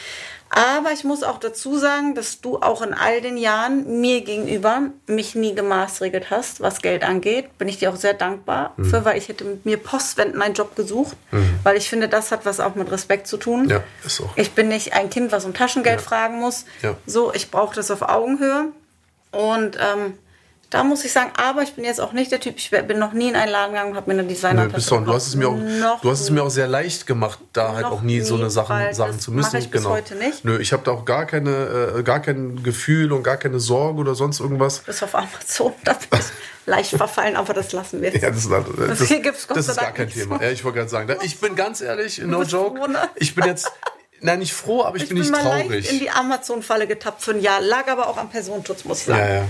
Aber 0.52 0.90
ich 0.92 1.04
muss 1.04 1.22
auch 1.22 1.38
dazu 1.38 1.78
sagen, 1.78 2.16
dass 2.16 2.40
du 2.40 2.58
auch 2.58 2.82
in 2.82 2.92
all 2.92 3.20
den 3.20 3.36
Jahren 3.36 4.00
mir 4.00 4.20
gegenüber 4.22 4.82
mich 5.06 5.36
nie 5.36 5.54
gemaßregelt 5.54 6.30
hast, 6.30 6.60
was 6.60 6.82
Geld 6.82 7.04
angeht. 7.04 7.56
Bin 7.56 7.68
ich 7.68 7.78
dir 7.78 7.90
auch 7.90 7.96
sehr 7.96 8.14
dankbar 8.14 8.74
Mhm. 8.76 8.84
für, 8.86 9.04
weil 9.04 9.16
ich 9.16 9.28
hätte 9.28 9.44
mit 9.44 9.64
mir 9.64 9.76
postwendend 9.76 10.42
einen 10.42 10.54
Job 10.54 10.74
gesucht. 10.74 11.16
Weil 11.62 11.76
ich 11.76 11.88
finde, 11.88 12.08
das 12.08 12.32
hat 12.32 12.44
was 12.46 12.58
auch 12.58 12.74
mit 12.74 12.90
Respekt 12.90 13.28
zu 13.28 13.36
tun. 13.36 13.68
Ja, 13.68 13.80
ist 14.04 14.20
auch. 14.20 14.36
Ich 14.36 14.50
bin 14.50 14.66
nicht 14.68 14.92
ein 14.92 15.08
Kind, 15.08 15.30
was 15.30 15.44
um 15.44 15.54
Taschengeld 15.54 16.00
fragen 16.00 16.40
muss. 16.40 16.64
Ja. 16.82 16.96
So, 17.06 17.32
ich 17.32 17.52
brauche 17.52 17.76
das 17.76 17.90
auf 17.92 18.02
Augenhöhe. 18.02 18.72
Und 19.30 19.76
ähm, 19.76 20.18
da 20.70 20.84
muss 20.84 21.04
ich 21.04 21.12
sagen, 21.12 21.32
aber 21.36 21.62
ich 21.62 21.74
bin 21.74 21.84
jetzt 21.84 22.00
auch 22.00 22.12
nicht 22.12 22.30
der 22.30 22.38
Typ, 22.38 22.56
ich 22.56 22.70
bin 22.70 22.98
noch 22.98 23.12
nie 23.12 23.28
in 23.28 23.36
einen 23.36 23.50
Laden 23.50 23.72
gegangen 23.72 23.90
und 23.90 23.96
habe 23.96 24.12
mir 24.12 24.20
eine 24.20 24.28
designer 24.28 24.66
Nö, 24.66 24.72
bist 24.72 24.88
du, 24.88 25.04
hast 25.06 25.26
es 25.26 25.34
mir 25.34 25.48
auch, 25.48 25.58
du 26.00 26.10
hast 26.10 26.20
es 26.20 26.30
mir 26.30 26.44
auch 26.44 26.50
sehr 26.50 26.68
leicht 26.68 27.08
gemacht, 27.08 27.40
da 27.52 27.74
halt 27.74 27.86
auch 27.86 28.02
nie 28.02 28.20
so 28.20 28.36
eine 28.36 28.50
Sachen 28.50 28.94
sagen 28.94 29.18
zu 29.18 29.32
müssen. 29.32 29.56
ich 29.56 29.70
bis 29.70 29.82
genau. 29.82 29.94
heute 29.94 30.14
nicht. 30.14 30.44
Nö, 30.44 30.58
ich 30.58 30.72
habe 30.72 30.84
da 30.84 30.92
auch 30.92 31.04
gar 31.04 31.26
keine, 31.26 31.96
äh, 31.98 32.02
gar 32.04 32.20
kein 32.20 32.62
Gefühl 32.62 33.12
und 33.12 33.24
gar 33.24 33.36
keine 33.36 33.58
Sorge 33.58 34.00
oder 34.00 34.14
sonst 34.14 34.38
irgendwas. 34.38 34.78
bis 34.78 35.02
auf 35.02 35.14
Amazon, 35.14 35.72
da 35.82 35.94
bin 35.94 36.20
ich 36.20 36.26
leicht 36.66 36.90
verfallen, 36.90 37.34
aber 37.34 37.52
das 37.52 37.72
lassen 37.72 38.00
wir 38.00 38.12
jetzt. 38.12 38.22
Ja, 38.22 38.30
das, 38.30 38.48
das, 38.48 38.98
das, 38.98 39.08
hier 39.08 39.20
gibt's 39.20 39.48
Gott 39.48 39.56
das 39.56 39.68
ist 39.68 39.80
gar 39.80 39.92
kein 39.92 40.08
Thema. 40.08 40.38
so. 40.38 40.44
Ja, 40.44 40.50
ich 40.50 40.64
wollte 40.64 40.78
gerade 40.78 40.90
sagen, 40.90 41.16
ich 41.22 41.40
bin 41.40 41.56
ganz 41.56 41.80
ehrlich, 41.80 42.18
no 42.18 42.42
joke. 42.42 42.78
froh, 42.78 42.86
ne? 42.86 43.08
Ich 43.16 43.34
bin 43.34 43.44
jetzt, 43.44 43.72
nein, 44.20 44.38
nicht 44.38 44.52
froh, 44.52 44.84
aber 44.84 44.96
ich, 44.96 45.02
Ich 45.04 45.08
bin 45.08 45.18
bin 45.18 45.30
nicht 45.30 45.32
mal 45.32 45.42
traurig. 45.42 45.68
leicht 45.68 45.92
in 45.92 45.98
die 45.98 46.10
Amazon-Falle 46.10 46.86
getappt 46.86 47.22
für 47.22 47.32
ein 47.32 47.40
Jahr, 47.40 47.60
lag 47.60 47.88
aber 47.88 48.08
auch 48.08 48.18
am 48.18 48.30
Personenschutz, 48.30 48.84
muss 48.84 49.00
ich 49.00 49.06
sagen. 49.06 49.18
ja, 49.20 49.34
ja. 49.34 49.44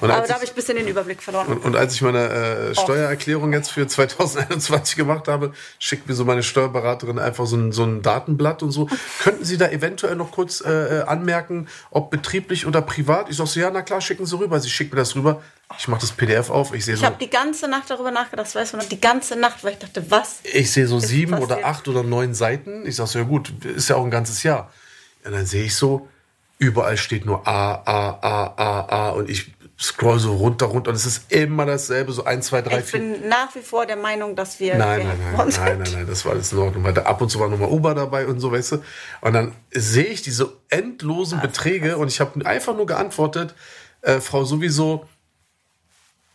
Und 0.00 0.10
Aber 0.10 0.26
da 0.26 0.34
habe 0.34 0.44
ich 0.44 0.50
ein 0.50 0.54
bisschen 0.54 0.76
den 0.76 0.88
Überblick 0.88 1.22
verloren. 1.22 1.46
Und, 1.48 1.64
und 1.64 1.76
als 1.76 1.94
ich 1.94 2.02
meine 2.02 2.28
äh, 2.28 2.74
Steuererklärung 2.74 3.52
jetzt 3.52 3.70
für 3.70 3.86
2021 3.86 4.96
gemacht 4.96 5.28
habe, 5.28 5.52
schickt 5.78 6.08
mir 6.08 6.14
so 6.14 6.24
meine 6.24 6.42
Steuerberaterin 6.42 7.18
einfach 7.18 7.46
so 7.46 7.56
ein, 7.56 7.72
so 7.72 7.84
ein 7.84 8.02
Datenblatt 8.02 8.62
und 8.62 8.70
so. 8.70 8.88
Könnten 9.22 9.44
Sie 9.44 9.56
da 9.56 9.68
eventuell 9.68 10.16
noch 10.16 10.30
kurz 10.30 10.60
äh, 10.60 11.00
äh, 11.00 11.02
anmerken, 11.02 11.68
ob 11.90 12.10
betrieblich 12.10 12.66
oder 12.66 12.82
privat? 12.82 13.28
Ich 13.30 13.36
sag 13.36 13.46
so, 13.46 13.60
ja, 13.60 13.70
na 13.70 13.82
klar, 13.82 14.00
schicken 14.00 14.26
Sie 14.26 14.38
rüber. 14.38 14.60
Sie 14.60 14.70
schickt 14.70 14.92
mir 14.92 14.98
das 14.98 15.14
rüber. 15.14 15.42
Ich 15.78 15.88
mache 15.88 16.02
das 16.02 16.12
PDF 16.12 16.50
auf. 16.50 16.74
Ich 16.74 16.84
sehe 16.84 16.94
Ich 16.94 17.00
so, 17.00 17.06
habe 17.06 17.16
die 17.20 17.30
ganze 17.30 17.68
Nacht 17.68 17.90
darüber 17.90 18.10
nachgedacht, 18.10 18.46
das 18.46 18.54
weißt 18.54 18.74
du 18.74 18.76
noch, 18.76 18.84
die 18.84 19.00
ganze 19.00 19.36
Nacht, 19.36 19.64
weil 19.64 19.72
ich 19.72 19.78
dachte, 19.78 20.10
was? 20.10 20.38
ich 20.42 20.70
sehe 20.70 20.86
so 20.86 20.98
sieben 20.98 21.32
passiert. 21.32 21.50
oder 21.50 21.66
acht 21.66 21.88
oder 21.88 22.02
neun 22.02 22.34
Seiten. 22.34 22.86
Ich 22.86 22.96
sag 22.96 23.06
so, 23.06 23.18
ja 23.18 23.24
gut, 23.24 23.52
ist 23.64 23.88
ja 23.88 23.96
auch 23.96 24.04
ein 24.04 24.10
ganzes 24.10 24.42
Jahr. 24.42 24.70
Und 25.24 25.32
dann 25.32 25.46
sehe 25.46 25.64
ich 25.64 25.74
so, 25.74 26.08
überall 26.58 26.96
steht 26.96 27.24
nur 27.24 27.46
A, 27.46 27.74
A, 27.84 28.18
A, 28.20 28.54
A, 28.56 29.08
A 29.08 29.10
und 29.10 29.28
ich 29.30 29.53
scroll 29.80 30.18
so 30.18 30.36
runter, 30.36 30.66
runter 30.66 30.90
und 30.90 30.96
es 30.96 31.04
ist 31.04 31.32
immer 31.32 31.66
dasselbe, 31.66 32.12
so 32.12 32.24
eins, 32.24 32.46
zwei, 32.46 32.62
drei, 32.62 32.78
Ich 32.78 32.84
vier. 32.86 33.00
bin 33.00 33.28
nach 33.28 33.54
wie 33.54 33.60
vor 33.60 33.86
der 33.86 33.96
Meinung, 33.96 34.36
dass 34.36 34.60
wir 34.60 34.76
Nein, 34.76 35.06
nein, 35.06 35.18
nein, 35.36 35.48
nein, 35.48 35.78
nein, 35.78 35.92
nein, 35.92 36.06
das 36.06 36.24
war 36.24 36.32
alles 36.32 36.52
in 36.52 36.58
Ordnung. 36.58 36.84
Weil 36.84 36.96
ab 36.98 37.20
und 37.20 37.28
zu 37.28 37.40
war 37.40 37.48
nochmal 37.48 37.68
Uber 37.70 37.94
dabei 37.94 38.26
und 38.26 38.38
so, 38.40 38.52
weißt 38.52 38.72
du. 38.72 38.84
Und 39.20 39.32
dann 39.32 39.52
sehe 39.72 40.04
ich 40.04 40.22
diese 40.22 40.52
endlosen 40.68 41.40
Beträge 41.40 41.96
und 41.96 42.08
ich 42.08 42.20
habe 42.20 42.46
einfach 42.46 42.74
nur 42.76 42.86
geantwortet, 42.86 43.54
äh, 44.02 44.20
Frau 44.20 44.44
sowieso, 44.44 45.06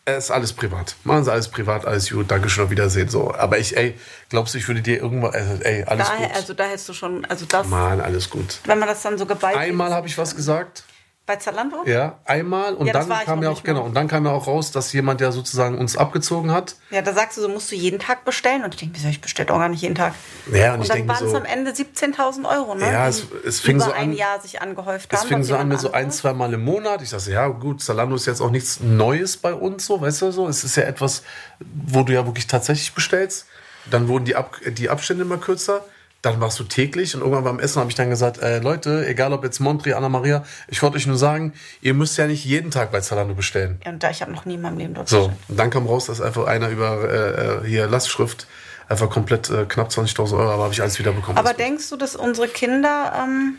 es 0.06 0.26
ist 0.26 0.32
alles 0.32 0.54
privat. 0.54 0.96
Machen 1.04 1.24
Sie 1.24 1.32
alles 1.32 1.48
privat, 1.50 1.86
alles 1.86 2.10
gut, 2.10 2.30
Dankeschön, 2.32 2.64
auf 2.66 2.72
Wiedersehen. 2.72 3.10
So. 3.10 3.34
Aber 3.34 3.60
ich, 3.60 3.78
ey, 3.78 3.96
glaubst 4.30 4.54
du, 4.54 4.58
ich 4.58 4.68
würde 4.68 4.82
dir 4.82 4.98
irgendwann, 4.98 5.34
also, 5.34 5.64
ey, 5.64 5.84
alles 5.84 6.08
Daher, 6.08 6.28
gut. 6.28 6.36
also 6.36 6.54
da 6.54 6.64
hättest 6.66 6.90
du 6.90 6.94
schon, 6.94 7.26
also 7.26 7.46
das, 7.46 7.68
Mann, 7.68 8.02
alles 8.02 8.30
gut. 8.30 8.60
wenn 8.66 8.80
man 8.80 8.88
das 8.88 9.02
dann 9.02 9.18
so 9.18 9.26
geballt 9.26 9.56
Einmal 9.56 9.94
habe 9.94 10.08
ich 10.08 10.18
was 10.18 10.36
gesagt. 10.36 10.84
Bei 11.30 11.36
Zalando? 11.36 11.84
Ja, 11.86 12.18
einmal 12.26 12.74
und 12.74 12.88
Ja, 12.88 12.94
dann 12.94 13.08
kam 13.08 13.44
ja 13.44 13.52
auch 13.52 13.62
genau 13.62 13.84
und 13.84 13.94
dann 13.94 14.08
kam 14.08 14.26
ja 14.26 14.32
auch 14.32 14.48
raus, 14.48 14.72
dass 14.72 14.92
jemand 14.94 15.22
ja 15.22 15.32
sozusagen 15.32 15.78
uns 15.78 15.96
abgezogen 15.96 16.52
hat. 16.52 16.76
Ja, 16.90 17.04
da 17.04 17.14
sagst 17.14 17.38
du, 17.38 17.42
so 17.42 17.50
musst 17.50 17.72
du 17.72 17.76
jeden 17.76 18.00
Tag 18.00 18.26
bestellen. 18.26 18.64
Und 18.64 18.74
ich 18.74 18.80
denke, 18.80 18.96
wieso, 18.98 19.08
ich 19.10 19.22
bestelle 19.22 19.54
auch 19.54 19.60
gar 19.60 19.70
nicht 19.70 19.84
jeden 19.84 19.94
Tag. 19.94 20.14
Ja, 20.52 20.70
und 20.74 20.78
und 20.80 20.82
ich 20.82 20.88
dann 20.90 21.08
waren 21.08 21.24
es 21.24 21.32
so- 21.32 21.38
am 21.38 21.46
Ende 21.46 21.72
17.000 21.72 22.46
Euro, 22.50 22.74
ne? 22.74 22.92
Ja, 22.92 23.08
es- 23.08 23.28
es 23.46 23.60
fing 23.60 23.76
über 23.76 23.86
so 23.86 23.92
ein 23.92 24.10
an- 24.10 24.14
Jahr 24.14 24.42
sich 24.42 24.60
angehäuft 24.60 25.14
Es 25.14 25.20
haben. 25.20 25.28
fing 25.28 25.40
was 25.42 25.48
so 25.48 25.56
an 25.56 25.68
mit 25.68 25.80
so 25.80 25.92
ein, 25.92 26.10
zwei 26.10 26.34
Mal 26.34 26.52
im 26.52 26.64
Monat. 26.66 27.04
Ich 27.04 27.12
dachte, 27.12 27.32
ja 27.32 27.48
gut, 27.48 27.84
Zalando 27.84 28.16
ist 28.16 28.26
jetzt 28.26 28.42
auch 28.42 28.50
nichts 28.50 28.80
Neues 28.80 29.38
bei 29.38 29.54
uns, 29.54 29.86
so, 29.86 30.02
weißt 30.02 30.24
du 30.24 30.32
so. 30.32 30.48
Es 30.48 30.64
ist 30.64 30.76
ja 30.78 30.84
etwas, 30.84 31.22
wo 31.60 32.02
du 32.02 32.12
ja 32.12 32.26
wirklich 32.26 32.48
tatsächlich 32.48 32.94
bestellst. 32.96 33.46
Dann 33.92 34.08
wurden 34.08 34.26
die, 34.26 34.36
Ab 34.36 34.56
die 34.68 34.90
Abstände 34.90 35.24
immer 35.24 35.38
kürzer. 35.38 35.86
Dann 36.22 36.38
machst 36.38 36.60
du 36.60 36.66
täglich 36.66 37.16
und 37.16 37.22
irgendwann 37.22 37.46
beim 37.46 37.60
Essen 37.60 37.80
habe 37.80 37.90
ich 37.90 37.96
dann 37.96 38.10
gesagt, 38.10 38.40
äh, 38.40 38.60
Leute, 38.60 39.08
egal 39.08 39.32
ob 39.32 39.46
jetzt 39.46 39.60
Montri, 39.62 39.94
Anna 39.94 40.10
Maria, 40.10 40.44
ich 40.68 40.84
wollte 40.84 40.98
euch 40.98 41.08
nur 41.08 41.18
sagen, 41.18 41.54
ihr 41.82 41.94
müsst 41.94 42.18
ja 42.18 42.28
nicht 42.28 42.44
jeden 42.44 42.72
Tag 42.72 42.92
bei 42.92 43.00
Zalando 43.00 43.36
bestellen. 43.36 43.80
Ja, 43.86 43.92
und 43.92 44.04
da 44.04 44.10
ich 44.10 44.22
habe 44.22 44.32
noch 44.34 44.44
nie 44.44 44.56
in 44.56 44.62
meinem 44.62 44.78
Leben 44.78 44.94
dort 44.96 45.08
So, 45.08 45.28
bestellt. 45.30 45.40
und 45.50 45.58
dann 45.58 45.70
kam 45.70 45.88
raus, 45.88 46.08
dass 46.08 46.20
einfach 46.20 46.46
einer 46.46 46.68
über 46.70 47.10
äh, 47.10 47.66
äh, 47.66 47.68
hier 47.70 47.88
Lastschrift 47.88 48.48
einfach 48.90 49.10
komplett 49.10 49.50
äh, 49.50 49.66
knapp 49.66 49.90
20.000 49.92 50.34
Euro, 50.38 50.52
aber 50.52 50.64
habe 50.64 50.74
ich 50.74 50.82
alles 50.82 51.00
wieder 51.00 51.14
bekommen. 51.14 51.38
Aber 51.38 51.54
denkst 51.54 51.90
du, 51.90 51.96
dass 51.96 52.18
unsere 52.18 52.48
Kinder. 52.50 53.14
Ähm, 53.18 53.56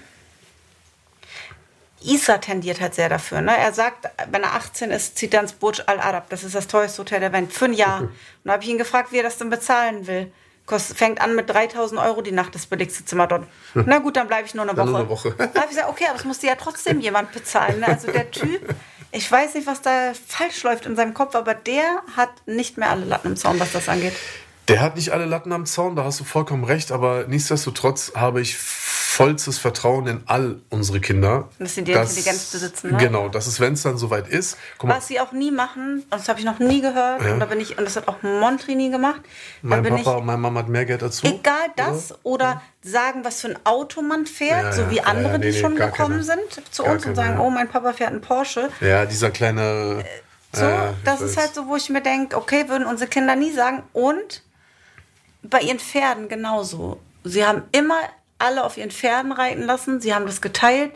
Isa 2.03 2.39
tendiert 2.39 2.81
halt 2.81 2.95
sehr 2.95 3.09
dafür. 3.11 3.43
Ne? 3.43 3.57
Er 3.57 3.73
sagt, 3.73 4.09
wenn 4.31 4.43
er 4.43 4.55
18 4.55 4.91
ist, 4.91 5.19
zieht 5.19 5.35
er 5.35 5.41
ins 5.43 5.53
Burj 5.53 5.83
Al 5.87 6.01
Arab. 6.01 6.31
Das 6.31 6.45
ist 6.45 6.55
das 6.55 6.67
teuerste 6.67 7.03
Hotel 7.03 7.21
der 7.21 7.33
Welt. 7.33 7.53
Für 7.53 7.67
ein 7.67 7.75
Jahr. 7.75 8.01
Und 8.03 8.11
da 8.45 8.53
habe 8.55 8.63
ich 8.63 8.71
ihn 8.71 8.79
gefragt, 8.79 9.13
wie 9.13 9.19
er 9.19 9.23
das 9.23 9.37
denn 9.39 9.51
bezahlen 9.51 10.07
will. 10.07 10.33
Kost, 10.71 10.97
fängt 10.97 11.21
an 11.21 11.35
mit 11.35 11.51
3000 11.51 12.01
Euro 12.01 12.23
die 12.23 12.33
Nacht, 12.33 12.55
das 12.55 12.67
billigste 12.67 13.05
Zimmer 13.05 13.27
dort. 13.27 13.47
Na 13.75 13.99
gut, 13.99 14.17
dann 14.17 14.29
bleibe 14.29 14.47
ich 14.47 14.55
nur 14.55 14.63
eine 14.65 14.75
Dann 14.75 14.87
Woche. 14.87 14.91
nur 14.91 15.01
eine 15.01 15.09
Woche. 15.11 15.35
Da 15.37 15.45
habe 15.61 15.65
ich 15.65 15.77
gesagt, 15.77 15.89
okay, 15.89 16.05
aber 16.09 16.15
das 16.17 16.25
musste 16.25 16.47
ja 16.47 16.55
trotzdem 16.55 17.01
jemand 17.01 17.33
bezahlen. 17.33 17.81
Ne? 17.81 17.89
Also 17.89 18.11
der 18.11 18.31
Typ, 18.31 18.75
ich 19.11 19.31
weiß 19.31 19.55
nicht, 19.55 19.67
was 19.67 19.83
da 19.83 20.13
falsch 20.29 20.63
läuft 20.63 20.87
in 20.87 20.95
seinem 20.97 21.13
Kopf, 21.13 21.35
aber 21.35 21.55
der 21.55 22.03
hat 22.17 22.31
nicht 22.47 22.79
mehr 22.79 22.91
alle 22.91 23.05
Latten 23.05 23.33
im 23.33 23.37
Zaun, 23.37 23.59
was 23.59 23.73
das 23.73 23.89
angeht. 23.89 24.15
Der 24.71 24.81
hat 24.81 24.95
nicht 24.97 25.11
alle 25.11 25.27
Latten 25.27 25.53
am 25.53 25.67
Zaun, 25.67 25.97
da 25.97 26.05
hast 26.05 26.21
du 26.21 26.25
vollkommen 26.25 26.63
recht, 26.65 26.93
aber 26.93 27.25
nichtsdestotrotz 27.27 28.13
habe 28.15 28.41
ich 28.41 28.57
vollstes 28.57 29.59
Vertrauen 29.59 30.07
in 30.07 30.23
all 30.27 30.61
unsere 30.71 31.01
Kinder. 31.01 31.49
Dass 31.59 31.75
sie 31.75 31.83
die 31.83 31.93
Intelligenz 31.93 32.47
besitzen, 32.53 32.93
ne? 32.93 32.97
Genau, 32.99 33.29
dass 33.29 33.49
es, 33.49 33.59
wenn 33.59 33.73
es 33.73 33.83
dann 33.83 33.99
soweit 33.99 34.29
ist, 34.29 34.57
Was 34.79 35.09
sie 35.09 35.19
auch 35.21 35.33
nie 35.33 35.51
machen, 35.51 36.05
und 36.05 36.13
das 36.13 36.29
habe 36.29 36.39
ich 36.39 36.45
noch 36.47 36.61
nie 36.61 36.81
gehört, 36.81 37.21
und 37.21 37.41
da 37.41 37.47
bin 37.47 37.61
ich, 37.61 37.77
und 37.79 37.85
das 37.85 37.97
hat 37.97 38.07
auch 38.07 38.23
Montri 38.23 38.77
nie 38.77 38.91
gemacht. 38.91 39.21
Mein 39.63 39.83
bin 39.83 39.97
Papa 39.97 40.19
und 40.19 40.27
meine 40.27 40.39
Mama 40.39 40.61
hat 40.61 40.69
mehr 40.69 40.85
Geld 40.85 41.03
dazu. 41.03 41.27
ich, 41.27 41.35
egal 41.35 41.67
das, 41.77 42.15
oder 42.23 42.63
sagen, 42.83 43.25
was 43.25 43.41
für 43.41 43.49
ein 43.49 43.59
Auto 43.65 44.03
man 44.03 44.25
fährt, 44.27 44.63
Ja, 44.67 44.73
so 44.73 44.83
ja, 44.83 44.91
wie 44.91 44.97
ja, 44.99 45.03
andere, 45.05 45.33
ja, 45.33 45.39
nee, 45.39 45.47
die 45.51 45.53
nee, 45.57 45.61
schon 45.61 45.75
gekommen 45.75 46.11
keine. 46.11 46.23
sind 46.23 46.73
zu 46.75 46.85
uns 46.85 47.05
und 47.05 47.17
sagen, 47.17 47.35
ja. 47.35 47.41
oh, 47.41 47.51
mein 47.51 47.69
Papa 47.69 47.93
fährt 47.93 48.11
einen 48.11 48.21
Porsche. 48.21 48.71
Ja, 48.81 49.05
dieser 49.05 49.31
kleine 49.33 50.05
So, 50.53 50.65
Ja, 50.65 50.91
ich 50.91 51.05
das 51.05 51.21
weiß. 51.21 51.31
ist 51.31 51.37
halt 51.37 51.55
so, 51.55 51.67
wo 51.67 51.75
ich 51.77 51.89
mir 51.91 52.01
denke, 52.03 52.37
okay, 52.37 52.69
würden 52.69 52.87
unsere 52.87 53.11
Kinder 53.11 53.35
nie 53.37 53.51
sagen. 53.53 53.83
Und 53.93 54.43
bei 55.43 55.61
ihren 55.61 55.79
Pferden 55.79 56.29
genauso. 56.29 57.01
Sie 57.25 57.45
haben 57.45 57.63
immer 57.73 58.01
alle 58.39 58.65
auf 58.65 58.77
ihren 58.77 58.91
Pferden 58.91 59.33
reiten 59.33 59.63
lassen. 59.63 60.01
Sie 60.01 60.15
haben 60.15 60.27
das 60.27 60.41
geteilt. 60.41 60.93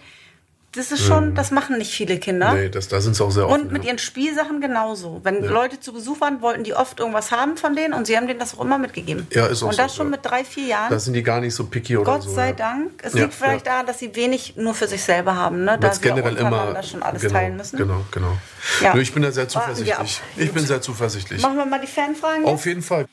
Das 0.76 0.90
ist 0.90 1.06
schon, 1.06 1.36
das 1.36 1.52
machen 1.52 1.78
nicht 1.78 1.92
viele 1.92 2.18
Kinder. 2.18 2.50
Mhm. 2.50 2.58
Nee, 2.58 2.68
das, 2.68 2.88
da 2.88 3.00
sind 3.00 3.14
sie 3.14 3.22
auch 3.22 3.30
sehr 3.30 3.46
offen. 3.46 3.62
Und 3.62 3.72
mit 3.72 3.84
ja. 3.84 3.90
ihren 3.90 3.98
Spielsachen 3.98 4.60
genauso. 4.60 5.20
Wenn 5.22 5.44
Leute 5.44 5.78
zu 5.78 5.92
Besuch 5.92 6.20
waren, 6.20 6.42
wollten 6.42 6.64
die 6.64 6.74
oft 6.74 6.98
irgendwas 6.98 7.30
haben 7.30 7.56
von 7.56 7.76
denen 7.76 7.94
und 7.94 8.08
sie 8.08 8.16
haben 8.16 8.26
denen 8.26 8.40
das 8.40 8.58
auch 8.58 8.62
immer 8.62 8.78
mitgegeben. 8.78 9.28
Ja, 9.30 9.46
ist 9.46 9.62
auch 9.62 9.68
Und 9.68 9.78
das 9.78 9.92
so, 9.92 9.98
schon 9.98 10.06
ja. 10.06 10.10
mit 10.16 10.26
drei, 10.26 10.44
vier 10.44 10.66
Jahren. 10.66 10.90
Da 10.90 10.98
sind 10.98 11.14
die 11.14 11.22
gar 11.22 11.40
nicht 11.40 11.54
so 11.54 11.66
picky 11.66 11.96
oder 11.96 12.14
Gott 12.14 12.24
so. 12.24 12.34
sei 12.34 12.48
ja. 12.48 12.54
Dank. 12.54 12.90
Es 13.02 13.14
Ja, 13.14 13.22
liegt 13.22 13.34
vielleicht 13.34 13.66
ja. 13.66 13.72
daran, 13.72 13.86
dass 13.86 14.00
sie 14.00 14.16
wenig 14.16 14.56
nur 14.56 14.74
für 14.74 14.88
sich 14.88 15.02
selber 15.04 15.36
haben, 15.36 15.64
ne? 15.64 15.78
da 15.78 15.92
sie 15.92 16.00
generell 16.00 16.36
immer 16.36 16.82
schon 16.82 17.04
alles 17.04 17.22
genau, 17.22 17.34
teilen 17.34 17.56
müssen. 17.56 17.76
Genau, 17.76 18.04
genau. 18.10 18.36
Ja. 18.80 18.94
Nö, 18.94 19.00
ich 19.00 19.14
bin 19.14 19.22
da 19.22 19.30
sehr 19.30 19.48
zuversichtlich. 19.48 20.20
Ich 20.36 20.52
bin 20.52 20.66
sehr 20.66 20.82
zuversichtlich. 20.82 21.40
Machen 21.40 21.56
wir 21.56 21.66
mal 21.66 21.80
die 21.80 21.86
Fanfragen. 21.86 22.44
Auf 22.46 22.66
jeden 22.66 22.82
Fall. 22.82 23.06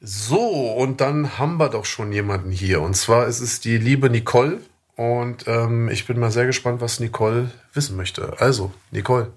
So, 0.00 0.72
und 0.72 1.00
dann 1.00 1.38
haben 1.38 1.56
wir 1.56 1.70
doch 1.70 1.86
schon 1.86 2.12
jemanden 2.12 2.50
hier. 2.50 2.82
Und 2.82 2.94
zwar 2.94 3.26
ist 3.26 3.40
es 3.40 3.60
die 3.60 3.78
liebe 3.78 4.10
Nicole. 4.10 4.60
Und 4.94 5.46
ähm, 5.46 5.88
ich 5.88 6.06
bin 6.06 6.18
mal 6.18 6.30
sehr 6.30 6.46
gespannt, 6.46 6.80
was 6.80 7.00
Nicole 7.00 7.50
wissen 7.72 7.96
möchte. 7.96 8.36
Also, 8.38 8.72
Nicole, 8.90 9.32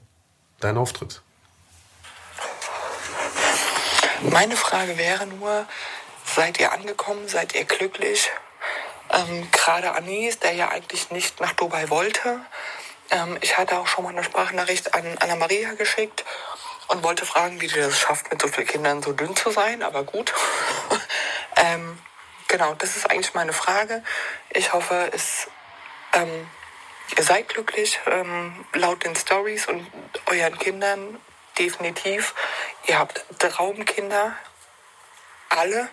dein 0.59 0.77
Auftritt. 0.77 1.21
Meine 4.21 4.55
Frage 4.57 4.97
wäre 4.97 5.27
nur, 5.27 5.65
seid 6.25 6.59
ihr 6.59 6.73
angekommen, 6.73 7.27
seid 7.27 7.55
ihr 7.55 7.63
glücklich? 7.63 8.29
Ähm, 9.11 9.47
Gerade 9.51 9.95
Anis, 9.95 10.39
der 10.39 10.53
ja 10.53 10.69
eigentlich 10.69 11.09
nicht 11.11 11.39
nach 11.39 11.53
Dubai 11.53 11.89
wollte. 11.89 12.39
Ähm, 13.11 13.37
ich 13.41 13.57
hatte 13.57 13.79
auch 13.79 13.87
schon 13.87 14.03
mal 14.03 14.11
eine 14.11 14.23
Sprachnachricht 14.23 14.93
an 14.93 15.05
Anna-Maria 15.19 15.73
geschickt 15.73 16.25
und 16.89 17.03
wollte 17.03 17.25
fragen, 17.25 17.61
wie 17.61 17.67
die 17.67 17.79
das 17.79 17.99
schafft, 17.99 18.29
mit 18.31 18.41
so 18.41 18.47
vielen 18.47 18.67
Kindern 18.67 19.01
so 19.01 19.13
dünn 19.13 19.35
zu 19.35 19.51
sein, 19.51 19.83
aber 19.83 20.03
gut. 20.03 20.33
ähm, 21.55 21.97
genau, 22.47 22.73
das 22.73 22.97
ist 22.97 23.09
eigentlich 23.09 23.33
meine 23.35 23.53
Frage. 23.53 24.03
Ich 24.49 24.73
hoffe, 24.73 25.09
es, 25.13 25.47
ähm, 26.13 26.49
ihr 27.15 27.23
seid 27.23 27.47
glücklich, 27.47 27.99
ähm, 28.07 28.65
laut 28.73 29.03
den 29.05 29.15
Stories 29.15 29.67
und 29.67 29.87
euren 30.25 30.57
Kindern 30.57 31.19
definitiv. 31.59 32.33
Ihr 32.87 32.97
habt 32.97 33.23
Traumkinder, 33.37 34.35
alle. 35.49 35.89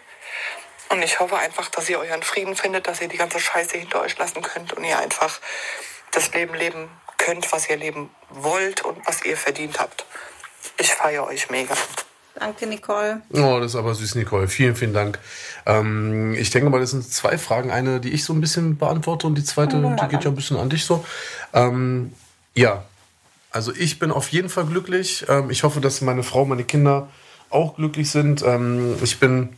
Und 0.89 1.03
ich 1.03 1.21
hoffe 1.21 1.37
einfach, 1.37 1.69
dass 1.69 1.89
ihr 1.91 1.99
euren 1.99 2.23
Frieden 2.23 2.57
findet, 2.57 2.87
dass 2.87 3.03
ihr 3.03 3.09
die 3.09 3.19
ganze 3.19 3.41
Scheiße 3.41 3.77
hinter 3.77 4.01
euch 4.01 4.17
lassen 4.17 4.41
könnt 4.41 4.73
und 4.73 4.85
ihr 4.85 4.99
einfach 4.99 5.41
das 6.13 6.33
Leben 6.33 6.55
leben 6.55 6.89
könnt, 7.19 7.51
was 7.53 7.69
ihr 7.69 7.77
leben 7.77 8.15
wollt 8.31 8.83
und 8.83 9.07
was 9.07 9.23
ihr 9.25 9.37
verdient 9.37 9.79
habt. 9.79 10.07
Ich 10.79 10.93
feiere 10.93 11.25
euch 11.27 11.51
mega. 11.51 11.75
Danke, 12.39 12.67
Nicole. 12.67 13.23
Oh, 13.33 13.59
das 13.61 13.73
ist 13.73 13.77
aber 13.77 13.95
süß, 13.95 14.14
Nicole. 14.17 14.47
Vielen, 14.49 14.77
vielen 14.77 14.93
Dank. 14.93 15.19
Ähm, 15.64 16.35
ich 16.35 16.51
denke 16.51 16.69
mal, 16.69 16.81
das 16.81 16.91
sind 16.91 17.11
zwei 17.11 17.39
Fragen. 17.39 17.71
Eine, 17.71 17.99
die 17.99 18.11
ich 18.11 18.25
so 18.25 18.35
ein 18.35 18.43
bisschen 18.43 18.77
beantworte 18.77 19.27
und 19.27 19.37
die 19.37 19.45
zweite, 19.45 19.77
mal 19.77 19.97
die 19.97 20.09
geht 20.09 20.25
ja 20.25 20.31
ein 20.31 20.37
bisschen 20.37 20.59
an 20.59 20.69
dich 20.69 20.85
so. 20.85 21.05
Ähm, 21.55 22.12
ja, 22.55 22.85
also 23.51 23.75
ich 23.75 23.99
bin 23.99 24.11
auf 24.11 24.29
jeden 24.29 24.51
Fall 24.51 24.67
glücklich. 24.67 25.25
Ähm, 25.29 25.51
ich 25.51 25.62
hoffe, 25.62 25.81
dass 25.81 26.03
meine 26.03 26.23
Frau, 26.23 26.45
meine 26.45 26.64
Kinder 26.64 27.09
auch 27.49 27.77
glücklich 27.77 28.11
sind. 28.11 28.43
Ähm, 28.43 28.97
ich 29.03 29.19
bin 29.19 29.57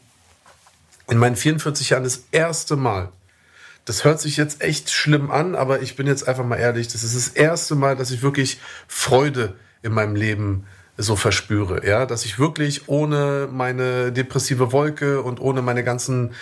in 1.09 1.19
meinen 1.19 1.37
44 1.37 1.91
Jahren 1.91 2.05
das 2.05 2.25
erste 2.31 2.77
Mal. 2.77 3.09
Das 3.87 4.05
hört 4.05 4.21
sich 4.21 4.37
jetzt 4.37 4.61
echt 4.61 4.91
schlimm 4.91 5.33
an, 5.33 5.57
aber 5.57 5.81
ich 5.83 5.97
bin 5.97 6.07
jetzt 6.07 6.29
einfach 6.29 6.45
mal 6.45 6.57
ehrlich. 6.57 6.89
Das 6.89 7.03
ist 7.03 7.17
das 7.17 7.29
erste 7.29 7.75
Mal, 7.75 7.97
dass 7.97 8.13
ich 8.13 8.23
wirklich 8.23 8.61
Freude 8.87 9.57
in 9.83 9.93
meinem 9.93 10.15
Leben 10.15 10.67
so 10.99 11.17
verspüre. 11.17 11.87
Ja, 11.87 12.05
dass 12.05 12.25
ich 12.25 12.39
wirklich 12.39 12.89
ohne 12.89 13.49
meine 13.51 14.13
depressive 14.13 14.73
Wolke 14.73 15.23
und 15.23 15.41
ohne 15.41 15.63
meine 15.63 15.85
ganzen 15.85 16.33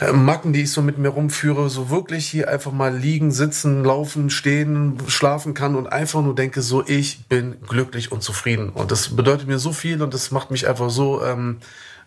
äh, 0.00 0.12
Macken, 0.12 0.52
die 0.52 0.62
ich 0.62 0.72
so 0.72 0.80
mit 0.80 0.98
mir 0.98 1.10
rumführe, 1.10 1.68
so 1.68 1.90
wirklich 1.90 2.26
hier 2.26 2.48
einfach 2.48 2.72
mal 2.72 2.96
liegen, 2.96 3.30
sitzen, 3.30 3.84
laufen, 3.84 4.30
stehen, 4.30 4.98
schlafen 5.06 5.54
kann 5.54 5.76
und 5.76 5.86
einfach 5.86 6.22
nur 6.22 6.34
denke, 6.34 6.62
so 6.62 6.84
ich 6.86 7.26
bin 7.28 7.56
glücklich 7.66 8.10
und 8.10 8.22
zufrieden. 8.22 8.70
Und 8.70 8.90
das 8.90 9.14
bedeutet 9.14 9.46
mir 9.46 9.58
so 9.58 9.72
viel 9.72 10.02
und 10.02 10.14
das 10.14 10.30
macht 10.30 10.50
mich 10.50 10.66
einfach 10.66 10.90
so, 10.90 11.22
ähm, 11.22 11.58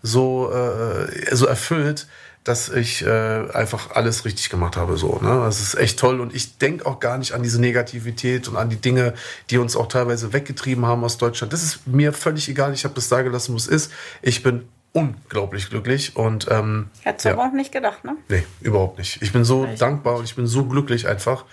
so, 0.01 0.51
äh, 0.51 1.36
so 1.36 1.45
erfüllt, 1.45 2.07
dass 2.43 2.69
ich 2.69 3.05
äh, 3.05 3.49
einfach 3.53 3.91
alles 3.91 4.25
richtig 4.25 4.49
gemacht 4.49 4.75
habe. 4.75 4.97
So, 4.97 5.19
ne? 5.21 5.41
Das 5.45 5.61
ist 5.61 5.75
echt 5.75 5.99
toll 5.99 6.19
und 6.19 6.33
ich 6.35 6.57
denke 6.57 6.85
auch 6.85 6.99
gar 6.99 7.17
nicht 7.17 7.33
an 7.33 7.43
diese 7.43 7.61
Negativität 7.61 8.47
und 8.47 8.57
an 8.57 8.69
die 8.69 8.77
Dinge, 8.77 9.13
die 9.49 9.59
uns 9.59 9.75
auch 9.75 9.87
teilweise 9.87 10.33
weggetrieben 10.33 10.85
haben 10.85 11.03
aus 11.03 11.17
Deutschland. 11.17 11.53
Das 11.53 11.61
ist 11.61 11.85
mir 11.85 12.13
völlig 12.13 12.49
egal. 12.49 12.73
Ich 12.73 12.83
habe 12.83 12.95
das 12.95 13.09
da 13.09 13.21
gelassen, 13.21 13.53
wo 13.53 13.57
es 13.57 13.67
ist. 13.67 13.91
Ich 14.23 14.41
bin 14.41 14.67
unglaublich 14.93 15.69
glücklich 15.69 16.15
und 16.15 16.47
ähm, 16.49 16.89
Hättest 17.01 17.25
du 17.25 17.29
ja. 17.29 17.35
aber 17.35 17.45
auch 17.45 17.53
nicht 17.53 17.71
gedacht, 17.71 18.03
ne? 18.03 18.17
Nee, 18.27 18.43
überhaupt 18.59 18.97
nicht. 18.97 19.21
Ich 19.21 19.31
bin 19.31 19.45
so 19.45 19.65
Echt? 19.65 19.81
dankbar 19.81 20.17
und 20.17 20.25
ich 20.25 20.35
bin 20.35 20.47
so 20.47 20.65
glücklich 20.65 21.07
einfach. 21.07 21.45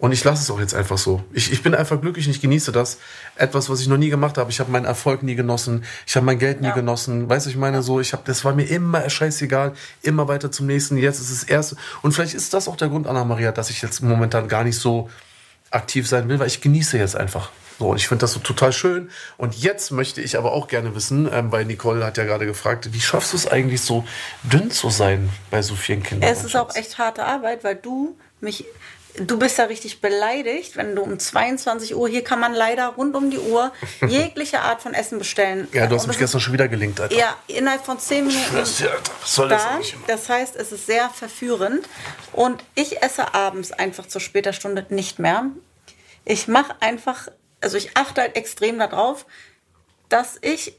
Und 0.00 0.12
ich 0.12 0.22
lasse 0.22 0.42
es 0.42 0.50
auch 0.50 0.60
jetzt 0.60 0.74
einfach 0.74 0.96
so. 0.96 1.24
Ich, 1.32 1.50
ich 1.50 1.62
bin 1.62 1.74
einfach 1.74 2.00
glücklich 2.00 2.26
und 2.26 2.30
ich 2.30 2.40
genieße 2.40 2.70
das. 2.70 2.98
Etwas, 3.34 3.68
was 3.68 3.80
ich 3.80 3.88
noch 3.88 3.96
nie 3.96 4.10
gemacht 4.10 4.38
habe. 4.38 4.48
Ich 4.50 4.60
habe 4.60 4.70
meinen 4.70 4.84
Erfolg 4.84 5.24
nie 5.24 5.34
genossen. 5.34 5.84
Ich 6.06 6.14
habe 6.14 6.24
mein 6.24 6.38
Geld 6.38 6.60
nie 6.60 6.68
Ja. 6.68 6.74
genossen. 6.74 7.28
Weißt 7.28 7.46
du, 7.46 7.50
ich 7.50 7.56
meine 7.56 7.82
so, 7.82 7.98
ich 7.98 8.12
habe, 8.12 8.22
das 8.24 8.44
war 8.44 8.54
mir 8.54 8.62
immer 8.64 9.10
scheißegal. 9.10 9.72
Immer 10.02 10.28
weiter 10.28 10.52
zum 10.52 10.66
nächsten. 10.66 10.96
Jetzt 10.98 11.18
ist 11.20 11.30
es 11.30 11.42
erste. 11.42 11.76
Und 12.02 12.12
vielleicht 12.12 12.34
ist 12.34 12.54
das 12.54 12.68
auch 12.68 12.76
der 12.76 12.88
Grund, 12.88 13.08
Anna-Maria, 13.08 13.50
dass 13.50 13.70
ich 13.70 13.82
jetzt 13.82 14.00
momentan 14.00 14.46
gar 14.46 14.62
nicht 14.62 14.78
so 14.78 15.10
aktiv 15.72 16.08
sein 16.08 16.28
will, 16.28 16.38
weil 16.38 16.46
ich 16.46 16.60
genieße 16.60 16.96
jetzt 16.96 17.16
einfach. 17.16 17.50
So, 17.80 17.90
und 17.90 17.96
ich 17.96 18.06
finde 18.08 18.20
das 18.22 18.32
so 18.32 18.40
total 18.40 18.72
schön. 18.72 19.10
Und 19.36 19.56
jetzt 19.56 19.90
möchte 19.90 20.20
ich 20.20 20.38
aber 20.38 20.52
auch 20.52 20.68
gerne 20.68 20.94
wissen, 20.94 21.28
ähm, 21.32 21.50
weil 21.52 21.64
Nicole 21.64 22.04
hat 22.04 22.16
ja 22.18 22.24
gerade 22.24 22.46
gefragt, 22.46 22.92
wie 22.92 23.00
schaffst 23.00 23.32
du 23.32 23.36
es 23.36 23.46
eigentlich 23.48 23.80
so 23.80 24.04
dünn 24.44 24.70
zu 24.70 24.90
sein 24.90 25.28
bei 25.50 25.60
so 25.62 25.74
vielen 25.74 26.02
Kindern? 26.04 26.30
Es 26.30 26.44
ist 26.44 26.56
auch 26.56 26.74
echt 26.76 26.98
harte 26.98 27.24
Arbeit, 27.24 27.64
weil 27.64 27.74
du 27.76 28.16
mich. 28.40 28.64
Du 29.16 29.38
bist 29.38 29.58
ja 29.58 29.64
richtig 29.64 30.00
beleidigt, 30.00 30.76
wenn 30.76 30.94
du 30.94 31.02
um 31.02 31.18
22 31.18 31.96
Uhr, 31.96 32.08
hier 32.08 32.22
kann 32.22 32.38
man 32.38 32.54
leider 32.54 32.88
rund 32.88 33.16
um 33.16 33.30
die 33.30 33.38
Uhr 33.38 33.72
jegliche 34.06 34.60
Art 34.60 34.80
von 34.80 34.94
Essen 34.94 35.18
bestellen. 35.18 35.66
Ja, 35.72 35.86
du 35.86 35.96
hast 35.96 36.06
mich 36.06 36.16
das 36.16 36.20
gestern 36.20 36.40
schon 36.40 36.52
wieder 36.52 36.68
gelingt, 36.68 37.00
Alter. 37.00 37.16
Ja, 37.16 37.36
innerhalb 37.48 37.84
von 37.84 37.98
10 37.98 38.26
Minuten 38.26 38.54
Das, 38.54 38.78
ja, 38.78 38.90
was 39.20 39.34
soll 39.34 39.48
das 39.48 39.64
da. 39.64 39.70
eigentlich 39.70 39.94
immer? 39.94 40.04
Das 40.06 40.28
heißt, 40.28 40.54
es 40.56 40.70
ist 40.70 40.86
sehr 40.86 41.08
verführend. 41.10 41.88
Und 42.32 42.62
ich 42.76 43.02
esse 43.02 43.34
abends 43.34 43.72
einfach 43.72 44.06
zur 44.06 44.20
später 44.20 44.52
Stunde 44.52 44.86
nicht 44.90 45.18
mehr. 45.18 45.46
Ich 46.24 46.46
mache 46.46 46.76
einfach, 46.80 47.28
also 47.60 47.76
ich 47.76 47.96
achte 47.96 48.20
halt 48.20 48.36
extrem 48.36 48.78
darauf, 48.78 49.26
dass 50.08 50.38
ich, 50.42 50.74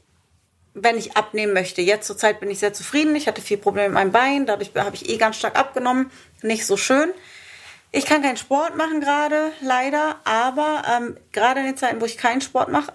wenn 0.72 0.96
ich 0.96 1.16
abnehmen 1.16 1.52
möchte, 1.52 1.82
jetzt 1.82 2.06
zur 2.06 2.16
Zeit 2.16 2.40
bin 2.40 2.50
ich 2.50 2.58
sehr 2.60 2.72
zufrieden. 2.72 3.14
Ich 3.16 3.26
hatte 3.26 3.42
viel 3.42 3.58
Probleme 3.58 3.88
mit 3.88 3.94
meinem 3.94 4.12
Bein, 4.12 4.46
dadurch 4.46 4.70
habe 4.76 4.94
ich 4.96 5.10
eh 5.10 5.18
ganz 5.18 5.36
stark 5.36 5.56
abgenommen. 5.58 6.10
Nicht 6.42 6.64
so 6.66 6.76
schön. 6.78 7.12
Ich 7.92 8.06
kann 8.06 8.22
keinen 8.22 8.36
Sport 8.36 8.76
machen 8.76 9.00
gerade, 9.00 9.50
leider, 9.60 10.16
aber 10.24 10.82
ähm, 10.96 11.16
gerade 11.32 11.60
in 11.60 11.66
den 11.66 11.76
Zeiten, 11.76 12.00
wo 12.00 12.04
ich 12.04 12.16
keinen 12.16 12.40
Sport 12.40 12.70
mache, 12.70 12.92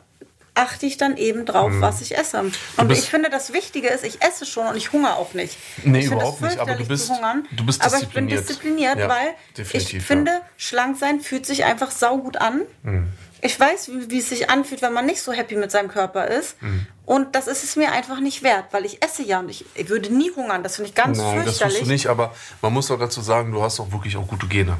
achte 0.58 0.86
ich 0.86 0.96
dann 0.96 1.18
eben 1.18 1.46
drauf, 1.46 1.70
was 1.82 2.00
ich 2.00 2.18
esse. 2.18 2.40
Und 2.40 2.56
Mhm. 2.82 2.92
ich 2.92 3.10
finde, 3.10 3.30
das 3.30 3.52
Wichtige 3.52 3.90
ist, 3.90 4.06
ich 4.06 4.22
esse 4.22 4.46
schon 4.46 4.68
und 4.68 4.78
ich 4.78 4.94
hungere 4.94 5.16
auch 5.18 5.34
nicht. 5.34 5.58
Nee, 5.84 6.00
ich 6.00 6.06
überhaupt 6.06 6.40
nicht, 6.40 6.58
aber 6.60 6.76
du 6.76 6.86
bist- 6.88 7.08
zu 7.08 7.14
hungern, 7.16 7.46
du 7.52 7.66
bist 7.66 7.84
aber 7.84 7.98
ich 7.98 8.08
bin 8.08 8.30
diszipliniert. 8.30 8.98
Ja, 8.98 9.10
weil 9.10 9.36
ich 9.74 9.92
ja. 9.92 10.00
finde, 10.00 10.40
schlank 10.56 10.98
sein 10.98 11.20
fühlt 11.20 11.46
sich 11.46 11.66
einfach 11.66 11.92
saugut 11.92 12.38
an. 12.38 12.62
Mhm. 12.84 13.10
Ich 13.42 13.60
weiß, 13.60 13.90
wie, 13.90 14.10
wie 14.12 14.20
es 14.20 14.30
sich 14.30 14.50
anfühlt, 14.50 14.82
wenn 14.82 14.94
man 14.94 15.06
nicht 15.06 15.22
so 15.22 15.32
happy 15.32 15.56
mit 15.56 15.70
seinem 15.72 15.90
Körper 15.90 16.28
ist. 16.28 16.62
Mhm. 16.62 16.88
Und 17.06 17.36
das 17.36 17.48
ist 17.48 17.64
es 17.64 17.76
mir 17.76 17.92
einfach 17.92 18.20
nicht 18.20 18.42
wert, 18.44 18.66
weil 18.72 18.86
ich 18.86 19.04
esse 19.04 19.22
ja 19.24 19.40
und 19.40 19.50
ich, 19.50 19.66
ich 19.76 19.90
würde 19.90 20.12
nie 20.14 20.32
hungern. 20.36 20.64
Das 20.64 20.76
finde 20.78 20.90
ich 20.90 20.96
ganz 20.96 21.18
Nein, 21.20 21.36
das 21.38 21.46
fürchterlich. 21.46 21.78
tust 21.80 21.88
du 21.88 21.92
nicht, 21.94 22.08
aber 22.08 22.34
man 22.62 22.74
muss 22.74 22.90
auch 22.90 22.98
dazu 23.00 23.22
sagen, 23.22 23.52
du 23.52 23.62
hast 23.62 23.80
auch 23.80 23.92
wirklich 23.92 24.18
auch 24.18 24.28
gute 24.28 24.48
Gene. 24.48 24.78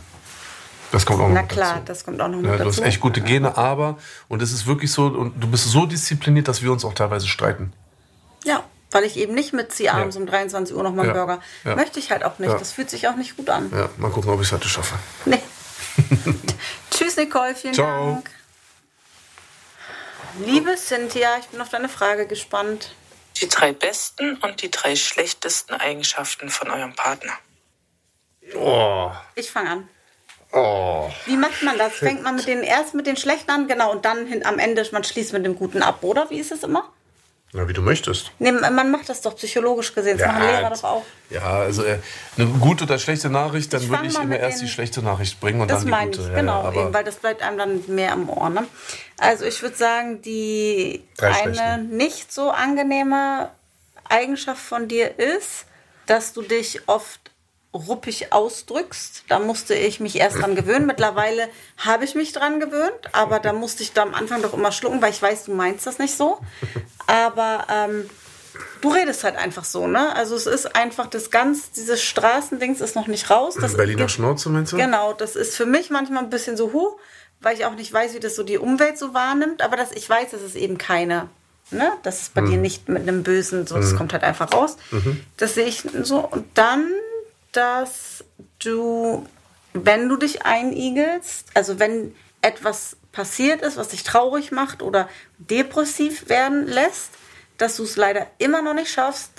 Das 0.92 1.06
kommt 1.06 1.22
auch 1.22 1.28
Na 1.30 1.42
noch 1.42 1.48
klar, 1.48 1.74
dazu. 1.76 1.86
das 1.88 2.06
kommt 2.06 2.22
auch 2.22 2.28
noch 2.30 2.42
Ja, 2.42 2.52
mit 2.52 2.60
du 2.62 2.66
hast 2.66 2.78
dazu. 2.78 2.88
echt 2.88 3.02
gute 3.02 3.22
Gene, 3.22 3.58
aber, 3.58 3.98
und 4.30 4.42
es 4.42 4.52
ist 4.52 4.66
wirklich 4.66 4.92
so, 4.92 5.06
und 5.08 5.34
du 5.44 5.48
bist 5.48 5.66
so 5.70 5.86
diszipliniert, 5.86 6.48
dass 6.48 6.62
wir 6.64 6.72
uns 6.72 6.86
auch 6.86 6.94
teilweise 6.94 7.28
streiten. 7.28 7.74
Ja, 8.46 8.64
weil 8.92 9.04
ich 9.04 9.18
eben 9.18 9.34
nicht 9.34 9.52
mitziehe 9.54 9.92
abends 9.94 10.16
Ja. 10.16 10.22
um 10.22 10.28
23 10.28 10.76
Uhr 10.76 10.84
noch 10.84 10.94
mal 10.94 11.02
einen 11.04 11.16
Ja. 11.16 11.26
Burger. 11.26 11.42
Ja. 11.66 11.76
Möchte 11.76 12.00
ich 12.00 12.12
halt 12.12 12.24
auch 12.24 12.40
nicht. 12.40 12.54
Das 12.54 12.72
fühlt 12.72 12.90
sich 12.90 13.08
auch 13.08 13.16
nicht 13.18 13.36
gut 13.36 13.50
an. 13.50 13.70
Ja, 13.76 13.90
mal 13.98 14.10
gucken, 14.10 14.30
ob 14.32 14.40
ich 14.42 14.48
es 14.48 14.54
heute 14.54 14.70
schaffe. 14.70 14.96
Nee. 15.26 15.42
Tschüss, 16.92 17.18
Nicole. 17.18 17.56
Vielen 17.56 17.74
Ciao. 17.74 18.12
Dank. 18.14 18.30
Liebe 20.40 20.76
Cynthia, 20.78 21.38
ich 21.40 21.46
bin 21.48 21.62
auf 21.62 21.70
deine 21.70 21.90
Frage 21.90 22.28
gespannt. 22.28 22.94
Die 23.42 23.48
drei 23.48 23.72
besten 23.74 24.38
und 24.38 24.62
die 24.62 24.72
drei 24.72 24.96
schlechtesten 24.96 25.74
Eigenschaften 25.76 26.50
von 26.50 26.70
eurem 26.70 26.94
Partner. 26.94 27.34
Oh, 28.56 29.12
Ich 29.36 29.50
fange 29.52 29.70
an. 29.70 29.90
oh. 30.52 31.10
Wie 31.26 31.38
macht 31.38 31.64
man 31.64 31.78
das? 31.78 31.94
Fängt 31.94 32.22
man 32.22 32.36
mit 32.36 32.48
den 32.48 32.64
erst 32.64 32.94
mit 32.94 33.08
den 33.08 33.18
schlechten 33.18 33.50
an, 33.52 33.68
genau, 33.68 33.92
und 33.92 34.06
dann 34.06 34.26
hin, 34.28 34.46
am 34.46 34.60
Ende 34.60 34.88
man 34.92 35.04
schließt 35.04 35.34
mit 35.34 35.46
dem 35.46 35.56
Guten 35.56 35.82
ab, 35.82 36.04
oder? 36.04 36.30
Wie 36.30 36.40
ist 36.40 36.52
es 36.52 36.64
immer? 36.64 36.92
Ja, 37.54 37.68
wie 37.70 37.74
du 37.74 37.82
möchtest. 37.82 38.32
Nee, 38.40 38.52
man 38.52 38.92
macht 38.92 39.08
das 39.08 39.22
doch 39.22 39.36
psychologisch 39.38 39.96
gesehen. 39.96 40.18
Das 40.18 40.28
Ja, 40.28 40.34
machen 40.34 40.46
Lehrer 40.46 40.70
doch 40.72 40.84
auch. 40.84 41.06
Ja, 41.30 41.42
also 41.60 41.84
äh, 41.84 42.00
eine 42.38 42.48
gute 42.48 42.84
oder 42.84 43.00
schlechte 43.00 43.30
Nachricht, 43.30 43.72
dann 43.72 43.82
Ich 43.82 43.90
würde 43.90 44.08
ich 44.08 44.20
immer 44.20 44.38
erst 44.38 44.62
die 44.62 44.68
schlechte 44.68 45.02
Nachricht 45.02 45.40
bringen 45.40 45.62
und 45.62 45.70
Das 45.72 45.80
dann 45.80 45.86
die 45.86 45.92
meine 45.92 46.12
gute. 46.12 46.22
ich, 46.24 46.36
genau, 46.36 46.64
ja, 46.64 46.82
eben, 46.82 46.94
weil 46.94 47.04
das 47.06 47.16
bleibt 47.16 47.42
einem 47.42 47.58
dann 47.58 47.84
mehr 47.88 48.12
im 48.14 48.30
Ohr. 48.30 48.50
Ne? 48.50 48.68
Also 49.18 49.46
ich 49.46 49.62
würde 49.62 49.78
sagen, 49.78 50.22
die 50.22 51.04
eine 51.22 51.78
nicht 51.84 52.34
so 52.34 52.52
angenehme 52.52 53.50
Eigenschaft 54.10 54.62
von 54.62 54.88
dir 54.88 55.18
ist, 55.18 55.66
dass 56.08 56.34
du 56.34 56.42
dich 56.42 56.82
oft 56.88 57.20
ruppig 57.76 58.32
ausdrückst. 58.34 59.26
Da 59.28 59.40
musste 59.40 59.76
ich 59.76 60.00
mich 60.00 60.16
erst 60.18 60.40
dran 60.40 60.56
gewöhnen. 60.56 60.86
Mittlerweile 60.86 61.50
habe 61.78 62.06
ich 62.06 62.16
mich 62.16 62.32
dran 62.32 62.60
gewöhnt, 62.60 63.10
aber 63.14 63.40
da 63.40 63.54
musste 63.54 63.84
ich 63.84 63.94
da 63.94 64.02
am 64.04 64.14
Anfang 64.14 64.42
doch 64.42 64.54
immer 64.54 64.72
schlucken, 64.72 65.02
weil 65.02 65.12
ich 65.12 65.22
weiß, 65.22 65.46
du 65.46 65.54
meinst 65.54 65.86
das 65.86 66.00
nicht 66.00 66.16
so. 66.16 66.40
Aber 67.08 67.68
ähm, 67.72 68.10
du 68.82 68.90
redest 68.90 69.24
halt 69.24 69.36
einfach 69.36 69.64
so, 69.66 69.88
ne? 69.88 70.16
Also 70.16 70.36
es 70.36 70.48
ist 70.48 70.76
einfach 70.76 71.08
das 71.08 71.30
ganz, 71.32 71.72
dieses 71.72 72.02
Straßendings 72.02 72.82
ist 72.82 72.96
noch 72.96 73.08
nicht 73.08 73.30
raus. 73.30 73.56
Das 73.60 73.76
Berliner 73.76 74.10
Schnauze 74.10 74.50
meinst 74.50 74.72
du? 74.74 74.78
Genau, 74.78 75.14
das 75.14 75.36
ist 75.36 75.56
für 75.56 75.66
mich 75.66 75.90
manchmal 75.90 76.24
ein 76.24 76.30
bisschen 76.30 76.58
so 76.58 76.72
hu, 76.74 76.98
weil 77.42 77.56
ich 77.58 77.66
auch 77.66 77.76
nicht 77.76 77.92
weiß, 77.92 78.14
wie 78.14 78.20
das 78.20 78.36
so 78.36 78.44
die 78.44 78.58
Umwelt 78.58 78.98
so 78.98 79.14
wahrnimmt. 79.14 79.62
Aber 79.62 79.76
das, 79.78 79.92
ich 79.92 80.10
weiß, 80.10 80.32
dass 80.32 80.42
es 80.42 80.56
eben 80.56 80.78
keine, 80.78 81.30
ne, 81.72 81.92
das 82.04 82.22
ist 82.24 82.34
bei 82.34 82.42
Mhm. 82.42 82.50
dir 82.52 82.58
nicht 82.58 82.90
mit 82.90 83.04
einem 83.04 83.24
Bösen, 83.24 83.68
so, 83.68 83.76
das 83.76 83.96
kommt 83.96 84.14
halt 84.14 84.24
einfach 84.24 84.52
raus. 84.54 84.78
Das 85.38 85.54
sehe 85.56 85.66
ich 85.66 85.84
so. 86.04 86.20
Und 86.20 86.46
dann, 86.58 86.88
dass 87.56 88.24
du, 88.60 89.26
wenn 89.74 90.10
du 90.10 90.18
dich 90.18 90.46
einigelst, 90.46 91.48
also 91.54 91.80
wenn 91.80 92.16
etwas 92.42 92.98
passiert 93.12 93.62
ist, 93.62 93.78
was 93.78 93.90
dich 93.90 94.04
traurig 94.04 94.52
macht 94.52 94.82
oder 94.82 95.10
depressiv 95.38 96.30
werden 96.30 96.68
lässt, 96.68 97.12
dass 97.58 97.78
du 97.78 97.84
es 97.84 97.96
leider 97.96 98.28
immer 98.38 98.62
noch 98.62 98.74
nicht 98.74 98.92
schaffst, 98.92 99.32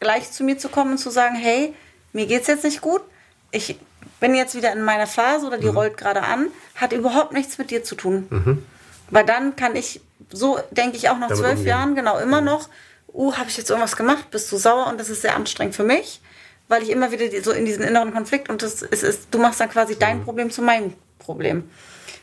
gleich 0.00 0.30
zu 0.32 0.42
mir 0.44 0.58
zu 0.58 0.68
kommen 0.68 0.92
und 0.92 0.98
zu 0.98 1.10
sagen, 1.10 1.36
hey, 1.36 1.74
mir 2.12 2.26
geht's 2.26 2.46
jetzt 2.48 2.64
nicht 2.64 2.80
gut, 2.80 3.02
ich 3.50 3.78
bin 4.18 4.34
jetzt 4.34 4.54
wieder 4.54 4.72
in 4.72 4.82
meiner 4.82 5.06
Phase 5.06 5.46
oder 5.46 5.58
die 5.58 5.66
Mhm. 5.68 5.76
rollt 5.76 5.96
gerade 5.96 6.22
an, 6.22 6.48
hat 6.76 6.92
überhaupt 6.92 7.32
nichts 7.32 7.58
mit 7.58 7.70
dir 7.70 7.84
zu 7.84 7.94
tun. 7.94 8.64
Weil 9.10 9.24
dann 9.26 9.56
kann 9.56 9.76
ich, 9.76 10.00
so 10.32 10.58
denke 10.70 10.96
ich 10.96 11.08
auch 11.10 11.18
nach 11.18 11.28
Damit 11.28 11.38
zwölf 11.38 11.58
umgehen. 11.58 11.68
Jahren, 11.68 11.94
genau, 11.94 12.18
immer 12.18 12.40
noch, 12.40 12.68
uh, 13.12 13.34
habe 13.36 13.50
ich 13.50 13.56
jetzt 13.58 13.68
irgendwas 13.68 13.96
gemacht, 13.96 14.30
bist 14.30 14.50
du 14.50 14.56
sauer 14.56 14.86
und 14.86 14.98
das 14.98 15.10
ist 15.10 15.22
sehr 15.22 15.36
anstrengend 15.36 15.76
für 15.76 15.84
mich, 15.84 16.20
weil 16.68 16.82
ich 16.82 16.90
immer 16.90 17.10
wieder 17.12 17.24
so 17.42 17.52
in 17.52 17.64
diesen 17.64 17.82
inneren 17.84 18.12
Konflikt 18.12 18.48
und 18.48 18.62
das 18.62 18.82
ist, 18.82 19.02
ist 19.02 19.28
du 19.30 19.38
machst 19.38 19.60
dann 19.60 19.70
quasi 19.70 19.94
Mhm. 19.94 19.98
dein 19.98 20.24
Problem 20.24 20.50
zu 20.50 20.62
meinem 20.62 20.92
Problem. 21.18 21.68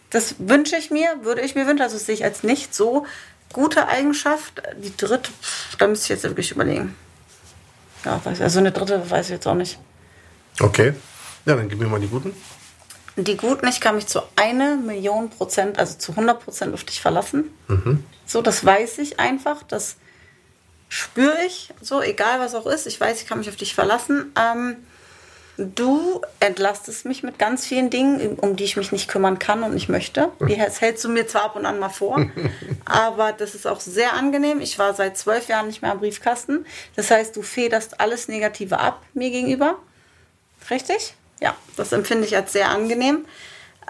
Das 0.10 0.36
wünsche 0.40 0.76
ich 0.76 0.90
mir, 0.92 1.08
würde 1.24 1.42
ich 1.42 1.54
mir 1.56 1.68
wünschen, 1.68 1.84
also 1.84 1.96
das 1.96 2.06
sehe 2.06 2.16
ich 2.16 2.24
als 2.24 2.42
nicht 2.44 2.74
so 2.74 3.06
gute 3.54 3.88
Eigenschaft. 3.88 4.62
Die 4.84 4.96
dritte, 4.96 5.30
da 5.78 5.88
müsste 5.88 6.06
ich 6.06 6.10
jetzt 6.10 6.24
wirklich 6.24 6.52
überlegen. 6.52 6.96
Ja, 8.06 8.20
weiß, 8.24 8.42
also 8.42 8.60
eine 8.60 8.72
dritte 8.72 9.10
weiß 9.10 9.28
ich 9.28 9.32
jetzt 9.34 9.48
auch 9.48 9.56
nicht. 9.56 9.78
Okay. 10.60 10.94
Ja, 11.46 11.56
dann 11.56 11.70
gib 11.70 11.80
mir 11.80 11.88
mal 11.88 12.00
die 12.00 12.08
guten. 12.08 12.34
Die 13.16 13.36
Guten, 13.36 13.68
ich 13.68 13.82
kann 13.82 13.96
mich 13.96 14.08
zu 14.08 14.22
eine 14.38 14.78
Million 14.78 15.30
Prozent, 15.30 15.78
also 15.78 15.98
zu 15.98 16.12
100 16.14 16.42
Prozent 16.42 16.74
auf 16.74 16.86
dich 16.86 17.02
verlassen. 17.02 17.52
So, 18.26 18.42
das 18.42 18.64
weiß 18.64 18.98
ich 19.00 19.20
einfach, 19.20 19.64
das 19.64 19.98
spüre 20.90 21.38
ich, 21.46 21.70
so, 21.82 22.02
egal 22.02 22.40
was 22.40 22.56
auch 22.56 22.66
ist. 22.66 22.88
Ich 22.88 23.00
weiß, 23.00 23.22
ich 23.22 23.28
kann 23.28 23.38
mich 23.38 23.48
auf 23.50 23.56
dich 23.56 23.74
verlassen. 23.74 24.34
Ähm, 24.38 24.78
du 25.58 26.22
entlastest 26.40 27.06
mich 27.06 27.22
mit 27.22 27.38
ganz 27.38 27.66
vielen 27.66 27.90
Dingen, 27.90 28.38
um 28.40 28.56
die 28.56 28.64
ich 28.64 28.78
mich 28.78 28.92
nicht 28.92 29.08
kümmern 29.08 29.40
kann 29.40 29.64
und 29.64 29.74
nicht 29.74 29.90
möchte. 29.90 30.32
Die 30.48 30.58
das 30.58 30.82
hältst 30.82 31.04
du 31.04 31.10
mir 31.10 31.28
zwar 31.28 31.44
ab 31.44 31.56
und 31.56 31.66
an 31.66 31.80
mal 31.80 31.90
vor, 31.90 32.26
aber 32.86 33.34
das 33.34 33.56
ist 33.56 33.68
auch 33.68 33.80
sehr 33.80 34.14
angenehm. 34.14 34.62
Ich 34.62 34.80
war 34.80 34.94
seit 34.94 35.18
zwölf 35.18 35.48
Jahren 35.48 35.68
nicht 35.68 35.82
mehr 35.82 35.92
am 35.92 36.00
Briefkasten. 36.00 36.66
Das 36.96 37.12
heißt, 37.12 37.36
du 37.36 37.44
federst 37.44 38.00
alles 38.00 38.28
Negative 38.28 38.80
ab 38.80 39.04
mir 39.14 39.30
gegenüber. 39.30 39.78
Richtig? 40.70 41.14
Ja, 41.40 41.56
das 41.78 41.92
empfinde 41.92 42.26
ich 42.26 42.36
als 42.36 42.52
sehr 42.52 42.70
angenehm, 42.70 43.26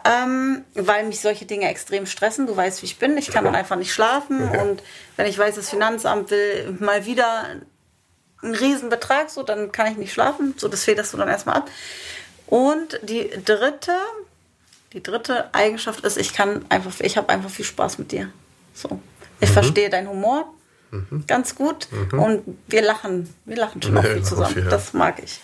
ähm, 0.06 0.64
weil 0.74 1.06
mich 1.06 1.22
solche 1.22 1.45
Dinge 1.45 1.70
extrem 1.70 2.06
stressen. 2.06 2.47
Du 2.47 2.56
weißt, 2.56 2.82
wie 2.82 2.86
ich 2.86 3.00
bin. 3.00 3.18
Ich 3.18 3.32
kann 3.32 3.43
dann 3.43 3.56
einfach 3.56 3.76
nicht 3.76 3.93
schlafen. 3.93 4.41
Und 4.41 4.84
wenn 5.16 5.26
ich 5.26 5.38
weiß, 5.38 5.56
das 5.56 5.70
Finanzamt 5.70 6.32
will 6.32 6.78
mal 6.80 7.06
wieder 7.06 7.45
einen 8.41 8.56
Riesenbetrag, 8.56 9.30
so, 9.30 9.43
dann 9.43 9.72
kann 9.72 9.91
ich 9.91 9.97
nicht 9.97 10.14
schlafen. 10.14 10.54
So, 10.58 10.68
das 10.68 10.84
federst 10.84 11.14
du 11.14 11.18
dann 11.18 11.28
erstmal 11.28 11.58
ab. 11.58 11.70
Und 12.47 13.00
die 13.04 13.30
dritte, 13.45 13.95
die 14.93 15.04
dritte 15.04 15.54
Eigenschaft 15.54 16.04
ist, 16.04 16.18
ich 16.18 16.34
kann 16.34 16.66
einfach, 16.70 17.00
ich 17.00 17.18
habe 17.18 17.30
einfach 17.30 17.50
viel 17.50 17.66
Spaß 17.66 17.97
mit 18.00 18.12
dir. 18.12 18.32
So. 18.74 19.00
Ich 19.39 19.50
verstehe 19.50 19.89
deinen 19.89 20.10
Humor 20.10 20.54
ganz 21.27 21.55
gut 21.55 21.87
und 22.11 22.41
wir 22.67 22.81
lachen, 22.81 23.33
wir 23.45 23.57
lachen 23.57 23.81
schon 23.81 23.95
Ja, 23.95 24.01
auch 24.01 24.05
viel 24.05 24.23
zusammen. 24.23 24.53
viel, 24.53 24.63
ja. 24.63 24.69
Das 24.69 24.93
mag 24.93 25.21
ich. 25.23 25.39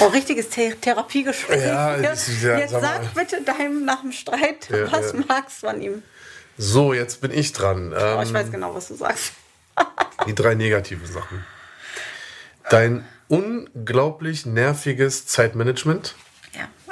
Oh, 0.00 0.06
richtiges 0.06 0.50
The 0.52 0.74
Therapiegespräch. 0.80 1.62
Ja, 1.62 1.96
ja, 1.96 2.10
Jetzt 2.10 2.70
sag 2.72 2.80
sag 2.82 3.14
bitte 3.14 3.42
deinem 3.42 3.84
nach 3.84 4.02
dem 4.02 4.12
Streit, 4.12 4.68
was 4.90 5.12
magst 5.28 5.62
du 5.62 5.66
an 5.68 5.80
ihm? 5.82 6.02
So, 6.58 6.94
jetzt 6.94 7.20
bin 7.20 7.32
ich 7.32 7.52
dran. 7.52 7.92
Oh, 7.92 8.20
ich 8.22 8.28
Ähm, 8.28 8.34
weiß 8.34 8.50
genau, 8.50 8.74
was 8.74 8.88
du 8.88 8.94
sagst. 8.94 9.32
die 10.26 10.34
drei 10.34 10.54
negativen 10.54 11.06
Sachen. 11.06 11.44
Dein 12.70 13.04
unglaublich 13.28 14.46
nerviges 14.46 15.26
Zeitmanagement. 15.26 16.14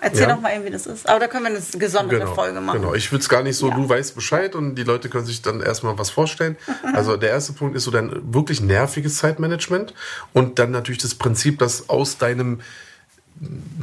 Erzähl 0.00 0.22
Ja. 0.28 0.34
doch 0.34 0.40
mal 0.40 0.54
eben, 0.54 0.64
wie 0.64 0.70
das 0.70 0.86
ist. 0.86 1.08
Aber 1.08 1.20
da 1.20 1.28
können 1.28 1.44
wir 1.44 1.50
eine 1.50 1.62
gesonderte 1.78 2.24
Genau, 2.24 2.34
Folge 2.34 2.60
machen. 2.60 2.80
genau. 2.80 2.94
Ich 2.94 3.10
würde 3.12 3.22
es 3.22 3.28
gar 3.28 3.42
nicht 3.42 3.56
so, 3.56 3.68
Ja. 3.68 3.74
du 3.76 3.88
weißt 3.88 4.14
Bescheid 4.14 4.54
und 4.54 4.74
die 4.74 4.82
Leute 4.84 5.08
können 5.08 5.24
sich 5.26 5.40
dann 5.42 5.60
erstmal 5.60 5.96
was 5.98 6.10
vorstellen. 6.10 6.56
Also 6.94 7.16
der 7.16 7.30
erste 7.30 7.52
Punkt 7.52 7.76
ist 7.76 7.84
so 7.84 7.90
dein 7.90 8.10
wirklich 8.34 8.60
nerviges 8.60 9.16
Zeitmanagement 9.16 9.94
und 10.32 10.58
dann 10.58 10.70
natürlich 10.70 11.00
das 11.02 11.14
Prinzip, 11.14 11.58
dass 11.58 11.88
aus 11.88 12.18
deinem 12.18 12.60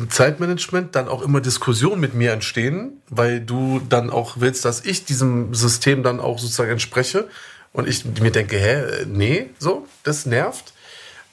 Zeitmanagement 0.09 0.95
dann 0.95 1.07
auch 1.07 1.21
immer 1.21 1.41
Diskussionen 1.41 1.99
mit 1.99 2.13
mir 2.13 2.31
entstehen, 2.31 3.01
weil 3.09 3.41
du 3.41 3.81
dann 3.89 4.09
auch 4.09 4.35
willst, 4.39 4.65
dass 4.65 4.85
ich 4.85 5.05
diesem 5.05 5.53
System 5.53 6.03
dann 6.03 6.19
auch 6.19 6.39
sozusagen 6.39 6.71
entspreche 6.71 7.27
und 7.73 7.87
ich 7.87 8.05
mir 8.05 8.31
denke, 8.31 8.57
hä, 8.57 9.05
nee, 9.07 9.49
so, 9.59 9.87
das 10.03 10.25
nervt. 10.25 10.73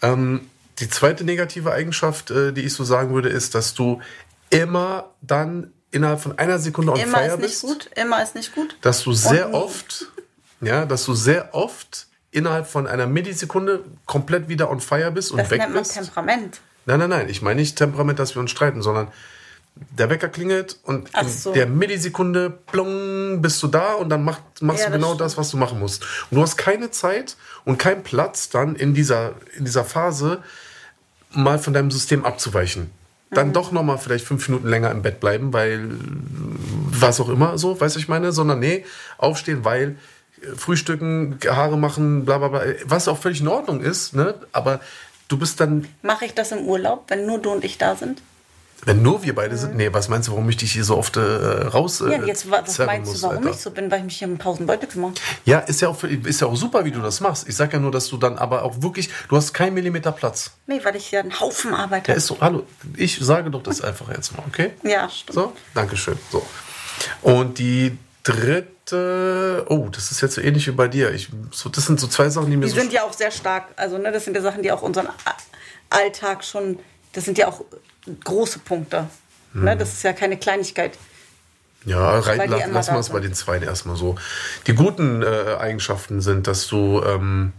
Ähm, 0.03 0.43
die 0.81 0.89
zweite 0.89 1.24
negative 1.24 1.72
Eigenschaft, 1.72 2.31
äh, 2.31 2.53
die 2.53 2.62
ich 2.62 2.72
so 2.74 2.85
sagen 2.85 3.14
würde, 3.14 3.29
ist, 3.29 3.55
dass 3.55 3.74
du 3.74 4.01
immer 4.51 5.11
dann 5.21 5.73
innerhalb 5.91 6.21
von 6.21 6.39
einer 6.39 6.59
Sekunde 6.59 6.93
on 6.93 6.99
Immer 7.01 7.19
fire 7.19 7.27
ist 7.29 7.39
nicht 7.39 7.43
bist. 7.49 7.63
gut. 7.63 7.91
Immer 7.97 8.23
ist 8.23 8.35
nicht 8.35 8.55
gut. 8.55 8.77
Dass 8.83 9.03
du 9.03 9.13
sehr 9.13 9.49
nie. 9.49 9.55
oft, 9.55 10.07
ja, 10.61 10.85
dass 10.87 11.05
du 11.05 11.15
sehr 11.15 11.55
oft 11.55 12.07
innerhalb 12.31 12.67
von 12.67 12.87
einer 12.87 13.07
Millisekunde 13.07 13.85
komplett 14.07 14.49
wieder 14.49 14.71
on 14.71 14.81
fire 14.81 15.11
bist 15.11 15.31
und 15.33 15.39
Das 15.39 15.51
weg 15.51 15.61
nennt 15.61 15.73
man 15.75 15.83
bist. 15.83 15.95
Temperament. 15.95 16.61
Nein, 16.87 16.99
nein, 17.01 17.11
nein. 17.11 17.29
Ich 17.29 17.43
meine 17.43 17.61
nicht 17.61 17.77
Temperament, 17.77 18.19
dass 18.19 18.35
wir 18.35 18.41
uns 18.41 18.51
streiten, 18.51 18.83
sondern 18.83 19.09
der 19.97 20.11
Wecker 20.11 20.29
klingelt 20.29 20.79
und 20.83 21.09
Ach 21.13 21.23
in 21.23 21.29
so. 21.29 21.53
der 21.53 21.67
Millisekunde 21.67 22.51
plong, 22.51 23.41
bist 23.41 23.63
du 23.63 23.69
da 23.69 23.93
und 23.95 24.09
dann 24.11 24.25
mach, 24.25 24.41
machst 24.61 24.81
Ja, 24.83 24.87
du 24.91 24.93
genau 24.95 25.15
das, 25.15 25.37
was 25.37 25.51
du 25.51 25.57
machen 25.57 25.79
musst. 25.79 26.03
Und 26.31 26.37
du 26.37 26.43
hast 26.43 26.57
keine 26.57 26.91
Zeit 26.91 27.37
und 27.65 27.79
keinen 27.79 28.03
Platz 28.03 28.49
dann 28.51 28.75
in 28.77 28.93
dieser, 28.95 29.35
in 29.57 29.65
dieser 29.65 29.85
Phase 29.85 30.43
mal 31.31 31.59
von 31.59 31.73
deinem 31.73 31.91
System 31.91 32.25
abzuweichen. 32.25 32.91
Mhm. 33.31 33.35
Dann 33.35 33.53
doch 33.53 33.72
noch 33.72 33.83
mal 33.83 33.99
vielleicht 33.99 34.24
fünf 34.24 34.49
Minuten 34.49 34.68
länger 34.68 34.91
im 34.91 35.03
Bett 35.03 35.20
bleiben, 35.20 35.53
weil 35.53 35.91
was 36.91 37.20
auch 37.20 37.29
immer 37.29 37.59
so, 37.59 37.81
weißt 37.81 37.97
du, 37.97 38.01
ich 38.01 38.09
meine, 38.09 38.33
sondern 38.33 38.61
nee, 38.61 38.85
aufstehen, 39.18 39.64
weil 39.64 39.97
äh, 40.41 40.57
Frühstücken, 40.57 41.39
Haare 41.47 41.79
machen, 41.79 42.24
bla 42.24 42.39
bla 42.39 42.49
bla, 42.49 42.62
was 42.85 43.09
auch 43.09 43.18
völlig 43.18 43.41
in 43.41 43.49
Ordnung 43.49 43.81
ist, 43.81 44.14
ne? 44.14 44.35
aber 44.53 44.81
du 45.29 45.39
bist 45.39 45.61
dann 45.61 45.87
Mache 46.03 46.24
ich 46.24 46.35
das 46.35 46.53
im 46.53 46.66
Urlaub, 46.66 47.05
wenn 47.09 47.26
nur 47.26 47.39
du 47.39 47.51
und 47.51 47.64
ich 47.64 47.79
da 47.79 47.97
sind? 47.97 48.22
Wenn 48.85 49.03
nur 49.03 49.22
wir 49.22 49.35
beide 49.35 49.57
sind? 49.57 49.74
Nee, 49.76 49.93
was 49.93 50.09
meinst 50.09 50.29
du, 50.29 50.33
warum 50.33 50.49
ich 50.49 50.57
dich 50.57 50.72
hier 50.72 50.85
so 50.85 50.97
oft 50.97 51.16
äh, 51.16 51.20
raus 51.20 52.01
äh, 52.01 52.11
Ja, 52.12 52.24
jetzt 52.24 52.51
wa- 52.51 52.62
was 52.64 52.79
meinst 52.79 53.11
muss, 53.11 53.20
du, 53.20 53.26
warum 53.26 53.39
Alter? 53.39 53.51
ich 53.51 53.57
so 53.57 53.70
bin? 53.70 53.91
Weil 53.91 53.99
ich 53.99 54.05
mich 54.05 54.18
hier 54.18 54.29
um 54.29 54.39
tausend 54.39 54.68
Leute 54.68 54.87
kümmere. 54.87 55.12
Ja, 55.45 55.59
ist 55.59 55.81
ja, 55.81 55.89
auch, 55.89 56.03
ist 56.05 56.41
ja 56.41 56.47
auch 56.47 56.57
super, 56.57 56.85
wie 56.85 56.91
du 56.93 57.01
das 57.01 57.20
machst. 57.20 57.49
Ich 57.49 57.57
sag 57.57 57.72
ja 57.72 57.79
nur, 57.79 57.91
dass 57.91 58.09
du 58.09 58.16
dann 58.16 58.39
aber 58.39 58.62
auch 58.64 58.81
wirklich, 58.83 59.11
du 59.29 59.37
hast 59.37 59.53
keinen 59.53 59.74
Millimeter 59.74 60.12
Platz. 60.12 60.53
Nee, 60.66 60.81
weil 60.85 60.97
ich 60.97 61.11
ja 61.11 61.20
einen 61.20 61.39
Haufen 61.41 61.74
Arbeit 61.74 62.07
Der 62.07 62.12
habe. 62.12 62.18
ist 62.18 62.26
so, 62.26 62.39
hallo, 62.41 62.64
ich 62.97 63.18
sage 63.20 63.51
doch 63.51 63.62
das 63.62 63.81
einfach 63.83 64.09
jetzt 64.11 64.37
mal, 64.37 64.45
okay? 64.47 64.72
Ja, 64.85 65.09
stimmt. 65.11 65.35
So, 65.35 65.53
Dankeschön. 65.74 66.18
So. 66.31 66.47
Und 67.22 67.59
die 67.59 67.97
dritte, 68.22 69.64
oh, 69.68 69.89
das 69.91 70.11
ist 70.11 70.20
jetzt 70.20 70.35
so 70.35 70.41
ähnlich 70.41 70.66
wie 70.66 70.72
bei 70.72 70.89
dir. 70.89 71.12
Ich, 71.12 71.29
so, 71.53 71.68
das 71.68 71.87
sind 71.87 71.99
so 72.01 72.07
zwei 72.07 72.29
Sachen, 72.29 72.51
die 72.51 72.57
mir 72.57 72.66
Die 72.66 72.70
so 72.72 72.81
sind 72.81 72.93
ja 72.93 73.03
auch 73.03 73.12
sehr 73.12 73.31
stark. 73.31 73.68
Also, 73.76 73.99
ne, 73.99 74.12
das 74.12 74.24
sind 74.24 74.35
ja 74.35 74.43
Sachen, 74.43 74.62
die 74.62 74.70
auch 74.72 74.83
unseren 74.83 75.09
Alltag 75.91 76.45
schon. 76.45 76.79
Das 77.13 77.25
sind 77.25 77.39
ja 77.39 77.49
auch 77.49 77.65
große 78.25 78.61
Punkte. 78.61 79.09
Ne, 79.53 79.73
Hm. 79.73 79.79
das 79.79 79.95
ist 79.95 80.03
ja 80.03 80.13
keine 80.13 80.37
Kleinigkeit. 80.37 80.99
Ja, 81.85 82.19
rein, 82.19 82.51
la, 82.51 82.67
lassen 82.67 82.95
wir 82.95 83.01
es 83.01 83.09
bei 83.09 83.21
den 83.21 83.35
zweien 83.35 83.63
erstmal 83.63 83.97
so. 83.97 84.17
Die 84.67 84.75
guten 84.75 85.23
äh, 85.23 85.57
Eigenschaften 85.59 86.21
sind, 86.21 86.47
dass 86.47 86.67
du 86.67 87.03
ähm, 87.03 87.53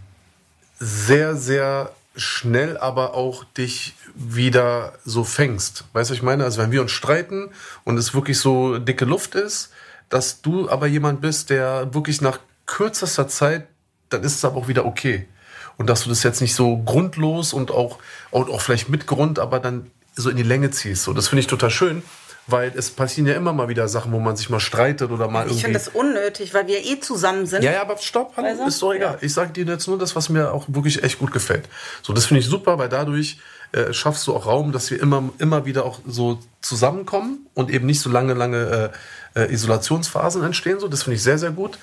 sehr, 0.78 1.36
sehr 1.36 1.92
schnell 2.16 2.76
aber 2.76 3.14
auch 3.14 3.44
dich 3.44 3.94
wieder 4.14 4.92
so 5.04 5.24
fängst. 5.24 5.84
Weißt 5.92 6.10
du, 6.10 6.12
was 6.12 6.18
ich 6.18 6.22
meine? 6.22 6.44
Also 6.44 6.60
wenn 6.60 6.70
wir 6.70 6.82
uns 6.82 6.90
streiten 6.92 7.50
und 7.84 7.98
es 7.98 8.14
wirklich 8.14 8.38
so 8.38 8.78
dicke 8.78 9.04
Luft 9.04 9.34
ist, 9.34 9.70
dass 10.08 10.42
du 10.42 10.68
aber 10.68 10.86
jemand 10.86 11.20
bist, 11.20 11.50
der 11.50 11.94
wirklich 11.94 12.20
nach 12.20 12.38
kürzester 12.66 13.26
Zeit 13.28 13.66
dann 14.10 14.22
ist 14.22 14.34
es 14.36 14.44
aber 14.44 14.56
auch 14.56 14.68
wieder 14.68 14.84
okay. 14.84 15.26
Und 15.80 15.88
dass 15.88 16.04
du 16.04 16.10
das 16.10 16.22
jetzt 16.24 16.42
nicht 16.42 16.54
so 16.54 16.76
grundlos 16.76 17.54
und 17.54 17.70
auch, 17.70 17.96
auch, 18.32 18.50
auch 18.50 18.60
vielleicht 18.60 18.90
mit 18.90 19.06
Grund, 19.06 19.38
aber 19.38 19.60
dann 19.60 19.90
so 20.14 20.28
in 20.28 20.36
die 20.36 20.42
Länge 20.42 20.70
ziehst. 20.70 21.04
So, 21.04 21.14
das 21.14 21.28
finde 21.28 21.40
ich 21.40 21.46
total 21.46 21.70
schön 21.70 22.02
weil 22.46 22.72
es 22.74 22.90
passieren 22.90 23.28
ja 23.28 23.34
immer 23.34 23.52
mal 23.52 23.68
wieder 23.68 23.86
Sachen, 23.88 24.12
wo 24.12 24.18
man 24.18 24.36
sich 24.36 24.50
mal 24.50 24.60
streitet 24.60 25.10
oder 25.10 25.28
mal 25.28 25.42
Ich 25.42 25.52
irgendwie. 25.52 25.64
finde 25.64 25.78
das 25.78 25.88
unnötig, 25.88 26.52
weil 26.52 26.66
wir 26.66 26.84
eh 26.84 26.98
zusammen 26.98 27.46
sind. 27.46 27.62
Ja, 27.62 27.72
ja, 27.72 27.82
aber 27.82 27.96
stopp, 27.98 28.32
hallo, 28.36 28.48
Also, 28.48 28.64
ist 28.64 28.82
doch 28.82 28.92
egal. 28.92 29.18
Ich 29.20 29.32
sage 29.32 29.52
dir 29.52 29.64
jetzt 29.66 29.86
nur 29.86 29.98
das, 29.98 30.16
was 30.16 30.30
mir 30.30 30.52
auch 30.52 30.64
wirklich 30.68 31.02
echt 31.04 31.18
gut 31.18 31.32
gefällt. 31.32 31.68
So, 32.02 32.12
das 32.12 32.26
finde 32.26 32.40
ich 32.40 32.46
super, 32.46 32.78
weil 32.78 32.88
dadurch 32.88 33.38
äh, 33.72 33.92
schaffst 33.92 34.26
du 34.26 34.34
auch 34.34 34.46
Raum, 34.46 34.72
dass 34.72 34.90
wir 34.90 35.00
immer, 35.00 35.30
immer 35.38 35.64
wieder 35.64 35.84
auch 35.84 36.00
so 36.06 36.40
zusammenkommen 36.60 37.46
und 37.54 37.70
eben 37.70 37.86
nicht 37.86 38.00
so 38.00 38.10
lange, 38.10 38.34
lange 38.34 38.90
äh, 38.92 38.96
äh, 39.34 39.52
Isolationsphasen 39.52 40.42
entstehen. 40.42 40.80
So, 40.80 40.88
das 40.88 41.04
finde 41.04 41.16
ich 41.16 41.22
sehr, 41.22 41.38
sehr 41.38 41.50
gut. 41.50 41.78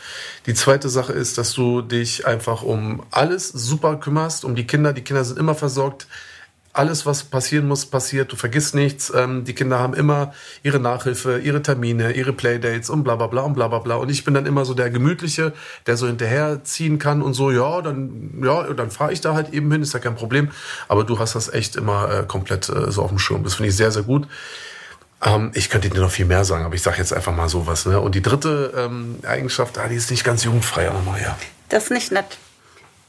Die 0.45 0.53
zweite 0.53 0.89
Sache 0.89 1.13
ist, 1.13 1.37
dass 1.37 1.53
du 1.53 1.81
dich 1.81 2.25
einfach 2.25 2.63
um 2.63 3.03
alles 3.11 3.49
super 3.49 3.97
kümmerst, 3.97 4.45
um 4.45 4.55
die 4.55 4.67
Kinder. 4.67 4.93
Die 4.93 5.03
Kinder 5.03 5.23
sind 5.23 5.39
immer 5.39 5.55
versorgt 5.55 6.07
alles, 6.77 7.05
was 7.05 7.23
passieren 7.23 7.67
muss, 7.67 7.85
passiert. 7.85 8.31
Du 8.31 8.35
vergisst 8.35 8.75
nichts. 8.75 9.11
Ähm, 9.15 9.43
die 9.43 9.53
Kinder 9.53 9.79
haben 9.79 9.93
immer 9.93 10.33
ihre 10.63 10.79
Nachhilfe, 10.79 11.39
ihre 11.39 11.61
Termine, 11.61 12.11
ihre 12.11 12.33
Playdates 12.33 12.89
und 12.89 13.03
bla 13.03 13.15
bla 13.15 13.27
bla 13.27 13.41
und 13.41 13.55
bla 13.55 13.67
bla 13.67 13.79
bla. 13.79 13.95
Und 13.95 14.09
ich 14.09 14.23
bin 14.23 14.33
dann 14.33 14.45
immer 14.45 14.63
so 14.63 14.73
der 14.73 14.89
Gemütliche, 14.89 15.53
der 15.87 15.97
so 15.97 16.07
hinterherziehen 16.07 16.99
kann 16.99 17.21
und 17.21 17.33
so, 17.33 17.49
ja, 17.51 17.81
dann, 17.81 18.41
ja, 18.43 18.71
dann 18.73 18.91
fahre 18.91 19.11
ich 19.11 19.21
da 19.21 19.33
halt 19.33 19.53
eben 19.53 19.71
hin, 19.71 19.81
ist 19.81 19.93
ja 19.93 19.99
kein 19.99 20.15
Problem. 20.15 20.49
Aber 20.87 21.03
du 21.03 21.17
hast 21.17 21.35
das 21.35 21.51
echt 21.51 21.75
immer 21.75 22.11
äh, 22.11 22.23
komplett 22.27 22.69
äh, 22.69 22.91
so 22.91 23.01
auf 23.01 23.09
dem 23.09 23.19
Schirm. 23.19 23.43
Das 23.43 23.55
finde 23.55 23.69
ich 23.69 23.75
sehr, 23.75 23.91
sehr 23.91 24.03
gut. 24.03 24.27
Ähm, 25.23 25.51
ich 25.55 25.69
könnte 25.69 25.89
dir 25.89 25.99
noch 25.99 26.11
viel 26.11 26.25
mehr 26.25 26.45
sagen, 26.45 26.63
aber 26.65 26.75
ich 26.75 26.81
sage 26.81 26.97
jetzt 26.97 27.13
einfach 27.13 27.35
mal 27.35 27.49
sowas. 27.49 27.85
Ne? 27.85 27.99
Und 27.99 28.13
die 28.15 28.21
dritte 28.21 28.73
ähm, 28.75 29.19
Eigenschaft, 29.25 29.77
ah, 29.77 29.87
die 29.87 29.95
ist 29.95 30.11
nicht 30.11 30.23
ganz 30.23 30.43
jugendfrei, 30.43 30.89
Anna-Maria. 30.89 31.37
Das 31.69 31.85
ist 31.85 31.89
nicht 31.91 32.11
nett. 32.11 32.37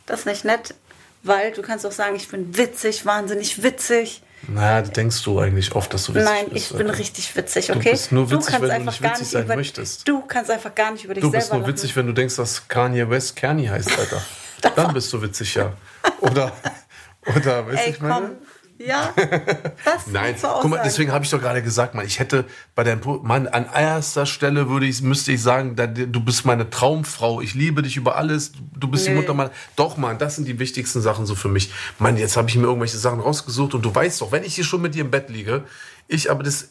Das 0.07 0.21
ist 0.21 0.27
nicht 0.27 0.45
nett, 0.45 0.75
weil 1.23 1.53
du 1.53 1.61
kannst 1.63 1.85
auch 1.85 1.93
sagen, 1.93 2.17
ich 2.17 2.29
bin 2.29 2.57
witzig, 2.57 3.05
wahnsinnig 3.05 3.63
witzig. 3.63 4.23
Na, 4.47 4.81
denkst 4.83 5.23
du 5.25 5.41
eigentlich 5.41 5.75
oft, 5.75 5.93
dass 5.93 6.05
du 6.05 6.15
witzig 6.15 6.31
Nein, 6.31 6.47
bist? 6.51 6.71
ich 6.71 6.77
bin 6.77 6.89
richtig 6.89 7.37
witzig, 7.37 7.67
Du 7.67 7.75
okay? 7.75 7.91
bist 7.91 8.13
nur 8.13 8.31
witzig, 8.31 8.53
kannst 8.55 8.69
wenn 8.69 8.79
du 8.85 8.91
nicht 8.91 9.03
witzig 9.03 9.29
sein 9.29 9.45
über, 9.45 9.57
möchtest. 9.57 10.09
Du 10.09 10.23
kannst 10.23 10.51
einfach 10.51 10.75
gar 10.75 10.93
nicht 10.93 11.05
über 11.05 11.15
dich 11.15 11.23
Du 11.23 11.29
selber 11.31 11.39
bist 11.41 11.53
nur 11.53 11.61
lachen. 11.61 11.73
witzig, 11.73 11.97
wenn 11.97 12.07
du 12.07 12.13
denkst, 12.15 12.37
dass 12.37 12.69
Kanye 12.69 13.11
West 13.11 13.37
Kerny 13.37 13.67
heißt, 13.67 13.99
Alter. 13.99 14.23
Dann 14.77 14.95
bist 14.95 15.13
du 15.13 15.21
witzig, 15.21 15.57
ja. 15.57 15.73
Oder, 16.21 16.53
oder, 17.37 17.67
weißt 17.67 17.87
du, 17.87 17.91
ich 17.91 18.01
meine? 18.01 18.15
komm. 18.15 18.31
Ja, 18.79 19.13
das 19.85 20.07
Nein, 20.07 20.37
auch 20.45 20.61
guck 20.63 20.71
mal, 20.71 20.81
deswegen 20.85 21.11
habe 21.11 21.25
ich 21.25 21.31
doch 21.31 21.41
gerade 21.41 21.63
gesagt, 21.63 21.95
man, 21.95 22.07
ich 22.07 22.21
hätte 22.21 22.45
bei 22.77 22.85
deinem, 22.85 23.01
Mann, 23.23 23.49
an 23.49 23.67
erster 23.75 24.25
Stelle 24.25 24.69
würde 24.69 24.87
ich, 24.87 25.03
müsste 25.03 25.33
ich 25.33 25.43
sagen, 25.43 25.75
du 25.75 26.21
bist 26.25 26.45
meine 26.45 26.71
Traumfrau, 26.71 27.41
ich 27.41 27.55
liebe 27.55 27.83
dich 27.83 27.97
über 27.97 28.15
alles, 28.17 28.53
du 28.77 28.87
bist 28.89 29.07
die 29.07 29.11
Nee. 29.11 29.17
Mutter 29.17 29.35
meiner, 29.35 29.51
doch, 29.75 29.97
Mann, 29.97 30.19
das 30.19 30.37
sind 30.37 30.47
die 30.47 30.59
wichtigsten 30.61 31.01
Sachen 31.01 31.27
so 31.27 31.35
für 31.35 31.49
mich. 31.49 31.73
Mann, 31.99 32.17
jetzt 32.17 32.37
habe 32.37 32.49
ich 32.49 32.55
mir 32.57 32.65
irgendwelche 32.67 32.99
Sachen 32.99 33.19
rausgesucht 33.21 33.75
und 33.75 33.83
du 33.85 33.93
weißt 33.93 34.21
doch, 34.21 34.31
wenn 34.31 34.45
ich 34.45 34.55
hier 34.55 34.65
schon 34.65 34.81
mit 34.81 34.95
dir 34.95 35.01
im 35.03 35.11
Bett 35.11 35.29
liege, 35.29 35.65
ich 36.07 36.31
aber 36.31 36.45
das, 36.45 36.69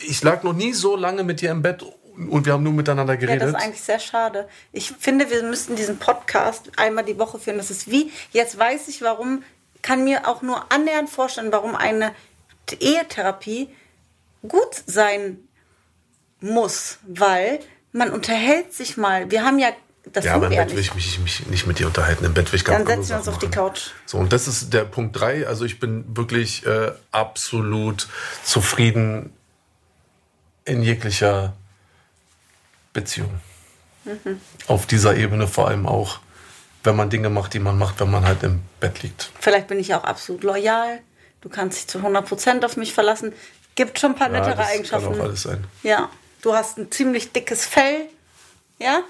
ich 0.00 0.22
lag 0.24 0.42
noch 0.42 0.52
nie 0.54 0.72
so 0.72 0.96
lange 0.96 1.22
mit 1.22 1.40
dir 1.40 1.50
im 1.52 1.62
Bett 1.62 1.84
und 2.16 2.46
wir 2.46 2.52
haben 2.52 2.64
nur 2.64 2.72
miteinander 2.72 3.12
Ja, 3.14 3.20
geredet. 3.20 3.42
das 3.42 3.50
ist 3.50 3.54
eigentlich 3.54 3.80
sehr 3.82 4.00
schade. 4.00 4.48
Ich 4.72 4.92
finde, 4.98 5.30
wir 5.30 5.44
müssten 5.44 5.76
diesen 5.76 5.98
Podcast 5.98 6.72
einmal 6.76 7.04
die 7.04 7.16
Woche 7.16 7.38
führen. 7.38 7.58
Das 7.58 7.70
ist 7.70 7.88
wie, 7.88 8.10
jetzt 8.32 8.58
weiß 8.58 8.88
ich, 8.88 9.02
warum, 9.02 9.44
kann 9.82 10.04
mir 10.04 10.26
auch 10.28 10.42
nur 10.42 10.70
annähernd 10.72 11.10
vorstellen, 11.10 11.52
warum 11.52 11.74
eine 11.74 12.14
Ehetherapie 12.80 13.68
gut 14.46 14.82
sein 14.86 15.38
muss, 16.40 16.98
weil 17.06 17.60
man 17.92 18.10
unterhält 18.10 18.72
sich 18.72 18.96
mal. 18.96 19.30
Wir 19.30 19.44
haben 19.44 19.58
ja, 19.58 19.70
das 20.12 20.24
Ja, 20.24 20.34
aber 20.34 20.46
im 20.46 20.56
Bett 20.56 20.72
will 20.72 20.78
ich 20.78 20.94
mich, 20.94 21.18
mich 21.18 21.46
nicht 21.46 21.66
mit 21.66 21.78
dir 21.78 21.86
unterhalten. 21.86 22.24
Im 22.24 22.34
Bett 22.34 22.52
will 22.52 22.58
ich 22.58 22.64
ganz 22.64 22.86
Dann 22.86 22.98
setzen 22.98 23.10
wir 23.10 23.16
uns 23.18 23.28
auf 23.28 23.38
die. 23.38 23.48
Couch. 23.48 23.90
So, 24.06 24.18
und 24.18 24.32
das 24.32 24.48
ist 24.48 24.72
der 24.72 24.84
Punkt 24.84 25.18
drei. 25.18 25.46
Also 25.46 25.64
ich 25.64 25.80
bin 25.80 26.04
wirklich 26.16 26.64
äh, 26.66 26.92
absolut 27.10 28.08
zufrieden 28.44 29.32
in 30.64 30.82
jeglicher 30.82 31.54
Beziehung. 32.92 33.40
Mhm. 34.04 34.40
Auf 34.66 34.86
dieser 34.86 35.16
Ebene 35.16 35.48
vor 35.48 35.68
allem 35.68 35.86
auch, 35.86 36.20
wenn 36.84 36.96
man 36.96 37.10
Dinge 37.10 37.30
macht, 37.30 37.54
die 37.54 37.58
man 37.58 37.78
macht, 37.78 38.00
wenn 38.00 38.10
man 38.10 38.24
halt 38.24 38.42
im 38.42 38.62
Bett 38.80 39.02
liegt. 39.02 39.30
Vielleicht 39.40 39.66
bin 39.68 39.78
ich 39.78 39.94
auch 39.94 40.04
absolut 40.04 40.42
loyal. 40.44 41.00
Du 41.40 41.48
kannst 41.48 41.78
dich 41.78 41.86
zu 41.88 41.98
100% 41.98 42.64
auf 42.64 42.76
mich 42.76 42.92
verlassen. 42.94 43.32
Gibt 43.74 43.98
schon 43.98 44.12
ein 44.12 44.16
paar 44.16 44.28
Ja, 44.32 44.40
nettere 44.40 44.56
das 44.56 44.68
Eigenschaften. 44.70 45.10
kann 45.12 45.20
auch 45.20 45.24
alles 45.24 45.42
sein. 45.42 45.64
Ja, 45.82 46.08
du 46.42 46.54
hast 46.54 46.78
ein 46.78 46.90
ziemlich 46.90 47.32
dickes 47.32 47.64
Fell. 47.66 48.06
Ja? 48.78 49.02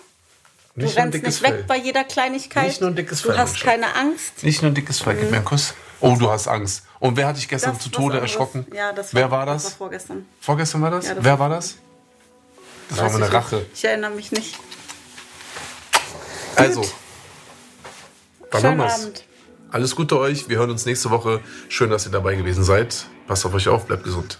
Du 0.75 0.85
Nicht 0.85 0.97
rennst 0.97 1.23
nicht 1.23 1.43
weg 1.43 1.51
Fell. 1.55 1.65
bei 1.65 1.77
jeder 1.77 2.05
Kleinigkeit. 2.05 2.67
Nicht 2.67 2.81
nur 2.81 2.91
ein 2.91 2.97
dickes 2.97 3.23
Du 3.23 3.29
Fell, 3.31 3.39
hast 3.39 3.55
mein 3.55 3.63
keine 3.81 3.95
Angst. 3.97 4.43
Nicht 4.45 4.63
nur 4.63 4.71
ein 4.71 4.75
dickes 4.75 5.01
Fell, 5.01 5.17
gib 5.17 5.31
mir 5.31 5.37
einen 5.39 5.45
Kuss. 5.45 5.75
Oh, 6.01 6.15
du 6.19 6.31
hast 6.31 6.47
Angst. 6.47 6.85
Und 7.01 7.17
wer 7.17 7.27
hat 7.27 7.37
dich 7.37 7.49
gestern 7.49 7.75
Das 7.75 7.83
zu 7.83 7.89
Tode 7.89 8.21
erschrocken? 8.21 8.67
Ja, 8.73 8.93
das 8.93 9.13
wer 9.15 9.31
war 9.31 9.45
Das 9.47 9.63
das? 9.65 9.73
war 9.73 9.79
vorgestern. 9.79 10.27
Vorgestern 10.41 10.83
war 10.83 10.91
das? 10.93 11.07
Ja, 11.09 11.15
das 11.15 11.25
wer 11.25 11.33
war- 11.39 11.51
war 11.51 11.57
das? 11.57 11.77
Das 12.91 12.99
war 12.99 13.11
meine 13.11 13.33
Rache. 13.33 13.57
nicht. 13.57 13.67
Ich 13.75 13.85
erinnere 13.85 14.11
mich 14.13 14.33
nicht. 14.33 14.57
Also, 16.57 16.85
dann 18.51 18.63
haben 18.63 18.71
Schönen 18.71 18.79
wir's. 18.79 19.03
Abend. 19.03 19.25
Alles 19.71 19.97
Gute 19.97 20.19
euch. 20.19 20.49
Wir 20.49 20.59
hören 20.59 20.71
uns 20.71 20.87
nächste 20.87 21.11
Woche. 21.11 21.41
Schön, 21.69 21.91
dass 21.91 22.07
ihr 22.07 22.13
dabei 22.13 22.37
gewesen 22.37 22.65
seid. 22.65 23.07
Passt 23.27 23.45
auf 23.45 23.53
euch 23.55 23.69
auf, 23.69 23.87
bleibt 23.87 24.05
gesund. 24.05 24.39